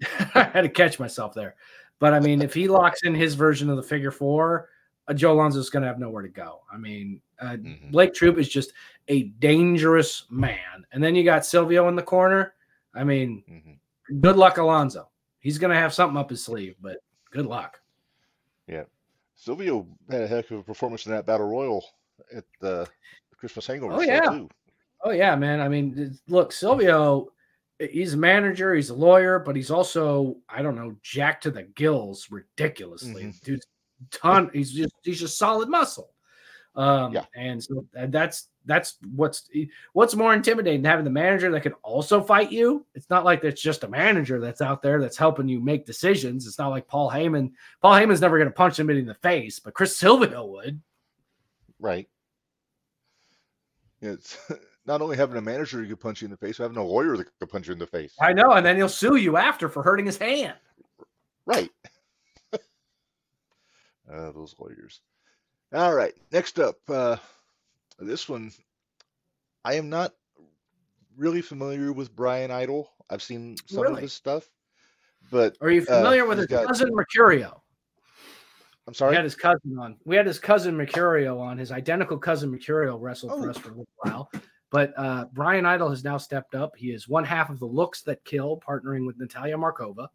I 0.34 0.42
had 0.42 0.62
to 0.62 0.68
catch 0.68 0.98
myself 0.98 1.32
there, 1.32 1.54
but 2.00 2.12
I 2.12 2.18
mean, 2.18 2.42
if 2.42 2.52
he 2.52 2.66
locks 2.66 3.02
in 3.04 3.14
his 3.14 3.34
version 3.34 3.70
of 3.70 3.76
the 3.76 3.82
figure 3.82 4.10
four, 4.10 4.68
uh, 5.06 5.14
Joe 5.14 5.32
Alonzo 5.32 5.60
is 5.60 5.70
going 5.70 5.82
to 5.82 5.86
have 5.86 6.00
nowhere 6.00 6.22
to 6.22 6.28
go. 6.28 6.62
I 6.72 6.76
mean, 6.76 7.20
uh, 7.38 7.50
mm-hmm. 7.50 7.92
Blake 7.92 8.12
Troop 8.12 8.36
is 8.36 8.48
just 8.48 8.72
a 9.06 9.24
dangerous 9.24 10.24
man, 10.28 10.84
and 10.90 11.04
then 11.04 11.14
you 11.14 11.22
got 11.22 11.46
Silvio 11.46 11.88
in 11.88 11.94
the 11.94 12.02
corner. 12.02 12.54
I 12.94 13.04
mean. 13.04 13.44
Mm-hmm 13.48 13.72
good 14.20 14.36
luck, 14.36 14.58
Alonzo. 14.58 15.08
He's 15.40 15.58
going 15.58 15.72
to 15.72 15.80
have 15.80 15.94
something 15.94 16.16
up 16.16 16.30
his 16.30 16.44
sleeve, 16.44 16.76
but 16.80 16.98
good 17.30 17.46
luck. 17.46 17.80
Yeah. 18.66 18.84
Silvio 19.34 19.86
had 20.10 20.22
a 20.22 20.26
heck 20.26 20.50
of 20.50 20.58
a 20.58 20.62
performance 20.62 21.06
in 21.06 21.12
that 21.12 21.26
battle 21.26 21.48
royal 21.48 21.84
at 22.34 22.44
the 22.60 22.88
Christmas 23.36 23.66
Hangover 23.66 23.94
oh, 23.94 24.00
yeah. 24.00 24.20
Too. 24.20 24.48
Oh 25.02 25.10
yeah, 25.10 25.36
man. 25.36 25.60
I 25.60 25.68
mean, 25.68 26.18
look, 26.26 26.52
Silvio, 26.52 27.28
he's 27.78 28.14
a 28.14 28.16
manager, 28.16 28.74
he's 28.74 28.90
a 28.90 28.94
lawyer, 28.94 29.38
but 29.38 29.54
he's 29.54 29.70
also, 29.70 30.38
I 30.48 30.62
don't 30.62 30.74
know, 30.74 30.96
jacked 31.02 31.42
to 31.44 31.50
the 31.50 31.64
gills 31.64 32.28
ridiculously. 32.30 33.24
Mm-hmm. 33.24 33.44
Dude's 33.44 33.66
ton. 34.10 34.50
He's 34.52 34.72
just 34.72 34.94
he's 35.02 35.20
just 35.20 35.38
solid 35.38 35.68
muscle. 35.68 36.10
Um, 36.76 37.14
yeah. 37.14 37.24
and 37.34 37.62
so 37.62 37.86
that's 37.94 38.48
that's 38.66 38.98
what's 39.14 39.48
what's 39.94 40.14
more 40.14 40.34
intimidating 40.34 40.84
having 40.84 41.04
the 41.04 41.10
manager 41.10 41.50
that 41.50 41.62
can 41.62 41.72
also 41.82 42.20
fight 42.20 42.52
you. 42.52 42.84
It's 42.94 43.08
not 43.08 43.24
like 43.24 43.42
it's 43.44 43.62
just 43.62 43.84
a 43.84 43.88
manager 43.88 44.40
that's 44.40 44.60
out 44.60 44.82
there 44.82 45.00
that's 45.00 45.16
helping 45.16 45.48
you 45.48 45.58
make 45.60 45.86
decisions. 45.86 46.46
It's 46.46 46.58
not 46.58 46.68
like 46.68 46.86
Paul 46.86 47.10
Heyman. 47.10 47.52
Paul 47.80 47.94
Heyman's 47.94 48.20
never 48.20 48.36
going 48.36 48.48
to 48.48 48.54
punch 48.54 48.74
somebody 48.74 48.98
in 48.98 49.06
the 49.06 49.14
face, 49.14 49.58
but 49.58 49.72
Chris 49.72 49.96
Silvio 49.96 50.44
would. 50.46 50.80
Right. 51.78 52.08
It's 54.02 54.36
not 54.86 55.00
only 55.00 55.16
having 55.16 55.36
a 55.36 55.42
manager 55.42 55.78
who 55.78 55.88
could 55.88 56.00
punch 56.00 56.20
you 56.20 56.26
in 56.26 56.30
the 56.30 56.36
face, 56.36 56.58
having 56.58 56.76
a 56.76 56.84
lawyer 56.84 57.16
that 57.16 57.26
could 57.38 57.48
punch 57.48 57.68
you 57.68 57.72
in 57.72 57.78
the 57.78 57.86
face. 57.86 58.14
I 58.20 58.32
know, 58.32 58.52
and 58.52 58.66
then 58.66 58.76
he'll 58.76 58.88
sue 58.88 59.16
you 59.16 59.36
after 59.38 59.68
for 59.68 59.82
hurting 59.82 60.06
his 60.06 60.18
hand. 60.18 60.54
Right. 61.46 61.70
uh, 62.52 62.58
those 64.32 64.54
lawyers. 64.58 65.00
All 65.72 65.94
right. 65.94 66.14
Next 66.32 66.58
up, 66.58 66.76
uh, 66.88 67.16
this 67.98 68.28
one, 68.28 68.52
I 69.64 69.74
am 69.74 69.88
not 69.88 70.12
really 71.16 71.42
familiar 71.42 71.92
with 71.92 72.14
Brian 72.14 72.50
Idol. 72.50 72.90
I've 73.10 73.22
seen 73.22 73.56
some 73.66 73.82
really? 73.82 73.94
of 73.94 74.00
his 74.00 74.12
stuff, 74.12 74.48
but 75.30 75.56
are 75.60 75.70
you 75.70 75.82
uh, 75.82 75.84
familiar 75.84 76.24
uh, 76.24 76.28
with 76.28 76.38
his 76.38 76.46
got... 76.46 76.66
cousin 76.66 76.90
Mercurio? 76.90 77.60
I'm 78.86 78.94
sorry. 78.94 79.10
We 79.10 79.16
had 79.16 79.24
his 79.24 79.34
cousin 79.34 79.78
on. 79.80 79.96
We 80.04 80.16
had 80.16 80.26
his 80.26 80.38
cousin 80.38 80.76
Mercurio 80.76 81.40
on. 81.40 81.58
His 81.58 81.72
identical 81.72 82.18
cousin 82.18 82.50
Mercurio 82.50 82.96
wrestled 83.00 83.32
oh. 83.34 83.42
for 83.42 83.50
us 83.50 83.58
for 83.58 83.68
a 83.68 83.72
little 83.72 83.88
while. 83.96 84.30
But 84.70 84.92
uh, 84.96 85.26
Brian 85.32 85.66
Idol 85.66 85.90
has 85.90 86.04
now 86.04 86.18
stepped 86.18 86.54
up. 86.54 86.76
He 86.76 86.92
is 86.92 87.08
one 87.08 87.24
half 87.24 87.50
of 87.50 87.58
the 87.58 87.66
Looks 87.66 88.02
That 88.02 88.24
Kill, 88.24 88.60
partnering 88.66 89.06
with 89.06 89.18
Natalia 89.18 89.56
Markova 89.56 90.08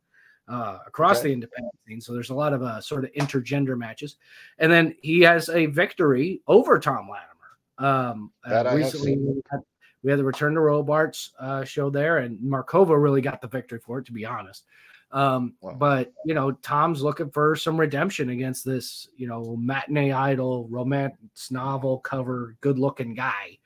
uh, 0.52 0.80
across 0.86 1.20
okay. 1.20 1.30
the 1.30 1.34
independent 1.34 1.74
scene. 1.88 2.02
So 2.02 2.14
there's 2.14 2.30
a 2.30 2.36
lot 2.36 2.52
of 2.52 2.62
uh, 2.62 2.82
sort 2.82 3.06
of 3.06 3.12
intergender 3.14 3.78
matches. 3.78 4.18
And 4.60 4.72
then 4.72 4.96
he 5.02 5.22
has 5.22 5.48
a 5.50 5.68
victory 5.68 6.42
over 6.48 6.78
Tom 6.78 7.10
Latimer. 7.10 7.30
Um, 7.78 8.32
uh, 8.46 8.70
recently, 8.76 9.18
we 9.18 9.42
had, 9.50 9.62
we 10.04 10.12
had, 10.12 10.20
the 10.20 10.26
Return 10.26 10.54
to 10.56 10.60
Robarts 10.60 11.32
uh, 11.40 11.64
show 11.64 11.90
there, 11.90 12.18
and 12.18 12.38
Markova 12.40 13.02
really 13.02 13.22
got 13.22 13.42
the 13.42 13.48
victory 13.48 13.80
for 13.80 14.00
it, 14.00 14.06
to 14.06 14.12
be 14.12 14.26
honest. 14.26 14.66
Um, 15.12 15.56
wow. 15.62 15.76
But 15.78 16.14
you 16.26 16.34
know, 16.34 16.52
Tom's 16.52 17.02
looking 17.02 17.32
for 17.32 17.56
some 17.56 17.80
redemption 17.80 18.30
against 18.30 18.66
this, 18.66 19.08
you 19.16 19.28
know, 19.28 19.56
matinee 19.58 20.12
idol, 20.12 20.68
romance 20.70 21.50
novel 21.50 22.00
cover, 22.00 22.56
good-looking 22.62 23.16
guy. 23.16 23.58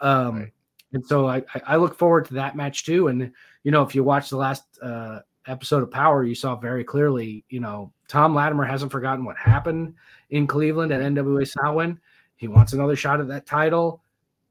Um, 0.00 0.36
right. 0.36 0.52
And 0.92 1.04
so 1.04 1.26
I, 1.26 1.42
I 1.66 1.76
look 1.76 1.98
forward 1.98 2.26
to 2.26 2.34
that 2.34 2.56
match 2.56 2.84
too. 2.84 3.08
And 3.08 3.32
you 3.64 3.72
know, 3.72 3.82
if 3.82 3.94
you 3.94 4.04
watch 4.04 4.30
the 4.30 4.36
last 4.36 4.64
uh, 4.80 5.20
episode 5.46 5.82
of 5.82 5.90
Power, 5.90 6.24
you 6.24 6.34
saw 6.34 6.56
very 6.56 6.84
clearly, 6.84 7.44
you 7.48 7.60
know, 7.60 7.92
Tom 8.08 8.34
Latimer 8.34 8.64
hasn't 8.64 8.92
forgotten 8.92 9.24
what 9.24 9.36
happened 9.36 9.94
in 10.30 10.46
Cleveland 10.46 10.92
at 10.92 11.00
NWA 11.00 11.46
Samhain. 11.46 12.00
He 12.36 12.48
wants 12.48 12.72
another 12.72 12.96
shot 12.96 13.20
at 13.20 13.28
that 13.28 13.46
title. 13.46 14.02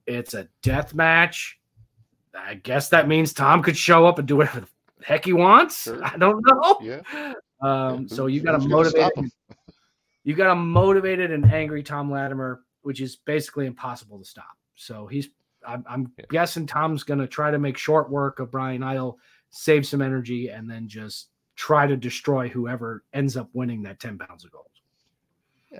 It's 0.07 0.33
a 0.33 0.47
death 0.61 0.93
match. 0.93 1.59
I 2.37 2.55
guess 2.55 2.89
that 2.89 3.07
means 3.07 3.33
Tom 3.33 3.63
could 3.63 3.77
show 3.77 4.05
up 4.05 4.19
and 4.19 4.27
do 4.27 4.37
whatever 4.37 4.61
the 4.61 4.67
heck 5.03 5.25
he 5.25 5.33
wants. 5.33 5.83
Sure. 5.83 6.03
I 6.03 6.17
don't 6.17 6.43
know. 6.45 6.79
Yeah. 6.81 7.33
Um, 7.61 8.01
yeah. 8.01 8.15
so 8.15 8.27
you 8.27 8.41
got 8.41 8.55
a 8.55 8.67
motivated, 8.67 9.31
you 10.23 10.33
got 10.33 10.51
a 10.51 10.55
motivated 10.55 11.31
and 11.31 11.45
angry 11.45 11.83
Tom 11.83 12.11
Latimer, 12.11 12.61
which 12.81 13.01
is 13.01 13.15
basically 13.15 13.65
impossible 13.65 14.19
to 14.19 14.25
stop. 14.25 14.57
So 14.75 15.07
he's, 15.07 15.29
I'm, 15.65 15.85
I'm 15.89 16.11
yeah. 16.17 16.25
guessing 16.29 16.67
Tom's 16.67 17.03
going 17.03 17.19
to 17.19 17.27
try 17.27 17.51
to 17.51 17.59
make 17.59 17.77
short 17.77 18.09
work 18.09 18.39
of 18.39 18.51
Brian 18.51 18.83
Idol, 18.83 19.19
save 19.55 19.87
some 19.87 20.01
energy, 20.01 20.49
and 20.49 20.69
then 20.69 20.87
just 20.87 21.29
try 21.55 21.87
to 21.87 21.95
destroy 21.95 22.49
whoever 22.49 23.03
ends 23.13 23.37
up 23.37 23.49
winning 23.53 23.81
that 23.83 24.01
10 24.01 24.17
pounds 24.17 24.43
of 24.43 24.51
gold. 24.51 24.65
Yeah. 25.71 25.79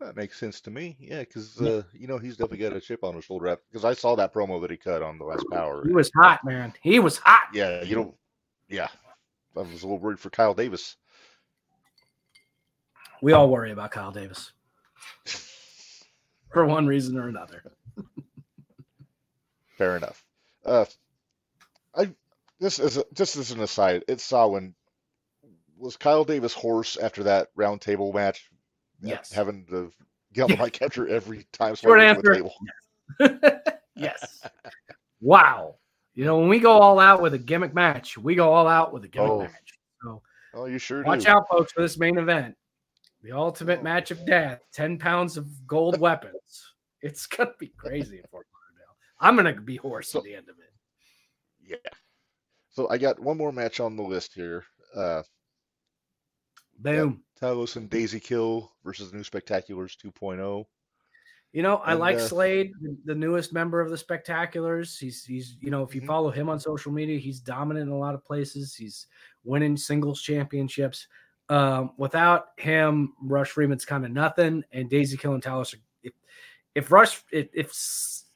That 0.00 0.16
makes 0.16 0.40
sense 0.40 0.62
to 0.62 0.70
me. 0.70 0.96
Yeah, 0.98 1.20
because 1.20 1.60
uh, 1.60 1.82
you 1.92 2.06
know 2.06 2.16
he's 2.16 2.38
definitely 2.38 2.58
got 2.58 2.72
a 2.72 2.80
chip 2.80 3.04
on 3.04 3.14
his 3.14 3.26
shoulder. 3.26 3.58
Because 3.70 3.84
I 3.84 3.92
saw 3.92 4.16
that 4.16 4.32
promo 4.32 4.60
that 4.62 4.70
he 4.70 4.78
cut 4.78 5.02
on 5.02 5.18
the 5.18 5.24
last 5.24 5.44
Power. 5.52 5.84
He 5.86 5.92
was 5.92 6.10
hot, 6.16 6.42
man. 6.42 6.72
He 6.82 6.98
was 7.00 7.18
hot. 7.18 7.48
Yeah, 7.52 7.82
you 7.82 7.96
know. 7.96 8.14
Yeah, 8.70 8.88
I 9.54 9.60
was 9.60 9.82
a 9.82 9.86
little 9.86 9.98
worried 9.98 10.18
for 10.18 10.30
Kyle 10.30 10.54
Davis. 10.54 10.96
We 13.20 13.32
all 13.32 13.50
worry 13.50 13.72
about 13.72 13.90
Kyle 13.90 14.10
Davis 14.10 14.52
for 16.52 16.64
one 16.64 16.86
reason 16.86 17.18
or 17.18 17.28
another. 17.28 17.62
Fair 19.76 19.96
enough. 19.98 20.24
Uh, 20.64 20.86
this 22.60 22.78
is 22.78 22.96
a, 22.96 23.04
just 23.14 23.36
as 23.36 23.50
an 23.50 23.60
aside. 23.60 24.04
It 24.08 24.20
saw 24.20 24.46
when 24.48 24.74
was 25.76 25.96
Kyle 25.96 26.24
Davis 26.24 26.52
hoarse 26.52 26.96
after 26.96 27.24
that 27.24 27.48
round 27.56 27.80
table 27.80 28.12
match. 28.12 28.50
Yes, 29.00 29.32
having 29.32 29.66
to 29.66 29.92
get 30.32 30.44
on 30.44 30.50
the 30.50 30.56
mic 30.62 30.80
after 30.82 31.08
every 31.08 31.46
time. 31.52 31.74
Short 31.74 32.00
answer. 32.00 32.42
Yes. 33.20 33.60
yes. 33.96 34.42
wow. 35.20 35.76
You 36.14 36.24
know, 36.24 36.38
when 36.38 36.48
we 36.48 36.60
go 36.60 36.70
all 36.70 37.00
out 37.00 37.20
with 37.20 37.34
a 37.34 37.38
gimmick 37.38 37.74
match, 37.74 38.16
we 38.16 38.34
go 38.34 38.52
all 38.52 38.68
out 38.68 38.92
with 38.92 39.04
a 39.04 39.08
gimmick 39.08 39.30
oh. 39.30 39.40
match. 39.40 39.78
So, 40.02 40.22
oh, 40.54 40.66
you 40.66 40.78
sure 40.78 41.02
watch 41.02 41.24
do. 41.24 41.30
out, 41.30 41.48
folks, 41.50 41.72
for 41.72 41.82
this 41.82 41.98
main 41.98 42.18
event, 42.18 42.54
the 43.22 43.32
ultimate 43.32 43.80
oh. 43.80 43.84
match 43.84 44.10
of 44.10 44.24
death, 44.24 44.60
ten 44.72 44.98
pounds 44.98 45.36
of 45.36 45.66
gold 45.66 45.98
weapons. 45.98 46.72
It's 47.02 47.26
gonna 47.26 47.50
be 47.58 47.72
crazy 47.76 48.18
in 48.18 48.24
Fort 48.30 48.46
Lauderdale. 48.54 48.96
I'm 49.20 49.36
gonna 49.36 49.60
be 49.60 49.76
hoarse 49.76 50.10
so, 50.10 50.20
at 50.20 50.24
the 50.24 50.34
end 50.34 50.48
of 50.48 50.56
it. 50.58 50.72
Yeah. 51.60 51.90
So 52.74 52.88
I 52.90 52.98
got 52.98 53.20
one 53.20 53.38
more 53.38 53.52
match 53.52 53.80
on 53.80 53.96
the 53.96 54.02
list 54.02 54.34
here. 54.34 54.64
Uh, 54.94 55.22
Boom. 56.80 57.22
Talos 57.40 57.76
and 57.76 57.88
Daisy 57.88 58.20
Kill 58.20 58.72
versus 58.84 59.10
the 59.10 59.16
New 59.16 59.22
Spectaculars 59.22 59.96
2.0. 59.96 60.64
You 61.52 61.62
know, 61.62 61.76
I 61.76 61.92
and, 61.92 62.00
like 62.00 62.16
uh, 62.16 62.26
Slade, 62.26 62.72
the 63.04 63.14
newest 63.14 63.52
member 63.52 63.80
of 63.80 63.88
the 63.88 63.96
Spectaculars. 63.96 64.98
He's 64.98 65.24
he's 65.24 65.56
you 65.60 65.70
know, 65.70 65.84
if 65.84 65.94
you 65.94 66.00
mm-hmm. 66.00 66.08
follow 66.08 66.30
him 66.30 66.48
on 66.48 66.58
social 66.58 66.90
media, 66.90 67.16
he's 67.20 67.38
dominant 67.38 67.86
in 67.86 67.92
a 67.94 67.98
lot 67.98 68.16
of 68.16 68.24
places. 68.24 68.74
He's 68.74 69.06
winning 69.44 69.76
singles 69.76 70.20
championships. 70.20 71.06
Um, 71.48 71.92
without 71.96 72.46
him, 72.56 73.12
Rush 73.22 73.50
Freeman's 73.50 73.84
kind 73.84 74.04
of 74.04 74.10
nothing, 74.10 74.64
and 74.72 74.90
Daisy 74.90 75.16
Kill 75.16 75.34
and 75.34 75.42
Talos. 75.42 75.74
Are, 75.74 75.78
if, 76.02 76.12
if 76.74 76.90
Rush 76.90 77.22
if, 77.30 77.46
if 77.54 77.72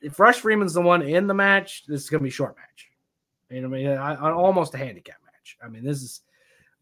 if 0.00 0.20
Rush 0.20 0.38
Freeman's 0.38 0.74
the 0.74 0.80
one 0.80 1.02
in 1.02 1.26
the 1.26 1.34
match, 1.34 1.86
this 1.88 2.02
is 2.02 2.10
gonna 2.10 2.22
be 2.22 2.28
a 2.28 2.32
short 2.32 2.54
match. 2.56 2.87
You 3.50 3.62
know, 3.62 3.68
I 3.68 3.70
mean, 3.70 3.88
I, 3.88 4.14
I, 4.14 4.32
almost 4.32 4.74
a 4.74 4.78
handicap 4.78 5.16
match. 5.24 5.56
I 5.62 5.68
mean, 5.68 5.84
this 5.84 6.02
is 6.02 6.22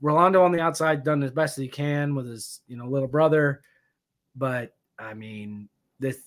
Rolando 0.01 0.43
on 0.43 0.53
the 0.53 0.61
outside 0.61 1.05
done 1.05 1.23
as 1.23 1.31
best 1.31 1.59
as 1.59 1.63
he 1.63 1.69
can 1.69 2.15
with 2.15 2.27
his 2.27 2.61
you 2.67 2.77
know 2.77 2.87
little 2.87 3.09
brother, 3.09 3.63
but 4.35 4.75
I 4.99 5.15
mean 5.15 5.69
this 5.99 6.19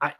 I 0.00 0.12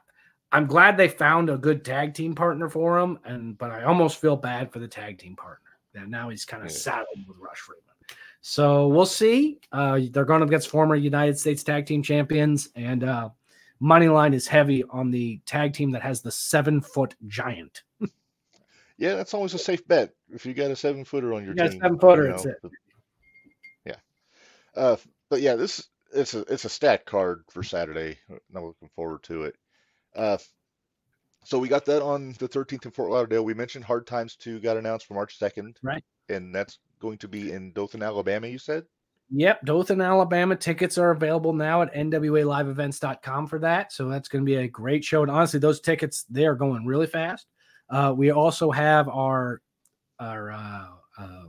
I'm 0.52 0.66
glad 0.66 0.96
they 0.96 1.08
found 1.08 1.50
a 1.50 1.58
good 1.58 1.84
tag 1.84 2.14
team 2.14 2.34
partner 2.34 2.68
for 2.68 2.98
him, 2.98 3.18
and 3.24 3.58
but 3.58 3.70
I 3.70 3.84
almost 3.84 4.20
feel 4.20 4.36
bad 4.36 4.72
for 4.72 4.78
the 4.78 4.88
tag 4.88 5.18
team 5.18 5.36
partner 5.36 5.78
that 5.94 6.08
now 6.08 6.28
he's 6.28 6.44
kind 6.44 6.62
of 6.62 6.70
yeah. 6.70 6.76
saddled 6.76 7.26
with 7.26 7.36
Rush 7.38 7.58
Freeman. 7.58 7.82
So 8.40 8.86
we'll 8.86 9.06
see. 9.06 9.58
Uh, 9.72 10.00
they're 10.12 10.24
going 10.24 10.40
up 10.42 10.48
against 10.48 10.68
former 10.68 10.94
United 10.94 11.36
States 11.36 11.64
Tag 11.64 11.84
Team 11.84 12.00
Champions, 12.00 12.68
and 12.76 13.02
uh, 13.02 13.30
money 13.80 14.08
line 14.08 14.34
is 14.34 14.46
heavy 14.46 14.84
on 14.84 15.10
the 15.10 15.40
tag 15.46 15.72
team 15.72 15.90
that 15.90 16.02
has 16.02 16.22
the 16.22 16.30
seven 16.30 16.80
foot 16.80 17.16
giant. 17.26 17.82
yeah, 18.98 19.14
that's 19.14 19.34
always 19.34 19.54
a 19.54 19.58
safe 19.58 19.86
bet 19.86 20.10
if 20.30 20.46
you 20.46 20.54
got 20.54 20.70
a 20.70 20.76
seven 20.76 21.04
footer 21.04 21.34
on 21.34 21.44
your 21.44 21.54
you 21.54 21.68
team. 21.68 21.80
Seven 21.80 21.98
footer, 21.98 22.24
you 22.24 22.30
know, 22.30 22.36
it. 22.36 22.72
Yeah, 23.84 23.96
uh, 24.74 24.96
but 25.30 25.40
yeah, 25.40 25.56
this 25.56 25.88
it's 26.12 26.34
a 26.34 26.40
it's 26.52 26.64
a 26.64 26.70
stat 26.70 27.04
card 27.06 27.44
for 27.50 27.62
Saturday. 27.62 28.18
I'm 28.30 28.64
looking 28.64 28.90
forward 28.94 29.22
to 29.24 29.44
it. 29.44 29.56
Uh, 30.14 30.38
so 31.46 31.60
we 31.60 31.68
got 31.68 31.84
that 31.84 32.02
on 32.02 32.34
the 32.40 32.48
13th 32.48 32.86
in 32.86 32.90
Fort 32.90 33.10
Lauderdale. 33.10 33.44
We 33.44 33.54
mentioned 33.54 33.84
Hard 33.84 34.04
Times 34.04 34.34
2 34.34 34.58
got 34.58 34.76
announced 34.76 35.06
for 35.06 35.14
March 35.14 35.38
2nd. 35.38 35.76
Right. 35.80 36.02
And 36.28 36.52
that's 36.52 36.80
going 36.98 37.18
to 37.18 37.28
be 37.28 37.52
in 37.52 37.70
Dothan, 37.72 38.02
Alabama, 38.02 38.48
you 38.48 38.58
said? 38.58 38.82
Yep, 39.30 39.64
Dothan, 39.64 40.00
Alabama. 40.00 40.56
Tickets 40.56 40.98
are 40.98 41.12
available 41.12 41.52
now 41.52 41.82
at 41.82 41.94
nwaliveevents.com 41.94 43.46
for 43.46 43.60
that. 43.60 43.92
So 43.92 44.08
that's 44.08 44.28
going 44.28 44.44
to 44.44 44.46
be 44.46 44.56
a 44.56 44.66
great 44.66 45.04
show. 45.04 45.22
And 45.22 45.30
honestly, 45.30 45.60
those 45.60 45.80
tickets, 45.80 46.24
they 46.28 46.46
are 46.46 46.56
going 46.56 46.84
really 46.84 47.06
fast. 47.06 47.46
Uh, 47.88 48.14
we 48.16 48.30
also 48.30 48.70
have 48.70 49.08
our 49.08 49.60
our 50.18 50.50
uh, 50.52 50.86
uh, 51.18 51.44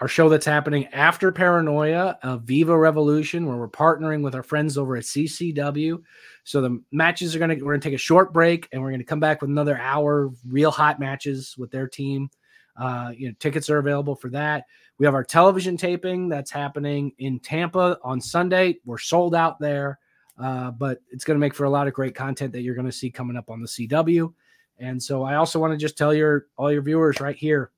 our 0.00 0.08
show 0.08 0.28
that's 0.28 0.46
happening 0.46 0.86
after 0.88 1.32
Paranoia, 1.32 2.18
uh, 2.22 2.36
Viva 2.38 2.76
Revolution, 2.76 3.46
where 3.46 3.56
we're 3.56 3.68
partnering 3.68 4.22
with 4.22 4.34
our 4.34 4.42
friends 4.42 4.78
over 4.78 4.96
at 4.96 5.04
CCW. 5.04 6.02
So 6.44 6.60
the 6.60 6.82
matches 6.92 7.34
are 7.34 7.38
gonna 7.38 7.56
we're 7.60 7.72
gonna 7.72 7.80
take 7.80 7.94
a 7.94 7.98
short 7.98 8.32
break 8.32 8.68
and 8.72 8.82
we're 8.82 8.90
gonna 8.90 9.04
come 9.04 9.20
back 9.20 9.40
with 9.40 9.50
another 9.50 9.78
hour 9.78 10.30
real 10.48 10.70
hot 10.70 11.00
matches 11.00 11.56
with 11.58 11.70
their 11.70 11.88
team. 11.88 12.30
Uh, 12.78 13.12
you 13.16 13.28
know, 13.28 13.34
tickets 13.40 13.68
are 13.68 13.78
available 13.78 14.14
for 14.14 14.30
that. 14.30 14.64
We 14.98 15.06
have 15.06 15.14
our 15.14 15.24
television 15.24 15.76
taping 15.76 16.28
that's 16.28 16.50
happening 16.50 17.12
in 17.18 17.40
Tampa 17.40 17.98
on 18.02 18.20
Sunday. 18.20 18.78
We're 18.84 18.98
sold 18.98 19.34
out 19.34 19.58
there, 19.58 19.98
uh, 20.38 20.70
but 20.70 21.00
it's 21.10 21.24
going 21.24 21.34
to 21.36 21.40
make 21.40 21.54
for 21.54 21.64
a 21.64 21.70
lot 21.70 21.88
of 21.88 21.92
great 21.94 22.14
content 22.14 22.52
that 22.52 22.62
you're 22.62 22.74
going 22.76 22.86
to 22.86 22.92
see 22.92 23.10
coming 23.10 23.36
up 23.36 23.50
on 23.50 23.60
the 23.60 23.66
CW. 23.66 24.32
And 24.78 25.02
so 25.02 25.22
I 25.22 25.34
also 25.36 25.58
want 25.58 25.72
to 25.72 25.76
just 25.76 25.98
tell 25.98 26.14
your 26.14 26.46
all 26.56 26.72
your 26.72 26.82
viewers 26.82 27.20
right 27.20 27.36
here 27.36 27.72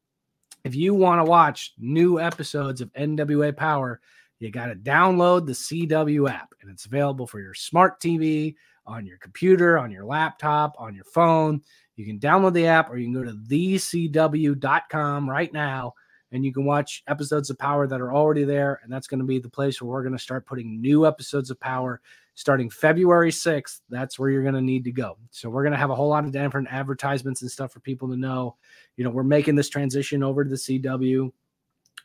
if 0.64 0.74
you 0.74 0.94
want 0.94 1.20
to 1.20 1.24
watch 1.24 1.72
new 1.78 2.20
episodes 2.20 2.80
of 2.80 2.92
NWA 2.92 3.57
Power, 3.57 4.01
you 4.38 4.51
got 4.51 4.66
to 4.66 4.74
download 4.74 5.46
the 5.46 5.53
CW 5.53 6.30
app, 6.30 6.55
and 6.61 6.70
it's 6.70 6.86
available 6.86 7.26
for 7.26 7.40
your 7.40 7.55
smart 7.55 8.01
TV, 8.01 8.55
on 8.86 9.07
your 9.07 9.18
computer, 9.18 9.78
on 9.78 9.90
your 9.90 10.05
laptop, 10.05 10.74
on 10.78 10.94
your 10.94 11.05
phone. 11.05 11.62
You 11.96 12.07
can 12.07 12.18
download 12.18 12.55
the 12.55 12.66
app, 12.66 12.90
or 12.90 12.96
you 12.96 13.07
can 13.07 13.14
go 13.14 13.24
to 13.24 13.36
thecw.com 13.36 15.30
right 15.30 15.53
now, 15.53 15.94
and 16.32 16.44
you 16.44 16.53
can 16.53 16.64
watch 16.64 17.03
episodes 17.07 17.51
of 17.51 17.59
Power 17.59 17.86
that 17.86 18.01
are 18.01 18.12
already 18.12 18.44
there. 18.44 18.80
And 18.82 18.92
that's 18.92 19.07
going 19.07 19.20
to 19.20 19.26
be 19.26 19.38
the 19.38 19.51
place 19.51 19.80
where 19.80 19.90
we're 19.90 20.03
going 20.03 20.16
to 20.16 20.18
start 20.18 20.46
putting 20.46 20.80
new 20.80 21.07
episodes 21.07 21.51
of 21.51 21.61
Power 21.61 22.01
starting 22.41 22.70
February 22.70 23.30
6th. 23.30 23.80
That's 23.91 24.18
where 24.18 24.30
you're 24.30 24.43
going 24.43 24.55
to 24.55 24.62
need 24.62 24.84
to 24.84 24.93
go. 24.93 25.18
So 25.30 25.51
we're 25.51 25.62
going 25.62 25.74
to 25.74 25.78
have 25.78 25.91
a 25.91 25.95
whole 25.95 26.09
lot 26.09 26.24
of 26.24 26.32
different 26.32 26.72
advertisements 26.72 27.43
and 27.43 27.51
stuff 27.51 27.70
for 27.70 27.80
people 27.80 28.09
to 28.09 28.16
know. 28.16 28.57
You 28.97 29.05
know, 29.05 29.11
we're 29.11 29.24
making 29.24 29.57
this 29.57 29.68
transition 29.68 30.22
over 30.22 30.42
to 30.42 30.49
the 30.49 30.57
CW. 30.57 31.30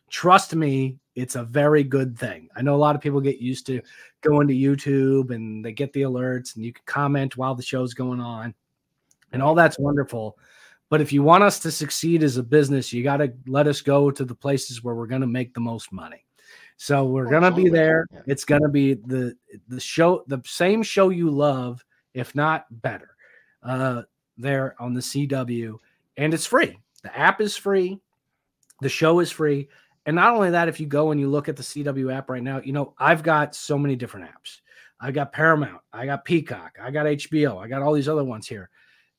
Trust 0.10 0.54
me, 0.54 1.00
it's 1.16 1.36
a 1.36 1.44
very 1.46 1.86
good 1.86 2.20
thing. 2.20 2.50
I 2.54 2.64
know 2.64 2.76
a 2.76 2.78
lot 2.78 2.98
of 2.98 3.02
people 3.02 3.22
get 3.22 3.40
used 3.40 3.66
to 3.68 3.82
going 4.20 4.50
to 4.50 4.54
YouTube 4.54 5.34
and 5.34 5.64
they 5.64 5.72
get 5.72 5.94
the 5.94 6.02
alerts 6.02 6.58
and 6.58 6.66
you 6.66 6.74
can 6.74 6.84
comment 6.86 7.38
while 7.38 7.56
the 7.56 7.64
show's 7.64 7.94
going 7.94 8.20
on. 8.20 8.54
And 9.32 9.42
all 9.42 9.56
that's 9.56 9.80
wonderful. 9.80 10.38
But 10.90 11.00
if 11.00 11.14
you 11.14 11.24
want 11.24 11.46
us 11.46 11.60
to 11.60 11.72
succeed 11.72 12.24
as 12.24 12.36
a 12.36 12.44
business, 12.44 12.92
you 12.92 13.04
got 13.04 13.18
to 13.18 13.32
let 13.48 13.68
us 13.68 13.80
go 13.80 14.12
to 14.12 14.26
the 14.26 14.36
places 14.36 14.84
where 14.84 14.96
we're 14.96 15.08
going 15.08 15.22
to 15.22 15.28
make 15.28 15.54
the 15.54 15.62
most 15.62 15.94
money. 15.94 16.25
So 16.78 17.06
we're 17.06 17.30
gonna 17.30 17.52
be 17.52 17.70
there. 17.70 18.06
It's 18.26 18.44
gonna 18.44 18.70
be 18.70 18.96
the 18.96 19.36
the 19.68 19.80
show, 19.80 20.24
the 20.28 20.42
same 20.46 20.84
show 20.84 21.10
you 21.10 21.30
love, 21.30 21.84
if 22.14 22.36
not 22.36 22.66
better. 22.82 23.16
Uh, 23.64 24.04
there 24.38 24.76
on 24.80 24.94
the 24.94 25.02
CW, 25.02 25.78
and 26.18 26.34
it's 26.34 26.46
free. 26.46 26.78
The 27.04 27.18
app 27.18 27.42
is 27.42 27.56
free. 27.56 28.00
The 28.82 28.90
show 28.90 29.20
is 29.20 29.32
free. 29.32 29.70
And 30.06 30.16
not 30.16 30.36
only 30.36 30.52
that, 30.52 30.68
if 30.68 30.80
you 30.80 30.86
go 30.86 31.12
and 31.12 31.20
you 31.20 31.30
look 31.30 31.50
at 31.50 31.56
the 31.56 31.64
CW 31.64 32.14
app 32.14 32.30
right 32.30 32.44
now, 32.44 32.62
you 32.64 32.74
know, 32.74 32.94
I've 32.98 33.24
got 33.24 33.56
so 33.56 33.78
many 33.78 33.96
different 33.96 34.30
apps. 34.30 34.60
I 35.00 35.12
got 35.12 35.34
Paramount, 35.34 35.82
I 35.92 36.06
got 36.06 36.26
Peacock, 36.26 36.78
I 36.82 36.92
got 36.92 37.06
HBO, 37.06 37.62
I 37.62 37.68
got 37.68 37.82
all 37.82 37.94
these 37.94 38.08
other 38.08 38.24
ones 38.24 38.48
here. 38.48 38.70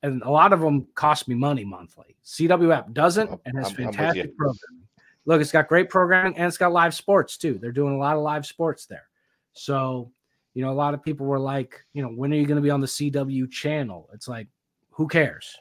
And 0.02 0.22
a 0.22 0.30
lot 0.30 0.52
of 0.52 0.60
them 0.60 0.86
cost 0.94 1.28
me 1.28 1.34
money 1.34 1.64
monthly. 1.64 2.16
CW 2.24 2.74
app 2.74 2.92
doesn't 2.92 3.30
and 3.44 3.58
has 3.58 3.72
fantastic 3.72 4.36
programming. 4.36 4.85
Look, 5.26 5.40
it's 5.40 5.52
got 5.52 5.68
great 5.68 5.90
programming 5.90 6.36
and 6.36 6.46
it's 6.46 6.56
got 6.56 6.72
live 6.72 6.94
sports 6.94 7.36
too. 7.36 7.58
They're 7.60 7.72
doing 7.72 7.94
a 7.94 7.98
lot 7.98 8.16
of 8.16 8.22
live 8.22 8.46
sports 8.46 8.86
there. 8.86 9.08
So, 9.52 10.10
you 10.54 10.62
know, 10.62 10.70
a 10.70 10.74
lot 10.74 10.94
of 10.94 11.02
people 11.02 11.26
were 11.26 11.38
like, 11.38 11.84
you 11.92 12.02
know, 12.02 12.08
when 12.08 12.32
are 12.32 12.36
you 12.36 12.46
going 12.46 12.56
to 12.56 12.62
be 12.62 12.70
on 12.70 12.80
the 12.80 12.86
CW 12.86 13.50
channel? 13.50 14.08
It's 14.14 14.28
like, 14.28 14.46
who 14.90 15.08
cares? 15.08 15.56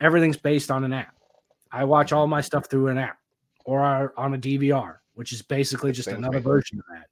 Everything's 0.00 0.36
based 0.36 0.70
on 0.70 0.84
an 0.84 0.92
app. 0.92 1.14
I 1.72 1.84
watch 1.84 2.12
all 2.12 2.26
my 2.26 2.40
stuff 2.40 2.66
through 2.66 2.88
an 2.88 2.98
app 2.98 3.18
or 3.64 4.12
on 4.16 4.34
a 4.34 4.38
DVR, 4.38 4.96
which 5.14 5.32
is 5.32 5.42
basically 5.42 5.92
just 5.92 6.08
another 6.08 6.40
version 6.40 6.78
of 6.78 6.84
that. 6.90 7.06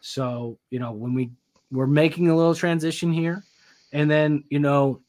So, 0.00 0.58
you 0.70 0.78
know, 0.78 0.92
when 0.92 1.14
we 1.14 1.30
we're 1.70 1.86
making 1.86 2.28
a 2.28 2.36
little 2.36 2.54
transition 2.54 3.12
here, 3.12 3.44
and 3.92 4.10
then, 4.10 4.44
you 4.50 4.58
know, 4.58 5.00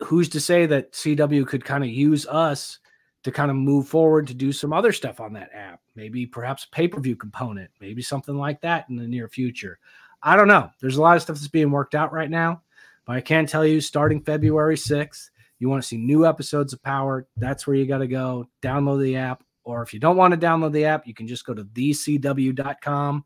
who's 0.00 0.28
to 0.30 0.40
say 0.40 0.66
that 0.66 0.92
CW 0.92 1.46
could 1.46 1.64
kind 1.64 1.84
of 1.84 1.90
use 1.90 2.26
us 2.26 2.78
to 3.22 3.32
kind 3.32 3.50
of 3.50 3.56
move 3.56 3.88
forward 3.88 4.26
to 4.26 4.34
do 4.34 4.52
some 4.52 4.72
other 4.72 4.92
stuff 4.92 5.20
on 5.20 5.32
that 5.34 5.50
app. 5.54 5.80
Maybe 5.94 6.26
perhaps 6.26 6.66
pay 6.70 6.88
per 6.88 7.00
view 7.00 7.16
component, 7.16 7.70
maybe 7.80 8.02
something 8.02 8.36
like 8.36 8.60
that 8.62 8.88
in 8.88 8.96
the 8.96 9.06
near 9.06 9.28
future. 9.28 9.78
I 10.22 10.36
don't 10.36 10.48
know. 10.48 10.70
There's 10.80 10.96
a 10.96 11.02
lot 11.02 11.16
of 11.16 11.22
stuff 11.22 11.36
that's 11.36 11.48
being 11.48 11.70
worked 11.70 11.94
out 11.94 12.12
right 12.12 12.30
now, 12.30 12.62
but 13.06 13.16
I 13.16 13.20
can 13.20 13.46
tell 13.46 13.66
you 13.66 13.80
starting 13.80 14.22
February 14.22 14.76
6th, 14.76 15.30
you 15.58 15.68
want 15.68 15.82
to 15.82 15.86
see 15.88 15.96
new 15.96 16.26
episodes 16.26 16.72
of 16.72 16.82
Power. 16.82 17.26
That's 17.36 17.66
where 17.66 17.76
you 17.76 17.86
got 17.86 17.98
to 17.98 18.08
go. 18.08 18.48
Download 18.62 19.00
the 19.00 19.16
app. 19.16 19.44
Or 19.64 19.82
if 19.82 19.94
you 19.94 20.00
don't 20.00 20.16
want 20.16 20.32
to 20.32 20.46
download 20.46 20.72
the 20.72 20.86
app, 20.86 21.06
you 21.06 21.14
can 21.14 21.28
just 21.28 21.46
go 21.46 21.54
to 21.54 21.64
thecw.com 21.64 23.24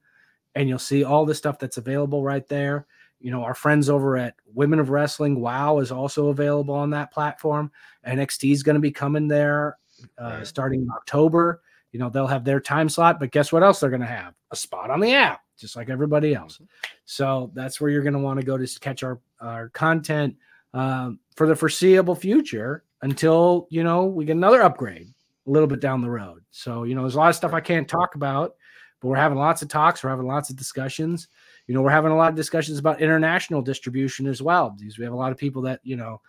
and 0.55 0.69
you'll 0.69 0.79
see 0.79 1.03
all 1.03 1.25
the 1.25 1.35
stuff 1.35 1.59
that's 1.59 1.79
available 1.79 2.23
right 2.23 2.47
there. 2.47 2.87
You 3.21 3.31
know, 3.31 3.43
our 3.43 3.55
friends 3.55 3.89
over 3.89 4.19
at 4.19 4.35
Women 4.53 4.79
of 4.79 4.91
Wrestling, 4.91 5.41
WOW, 5.41 5.79
is 5.79 5.91
also 5.91 6.29
available 6.29 6.75
on 6.75 6.91
that 6.91 7.11
platform. 7.11 7.73
NXT 8.07 8.53
is 8.53 8.63
going 8.63 8.75
to 8.75 8.81
be 8.81 8.91
coming 8.91 9.29
there 9.29 9.79
uh, 10.21 10.37
right. 10.39 10.47
starting 10.47 10.83
in 10.83 10.91
October. 10.91 11.63
You 11.93 12.01
know, 12.01 12.11
they'll 12.11 12.27
have 12.27 12.45
their 12.45 12.61
time 12.61 12.89
slot, 12.89 13.19
but 13.19 13.31
guess 13.31 13.53
what 13.53 13.63
else 13.63 13.81
they're 13.81 13.91
going 13.91 14.01
to 14.01 14.07
have? 14.07 14.35
A 14.51 14.57
spot 14.57 14.91
on 14.91 15.01
the 15.01 15.15
app. 15.15 15.41
just 15.57 15.77
like 15.77 15.89
everybody 15.89 16.35
else. 16.35 16.61
So 17.05 17.51
that's 17.55 17.81
where 17.81 17.91
you're 17.91 18.03
going 18.03 18.13
to 18.13 18.19
want 18.19 18.39
to 18.39 18.47
go 18.47 18.59
to 18.59 18.81
catch 18.81 19.03
our 19.03 19.21
our 19.41 19.69
content 19.71 20.37
um, 20.75 21.19
for 21.35 21.47
the 21.47 21.57
foreseeable 21.57 22.15
future 22.15 22.85
until 23.03 23.67
you 23.71 23.83
know 23.85 24.05
we 24.05 24.25
get 24.25 24.37
another 24.37 24.63
upgrade 24.63 25.09
a 25.47 25.51
little 25.51 25.67
bit 25.67 25.81
down 25.81 26.01
the 26.01 26.11
road. 26.11 26.43
So 26.51 26.85
you 26.85 26.95
know, 26.95 27.03
there's 27.03 27.15
a 27.15 27.19
lot 27.19 27.31
of 27.31 27.37
stuff 27.37 27.53
I 27.53 27.61
can't 27.61 27.89
talk 27.89 28.15
about, 28.15 28.57
but 29.01 29.09
we're 29.09 29.17
having 29.17 29.39
lots 29.39 29.63
of 29.63 29.69
talks. 29.69 30.03
We're 30.03 30.11
having 30.11 30.27
lots 30.27 30.51
of 30.51 30.57
discussions. 30.57 31.29
You 31.67 31.75
know, 31.75 31.83
we're 31.83 31.91
having 31.91 32.13
a 32.13 32.17
lot 32.17 32.31
of 32.31 32.37
discussions 32.37 32.79
about 32.79 33.01
international 33.01 33.63
distribution 33.63 34.27
as 34.27 34.43
well. 34.43 34.75
Because 34.79 34.99
we 34.99 35.05
have 35.05 35.15
a 35.15 35.17
lot 35.17 35.33
of 35.33 35.39
people 35.39 35.63
that 35.63 35.81
you 35.83 35.97
know, 35.97 36.21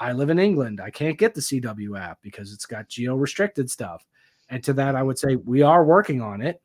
I 0.00 0.12
live 0.12 0.30
in 0.30 0.38
England. 0.38 0.80
I 0.80 0.90
can't 0.90 1.18
get 1.18 1.34
the 1.34 1.42
CW 1.42 2.00
app 2.00 2.18
because 2.22 2.54
it's 2.54 2.64
got 2.64 2.88
geo 2.88 3.14
restricted 3.14 3.70
stuff. 3.70 4.06
And 4.48 4.64
to 4.64 4.72
that, 4.72 4.96
I 4.96 5.02
would 5.02 5.18
say 5.18 5.36
we 5.36 5.60
are 5.62 5.84
working 5.84 6.22
on 6.22 6.40
it. 6.40 6.60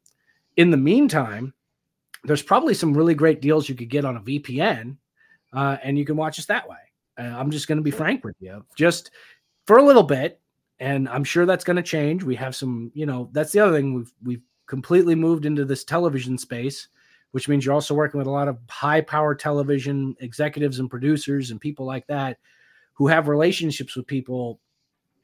In 0.55 0.71
the 0.71 0.77
meantime, 0.77 1.53
there's 2.23 2.41
probably 2.41 2.73
some 2.73 2.93
really 2.93 3.13
great 3.13 3.41
deals 3.41 3.67
you 3.67 3.75
could 3.75 3.89
get 3.89 4.05
on 4.05 4.15
a 4.15 4.21
VPN, 4.21 4.95
uh, 5.53 5.77
and 5.83 5.99
you 5.99 6.05
can 6.05 6.15
watch 6.15 6.39
us 6.39 6.45
that 6.45 6.67
way. 6.67 6.77
Uh, 7.19 7.23
I'm 7.23 7.51
just 7.51 7.67
going 7.67 7.77
to 7.77 7.83
be 7.83 7.91
frank 7.91 8.23
with 8.23 8.35
you, 8.39 8.65
just 8.75 9.11
for 9.67 9.77
a 9.77 9.83
little 9.83 10.03
bit, 10.03 10.39
and 10.79 11.07
I'm 11.09 11.23
sure 11.23 11.45
that's 11.45 11.63
going 11.63 11.75
to 11.75 11.83
change. 11.83 12.23
We 12.23 12.35
have 12.35 12.55
some, 12.55 12.89
you 12.95 13.05
know, 13.05 13.29
that's 13.33 13.51
the 13.51 13.59
other 13.59 13.77
thing 13.77 13.93
we've 13.93 14.13
we've 14.23 14.41
completely 14.65 15.13
moved 15.13 15.45
into 15.45 15.65
this 15.65 15.83
television 15.83 16.37
space, 16.37 16.87
which 17.31 17.47
means 17.47 17.65
you're 17.65 17.75
also 17.75 17.93
working 17.93 18.17
with 18.17 18.27
a 18.27 18.31
lot 18.31 18.47
of 18.47 18.57
high 18.69 19.01
power 19.01 19.35
television 19.35 20.15
executives 20.21 20.79
and 20.79 20.89
producers 20.89 21.51
and 21.51 21.61
people 21.61 21.85
like 21.85 22.07
that 22.07 22.37
who 22.95 23.07
have 23.07 23.27
relationships 23.27 23.95
with 23.95 24.07
people 24.07 24.59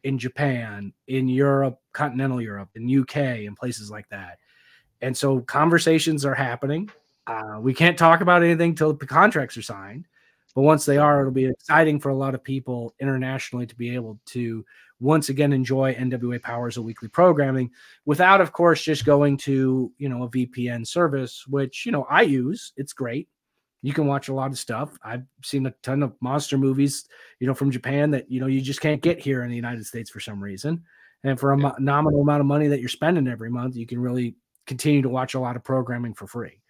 in 0.04 0.18
Japan, 0.18 0.94
in 1.08 1.28
Europe, 1.28 1.80
continental 1.94 2.42
Europe, 2.42 2.70
in 2.76 3.00
UK, 3.02 3.16
and 3.16 3.56
places 3.56 3.92
like 3.92 4.08
that. 4.10 4.38
And 5.02 5.16
so 5.16 5.42
conversations 5.42 6.26
are 6.26 6.36
happening. 6.36 6.90
Uh, 7.28 7.60
we 7.60 7.74
can't 7.74 7.98
talk 7.98 8.22
about 8.22 8.44
anything 8.44 8.76
till 8.76 8.94
the 8.94 9.06
contracts 9.06 9.58
are 9.58 9.62
signed, 9.62 10.08
but 10.56 10.62
once 10.62 10.86
they 10.86 10.98
are, 10.98 11.22
it'll 11.22 11.32
be 11.32 11.46
exciting 11.46 12.00
for 12.00 12.10
a 12.10 12.16
lot 12.16 12.36
of 12.36 12.44
people 12.44 12.94
internationally 13.00 13.66
to 13.66 13.76
be 13.76 13.94
able 13.94 14.20
to 14.28 14.66
once 15.00 15.30
again 15.30 15.54
enjoy 15.54 15.94
NWA 15.96 16.42
Powers 16.42 16.78
a 16.78 16.82
weekly 16.82 17.08
programming 17.08 17.72
without, 18.06 18.42
of 18.42 18.52
course, 18.52 18.82
just 18.82 19.06
going 19.06 19.38
to 19.38 19.92
you 19.98 20.10
know 20.10 20.24
a 20.24 20.30
VPN 20.30 20.86
service, 20.86 21.46
which 21.48 21.86
you 21.86 21.92
know 21.92 22.06
I 22.10 22.24
use. 22.24 22.74
It's 22.78 22.94
great. 22.94 23.28
You 23.82 23.94
can 23.94 24.06
watch 24.06 24.28
a 24.28 24.34
lot 24.34 24.52
of 24.52 24.60
stuff. 24.60 24.98
I've 25.04 25.24
seen 25.44 25.66
a 25.66 25.72
ton 25.84 26.04
of 26.04 26.14
monster 26.22 26.58
movies, 26.58 27.08
you 27.40 27.48
know, 27.48 27.54
from 27.54 27.72
Japan 27.72 28.12
that 28.12 28.30
you 28.30 28.40
know 28.40 28.48
you 28.48 28.62
just 28.62 28.82
can't 28.82 29.02
get 29.02 29.20
here 29.20 29.44
in 29.44 29.50
the 29.50 29.56
United 29.56 29.86
States 29.86 30.10
for 30.10 30.20
some 30.20 30.42
reason. 30.42 30.84
And 31.24 31.40
for 31.40 31.54
a 31.54 31.60
yeah. 31.60 31.72
nominal 31.80 32.22
amount 32.22 32.42
of 32.42 32.48
money 32.48 32.68
that 32.68 32.80
you're 32.80 32.90
spending 32.90 33.28
every 33.28 33.50
month, 33.50 33.76
you 33.76 33.86
can 33.86 34.00
really 34.00 34.36
continue 34.66 35.02
to 35.02 35.10
watch 35.10 35.34
a 35.34 35.40
lot 35.40 35.56
of 35.56 35.64
programming 35.64 36.14
for 36.14 36.28
free. 36.28 36.62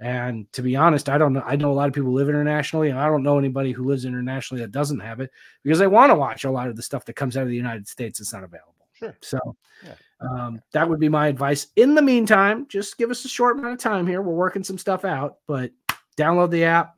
And 0.00 0.50
to 0.54 0.62
be 0.62 0.76
honest, 0.76 1.08
I 1.08 1.18
don't 1.18 1.34
know. 1.34 1.42
I 1.44 1.56
know 1.56 1.70
a 1.70 1.74
lot 1.74 1.88
of 1.88 1.94
people 1.94 2.12
live 2.12 2.28
internationally, 2.28 2.88
and 2.88 2.98
I 2.98 3.06
don't 3.06 3.22
know 3.22 3.38
anybody 3.38 3.70
who 3.70 3.84
lives 3.84 4.06
internationally 4.06 4.62
that 4.62 4.72
doesn't 4.72 5.00
have 5.00 5.20
it 5.20 5.30
because 5.62 5.78
they 5.78 5.86
want 5.86 6.10
to 6.10 6.14
watch 6.14 6.44
a 6.44 6.50
lot 6.50 6.68
of 6.68 6.76
the 6.76 6.82
stuff 6.82 7.04
that 7.04 7.16
comes 7.16 7.36
out 7.36 7.42
of 7.42 7.50
the 7.50 7.56
United 7.56 7.86
States 7.86 8.18
that's 8.18 8.32
not 8.32 8.44
available. 8.44 8.74
Sure. 8.94 9.16
So 9.20 9.38
yeah. 9.84 9.94
um, 10.20 10.60
that 10.72 10.88
would 10.88 11.00
be 11.00 11.08
my 11.08 11.28
advice. 11.28 11.68
In 11.76 11.94
the 11.94 12.02
meantime, 12.02 12.66
just 12.68 12.96
give 12.96 13.10
us 13.10 13.24
a 13.24 13.28
short 13.28 13.58
amount 13.58 13.74
of 13.74 13.80
time 13.80 14.06
here. 14.06 14.22
We're 14.22 14.34
working 14.34 14.64
some 14.64 14.78
stuff 14.78 15.04
out, 15.04 15.36
but 15.46 15.70
download 16.20 16.50
the 16.50 16.64
app, 16.64 16.96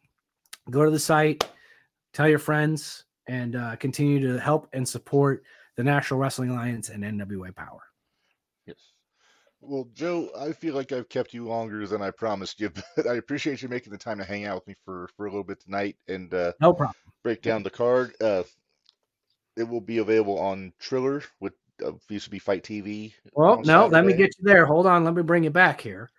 go 0.70 0.84
to 0.84 0.90
the 0.90 0.98
site, 0.98 1.48
tell 2.12 2.28
your 2.28 2.38
friends, 2.38 3.04
and 3.28 3.54
uh, 3.54 3.76
continue 3.76 4.20
to 4.20 4.40
help 4.40 4.68
and 4.72 4.86
support 4.86 5.44
the 5.76 5.84
National 5.84 6.18
Wrestling 6.18 6.50
Alliance 6.50 6.88
and 6.88 7.04
NWA 7.04 7.54
Power. 7.54 7.80
Yes. 8.66 8.92
Well, 9.60 9.88
Joe, 9.94 10.28
I 10.38 10.52
feel 10.52 10.74
like 10.74 10.92
I've 10.92 11.08
kept 11.08 11.32
you 11.32 11.46
longer 11.46 11.86
than 11.86 12.02
I 12.02 12.10
promised 12.10 12.60
you, 12.60 12.70
but 12.96 13.06
I 13.06 13.14
appreciate 13.14 13.62
you 13.62 13.68
making 13.68 13.92
the 13.92 13.98
time 13.98 14.18
to 14.18 14.24
hang 14.24 14.44
out 14.44 14.56
with 14.56 14.66
me 14.66 14.74
for, 14.84 15.08
for 15.16 15.26
a 15.26 15.30
little 15.30 15.44
bit 15.44 15.60
tonight 15.60 15.96
and 16.08 16.32
uh, 16.34 16.52
no 16.60 16.72
problem. 16.72 16.96
break 17.22 17.42
down 17.42 17.62
the 17.62 17.70
card. 17.70 18.14
Uh, 18.20 18.42
it 19.56 19.68
will 19.68 19.80
be 19.80 19.98
available 19.98 20.38
on 20.38 20.72
Triller 20.80 21.22
with 21.40 21.52
uh, 21.84 21.92
used 22.08 22.24
to 22.24 22.30
be 22.30 22.38
Fight 22.38 22.64
TV. 22.64 23.12
Well, 23.34 23.62
no, 23.62 23.86
let 23.86 24.04
me 24.04 24.14
get 24.14 24.30
you 24.38 24.44
there. 24.44 24.66
Hold 24.66 24.86
on, 24.86 25.04
let 25.04 25.14
me 25.14 25.22
bring 25.22 25.44
you 25.44 25.50
back 25.50 25.80
here 25.80 26.10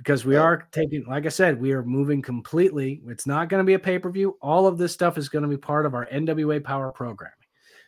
because 0.00 0.24
we 0.24 0.34
are 0.34 0.66
taking, 0.72 1.04
like 1.04 1.26
I 1.26 1.28
said, 1.28 1.60
we 1.60 1.72
are 1.72 1.84
moving 1.84 2.22
completely. 2.22 3.02
It's 3.06 3.26
not 3.26 3.50
going 3.50 3.60
to 3.60 3.66
be 3.66 3.74
a 3.74 3.78
pay 3.78 3.98
per 3.98 4.10
view. 4.10 4.38
All 4.40 4.66
of 4.66 4.78
this 4.78 4.94
stuff 4.94 5.18
is 5.18 5.28
going 5.28 5.42
to 5.42 5.48
be 5.48 5.58
part 5.58 5.84
of 5.84 5.92
our 5.92 6.06
NWA 6.06 6.64
Power 6.64 6.90
programming. 6.90 7.34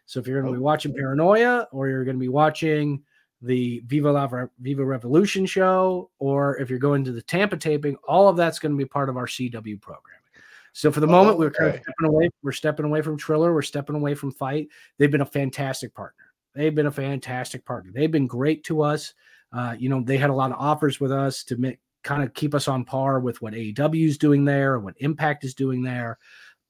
So 0.05 0.21
if 0.21 0.27
you're 0.27 0.43
going 0.43 0.53
to 0.53 0.59
be 0.59 0.63
watching 0.63 0.95
Paranoia 0.95 1.69
or 1.73 1.89
you're 1.89 2.05
going 2.05 2.19
to 2.19 2.21
be 2.21 2.29
watching 2.29 3.03
the 3.41 3.83
Viva 3.87 4.13
La 4.13 4.29
Viva 4.61 4.85
Revolution 4.85 5.47
show, 5.47 6.11
or 6.19 6.59
if 6.59 6.69
you're 6.69 6.79
going 6.79 7.03
to 7.07 7.13
the 7.13 7.23
Tampa 7.23 7.57
taping, 7.57 7.97
all 8.07 8.29
of 8.29 8.37
that's 8.37 8.59
going 8.59 8.73
to 8.73 8.79
be 8.79 8.85
part 8.85 9.09
of 9.09 9.17
our 9.17 9.27
CW 9.27 9.81
programming. 9.81 10.21
So 10.75 10.93
for 10.93 11.01
the 11.01 11.07
oh, 11.07 11.11
moment, 11.11 11.39
we're 11.39 11.51
kind 11.51 11.71
of 11.71 11.81
stepping 11.81 12.09
away. 12.09 12.29
We're 12.43 12.53
stepping 12.53 12.85
away 12.85 13.01
from 13.01 13.17
Triller. 13.17 13.55
We're 13.55 13.63
stepping 13.63 13.97
away 13.97 14.15
from 14.15 14.33
Fight. 14.33 14.69
They've 14.99 15.11
been 15.11 15.23
a 15.23 15.27
fantastic 15.27 15.95
partner. 15.95 16.25
They've 16.55 16.75
been 16.75 16.87
a 16.87 16.93
fantastic 16.93 17.65
partner. 17.65 17.91
They've 17.95 18.13
been 18.13 18.27
great 18.27 18.65
to 18.65 18.83
us. 18.83 19.15
Uh, 19.51 19.77
you 19.79 19.89
know, 19.89 20.03
they 20.03 20.19
had 20.19 20.29
a 20.29 20.35
lot 20.35 20.53
of 20.53 20.59
offers 20.59 21.01
with 21.01 21.11
us 21.11 21.43
to 21.45 21.57
make 21.57 21.79
kind 22.03 22.23
of 22.23 22.35
keep 22.35 22.55
us 22.55 22.69
on 22.69 22.85
par 22.85 23.21
with 23.21 23.41
what 23.43 23.55
AEW 23.55 24.07
is 24.07 24.19
doing 24.19 24.45
there, 24.45 24.79
what 24.79 24.95
Impact 24.99 25.45
is 25.45 25.55
doing 25.55 25.83
there. 25.83 26.19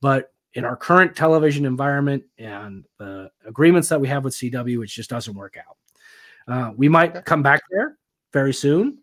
But 0.01 0.33
in 0.55 0.65
our 0.65 0.77
current 0.77 1.17
television 1.17 1.65
environment 1.65 2.25
and 2.39 2.85
the 2.99 3.31
agreements 3.47 3.89
that 3.89 4.01
we 4.01 4.09
have 4.09 4.25
with 4.25 4.35
CW, 4.35 4.83
it 4.83 4.87
just 4.87 5.11
doesn't 5.11 5.35
work 5.35 5.57
out. 5.57 5.77
Uh, 6.47 6.73
we 6.77 6.89
might 6.89 7.25
come 7.25 7.43
back 7.43 7.63
there 7.71 7.97
very 8.33 8.53
soon, 8.53 8.99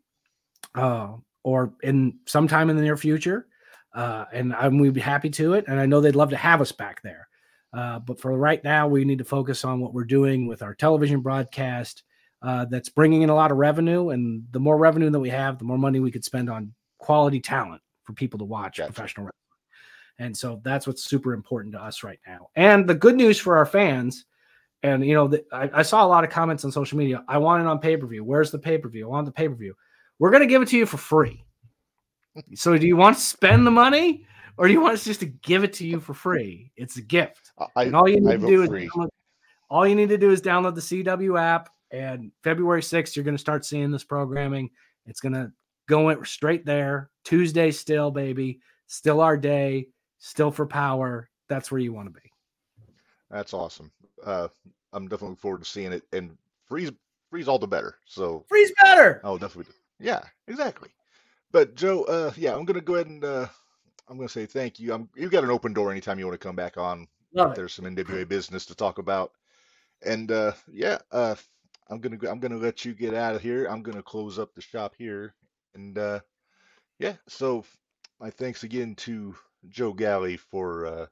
uh, 0.75 1.13
or 1.43 1.73
in 1.83 2.19
sometime 2.25 2.69
in 2.69 2.75
the 2.75 2.81
near 2.81 2.97
future, 2.97 3.47
uh, 3.95 4.25
and 4.33 4.53
I'm 4.53 4.77
we'd 4.77 4.93
be 4.93 5.01
happy 5.01 5.29
to 5.31 5.53
it. 5.53 5.65
And 5.67 5.79
I 5.79 5.85
know 5.85 6.01
they'd 6.01 6.15
love 6.15 6.29
to 6.31 6.37
have 6.37 6.61
us 6.61 6.71
back 6.71 7.01
there. 7.01 7.27
Uh, 7.71 7.99
but 7.99 8.19
for 8.19 8.35
right 8.37 8.63
now, 8.63 8.87
we 8.87 9.05
need 9.05 9.19
to 9.19 9.25
focus 9.25 9.63
on 9.63 9.79
what 9.79 9.93
we're 9.93 10.03
doing 10.03 10.47
with 10.47 10.61
our 10.61 10.73
television 10.73 11.21
broadcast 11.21 12.03
uh, 12.41 12.65
that's 12.65 12.89
bringing 12.89 13.21
in 13.21 13.29
a 13.29 13.35
lot 13.35 13.51
of 13.51 13.57
revenue. 13.57 14.09
And 14.09 14.43
the 14.51 14.59
more 14.59 14.77
revenue 14.77 15.09
that 15.09 15.19
we 15.19 15.29
have, 15.29 15.57
the 15.57 15.65
more 15.65 15.77
money 15.77 15.99
we 15.99 16.11
could 16.11 16.23
spend 16.23 16.49
on 16.49 16.73
quality 16.97 17.39
talent 17.39 17.81
for 18.03 18.13
people 18.13 18.39
to 18.39 18.45
watch 18.45 18.77
gotcha. 18.77 18.91
professional 18.91 19.25
wrestling. 19.25 19.35
And 20.19 20.35
so 20.35 20.61
that's 20.63 20.85
what's 20.85 21.05
super 21.05 21.33
important 21.33 21.73
to 21.73 21.81
us 21.81 22.03
right 22.03 22.19
now. 22.27 22.49
And 22.55 22.87
the 22.87 22.95
good 22.95 23.15
news 23.15 23.39
for 23.39 23.57
our 23.57 23.65
fans, 23.65 24.25
and 24.83 25.05
you 25.05 25.13
know, 25.13 25.27
the, 25.27 25.43
I, 25.51 25.69
I, 25.75 25.81
saw 25.81 26.05
a 26.05 26.07
lot 26.07 26.23
of 26.23 26.29
comments 26.29 26.65
on 26.65 26.71
social 26.71 26.97
media. 26.97 27.23
I 27.27 27.37
want 27.37 27.61
it 27.61 27.67
on 27.67 27.79
pay 27.79 27.95
per 27.95 28.05
view. 28.05 28.23
Where's 28.23 28.51
the 28.51 28.59
pay 28.59 28.77
per 28.77 28.89
view? 28.89 29.07
I 29.07 29.09
want 29.09 29.25
the 29.25 29.31
pay 29.31 29.47
per 29.47 29.55
view. 29.55 29.75
We're 30.19 30.31
going 30.31 30.41
to 30.41 30.47
give 30.47 30.61
it 30.61 30.67
to 30.69 30.77
you 30.77 30.85
for 30.85 30.97
free. 30.97 31.43
so 32.55 32.77
do 32.77 32.85
you 32.85 32.97
want 32.97 33.15
to 33.17 33.21
spend 33.21 33.65
the 33.65 33.71
money? 33.71 34.25
Or 34.57 34.67
do 34.67 34.73
you 34.73 34.81
want 34.81 34.93
us 34.93 35.05
just 35.05 35.21
to 35.21 35.25
give 35.25 35.63
it 35.63 35.71
to 35.73 35.87
you 35.87 36.01
for 36.01 36.13
free? 36.13 36.73
It's 36.75 36.97
a 36.97 37.01
gift. 37.01 37.53
I, 37.77 37.85
and 37.85 37.95
all 37.95 38.09
you 38.09 38.19
need 38.19 38.41
to 38.41 38.47
do 38.47 38.63
is 38.63 38.69
download, 38.69 39.07
all 39.69 39.87
you 39.87 39.95
need 39.95 40.09
to 40.09 40.17
do 40.17 40.31
is 40.31 40.41
download 40.41 40.75
the 40.75 40.81
CW 40.81 41.39
app 41.39 41.69
and 41.91 42.31
February 42.43 42.81
6th, 42.81 43.15
you're 43.15 43.25
going 43.25 43.35
to 43.35 43.41
start 43.41 43.65
seeing 43.65 43.91
this 43.91 44.03
programming. 44.03 44.69
It's 45.05 45.21
going 45.21 45.33
to 45.33 45.51
go 45.87 46.21
straight 46.23 46.65
there. 46.65 47.09
Tuesday, 47.23 47.71
still, 47.71 48.11
baby. 48.11 48.59
Still 48.87 49.21
our 49.21 49.37
day. 49.37 49.87
Still 50.19 50.51
for 50.51 50.65
power. 50.65 51.29
That's 51.47 51.71
where 51.71 51.81
you 51.81 51.93
want 51.93 52.13
to 52.13 52.21
be. 52.21 52.31
That's 53.31 53.53
awesome. 53.53 53.91
Uh, 54.23 54.47
I'm 54.93 55.05
definitely 55.05 55.29
looking 55.29 55.41
forward 55.41 55.63
to 55.63 55.69
seeing 55.69 55.93
it. 55.93 56.03
And 56.13 56.37
freeze, 56.65 56.91
freeze 57.29 57.47
all 57.47 57.59
the 57.59 57.67
better. 57.67 57.95
So 58.05 58.45
freeze 58.47 58.71
better. 58.83 59.21
Oh, 59.23 59.37
definitely. 59.37 59.73
Yeah, 59.99 60.21
exactly. 60.47 60.89
But 61.51 61.75
Joe, 61.75 62.03
uh, 62.03 62.31
yeah, 62.37 62.55
I'm 62.55 62.65
gonna 62.65 62.81
go 62.81 62.95
ahead 62.95 63.07
and 63.07 63.23
uh, 63.23 63.47
I'm 64.07 64.17
gonna 64.17 64.29
say 64.29 64.45
thank 64.45 64.79
you. 64.79 64.93
I'm, 64.93 65.09
you've 65.15 65.31
got 65.31 65.43
an 65.43 65.49
open 65.49 65.73
door 65.73 65.91
anytime 65.91 66.19
you 66.19 66.25
want 66.25 66.39
to 66.39 66.47
come 66.47 66.55
back 66.55 66.77
on. 66.77 67.07
Love 67.33 67.55
There's 67.55 67.73
some 67.73 67.85
NWA 67.85 68.27
business 68.27 68.65
to 68.67 68.75
talk 68.75 68.97
about. 68.97 69.31
And 70.05 70.31
uh, 70.31 70.53
yeah, 70.71 70.99
uh, 71.11 71.35
I'm 71.89 71.99
gonna 71.99 72.17
I'm 72.29 72.39
gonna 72.39 72.57
let 72.57 72.85
you 72.85 72.93
get 72.93 73.13
out 73.13 73.35
of 73.35 73.41
here. 73.41 73.65
I'm 73.65 73.81
gonna 73.81 74.03
close 74.03 74.37
up 74.37 74.53
the 74.53 74.61
shop 74.61 74.93
here, 74.97 75.33
and 75.73 75.97
uh, 75.97 76.19
yeah. 76.99 77.15
So 77.27 77.65
my 78.19 78.29
thanks 78.29 78.63
again 78.63 78.95
to 78.95 79.35
Joe 79.69 79.93
Galli 79.93 80.37
for 80.37 80.85
uh, 80.85 81.05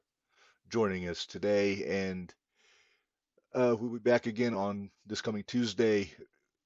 joining 0.70 1.10
us 1.10 1.26
today, 1.26 1.84
and 2.10 2.34
uh, 3.56 3.76
we'll 3.80 3.94
be 3.94 4.00
back 4.00 4.28
again 4.28 4.54
on 4.54 4.92
this 5.08 5.22
coming 5.22 5.44
Tuesday, 5.48 6.12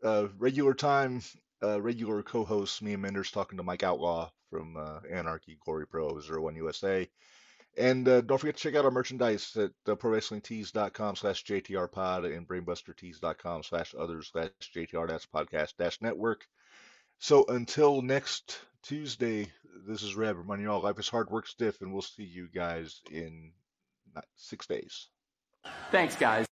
uh, 0.03 0.27
regular 0.37 0.73
time. 0.73 1.21
Uh, 1.63 1.79
regular 1.79 2.23
co-hosts 2.23 2.81
me 2.81 2.93
and 2.93 3.03
Menders 3.03 3.29
talking 3.29 3.55
to 3.55 3.63
Mike 3.63 3.83
Outlaw 3.83 4.31
from 4.49 4.75
uh, 4.75 4.99
Anarchy 5.09 5.59
Glory 5.63 5.85
Pro 5.85 6.19
Zero 6.19 6.41
One 6.41 6.55
USA. 6.55 7.07
And 7.77 8.07
uh, 8.07 8.21
don't 8.21 8.37
forget 8.37 8.57
to 8.57 8.61
check 8.61 8.75
out 8.75 8.85
our 8.85 8.91
merchandise 8.91 9.55
at 9.55 9.71
uh, 9.87 9.95
prowrestlingtees.com 9.95 11.15
slash 11.15 11.43
jtrpod 11.45 12.35
and 12.35 12.47
brainbustertees.com 12.47 13.63
slash 13.63 13.95
others 13.97 14.29
slash 14.31 14.49
jtr 14.75 15.07
dash 15.07 15.27
podcast 15.33 15.77
dash 15.77 16.01
network. 16.01 16.45
So 17.19 17.45
until 17.47 18.01
next 18.01 18.59
Tuesday, 18.83 19.47
this 19.87 20.03
is 20.03 20.15
Reb 20.15 20.37
reminding 20.37 20.65
you 20.65 20.71
all 20.71 20.81
life 20.81 20.99
is 20.99 21.07
hard, 21.07 21.29
work 21.29 21.47
stiff, 21.47 21.81
and 21.81 21.93
we'll 21.93 22.01
see 22.01 22.23
you 22.23 22.49
guys 22.53 22.99
in 23.11 23.51
six 24.35 24.67
days. 24.67 25.07
Thanks, 25.91 26.15
guys. 26.15 26.50